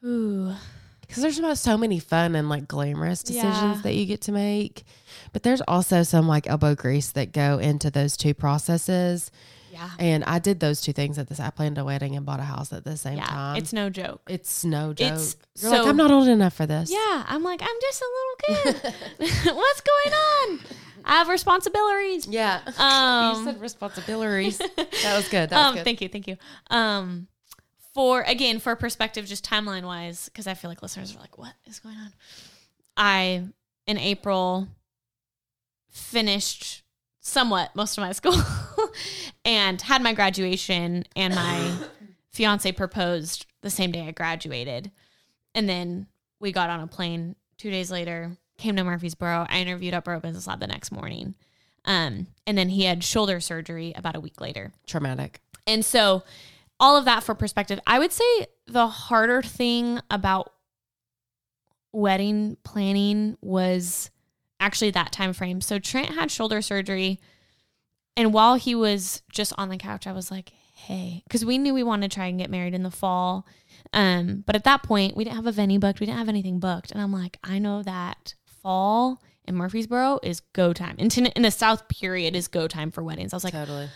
ooh 0.03 0.53
Because 1.01 1.21
there's 1.23 1.39
about 1.39 1.57
so 1.57 1.77
many 1.77 1.99
fun 1.99 2.35
and 2.35 2.49
like 2.49 2.67
glamorous 2.67 3.23
decisions 3.23 3.77
Yeah. 3.77 3.81
that 3.83 3.95
you 3.95 4.05
get 4.05 4.21
to 4.21 4.31
make, 4.31 4.83
but 5.31 5.43
there's 5.43 5.61
also 5.67 6.03
some 6.03 6.27
like 6.27 6.47
elbow 6.47 6.75
grease 6.75 7.11
that 7.11 7.31
go 7.31 7.59
into 7.59 7.89
those 7.91 8.17
two 8.17 8.33
processes. 8.33 9.31
Yeah 9.73 9.89
And 9.99 10.23
I 10.23 10.37
did 10.39 10.59
those 10.59 10.79
two 10.81 10.93
things 10.93 11.17
at 11.17 11.27
this. 11.27 11.39
I 11.39 11.49
planned 11.49 11.77
a 11.77 11.83
wedding 11.83 12.15
and 12.15 12.25
bought 12.25 12.39
a 12.39 12.43
house 12.43 12.71
at 12.71 12.83
the 12.85 12.95
same 12.95 13.17
yeah 13.17 13.25
time. 13.25 13.55
it's 13.57 13.73
no 13.73 13.89
joke 13.89 14.21
it's 14.29 14.63
no 14.63 14.93
joke. 14.93 15.13
It's 15.13 15.35
You're 15.61 15.71
like, 15.71 15.87
I'm 15.87 15.97
not 15.97 16.11
old 16.11 16.27
enough 16.27 16.53
for 16.53 16.65
this. 16.67 16.91
yeah 16.91 17.23
i'm 17.27 17.43
like 17.43 17.61
i'm 17.63 17.77
just 17.81 18.01
a 18.01 18.09
little 18.17 18.37
kid 18.73 18.93
what's 19.55 19.81
going 19.81 20.13
on 20.13 20.59
i 21.05 21.13
have 21.17 21.27
responsibilities 21.27 22.27
Yeah. 22.27 22.61
Um, 22.77 23.39
you 23.39 23.51
said 23.51 23.61
responsibilities. 23.61 24.57
that 24.77 25.15
was 25.17 25.27
good. 25.27 25.49
That 25.49 25.57
was 25.57 25.65
um, 25.69 25.75
good. 25.75 25.83
thank 25.83 25.99
you, 26.01 26.07
thank 26.09 26.27
you. 26.27 26.37
Um, 26.69 27.27
for 27.93 28.21
again, 28.21 28.59
for 28.59 28.75
perspective, 28.75 29.25
just 29.25 29.43
timeline 29.45 29.83
wise, 29.83 30.25
because 30.29 30.47
I 30.47 30.53
feel 30.53 30.69
like 30.71 30.81
listeners 30.81 31.15
are 31.15 31.19
like, 31.19 31.37
"What 31.37 31.53
is 31.65 31.79
going 31.79 31.95
on?" 31.97 32.13
I 32.95 33.43
in 33.85 33.97
April 33.97 34.67
finished 35.89 36.82
somewhat 37.23 37.75
most 37.75 37.97
of 37.97 38.03
my 38.03 38.11
school 38.11 38.35
and 39.45 39.81
had 39.81 40.03
my 40.03 40.13
graduation, 40.13 41.05
and 41.15 41.33
my 41.33 41.73
fiance 42.31 42.71
proposed 42.73 43.47
the 43.61 43.69
same 43.71 43.91
day 43.91 44.07
I 44.07 44.11
graduated, 44.11 44.91
and 45.55 45.67
then 45.67 46.07
we 46.39 46.51
got 46.51 46.69
on 46.69 46.81
a 46.81 46.87
plane 46.87 47.35
two 47.57 47.71
days 47.71 47.89
later. 47.89 48.37
Came 48.57 48.75
to 48.75 48.83
Murfreesboro. 48.83 49.47
I 49.49 49.59
interviewed 49.59 49.95
up 49.95 49.99
at 49.99 50.05
Boro 50.05 50.19
Business 50.19 50.45
Lab 50.45 50.59
the 50.59 50.67
next 50.67 50.91
morning. 50.91 51.33
Um, 51.85 52.27
and 52.45 52.57
then 52.57 52.69
he 52.69 52.83
had 52.83 53.03
shoulder 53.03 53.39
surgery 53.39 53.93
about 53.95 54.15
a 54.15 54.19
week 54.19 54.39
later. 54.39 54.71
Traumatic. 54.85 55.41
And 55.65 55.83
so, 55.83 56.23
all 56.79 56.97
of 56.97 57.05
that 57.05 57.23
for 57.23 57.33
perspective, 57.33 57.79
I 57.87 57.99
would 57.99 58.11
say 58.11 58.47
the 58.67 58.87
harder 58.87 59.41
thing 59.41 59.99
about 60.11 60.53
wedding 61.91 62.57
planning 62.63 63.37
was 63.41 64.09
actually 64.63 64.91
that 64.91 65.11
time 65.11 65.33
frame. 65.33 65.61
So 65.61 65.77
Trent 65.77 66.09
had 66.09 66.31
shoulder 66.31 66.61
surgery, 66.61 67.19
and 68.15 68.33
while 68.33 68.55
he 68.55 68.73
was 68.73 69.21
just 69.31 69.53
on 69.57 69.69
the 69.69 69.77
couch, 69.77 70.07
I 70.07 70.13
was 70.13 70.31
like, 70.31 70.51
"Hey," 70.73 71.21
because 71.25 71.43
we 71.43 71.57
knew 71.57 71.73
we 71.73 71.83
wanted 71.83 72.09
to 72.09 72.15
try 72.15 72.27
and 72.27 72.39
get 72.39 72.49
married 72.49 72.73
in 72.73 72.83
the 72.83 72.91
fall. 72.91 73.45
Um, 73.91 74.43
but 74.45 74.55
at 74.55 74.63
that 74.63 74.83
point, 74.83 75.17
we 75.17 75.23
didn't 75.23 75.35
have 75.35 75.47
a 75.47 75.51
venue 75.51 75.79
booked. 75.79 75.99
We 75.99 76.05
didn't 76.05 76.19
have 76.19 76.29
anything 76.29 76.59
booked, 76.59 76.91
and 76.91 77.01
I'm 77.01 77.11
like, 77.11 77.37
I 77.43 77.59
know 77.59 77.83
that 77.83 78.35
fall 78.61 79.21
in 79.45 79.55
Murfreesboro 79.55 80.19
is 80.23 80.39
go 80.39 80.71
time. 80.71 80.95
And 80.97 81.15
in 81.17 81.41
the 81.41 81.51
South 81.51 81.87
period 81.89 82.35
is 82.35 82.47
go 82.47 82.67
time 82.67 82.91
for 82.91 83.03
weddings. 83.03 83.33
I 83.33 83.35
was 83.35 83.43
like, 83.43 83.53
totally. 83.53 83.89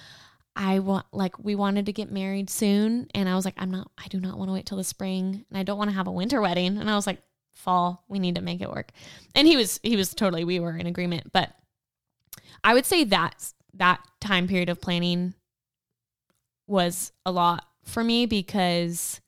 I 0.58 0.80
want 0.80 1.06
like 1.14 1.38
we 1.38 1.54
wanted 1.54 1.86
to 1.86 1.94
get 1.94 2.12
married 2.12 2.50
soon 2.50 3.08
and 3.14 3.30
I 3.30 3.36
was 3.36 3.46
like 3.46 3.54
I'm 3.58 3.70
not 3.70 3.92
I 3.96 4.08
do 4.08 4.20
not 4.20 4.40
want 4.40 4.50
to 4.50 4.54
wait 4.54 4.66
till 4.66 4.80
the 4.80 4.84
spring 4.84 5.46
and 5.50 5.58
I 5.58 5.62
don't 5.62 5.78
want 5.78 5.92
to 5.92 5.96
have 5.96 6.08
a 6.08 6.12
winter 6.12 6.42
wedding 6.42 6.78
and 6.78 6.90
I 6.90 6.96
was 6.96 7.06
like 7.06 7.22
fall 7.58 8.04
we 8.08 8.20
need 8.20 8.36
to 8.36 8.42
make 8.42 8.62
it 8.62 8.70
work. 8.70 8.92
And 9.36 9.48
he 9.48 9.58
was 9.58 9.80
he 9.84 9.96
was 9.96 10.14
totally 10.14 10.44
we 10.44 10.60
were 10.60 10.78
in 10.78 10.88
agreement, 10.88 11.32
but 11.34 11.54
I 12.64 12.74
would 12.74 12.86
say 12.86 13.04
that 13.06 13.52
that 13.74 14.00
time 14.22 14.48
period 14.48 14.70
of 14.70 14.82
planning 14.82 15.34
was 16.68 17.12
a 17.26 17.32
lot 17.32 17.66
for 17.84 18.04
me 18.04 18.26
because 18.26 19.22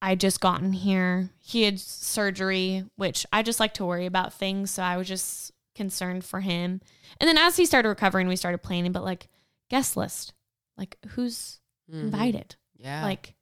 I 0.00 0.14
just 0.14 0.40
gotten 0.40 0.72
here. 0.72 1.30
He 1.38 1.62
had 1.64 1.80
surgery, 1.80 2.84
which 2.96 3.26
I 3.32 3.42
just 3.42 3.58
like 3.60 3.74
to 3.74 3.84
worry 3.84 4.06
about 4.06 4.32
things, 4.32 4.70
so 4.70 4.82
I 4.82 4.96
was 4.96 5.08
just 5.08 5.52
concerned 5.74 6.24
for 6.24 6.40
him. 6.40 6.80
And 7.20 7.28
then 7.28 7.36
as 7.38 7.56
he 7.56 7.66
started 7.66 7.88
recovering, 7.88 8.28
we 8.28 8.36
started 8.36 8.58
planning, 8.58 8.92
but 8.92 9.04
like 9.04 9.28
guest 9.70 9.96
list. 9.96 10.32
Like 10.76 10.96
who's 11.10 11.60
Mhm. 11.90 12.02
invited? 12.04 12.56
Yeah. 12.76 13.02
Like 13.02 13.34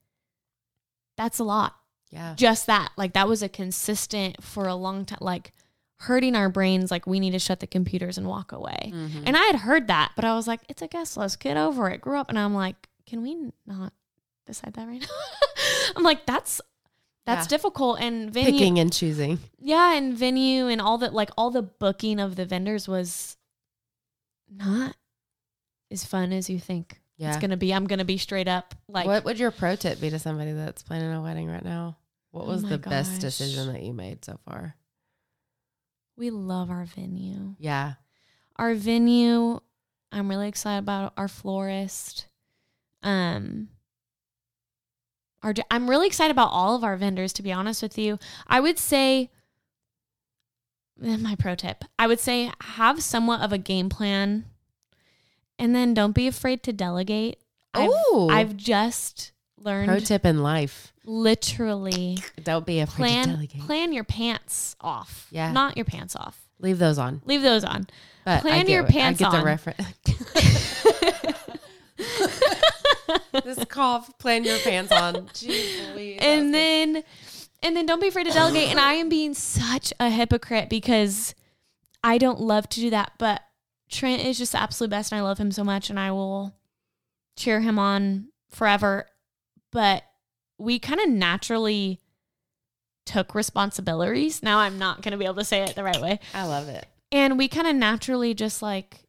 that's 1.17 1.39
a 1.39 1.45
lot. 1.45 1.77
Yeah. 2.11 2.35
Just 2.37 2.67
that. 2.67 2.91
Like 2.97 3.13
that 3.15 3.29
was 3.29 3.43
a 3.43 3.49
consistent 3.49 4.43
for 4.43 4.67
a 4.67 4.75
long 4.75 5.05
time 5.05 5.19
like 5.21 5.53
hurting 6.01 6.37
our 6.37 6.49
brains 6.49 6.91
like 6.91 7.07
we 7.07 7.19
need 7.19 7.31
to 7.33 7.39
shut 7.39 7.61
the 7.61 7.67
computers 7.67 8.19
and 8.19 8.27
walk 8.27 8.53
away. 8.53 8.93
Mhm. 8.95 9.23
And 9.27 9.37
I 9.37 9.45
had 9.47 9.57
heard 9.57 9.89
that, 9.89 10.13
but 10.15 10.25
I 10.25 10.35
was 10.35 10.47
like 10.47 10.61
it's 10.69 10.83
a 10.83 10.87
guest 10.89 11.17
list. 11.17 11.41
Get 11.41 11.57
over 11.57 11.89
it. 11.91 12.01
Grew 12.01 12.19
up 12.19 12.29
and 12.29 12.39
I'm 12.39 12.55
like, 12.55 12.89
can 13.07 13.23
we 13.23 13.51
not 13.67 13.93
decide 14.47 14.75
that 14.75 14.87
right 14.87 15.01
now? 15.01 15.07
I'm 15.97 16.03
like 16.03 16.27
that's 16.27 16.61
that's 17.25 17.47
Yeah. 17.47 17.57
difficult 17.57 17.99
and 18.01 18.31
venue 18.31 18.53
Picking 18.53 18.79
and 18.79 18.93
choosing. 18.93 19.39
yeah, 19.59 19.95
and 19.97 20.17
venue 20.17 20.69
and 20.69 20.81
all 20.81 20.97
that, 20.99 21.13
like 21.13 21.31
all 21.37 21.51
the 21.51 21.63
booking 21.63 22.21
of 22.21 22.37
the 22.37 22.45
vendors 22.47 22.87
was 22.87 23.37
not 24.49 24.95
as 25.91 26.05
fun 26.05 26.33
as 26.33 26.49
you 26.51 26.59
think 26.61 27.01
Yeah. 27.19 27.29
it's 27.29 27.39
gonna 27.39 27.57
be. 27.57 27.73
I'm 27.73 27.87
gonna 27.87 28.05
be 28.05 28.19
straight 28.19 28.49
up 28.49 28.75
like, 28.89 29.07
what 29.07 29.25
would 29.25 29.39
your 29.39 29.51
pro 29.51 29.75
tip 29.77 30.01
be 30.01 30.11
to 30.11 30.19
somebody 30.19 30.53
that's 30.53 30.83
planning 30.83 31.13
a 31.13 31.23
wedding 31.23 31.49
right 31.49 31.65
now? 31.65 31.97
What 32.31 32.45
Oh 32.45 32.49
was 32.49 32.63
my 32.63 32.71
the 32.71 32.79
best 32.79 33.21
decision 33.23 33.73
that 33.73 33.83
you 33.83 33.93
made 33.95 34.25
so 34.25 34.39
far? 34.45 34.77
we 36.19 36.31
love 36.31 36.71
our 36.71 36.85
venue. 36.87 37.55
Yeah. 37.59 37.95
Our 38.57 38.75
venue, 38.75 39.61
I'm 40.13 40.29
really 40.31 40.49
excited 40.49 40.79
about 40.79 41.13
our 41.19 41.29
florist. 41.29 42.27
Um, 43.03 43.69
our 45.43 45.53
I'm 45.71 45.89
really 45.91 46.07
excited 46.07 46.31
about 46.31 46.49
all 46.53 46.75
of 46.75 46.85
our 46.85 46.97
vendors. 46.97 47.33
To 47.35 47.43
be 47.43 47.53
honest 47.53 47.83
with 47.83 47.99
you, 47.99 48.19
I 48.47 48.61
would 48.61 48.79
say. 48.79 49.31
eh, 51.03 51.17
My 51.19 51.35
pro 51.35 51.55
tip 51.55 51.85
I 51.99 52.07
would 52.07 52.21
say 52.21 52.51
have 52.63 53.03
somewhat 53.03 53.41
of 53.41 53.53
a 53.53 53.59
game 53.59 53.89
plan 53.89 54.47
and 55.59 55.75
then 55.75 55.95
don't 55.95 56.13
be 56.13 56.27
afraid 56.27 56.63
to 56.65 56.73
delegate. 56.73 57.39
I've, 57.75 57.91
I've 58.31 58.57
just 58.57 59.33
learned 59.59 59.89
Pro 59.89 59.99
tip 60.01 60.25
in 60.25 60.43
life. 60.43 60.93
literally 61.05 62.19
Don't 62.43 62.65
be 62.65 62.81
afraid 62.81 63.09
to 63.09 63.13
plan 63.13 63.29
delegate. 63.29 63.61
plan 63.63 63.93
your 63.93 64.05
pants 64.05 64.77
off. 64.81 65.27
Yeah. 65.31 65.53
Not 65.53 65.77
your 65.77 65.85
pants 65.85 66.17
off. 66.17 66.41
Leave 66.59 66.79
those 66.79 66.99
on. 66.99 67.21
Leave 67.27 67.43
those 67.43 67.65
on. 67.65 67.87
But 68.25 68.41
Plan 68.41 68.67
your 68.69 68.85
pants 68.85 69.21
I 69.21 69.25
get 69.25 69.35
on. 69.35 69.41
the 69.41 69.47
reference. 69.47 69.83
this 73.45 73.65
cough, 73.67 74.17
plan 74.19 74.43
your 74.45 74.59
pants 74.59 74.91
on. 74.93 75.15
Jeez 75.29 76.17
and 76.21 76.53
then 76.55 77.05
and 77.63 77.77
then 77.77 77.87
don't 77.87 78.01
be 78.01 78.09
afraid 78.09 78.25
to 78.27 78.33
delegate 78.33 78.69
and 78.69 78.79
i 78.81 78.95
am 78.95 79.09
being 79.09 79.33
such 79.35 79.93
a 79.99 80.11
hypocrite 80.11 80.69
because 80.69 81.35
i 82.05 82.19
don't 82.19 82.39
love 82.41 82.69
to 82.69 82.81
do 82.81 82.91
that 82.91 83.13
but 83.19 83.43
trent 83.89 84.25
is 84.25 84.39
just 84.39 84.53
the 84.53 84.61
absolute 84.61 84.91
best 84.91 85.13
and 85.13 85.19
i 85.19 85.23
love 85.23 85.39
him 85.39 85.51
so 85.53 85.63
much 85.65 85.91
and 85.91 85.99
i 85.99 86.11
will 86.11 86.55
cheer 87.37 87.61
him 87.61 87.79
on 87.79 88.29
forever 88.51 89.07
but 89.73 90.03
we 90.59 90.79
kind 90.79 91.01
of 91.01 91.09
naturally 91.09 92.01
took 93.05 93.35
responsibilities 93.35 94.43
now 94.43 94.59
i'm 94.59 94.79
not 94.79 95.03
going 95.03 95.13
to 95.13 95.19
be 95.19 95.25
able 95.25 95.35
to 95.35 95.45
say 95.45 95.63
it 95.63 95.75
the 95.77 95.85
right 95.85 96.01
way 96.01 96.19
I 96.35 96.45
love 96.45 96.69
it. 96.69 96.87
and 97.13 97.39
we 97.39 97.47
kind 97.49 97.67
of 97.69 97.77
naturally 97.77 98.35
just 98.35 98.63
like 98.63 99.05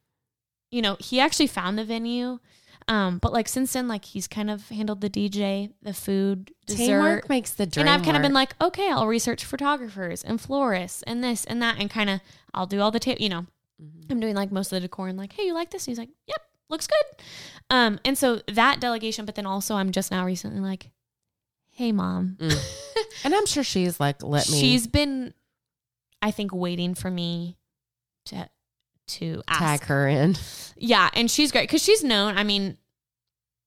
you 0.70 0.80
know 0.82 0.96
he 1.00 1.18
actually 1.18 1.48
found 1.48 1.78
the 1.78 1.84
venue 1.84 2.38
um 2.86 3.18
but 3.18 3.32
like 3.32 3.48
since 3.48 3.72
then 3.72 3.88
like 3.88 4.04
he's 4.04 4.28
kind 4.28 4.50
of 4.50 4.68
handled 4.68 5.00
the 5.00 5.10
dj 5.10 5.72
the 5.82 5.92
food 5.94 6.52
dessert 6.66 6.84
Teamwork 6.86 7.28
makes 7.28 7.50
the 7.52 7.66
dream. 7.66 7.86
and 7.86 7.90
I've 7.90 8.04
kind 8.04 8.16
of 8.16 8.22
been 8.22 8.32
like, 8.34 8.54
okay, 8.60 8.90
I'll 8.90 9.06
research 9.06 9.44
photographers 9.44 10.22
and 10.22 10.40
florists 10.40 11.02
and 11.04 11.24
this 11.24 11.44
and 11.46 11.60
that, 11.62 11.76
and 11.78 11.88
kind 11.90 12.10
of 12.10 12.20
I'll 12.54 12.66
do 12.66 12.80
all 12.80 12.90
the 12.90 13.00
tape. 13.00 13.20
You 13.20 13.30
know, 13.30 13.46
Mhm. 13.82 14.10
I'm 14.10 14.20
doing 14.20 14.34
like 14.34 14.50
most 14.52 14.72
of 14.72 14.76
the 14.76 14.80
decor 14.80 15.08
and 15.08 15.18
like, 15.18 15.32
hey, 15.32 15.44
you 15.44 15.54
like 15.54 15.70
this? 15.70 15.86
And 15.86 15.92
he's 15.92 15.98
like, 15.98 16.10
yep, 16.26 16.42
looks 16.68 16.86
good. 16.86 17.24
Um, 17.70 18.00
and 18.04 18.16
so 18.16 18.40
that 18.48 18.80
delegation, 18.80 19.24
but 19.24 19.34
then 19.34 19.46
also 19.46 19.74
I'm 19.74 19.92
just 19.92 20.10
now 20.10 20.24
recently 20.24 20.60
like, 20.60 20.90
hey, 21.70 21.92
mom, 21.92 22.36
Mm. 22.40 22.94
and 23.24 23.34
I'm 23.34 23.46
sure 23.46 23.62
she's 23.62 24.00
like, 24.00 24.22
let 24.22 24.48
me 24.50 24.58
she's 24.60 24.86
been, 24.86 25.32
I 26.20 26.30
think, 26.30 26.52
waiting 26.52 26.94
for 26.94 27.10
me 27.10 27.56
to 28.26 28.48
to 29.08 29.42
ask 29.48 29.58
tag 29.82 29.88
her 29.88 30.06
in. 30.08 30.36
yeah, 30.76 31.08
and 31.14 31.30
she's 31.30 31.50
great 31.52 31.62
because 31.68 31.82
she's 31.82 32.02
known. 32.04 32.36
I 32.36 32.44
mean, 32.44 32.76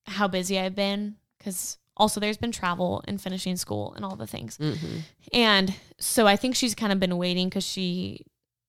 how 0.05 0.27
busy 0.27 0.59
I've 0.59 0.75
been 0.75 1.15
because 1.37 1.77
also 1.97 2.19
there's 2.19 2.37
been 2.37 2.51
travel 2.51 3.03
and 3.07 3.19
finishing 3.21 3.55
school 3.55 3.93
and 3.95 4.03
all 4.05 4.15
the 4.15 4.27
things. 4.27 4.57
Mm-hmm. 4.57 4.97
And 5.33 5.73
so 5.99 6.27
I 6.27 6.35
think 6.35 6.55
she's 6.55 6.75
kind 6.75 6.91
of 6.91 6.99
been 6.99 7.17
waiting 7.17 7.47
because 7.49 7.63
she 7.65 8.25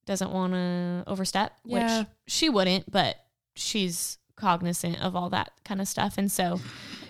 doesn't 0.07 0.31
want 0.33 0.53
to 0.53 1.05
overstep, 1.07 1.53
Yeah. 1.65 1.99
which 2.01 2.07
she 2.27 2.49
wouldn't, 2.49 2.91
but 2.91 3.17
she's 3.55 4.19
cognizant 4.37 5.01
of 5.01 5.15
all 5.15 5.31
that 5.31 5.53
kind 5.65 5.81
of 5.81 5.87
stuff. 5.89 6.19
And 6.19 6.31
so 6.31 6.61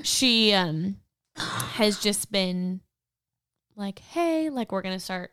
she 0.03 0.53
um, 0.53 0.97
has 1.37 1.99
just 1.99 2.31
been 2.31 2.81
like, 3.77 4.01
hey, 4.01 4.51
like 4.51 4.73
we're 4.73 4.83
going 4.83 4.97
to 4.97 5.01
start. 5.01 5.31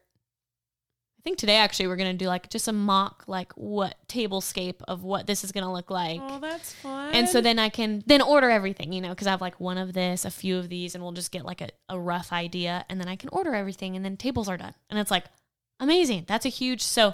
I 1.18 1.22
think 1.22 1.38
today 1.38 1.58
actually 1.58 1.88
we're 1.88 1.98
going 1.98 2.14
to 2.14 2.18
do 2.18 2.28
like 2.28 2.50
just 2.50 2.70
a 2.70 2.72
mock, 2.72 3.26
like 3.28 3.52
what 3.58 3.98
tablescape 4.08 4.82
of 4.88 5.04
what 5.04 5.28
this 5.28 5.44
is 5.44 5.52
going 5.52 5.66
to 5.66 5.72
look 5.72 5.92
like. 5.92 6.22
Oh, 6.24 6.40
that's 6.40 6.72
fun. 6.76 7.14
And 7.14 7.28
so 7.28 7.42
then 7.42 7.60
I 7.60 7.68
can 7.68 8.02
then 8.08 8.22
order 8.22 8.50
everything, 8.50 8.94
you 8.94 9.02
know, 9.02 9.10
because 9.10 9.28
I 9.28 9.32
have 9.32 9.42
like 9.42 9.60
one 9.60 9.78
of 9.78 9.92
this, 9.92 10.24
a 10.24 10.32
few 10.32 10.58
of 10.58 10.70
these, 10.70 10.96
and 10.96 11.04
we'll 11.04 11.12
just 11.12 11.34
get 11.34 11.44
like 11.44 11.60
a, 11.60 11.68
a 11.90 12.00
rough 12.00 12.32
idea. 12.32 12.86
And 12.88 13.02
then 13.02 13.10
I 13.10 13.18
can 13.18 13.28
order 13.34 13.54
everything 13.54 13.98
and 13.98 14.06
then 14.06 14.16
tables 14.16 14.48
are 14.48 14.56
done. 14.56 14.74
And 14.90 14.98
it's 14.98 15.12
like 15.12 15.26
amazing. 15.82 16.24
That's 16.26 16.46
a 16.46 16.50
huge. 16.50 16.82
So 16.82 17.14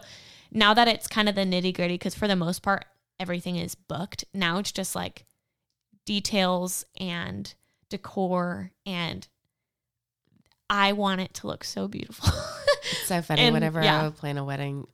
now 0.51 0.73
that 0.73 0.87
it's 0.87 1.07
kind 1.07 1.29
of 1.29 1.35
the 1.35 1.41
nitty 1.41 1.75
gritty, 1.75 1.95
because 1.95 2.15
for 2.15 2.27
the 2.27 2.35
most 2.35 2.61
part, 2.61 2.85
everything 3.19 3.55
is 3.55 3.75
booked. 3.75 4.25
Now 4.33 4.57
it's 4.57 4.71
just 4.71 4.95
like 4.95 5.25
details 6.05 6.85
and 6.99 7.53
decor. 7.89 8.71
And 8.85 9.27
I 10.69 10.93
want 10.93 11.21
it 11.21 11.33
to 11.35 11.47
look 11.47 11.63
so 11.63 11.87
beautiful. 11.87 12.29
It's 12.91 13.07
so 13.07 13.21
funny. 13.21 13.41
And, 13.41 13.53
Whenever 13.53 13.81
yeah. 13.81 14.01
I 14.01 14.03
would 14.05 14.17
plan 14.17 14.37
a 14.37 14.43
wedding, 14.43 14.87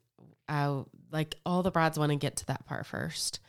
I 0.48 0.84
like 1.12 1.36
all 1.46 1.64
the 1.64 1.72
brides 1.72 2.00
want 2.00 2.12
to 2.12 2.18
get 2.18 2.38
to 2.38 2.46
that 2.48 2.66
part 2.66 2.86
first. 2.86 3.40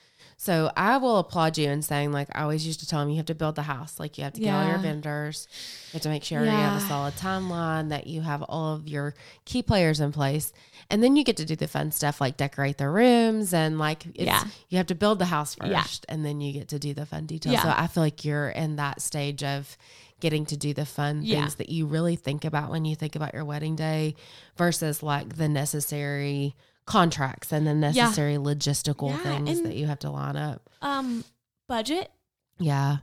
So 0.42 0.72
I 0.76 0.96
will 0.96 1.18
applaud 1.18 1.56
you 1.56 1.70
in 1.70 1.82
saying, 1.82 2.10
like, 2.10 2.26
I 2.34 2.42
always 2.42 2.66
used 2.66 2.80
to 2.80 2.88
tell 2.88 2.98
them, 2.98 3.10
you 3.10 3.18
have 3.18 3.26
to 3.26 3.34
build 3.34 3.54
the 3.54 3.62
house. 3.62 4.00
Like, 4.00 4.18
you 4.18 4.24
have 4.24 4.32
to 4.32 4.40
get 4.40 4.52
all 4.52 4.66
your 4.66 4.78
vendors. 4.78 5.46
You 5.86 5.92
have 5.92 6.02
to 6.02 6.08
make 6.08 6.24
sure 6.24 6.42
you 6.44 6.50
have 6.50 6.82
a 6.82 6.84
solid 6.84 7.14
timeline, 7.14 7.90
that 7.90 8.08
you 8.08 8.22
have 8.22 8.42
all 8.42 8.74
of 8.74 8.88
your 8.88 9.14
key 9.44 9.62
players 9.62 10.00
in 10.00 10.10
place. 10.10 10.52
And 10.90 11.00
then 11.00 11.14
you 11.14 11.22
get 11.22 11.36
to 11.36 11.44
do 11.44 11.54
the 11.54 11.68
fun 11.68 11.92
stuff 11.92 12.20
like 12.20 12.36
decorate 12.36 12.76
the 12.78 12.88
rooms 12.88 13.54
and 13.54 13.78
like, 13.78 14.04
it's, 14.06 14.24
Yeah. 14.24 14.42
you 14.68 14.78
have 14.78 14.88
to 14.88 14.96
build 14.96 15.20
the 15.20 15.26
house 15.26 15.54
first 15.54 15.70
Yeah. 15.70 15.84
and 16.08 16.26
then 16.26 16.40
you 16.40 16.52
get 16.52 16.66
to 16.70 16.78
do 16.80 16.92
the 16.92 17.06
fun 17.06 17.26
details. 17.26 17.52
Yeah. 17.52 17.62
So 17.62 17.68
I 17.76 17.86
feel 17.86 18.02
like 18.02 18.24
you're 18.24 18.50
in 18.50 18.74
that 18.76 19.00
stage 19.00 19.44
of 19.44 19.78
getting 20.18 20.44
to 20.46 20.56
do 20.56 20.74
the 20.74 20.84
fun 20.86 21.22
Yeah. 21.22 21.42
things 21.42 21.54
that 21.54 21.68
you 21.68 21.86
really 21.86 22.16
think 22.16 22.44
about 22.44 22.68
when 22.68 22.84
you 22.84 22.96
think 22.96 23.14
about 23.14 23.32
your 23.32 23.44
wedding 23.44 23.76
day 23.76 24.16
versus 24.56 25.04
like 25.04 25.36
the 25.36 25.48
necessary 25.48 26.56
contracts 26.92 27.52
and 27.52 27.66
the 27.66 27.74
necessary 27.74 28.34
logistical 28.36 29.10
Yeah, 29.10 29.22
things 29.22 29.62
that 29.62 29.74
you 29.74 29.86
have 29.86 29.98
to 30.00 30.10
line 30.10 30.36
up. 30.36 30.68
um, 30.82 31.24
budget 31.68 32.10
Yeah. 32.58 32.98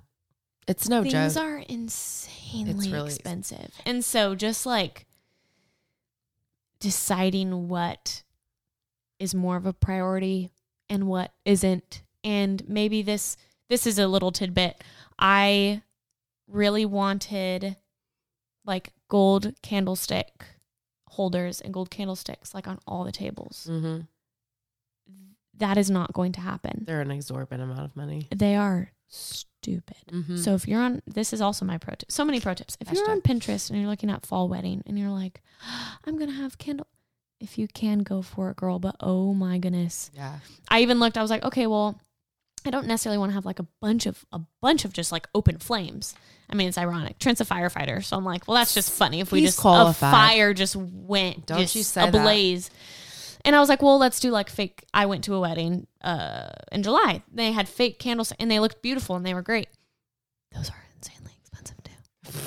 It's 0.67 0.87
no 0.87 1.01
things 1.01 1.33
joke. 1.33 1.43
are 1.43 1.57
insanely 1.67 2.91
really 2.91 3.07
expensive. 3.07 3.71
And 3.85 4.05
so 4.05 4.35
just 4.35 4.65
like 4.67 5.07
deciding 6.79 7.67
what 7.67 8.23
is 9.19 9.33
more 9.35 9.57
of 9.57 9.65
a 9.65 9.73
priority 9.73 10.49
and 10.89 11.07
what 11.07 11.33
isn't. 11.45 12.03
And 12.23 12.67
maybe 12.67 13.01
this 13.01 13.35
this 13.69 13.85
is 13.85 13.99
a 13.99 14.07
little 14.07 14.31
tidbit. 14.31 14.83
I 15.17 15.81
really 16.47 16.85
wanted 16.85 17.75
like 18.65 18.91
gold 19.07 19.53
candlestick 19.61 20.45
holders 21.09 21.61
and 21.61 21.73
gold 21.73 21.89
candlesticks 21.89 22.53
like 22.53 22.67
on 22.67 22.79
all 22.87 23.03
the 23.03 23.11
tables. 23.11 23.65
hmm 23.69 23.99
That 25.57 25.77
is 25.77 25.89
not 25.89 26.13
going 26.13 26.31
to 26.33 26.41
happen. 26.41 26.83
They're 26.85 27.01
an 27.01 27.11
exorbitant 27.11 27.61
amount 27.61 27.81
of 27.85 27.95
money. 27.95 28.27
They 28.33 28.55
are 28.55 28.91
stupid. 29.07 29.97
Mm-hmm. 30.11 30.37
So 30.37 30.53
if 30.53 30.67
you're 30.67 30.81
on, 30.81 31.01
this 31.05 31.33
is 31.33 31.41
also 31.41 31.65
my 31.65 31.77
pro 31.77 31.95
tip. 31.95 32.11
So 32.11 32.23
many 32.23 32.39
pro 32.39 32.53
tips. 32.53 32.77
If 32.79 32.91
you're 32.91 33.09
on 33.11 33.21
Pinterest 33.21 33.69
and 33.69 33.79
you're 33.79 33.89
looking 33.89 34.09
at 34.09 34.25
fall 34.25 34.47
wedding 34.47 34.83
and 34.85 34.97
you're 34.97 35.09
like, 35.09 35.41
I'm 36.05 36.17
gonna 36.17 36.31
have 36.31 36.57
candle. 36.57 36.87
If 37.41 37.57
you 37.57 37.67
can 37.67 37.99
go 37.99 38.21
for 38.21 38.51
it, 38.51 38.57
girl. 38.57 38.79
But 38.79 38.95
oh 38.99 39.33
my 39.33 39.57
goodness, 39.57 40.11
yeah. 40.13 40.39
I 40.69 40.81
even 40.81 40.99
looked. 40.99 41.17
I 41.17 41.21
was 41.21 41.31
like, 41.31 41.43
okay, 41.43 41.67
well, 41.67 41.99
I 42.65 42.69
don't 42.69 42.87
necessarily 42.87 43.17
want 43.17 43.31
to 43.31 43.33
have 43.35 43.45
like 43.45 43.59
a 43.59 43.67
bunch 43.81 44.05
of 44.05 44.25
a 44.31 44.39
bunch 44.61 44.85
of 44.85 44.93
just 44.93 45.11
like 45.11 45.27
open 45.33 45.57
flames. 45.57 46.15
I 46.49 46.55
mean, 46.55 46.67
it's 46.67 46.77
ironic. 46.77 47.19
Trent's 47.19 47.41
a 47.41 47.45
firefighter, 47.45 48.03
so 48.03 48.17
I'm 48.17 48.25
like, 48.25 48.47
well, 48.47 48.55
that's 48.55 48.73
just 48.73 48.91
funny 48.91 49.19
if 49.19 49.31
we 49.31 49.41
He's 49.41 49.49
just 49.49 49.59
qualified. 49.59 50.09
a 50.09 50.11
fire 50.11 50.53
just 50.53 50.75
went 50.75 51.45
Don't 51.45 51.59
just 51.59 51.75
you 51.75 51.83
say 51.83 52.09
that. 52.09 52.69
And 53.45 53.55
I 53.55 53.59
was 53.59 53.69
like, 53.69 53.81
well, 53.81 53.97
let's 53.97 54.19
do 54.19 54.31
like 54.31 54.49
fake. 54.49 54.83
I 54.93 55.05
went 55.05 55.23
to 55.25 55.35
a 55.35 55.39
wedding 55.39 55.87
uh, 56.03 56.49
in 56.71 56.83
July. 56.83 57.23
They 57.31 57.51
had 57.51 57.69
fake 57.69 57.99
candles, 57.99 58.33
and 58.39 58.49
they 58.51 58.59
looked 58.59 58.81
beautiful, 58.81 59.15
and 59.15 59.25
they 59.25 59.33
were 59.33 59.41
great. 59.41 59.69
Those 60.53 60.69
are 60.69 60.85
insanely 60.97 61.33
expensive 61.39 61.77
too. 61.83 62.33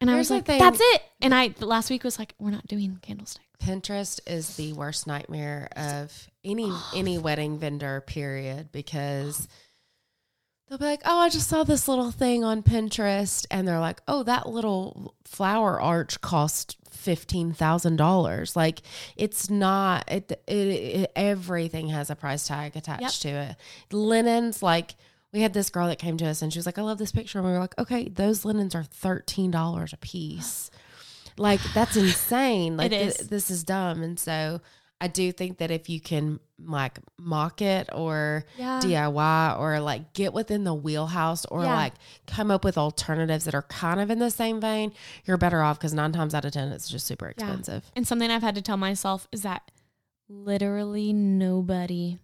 And 0.00 0.08
I 0.08 0.16
was 0.16 0.30
like, 0.30 0.44
that's 0.44 0.78
it. 0.80 1.02
And 1.20 1.34
I 1.34 1.52
last 1.58 1.90
week 1.90 2.04
was 2.04 2.20
like, 2.20 2.32
we're 2.38 2.52
not 2.52 2.68
doing 2.68 3.00
candlesticks. 3.02 3.47
Pinterest 3.62 4.20
is 4.26 4.56
the 4.56 4.72
worst 4.72 5.06
nightmare 5.06 5.68
of 5.76 6.28
any 6.44 6.72
any 6.94 7.18
wedding 7.18 7.58
vendor, 7.58 8.00
period, 8.00 8.70
because 8.72 9.48
they'll 10.68 10.78
be 10.78 10.84
like, 10.84 11.02
"Oh, 11.04 11.18
I 11.18 11.28
just 11.28 11.48
saw 11.48 11.64
this 11.64 11.88
little 11.88 12.10
thing 12.10 12.44
on 12.44 12.62
Pinterest," 12.62 13.46
and 13.50 13.66
they're 13.66 13.80
like, 13.80 14.00
"Oh, 14.08 14.22
that 14.24 14.48
little 14.48 15.14
flower 15.24 15.80
arch 15.80 16.20
cost 16.20 16.76
fifteen 16.90 17.52
thousand 17.52 17.96
dollars." 17.96 18.56
Like, 18.56 18.80
it's 19.16 19.50
not. 19.50 20.10
It, 20.10 20.32
it, 20.46 20.52
it 20.52 21.12
everything 21.16 21.88
has 21.88 22.10
a 22.10 22.16
price 22.16 22.46
tag 22.46 22.76
attached 22.76 23.22
to 23.22 23.28
it. 23.28 23.56
Linens, 23.92 24.62
like. 24.62 24.94
We 25.30 25.42
had 25.42 25.52
this 25.52 25.68
girl 25.68 25.88
that 25.88 25.98
came 25.98 26.16
to 26.16 26.26
us 26.26 26.40
and 26.40 26.50
she 26.50 26.58
was 26.58 26.64
like, 26.64 26.78
I 26.78 26.82
love 26.82 26.96
this 26.96 27.12
picture. 27.12 27.38
And 27.38 27.46
we 27.46 27.52
were 27.52 27.58
like, 27.58 27.78
okay, 27.78 28.08
those 28.08 28.46
linens 28.46 28.74
are 28.74 28.82
$13 28.82 29.92
a 29.92 29.96
piece. 29.98 30.70
Like 31.38 31.60
that's 31.74 31.96
insane. 32.04 32.76
Like 32.76 32.92
is. 32.92 33.16
this 33.28 33.50
is 33.50 33.64
dumb. 33.64 34.02
And 34.02 34.18
so 34.18 34.60
I 35.00 35.06
do 35.08 35.30
think 35.30 35.58
that 35.58 35.70
if 35.70 35.88
you 35.88 36.00
can 36.00 36.40
like 36.60 36.98
mock 37.18 37.62
it 37.62 37.88
or 37.92 38.44
Yeah. 38.56 38.80
DIY 38.82 39.58
or 39.60 39.78
like 39.80 40.12
get 40.12 40.32
within 40.32 40.64
the 40.64 40.74
wheelhouse 40.74 41.44
or 41.46 41.62
Yeah. 41.62 41.74
like 41.74 41.92
come 42.26 42.50
up 42.50 42.64
with 42.64 42.76
alternatives 42.76 43.44
that 43.44 43.54
are 43.54 43.62
kind 43.62 44.00
of 44.00 44.10
in 44.10 44.18
the 44.18 44.30
same 44.30 44.60
vein, 44.60 44.92
you're 45.24 45.36
better 45.36 45.62
off 45.62 45.78
because 45.78 45.94
nine 45.94 46.10
times 46.12 46.34
out 46.34 46.44
of 46.44 46.50
10, 46.52 46.72
it's 46.72 46.88
just 46.88 47.06
super 47.06 47.26
Yeah. 47.26 47.30
expensive. 47.44 47.90
And 47.94 48.08
something 48.08 48.28
I've 48.30 48.42
had 48.42 48.56
to 48.56 48.62
tell 48.62 48.76
myself 48.76 49.28
is 49.30 49.42
that 49.42 49.70
literally 50.28 51.12
nobody 51.12 52.18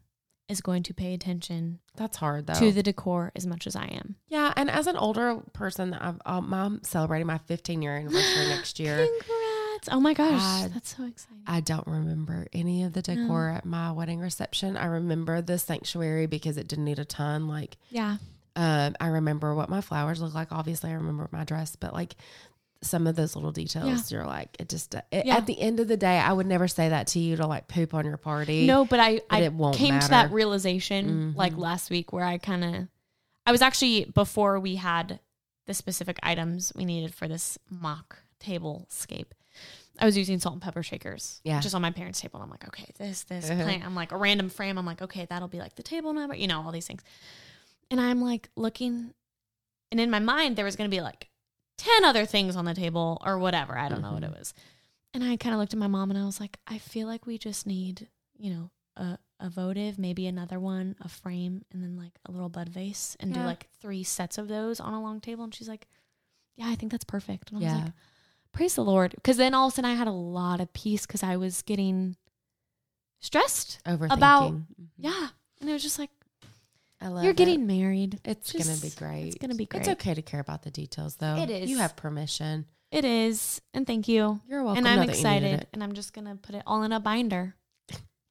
is 0.49 0.61
going 0.61 0.83
to 0.83 0.93
pay 0.95 1.15
attention 1.15 1.79
That's 1.97 2.17
hard 2.19 2.47
though. 2.47 2.55
to 2.55 2.71
the 2.73 2.83
decor 2.83 3.33
as 3.35 3.47
much 3.47 3.67
as 3.67 3.75
I 3.77 3.85
am. 3.87 4.17
yeah. 4.29 4.53
And 4.57 4.71
as 4.71 4.87
an 4.87 4.97
older 4.97 5.41
person, 5.55 5.97
um, 6.01 6.21
I'm 6.53 6.83
celebrating 6.83 7.27
my 7.27 7.39
15 7.39 7.81
year 7.83 7.97
anniversary 7.97 8.47
next 8.49 8.79
year. 8.79 8.97
Congrats. 9.07 9.89
Oh 9.91 10.01
my 10.01 10.13
gosh. 10.15 10.41
God. 10.41 10.75
that's 10.75 10.97
so 10.97 11.05
exciting. 11.05 11.43
I 11.47 11.61
don't 11.61 11.87
remember 11.87 12.47
any 12.53 12.85
of 12.85 12.93
the 12.93 13.03
decor 13.03 13.49
at 13.51 13.65
my 13.65 13.91
wedding 13.93 14.21
reception. 14.21 14.77
I 14.77 14.87
remember 14.87 15.41
the 15.43 15.59
sanctuary 15.59 16.27
because 16.27 16.57
it 16.59 16.69
didn't 16.69 16.85
need 16.85 16.99
a 16.99 17.05
ton. 17.05 17.49
Like, 17.49 17.77
yeah. 17.91 18.17
um, 18.57 18.95
I 19.01 19.09
remember 19.09 19.55
what 19.55 19.69
my 19.69 19.81
flowers 19.81 20.21
look 20.23 20.35
like. 20.35 20.53
Obviously, 20.53 20.91
I 20.91 20.95
remember 20.95 21.29
my 21.33 21.45
dress, 21.45 21.75
but 21.77 21.93
like 21.93 22.17
some 22.85 23.07
of 23.07 23.17
those 23.17 23.35
little 23.35 23.53
details, 23.53 24.11
you're 24.13 24.27
like, 24.27 24.57
it 24.59 24.69
just, 24.69 24.95
it, 24.95 25.27
Yeah. 25.27 25.37
at 25.37 25.47
the 25.47 25.59
end 25.61 25.81
of 25.81 25.89
the 25.89 25.97
day, 25.97 26.19
I 26.19 26.33
would 26.33 26.47
never 26.47 26.69
say 26.69 26.89
that 26.91 27.07
to 27.09 27.19
you 27.19 27.37
to 27.37 27.47
like 27.47 27.67
poop 27.69 27.95
on 27.95 28.05
your 28.05 28.17
party. 28.17 28.67
No, 28.67 28.85
but 28.85 29.01
I, 29.01 29.15
But 29.17 29.25
I 29.31 29.41
it 29.43 29.53
won't 29.53 29.77
came 29.77 29.89
to 29.89 29.95
matter. 29.95 30.09
that 30.09 30.33
realization 30.33 31.33
Mhm. 31.35 31.37
like 31.37 31.57
last 31.57 31.91
week 31.91 32.13
where 32.13 32.25
I 32.25 32.39
kind 32.39 32.65
of, 32.65 32.89
I 33.47 33.53
was 33.53 33.63
actually, 33.63 34.05
before 34.07 34.59
we 34.61 34.77
had 34.77 35.21
the 35.67 35.75
specific 35.75 36.19
items 36.23 36.73
we 36.75 36.85
needed 36.85 37.15
for 37.15 37.27
this 37.29 37.59
mock 37.71 38.19
table 38.39 38.87
scape, 38.91 39.35
I 39.99 40.05
was 40.07 40.17
using 40.17 40.39
salt 40.41 40.55
and 40.55 40.63
pepper 40.63 40.83
shakers. 40.83 41.41
Yeah. 41.45 41.61
Just 41.61 41.75
on 41.75 41.81
my 41.83 41.91
parents' 41.93 42.21
table. 42.21 42.41
And 42.41 42.45
I'm 42.45 42.51
like, 42.51 42.67
okay, 42.67 42.87
this, 42.99 43.23
this 43.25 43.49
Uh-huh. 43.49 43.63
plant. 43.63 43.85
I'm 43.85 43.95
like, 43.95 44.11
a 44.13 44.17
random 44.17 44.49
frame. 44.51 44.77
I'm 44.77 44.85
like, 44.87 45.01
okay, 45.03 45.27
that'll 45.31 45.49
be 45.49 45.59
like 45.59 45.77
the 45.77 45.83
table 45.85 46.13
number, 46.13 46.35
you 46.35 46.47
know, 46.49 46.63
all 46.63 46.73
these 46.73 46.87
things. 46.87 47.03
And 47.91 48.01
I'm 48.01 48.21
like 48.21 48.49
looking, 48.57 49.15
and 49.93 50.01
in 50.01 50.11
my 50.11 50.19
mind, 50.19 50.57
there 50.57 50.65
was 50.65 50.75
going 50.75 50.91
to 50.91 50.95
be 50.95 51.01
like 51.01 51.29
10 51.79 52.05
other 52.05 52.25
things 52.27 52.57
on 52.57 52.65
the 52.65 52.75
table 52.75 53.21
or 53.25 53.39
whatever. 53.39 53.77
I 53.77 53.89
don't 53.89 54.03
know 54.03 54.13
what 54.13 54.25
it 54.25 54.31
was. 54.31 54.55
And 55.13 55.23
I 55.25 55.37
kind 55.37 55.55
of 55.55 55.61
looked 55.61 55.73
at 55.73 55.79
my 55.79 55.87
mom 55.87 56.11
and 56.11 56.19
I 56.19 56.25
was 56.25 56.41
like, 56.41 56.59
I 56.67 56.79
feel 56.79 57.07
like 57.07 57.27
we 57.27 57.39
just 57.39 57.67
need, 57.67 58.09
you 58.37 58.53
know, 58.53 58.71
a, 58.97 59.19
a 59.41 59.49
votive, 59.51 59.99
maybe 59.99 60.27
another 60.27 60.59
one, 60.61 60.97
a 61.01 61.09
frame, 61.09 61.65
and 61.73 61.83
then 61.83 61.97
like 61.97 62.13
a 62.27 62.33
little 62.33 62.49
bud 62.49 62.69
vase 62.69 63.17
and 63.21 63.33
do 63.35 63.41
like 63.41 63.69
three 63.81 64.03
sets 64.05 64.39
of 64.39 64.49
those 64.49 64.81
on 64.81 64.93
a 64.95 65.03
long 65.03 65.21
table. 65.21 65.45
And 65.45 65.55
she's 65.55 65.69
like, 65.69 65.87
Yeah, 66.57 66.69
I 66.69 66.75
think 66.77 66.93
that's 66.93 67.05
perfect. 67.05 67.51
And 67.51 67.59
I 67.59 67.65
was 67.65 67.73
Yeah. 67.79 67.85
like, 67.85 67.93
Praise 68.53 68.75
the 68.77 68.85
Lord. 68.85 69.13
Because 69.17 69.37
then 69.37 69.53
all 69.55 69.67
of 69.67 69.73
a 69.73 69.77
sudden 69.77 69.91
I 69.91 69.95
had 69.95 70.07
a 70.09 70.13
lot 70.13 70.61
of 70.61 70.73
peace 70.73 71.07
because 71.07 71.23
I 71.25 71.37
was 71.37 71.63
getting 71.63 72.17
stressed. 73.21 73.81
Overthinking. 73.87 74.13
about- 74.13 74.53
Mhm. 74.53 74.67
Yeah. 74.99 75.29
And 75.61 75.71
it 75.71 75.73
was 75.73 75.83
just 75.83 75.99
like, 75.99 76.11
I 77.01 77.09
love 77.09 77.23
You're 77.25 77.33
it. 77.33 77.37
getting 77.37 77.67
married. 77.67 78.21
It's 78.25 78.53
just- 78.53 78.67
gonna 78.69 78.81
be 78.81 78.91
great. 78.97 79.27
it's 79.29 79.37
gonna 79.39 79.55
be 79.55 79.67
great. 79.67 79.81
It's 79.81 79.89
okay 79.91 80.15
to 80.15 80.23
care 80.23 80.41
about 80.41 80.63
the 80.63 80.71
details, 80.71 81.17
though. 81.17 81.37
It 81.37 81.51
is. 81.51 81.69
You 81.71 81.79
have 81.79 81.97
permission. 81.97 82.67
It 82.91 83.05
is. 83.05 83.61
And 83.75 83.87
thank 83.87 84.07
you. 84.09 84.41
You're 84.49 84.63
welcome. 84.63 84.79
and 84.87 84.89
I'm 84.89 84.97
Not 85.01 85.07
that 85.09 85.19
you 85.19 85.25
needed 85.25 85.43
excited. 85.47 85.67
And 85.73 85.83
I'm 85.83 85.93
just 85.95 86.13
going 86.13 86.27
to 86.27 86.37
put 86.37 86.55
it 86.55 86.63
all 86.67 86.83
in 86.85 86.93
a 86.93 87.01
binder 87.01 87.57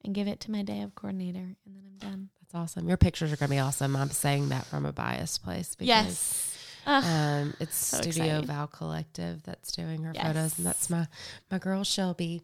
and 0.04 0.14
give 0.14 0.26
it 0.26 0.40
to 0.40 0.50
my 0.50 0.62
day 0.62 0.80
of 0.80 0.94
coordinator. 0.94 1.38
And 1.38 1.56
then 1.76 1.82
I'm 1.86 1.98
done. 1.98 2.28
That's 2.40 2.54
awesome. 2.54 2.88
Your 2.88 2.96
pictures 2.96 3.32
are 3.32 3.36
gonna 3.36 3.50
be 3.50 3.58
awesome. 3.58 3.94
I'm 3.96 4.10
saying 4.10 4.48
that 4.50 4.64
from 4.66 4.84
a 4.86 4.92
biased 4.92 5.42
place 5.42 5.74
because 5.74 5.86
Yes. 5.88 6.50
Um, 6.86 7.54
it's 7.60 7.74
So 7.76 7.96
Studio 8.02 8.24
exciting. 8.24 8.46
Val 8.46 8.66
Collective 8.66 9.42
that's 9.44 9.72
doing 9.72 10.02
her 10.02 10.12
Yes. 10.14 10.26
photos, 10.26 10.58
and 10.58 10.66
that's 10.66 10.90
my 10.90 11.08
my 11.50 11.58
girl 11.58 11.82
Shelby. 11.84 12.42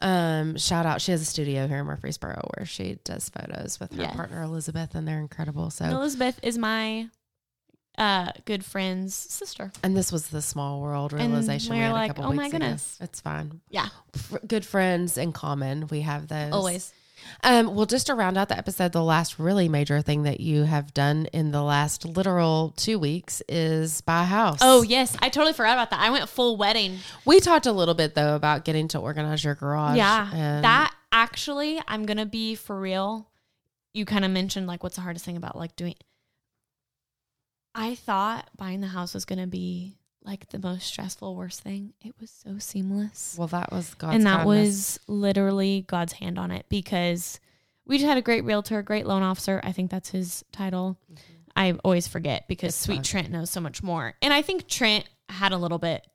Um, 0.00 0.56
shout 0.56 0.86
out! 0.86 1.00
She 1.00 1.12
has 1.12 1.20
a 1.22 1.24
studio 1.24 1.66
here 1.66 1.78
in 1.78 1.86
Murfreesboro 1.86 2.48
where 2.56 2.66
she 2.66 2.98
does 3.04 3.28
photos 3.28 3.78
with 3.80 3.92
her 3.94 4.02
Yes. 4.02 4.14
partner 4.16 4.42
Elizabeth, 4.42 4.94
and 4.94 5.06
they're 5.06 5.20
incredible. 5.20 5.70
So, 5.70 5.84
And 5.84 5.94
Elizabeth 5.94 6.38
is 6.42 6.58
my 6.58 7.08
uh, 7.98 8.32
good 8.46 8.64
friend's 8.64 9.14
sister. 9.14 9.70
and 9.82 9.96
this 9.96 10.10
was 10.10 10.28
the 10.28 10.40
small 10.42 10.80
world 10.80 11.12
realization 11.12 11.74
we 11.74 11.78
we're 11.80 11.86
had 11.86 11.92
like, 11.92 12.10
a 12.10 12.14
couple 12.14 12.30
"Oh 12.30 12.32
my 12.34 12.44
weeks 12.44 12.54
ago. 12.54 12.58
goodness." 12.64 12.98
It's 13.00 13.20
fine. 13.20 13.60
Yeah. 13.68 13.88
F- 14.14 14.36
good 14.46 14.64
friends 14.64 15.18
in 15.18 15.32
common. 15.32 15.86
We 15.88 16.00
have 16.00 16.26
those 16.28 16.52
Always. 16.52 16.92
Um, 17.42 17.74
well, 17.74 17.86
just 17.86 18.06
to 18.06 18.14
round 18.14 18.38
out 18.38 18.48
the 18.48 18.56
episode, 18.56 18.92
the 18.92 19.02
last 19.02 19.38
really 19.38 19.68
major 19.68 20.00
thing 20.00 20.22
that 20.22 20.40
you 20.40 20.64
have 20.64 20.94
done 20.94 21.26
in 21.32 21.50
the 21.50 21.62
last 21.62 22.04
literal 22.04 22.72
two 22.76 22.98
weeks 22.98 23.42
is 23.48 24.00
buy 24.02 24.22
a 24.22 24.26
house. 24.26 24.58
Oh, 24.60 24.82
yes. 24.82 25.16
I 25.20 25.28
totally 25.28 25.52
forgot 25.52 25.72
about 25.72 25.90
that. 25.90 26.00
I 26.00 26.10
went 26.10 26.28
full 26.28 26.56
wedding. 26.56 26.98
We 27.24 27.40
talked 27.40 27.66
a 27.66 27.72
little 27.72 27.94
bit 27.94 28.14
though 28.14 28.36
about 28.36 28.64
getting 28.64 28.88
to 28.88 28.98
organize 28.98 29.42
your 29.44 29.54
garage. 29.54 29.96
yeah. 29.96 30.60
that 30.62 30.94
actually, 31.10 31.80
I'm 31.88 32.06
going 32.06 32.18
to 32.18 32.26
be 32.26 32.54
for 32.54 32.78
real. 32.78 33.28
You 33.94 34.04
kind 34.04 34.24
of 34.24 34.30
mentioned 34.30 34.66
like 34.66 34.82
what's 34.82 34.96
the 34.96 35.02
hardest 35.02 35.24
thing 35.24 35.36
about 35.36 35.56
like 35.56 35.76
doing. 35.76 35.94
I 37.74 37.94
thought 37.94 38.48
buying 38.56 38.80
the 38.80 38.86
house 38.86 39.14
was 39.14 39.24
going 39.24 39.38
to 39.38 39.46
be 39.46 39.96
like 40.24 40.48
the 40.50 40.58
most 40.58 40.86
stressful, 40.86 41.34
worst 41.34 41.60
thing. 41.62 41.92
It 42.00 42.14
was 42.20 42.30
so 42.30 42.58
seamless. 42.58 43.34
well, 43.38 43.48
that 43.48 43.72
was 43.72 43.94
God's 43.94 44.16
and 44.16 44.26
that 44.26 44.44
kindness. 44.44 44.98
was 44.98 45.00
literally 45.08 45.84
God's 45.88 46.14
hand 46.14 46.38
on 46.38 46.50
it 46.50 46.66
because 46.68 47.40
we 47.86 47.98
just 47.98 48.08
had 48.08 48.18
a 48.18 48.22
great 48.22 48.44
realtor, 48.44 48.80
great 48.82 49.06
loan 49.06 49.22
officer. 49.22 49.60
I 49.64 49.72
think 49.72 49.90
that's 49.90 50.10
his 50.10 50.44
title. 50.52 50.98
I 51.56 51.72
always 51.84 52.06
forget 52.08 52.46
because 52.48 52.68
It's 52.70 52.76
Sweet 52.78 52.96
fine. 52.96 53.02
Trent 53.02 53.30
knows 53.30 53.50
so 53.50 53.60
much 53.60 53.82
more. 53.82 54.14
And 54.22 54.32
I 54.32 54.42
think 54.42 54.68
Trent 54.68 55.04
had 55.28 55.52
a 55.52 55.58
little 55.58 55.78
bit. 55.78 56.06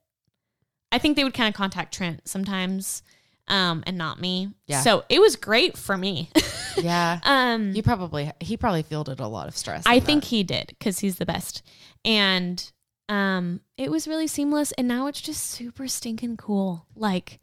I 0.92 1.00
think 1.00 1.16
they 1.18 1.24
would 1.24 1.34
kind 1.34 1.50
of 1.50 1.56
contact 1.56 1.94
Trent 1.94 2.22
sometimes, 2.28 3.04
um, 3.50 3.84
and 3.86 3.98
not 3.98 4.22
me. 4.22 4.54
Yeah. 4.68 4.82
So 4.82 5.04
it 5.10 5.20
was 5.20 5.36
great 5.36 5.78
for 5.78 5.98
me. 5.98 6.30
yeah. 6.78 7.20
um, 7.24 7.74
You 7.74 7.84
probably 7.84 8.32
he 8.40 8.56
probably 8.58 8.84
fielded 8.84 9.20
a 9.20 9.28
lot 9.28 9.48
of 9.50 9.58
stress. 9.58 9.84
I 9.86 10.00
think 10.00 10.24
that. 10.24 10.30
he 10.30 10.44
did 10.44 10.68
because 10.70 11.00
he's 11.00 11.18
the 11.18 11.26
best. 11.26 11.62
And 12.06 12.72
um, 13.10 13.62
it 13.78 13.90
was 13.92 14.08
really 14.08 14.28
seamless. 14.28 14.72
And 14.74 14.88
now 14.88 15.08
it's 15.08 15.22
just 15.22 15.44
super 15.44 15.88
stinking 15.88 16.38
cool. 16.38 16.86
Like 16.96 17.40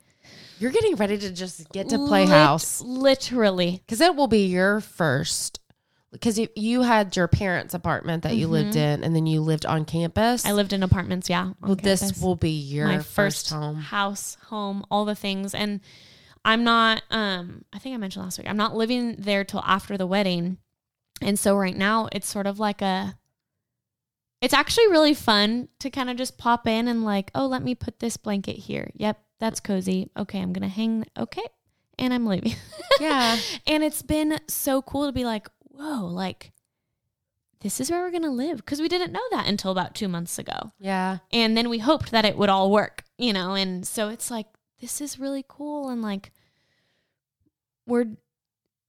you're 0.58 0.70
getting 0.70 0.96
ready 0.96 1.18
to 1.18 1.32
just 1.32 1.70
get 1.72 1.88
to 1.90 1.98
play 1.98 2.22
lit- 2.22 2.30
house 2.30 2.80
literally. 2.80 3.82
because 3.84 4.00
it 4.00 4.14
will 4.14 4.28
be 4.28 4.46
your 4.46 4.80
first. 4.80 5.60
Because 6.12 6.38
you, 6.38 6.46
you 6.54 6.82
had 6.82 7.16
your 7.16 7.26
parents' 7.26 7.74
apartment 7.74 8.22
that 8.22 8.36
you 8.36 8.46
lived 8.46 8.76
in, 8.76 9.02
and 9.02 9.16
then 9.16 9.26
you 9.26 9.40
lived 9.40 9.66
on 9.66 9.84
campus. 9.84 10.42
Mm-hmm. 10.42 10.48
I 10.48 10.52
lived 10.52 10.72
in 10.72 10.84
apartments, 10.84 11.28
yeah. 11.28 11.54
Well, 11.60 11.74
this 11.74 12.22
will 12.22 12.36
be 12.36 12.50
your 12.50 12.86
my 12.86 12.98
first, 12.98 13.48
first 13.48 13.50
home. 13.50 13.74
house, 13.74 14.36
home, 14.46 14.84
all 14.92 15.04
the 15.04 15.16
things. 15.16 15.54
And 15.56 15.80
I'm 16.44 16.62
not 16.62 17.02
um 17.10 17.64
I 17.72 17.78
think 17.78 17.94
I 17.94 17.96
mentioned 17.96 18.24
last 18.24 18.38
week, 18.38 18.48
I'm 18.48 18.56
not 18.56 18.76
living 18.76 19.16
there 19.18 19.42
till 19.44 19.62
after 19.66 19.96
the 19.96 20.06
wedding. 20.06 20.58
And 21.20 21.36
so 21.36 21.56
right 21.56 21.76
now 21.76 22.08
it's 22.12 22.28
sort 22.28 22.46
of 22.46 22.60
like 22.60 22.80
a 22.80 23.16
it's 24.40 24.54
actually 24.54 24.88
really 24.88 25.14
fun 25.14 25.68
to 25.78 25.90
kind 25.90 26.10
of 26.10 26.16
just 26.16 26.36
pop 26.38 26.66
in 26.66 26.86
and 26.88 27.04
like, 27.04 27.30
oh, 27.34 27.46
let 27.46 27.62
me 27.62 27.74
put 27.74 27.98
this 28.00 28.16
blanket 28.16 28.56
here. 28.56 28.90
Yep, 28.94 29.18
that's 29.40 29.60
cozy. 29.60 30.10
Okay, 30.16 30.40
I'm 30.40 30.52
gonna 30.52 30.68
hang 30.68 31.04
okay. 31.18 31.44
And 31.98 32.12
I'm 32.12 32.26
leaving. 32.26 32.54
Yeah. 33.00 33.38
and 33.66 33.82
it's 33.82 34.02
been 34.02 34.38
so 34.48 34.80
cool 34.82 35.06
to 35.06 35.12
be 35.12 35.24
like, 35.24 35.48
whoa, 35.62 36.06
like 36.06 36.52
this 37.60 37.80
is 37.80 37.90
where 37.90 38.02
we're 38.02 38.10
gonna 38.12 38.30
live. 38.30 38.58
Because 38.58 38.80
we 38.80 38.88
didn't 38.88 39.12
know 39.12 39.22
that 39.32 39.48
until 39.48 39.70
about 39.72 39.94
two 39.94 40.08
months 40.08 40.38
ago 40.38 40.72
Yeah. 40.78 41.18
and 41.32 41.56
then 41.56 41.68
we 41.70 41.78
hoped 41.78 42.10
that 42.10 42.24
it 42.24 42.36
would 42.36 42.48
all 42.50 42.70
work, 42.70 43.02
you 43.18 43.32
know, 43.32 43.54
and 43.54 43.86
so 43.86 44.08
it's 44.10 44.30
like 44.30 44.46
this 44.80 45.00
is 45.00 45.18
really 45.18 45.44
cool 45.48 45.88
and 45.88 46.02
like 46.02 46.30
we're 47.86 48.06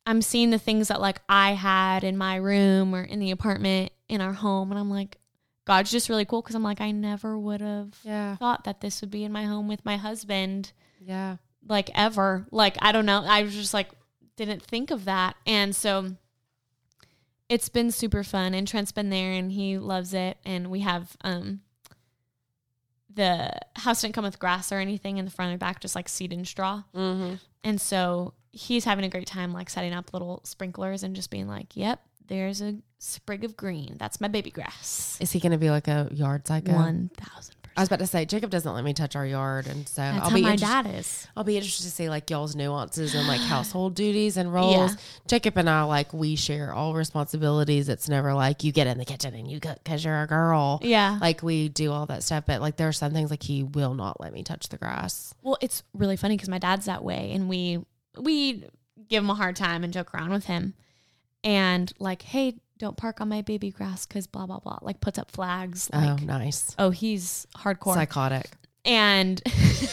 I'm 0.06 0.22
seeing 0.22 0.52
the 0.52 0.60
things 0.60 0.90
that 0.90 1.02
like 1.02 1.22
I 1.28 1.54
had 1.54 2.04
in 2.04 2.18
my 2.18 2.36
room 2.36 2.94
or 2.94 3.04
in 3.04 3.20
the 3.20 3.32
apartment 3.32 3.92
in 4.08 4.22
our 4.22 4.34
home, 4.34 4.70
and 4.72 4.80
I'm 4.80 4.90
like, 4.92 5.18
God's 5.66 5.92
just 5.92 6.10
really 6.10 6.26
cool 6.26 6.42
because 6.42 6.56
I'm 6.56 6.64
like, 6.64 6.80
I 6.82 6.92
never 6.92 7.38
would 7.38 7.62
have 7.62 7.98
Yeah. 8.04 8.36
thought 8.38 8.64
that 8.66 8.82
this 8.82 9.02
would 9.02 9.12
be 9.12 9.24
in 9.24 9.32
my 9.32 9.46
home 9.46 9.68
with 9.68 9.84
my 9.84 9.98
husband, 9.98 10.72
Yeah. 11.00 11.38
like 11.68 11.90
ever. 11.96 12.48
Like 12.52 12.78
I 12.82 12.92
don't 12.92 13.06
know, 13.06 13.24
I 13.26 13.44
was 13.44 13.54
just 13.54 13.74
like 13.74 13.90
didn't 14.36 14.62
think 14.64 14.92
of 14.92 15.06
that, 15.06 15.36
and 15.48 15.76
so 15.76 16.16
it's 17.48 17.70
been 17.70 17.90
super 17.92 18.24
fun. 18.24 18.54
And 18.54 18.68
Trent's 18.68 18.92
been 18.92 19.10
there, 19.10 19.32
and 19.32 19.52
he 19.52 19.78
loves 19.78 20.14
it. 20.14 20.38
And 20.46 20.70
we 20.72 20.82
have 20.82 21.16
um 21.22 21.62
the 23.14 23.52
house 23.78 24.02
didn't 24.02 24.14
come 24.16 24.26
with 24.26 24.40
grass 24.40 24.72
or 24.72 24.80
anything 24.80 25.18
in 25.18 25.26
the 25.26 25.32
front 25.32 25.54
or 25.54 25.58
back, 25.58 25.80
just 25.80 25.96
like 25.96 26.10
seed 26.10 26.34
and 26.34 26.46
straw. 26.48 26.84
Mm-hmm. 26.94 27.36
And 27.64 27.80
so 27.80 28.34
he's 28.52 28.84
having 28.86 29.06
a 29.06 29.10
great 29.10 29.28
time, 29.28 29.54
like 29.54 29.70
setting 29.70 29.94
up 29.94 30.14
little 30.14 30.42
sprinklers 30.44 31.02
and 31.04 31.16
just 31.16 31.30
being 31.30 31.48
like, 31.48 31.76
"Yep, 31.78 32.02
there's 32.28 32.62
a 32.62 32.76
sprig 33.06 33.44
of 33.44 33.56
green. 33.56 33.96
That's 33.98 34.20
my 34.20 34.28
baby 34.28 34.52
grass." 34.52 35.18
Is 35.20 35.32
he 35.32 35.40
going 35.40 35.52
to 35.52 35.58
be 35.58 35.70
like 35.70 35.88
a 35.88 36.10
yard 36.12 36.48
psycho? 36.48 36.74
One 36.74 37.10
thousand 37.18 37.56
I 37.78 37.82
was 37.82 37.90
about 37.90 38.00
to 38.00 38.08
say 38.08 38.26
Jacob 38.26 38.50
doesn't 38.50 38.74
let 38.74 38.86
me 38.86 38.94
touch 38.94 39.18
our 39.18 39.26
yard, 39.26 39.68
and 39.68 39.88
so 39.88 40.02
That's 40.02 40.24
I'll 40.24 40.30
how 40.30 40.36
be 40.36 40.42
my 40.44 40.56
dad 40.56 40.88
is. 40.88 41.28
I'll 41.36 41.44
be 41.44 41.58
interested 41.58 41.84
to 41.84 41.92
see 41.92 42.08
like 42.08 42.30
y'all's 42.30 42.56
nuances 42.56 43.14
and 43.14 43.28
like 43.28 43.42
household 43.42 43.96
duties 43.96 44.38
and 44.38 44.54
roles. 44.54 44.92
Yeah. 44.92 44.98
Jacob 45.28 45.58
and 45.58 45.70
I 45.70 45.84
like 45.84 46.14
we 46.14 46.38
share 46.38 46.74
all 46.74 46.94
responsibilities. 46.94 47.90
It's 47.90 48.08
never 48.08 48.34
like 48.34 48.64
you 48.64 48.72
get 48.72 48.88
in 48.88 48.98
the 48.98 49.04
kitchen 49.04 49.36
and 49.36 49.52
you 49.52 49.60
cook 49.60 49.78
because 49.84 50.06
you're 50.06 50.22
a 50.22 50.28
girl. 50.28 50.80
Yeah. 50.84 51.18
Like 51.20 51.44
we 51.44 51.68
do 51.68 51.92
all 51.92 52.06
that 52.06 52.24
stuff, 52.24 52.46
but 52.48 52.62
like 52.62 52.78
there 52.78 52.88
are 52.88 52.94
some 52.94 53.12
things 53.12 53.30
like 53.30 53.44
he 53.44 53.64
will 53.64 53.94
not 53.94 54.22
let 54.22 54.32
me 54.32 54.44
touch 54.44 54.70
the 54.70 54.78
grass. 54.78 55.34
Well, 55.42 55.58
it's 55.60 55.84
really 55.94 56.16
funny 56.16 56.38
because 56.38 56.50
my 56.50 56.60
dad's 56.60 56.86
that 56.86 57.04
way, 57.04 57.32
and 57.34 57.50
we 57.50 57.84
we 58.18 58.64
give 59.10 59.22
him 59.22 59.30
a 59.30 59.36
hard 59.36 59.58
time 59.58 59.84
and 59.84 59.92
joke 59.92 60.14
around 60.14 60.32
with 60.32 60.46
him, 60.46 60.76
and 61.44 61.92
like, 62.00 62.22
hey, 62.22 62.56
don't 62.78 62.98
park 62.98 63.22
on 63.22 63.30
my 63.30 63.42
baby 63.42 63.72
grass 63.72 64.06
because 64.06 64.28
blah 64.28 64.46
blah 64.46 64.60
blah. 64.60 64.80
Like 64.82 65.00
puts 65.02 65.18
up 65.18 65.32
flags. 65.32 65.90
Oh, 65.94 65.98
like, 65.98 66.22
oh, 66.22 66.26
nice. 66.26 66.76
oh, 66.78 66.90
he's 66.90 67.48
hardcore. 67.58 67.94
Psychotic. 67.94 68.48
and 68.84 69.42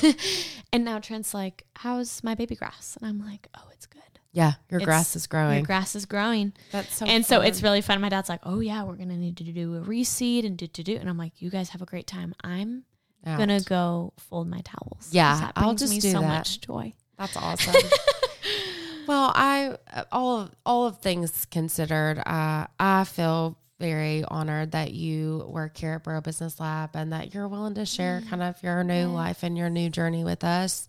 and 0.72 0.84
now 0.84 0.98
Trent's 0.98 1.32
like, 1.34 1.64
how's 1.76 2.22
my 2.24 2.34
baby 2.34 2.54
grass? 2.56 2.96
And 3.00 3.09
I'm 3.09 3.24
like, 3.24 3.48
oh, 3.56 3.68
it's 3.72 3.86
good. 3.86 4.00
Yeah, 4.34 4.52
your 4.70 4.80
It's- 4.80 4.86
grass 4.86 5.14
is 5.16 5.26
growing 5.26 5.59
Your 5.59 5.66
grass 5.66 5.94
is 5.94 6.06
growing. 6.06 6.54
That's 6.72 6.94
so 6.96 7.04
and 7.06 7.24
so 7.24 7.40
it's 7.42 7.62
really 7.62 7.82
fun. 7.82 8.00
My 8.00 8.09
dad's 8.09 8.30
like, 8.30 8.40
"Oh 8.44 8.60
yeah, 8.60 8.82
we're 8.82 8.96
gonna 8.96 9.18
need 9.18 9.36
to 9.36 9.44
do 9.44 9.76
a 9.76 9.80
reseed 9.80 10.46
and 10.46 10.56
do 10.56 10.66
to 10.66 10.82
do." 10.82 10.96
And 10.96 11.06
I'm 11.10 11.18
like, 11.18 11.42
"You 11.42 11.50
guys 11.50 11.68
have 11.70 11.82
a 11.82 11.84
great 11.86 12.06
time. 12.06 12.34
I'm 12.42 12.84
Out. 13.26 13.36
gonna 13.38 13.60
go 13.60 14.14
fold 14.18 14.48
my 14.48 14.62
towels." 14.62 15.10
yeah 15.12 15.38
that 15.38 15.52
I'll 15.56 15.74
just 15.74 15.92
me 15.92 16.00
do 16.00 16.10
so 16.12 16.20
that. 16.20 16.28
much 16.28 16.62
joy. 16.62 16.94
That's 17.18 17.36
awesome. 17.36 17.74
Well, 19.06 19.32
I 19.34 19.76
all 20.10 20.40
of 20.40 20.50
all 20.64 20.86
of 20.86 20.98
things 20.98 21.46
considered, 21.46 22.18
uh, 22.18 22.66
I 22.78 23.04
feel 23.04 23.58
very 23.80 24.24
honored 24.24 24.72
that 24.72 24.92
you 24.92 25.44
work 25.48 25.76
here 25.76 25.94
at 25.94 26.04
Boro 26.04 26.20
Business 26.20 26.60
Lab 26.60 26.90
and 26.94 27.12
that 27.12 27.34
you're 27.34 27.48
willing 27.48 27.74
to 27.74 27.84
share 27.84 28.22
kind 28.30 28.42
of 28.42 28.62
your 28.62 28.84
new 28.84 29.08
life 29.08 29.42
and 29.42 29.58
your 29.58 29.70
new 29.70 29.90
journey 29.90 30.22
with 30.22 30.44
us. 30.44 30.86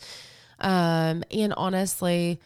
Um, 0.59 1.23
and 1.31 1.53
honestly, 1.57 2.39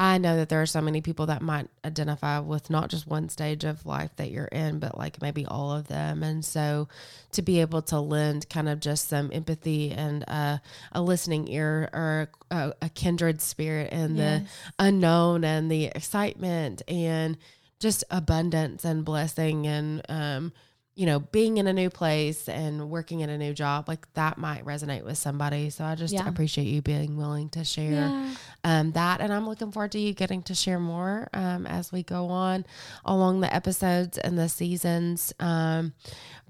I 0.00 0.16
know 0.16 0.36
that 0.36 0.48
there 0.48 0.62
are 0.62 0.66
so 0.66 0.80
many 0.80 1.02
people 1.02 1.26
that 1.26 1.42
might 1.42 1.68
identify 1.84 2.38
with 2.38 2.70
not 2.70 2.88
just 2.88 3.06
one 3.06 3.28
stage 3.28 3.64
of 3.64 3.84
life 3.84 4.10
that 4.16 4.30
you're 4.30 4.46
in, 4.46 4.78
but 4.78 4.96
like 4.96 5.20
maybe 5.20 5.44
all 5.44 5.72
of 5.72 5.88
them. 5.88 6.22
And 6.22 6.42
so 6.42 6.88
to 7.32 7.42
be 7.42 7.60
able 7.60 7.82
to 7.82 8.00
lend 8.00 8.48
kind 8.48 8.70
of 8.70 8.80
just 8.80 9.08
some 9.08 9.30
empathy 9.30 9.90
and 9.90 10.24
uh, 10.26 10.56
a 10.92 11.02
listening 11.02 11.48
ear 11.48 11.90
or 11.92 12.30
a, 12.50 12.72
a 12.80 12.88
kindred 12.88 13.42
spirit 13.42 13.92
in 13.92 14.16
the 14.16 14.46
unknown 14.78 15.44
and 15.44 15.70
the 15.70 15.88
excitement 15.94 16.80
and 16.88 17.36
just 17.78 18.02
abundance 18.10 18.86
and 18.86 19.04
blessing 19.04 19.66
and, 19.66 20.00
um, 20.08 20.52
you 21.00 21.06
know, 21.06 21.18
being 21.18 21.56
in 21.56 21.66
a 21.66 21.72
new 21.72 21.88
place 21.88 22.46
and 22.46 22.90
working 22.90 23.20
in 23.20 23.30
a 23.30 23.38
new 23.38 23.54
job, 23.54 23.88
like 23.88 24.06
that 24.12 24.36
might 24.36 24.66
resonate 24.66 25.02
with 25.02 25.16
somebody. 25.16 25.70
So 25.70 25.82
I 25.82 25.94
just 25.94 26.12
Yeah. 26.12 26.28
appreciate 26.28 26.66
you 26.66 26.82
being 26.82 27.16
willing 27.16 27.48
to 27.50 27.64
share 27.64 27.90
Yeah. 28.12 28.34
um, 28.64 28.92
that. 28.92 29.22
And 29.22 29.32
I'm 29.32 29.48
looking 29.48 29.72
forward 29.72 29.92
to 29.92 29.98
you 29.98 30.12
getting 30.12 30.42
to 30.42 30.54
share 30.54 30.78
more 30.78 31.30
um, 31.32 31.66
as 31.66 31.90
we 31.90 32.02
go 32.02 32.26
on 32.26 32.66
along 33.02 33.40
the 33.40 33.50
episodes 33.52 34.18
and 34.18 34.38
the 34.38 34.50
seasons. 34.50 35.32
Um, 35.40 35.94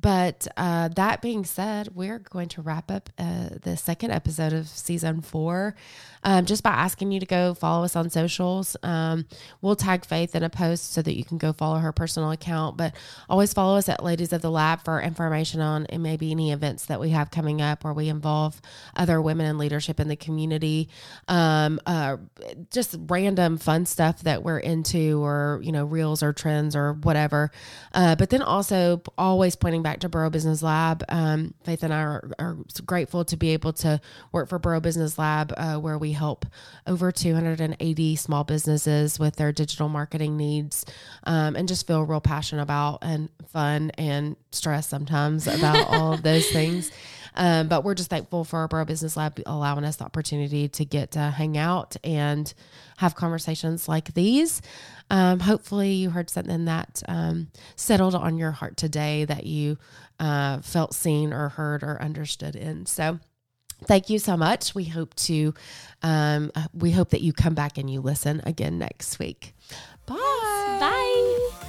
but 0.01 0.47
uh, 0.57 0.89
that 0.89 1.21
being 1.21 1.45
said, 1.45 1.95
we're 1.95 2.19
going 2.19 2.49
to 2.51 2.63
wrap 2.63 2.91
up 2.91 3.11
uh, 3.19 3.51
the 3.63 3.77
second 3.77 4.13
episode 4.13 4.53
of 4.53 4.69
season 4.69 5.21
four 5.21 5.75
um, 6.23 6.45
just 6.45 6.63
by 6.63 6.71
asking 6.71 7.13
you 7.13 7.21
to 7.21 7.27
go 7.27 7.55
follow 7.55 7.85
us 7.85 7.97
on 7.97 8.11
socials. 8.11 8.77
Um, 8.83 9.27
we'll 9.61 9.77
tag 9.77 10.05
Faith 10.05 10.35
in 10.35 10.43
a 10.43 10.51
post 10.51 10.93
so 10.93 11.03
that 11.03 11.17
you 11.17 11.25
can 11.25 11.39
go 11.39 11.53
follow 11.53 11.79
her 11.79 11.93
personal 11.93 12.31
account. 12.31 12.77
But 12.77 12.95
always 13.29 13.53
follow 13.53 13.77
us 13.77 13.89
at 13.89 14.03
Ladies 14.05 14.33
of 14.33 14.43
the 14.43 14.51
Lab 14.51 14.85
for 14.85 15.01
information 15.01 15.61
on 15.61 15.87
and 15.87 16.03
maybe 16.03 16.31
any 16.31 16.53
events 16.53 16.87
that 16.87 17.01
we 17.01 17.11
have 17.11 17.31
coming 17.31 17.63
up 17.63 17.85
where 17.85 17.93
we 17.93 18.09
involve 18.09 18.61
other 18.97 19.21
women 19.21 19.47
in 19.47 19.59
leadership 19.59 20.01
in 20.01 20.09
the 20.09 20.17
community. 20.17 20.89
Um, 21.29 21.81
uh, 21.87 22.19
just 22.71 22.97
random 23.07 23.59
fun 23.59 23.87
stuff 23.87 24.23
that 24.23 24.43
we're 24.43 24.59
into, 24.59 25.23
or 25.25 25.61
you 25.63 25.73
know, 25.73 25.85
reels 25.85 26.23
or 26.23 26.33
trends 26.33 26.77
or 26.77 26.95
whatever. 26.95 27.51
Uh, 27.95 28.15
but 28.15 28.31
then 28.31 28.43
also 28.43 29.03
always 29.17 29.57
pointing 29.57 29.83
back 29.83 29.90
to 29.99 30.09
Boro 30.09 30.31
Business 30.31 30.63
Lab. 30.63 31.03
Um, 31.09 31.55
Faith 31.65 31.83
and 31.83 31.93
I 31.93 32.01
are, 32.01 32.31
are 32.39 32.57
grateful 32.87 33.25
to 33.25 33.37
be 33.37 33.51
able 33.51 33.73
to 33.75 34.01
work 34.31 34.49
for 34.49 34.61
Boro 34.61 34.79
Business 34.79 35.19
Lab, 35.19 35.53
uh, 35.57 35.77
where 35.79 35.99
we 35.99 36.13
help 36.13 36.47
over 36.87 37.11
280 37.11 38.15
small 38.17 38.45
businesses 38.45 39.19
with 39.19 39.37
their 39.37 39.51
digital 39.51 39.89
marketing 39.89 40.37
needs, 40.37 40.87
um, 41.25 41.57
and 41.57 41.67
just 41.67 41.87
feel 41.87 42.05
real 42.05 42.21
passionate 42.21 42.63
about 42.63 42.99
and 43.03 43.29
fun 43.49 43.91
and 43.99 44.37
stress 44.53 44.89
sometimes 44.89 45.49
about 45.49 45.87
all 45.89 46.13
of 46.13 46.23
those 46.23 46.49
things. 46.51 46.93
Um, 47.35 47.69
but 47.69 47.85
we're 47.85 47.95
just 47.95 48.11
thankful 48.11 48.45
for 48.45 48.67
Boro 48.69 48.85
Business 48.85 49.17
Lab 49.17 49.41
allowing 49.47 49.85
us 49.85 49.97
the 49.97 50.05
opportunity 50.05 50.69
to 50.69 50.85
get 50.85 51.13
to 51.13 51.21
hang 51.21 51.57
out 51.57 51.97
and 52.05 52.53
have 52.99 53.15
conversations 53.15 53.89
like 53.89 54.13
these. 54.15 54.61
Um, 55.11 55.41
hopefully, 55.41 55.93
you 55.93 56.11
heard 56.11 56.31
something 56.31 56.65
that 56.67 57.03
um, 57.09 57.49
settled 57.77 58.15
on 58.15 58.39
your 58.39 58.53
heart 58.53 58.77
today 58.77 59.25
that 59.25 59.45
you 59.47 59.77
uh, 60.19 60.61
felt 60.61 60.95
seen 60.95 61.33
or 61.33 61.51
heard 61.51 61.83
or 61.83 62.01
understood 62.01 62.57
in. 62.57 62.87
So, 62.87 63.19
thank 63.85 64.09
you 64.09 64.19
so 64.19 64.37
much. 64.37 64.75
We 64.75 64.85
hope 64.85 65.15
to, 65.17 65.55
um, 66.03 66.53
we 66.73 66.93
hope 66.93 67.11
that 67.11 67.23
you 67.23 67.33
come 67.33 67.55
back 67.55 67.79
and 67.79 67.91
you 67.91 68.01
listen 68.01 68.41
again 68.45 68.79
next 68.79 69.19
week. 69.19 69.55
Bye. 70.07 70.17
Bye. 70.81 71.60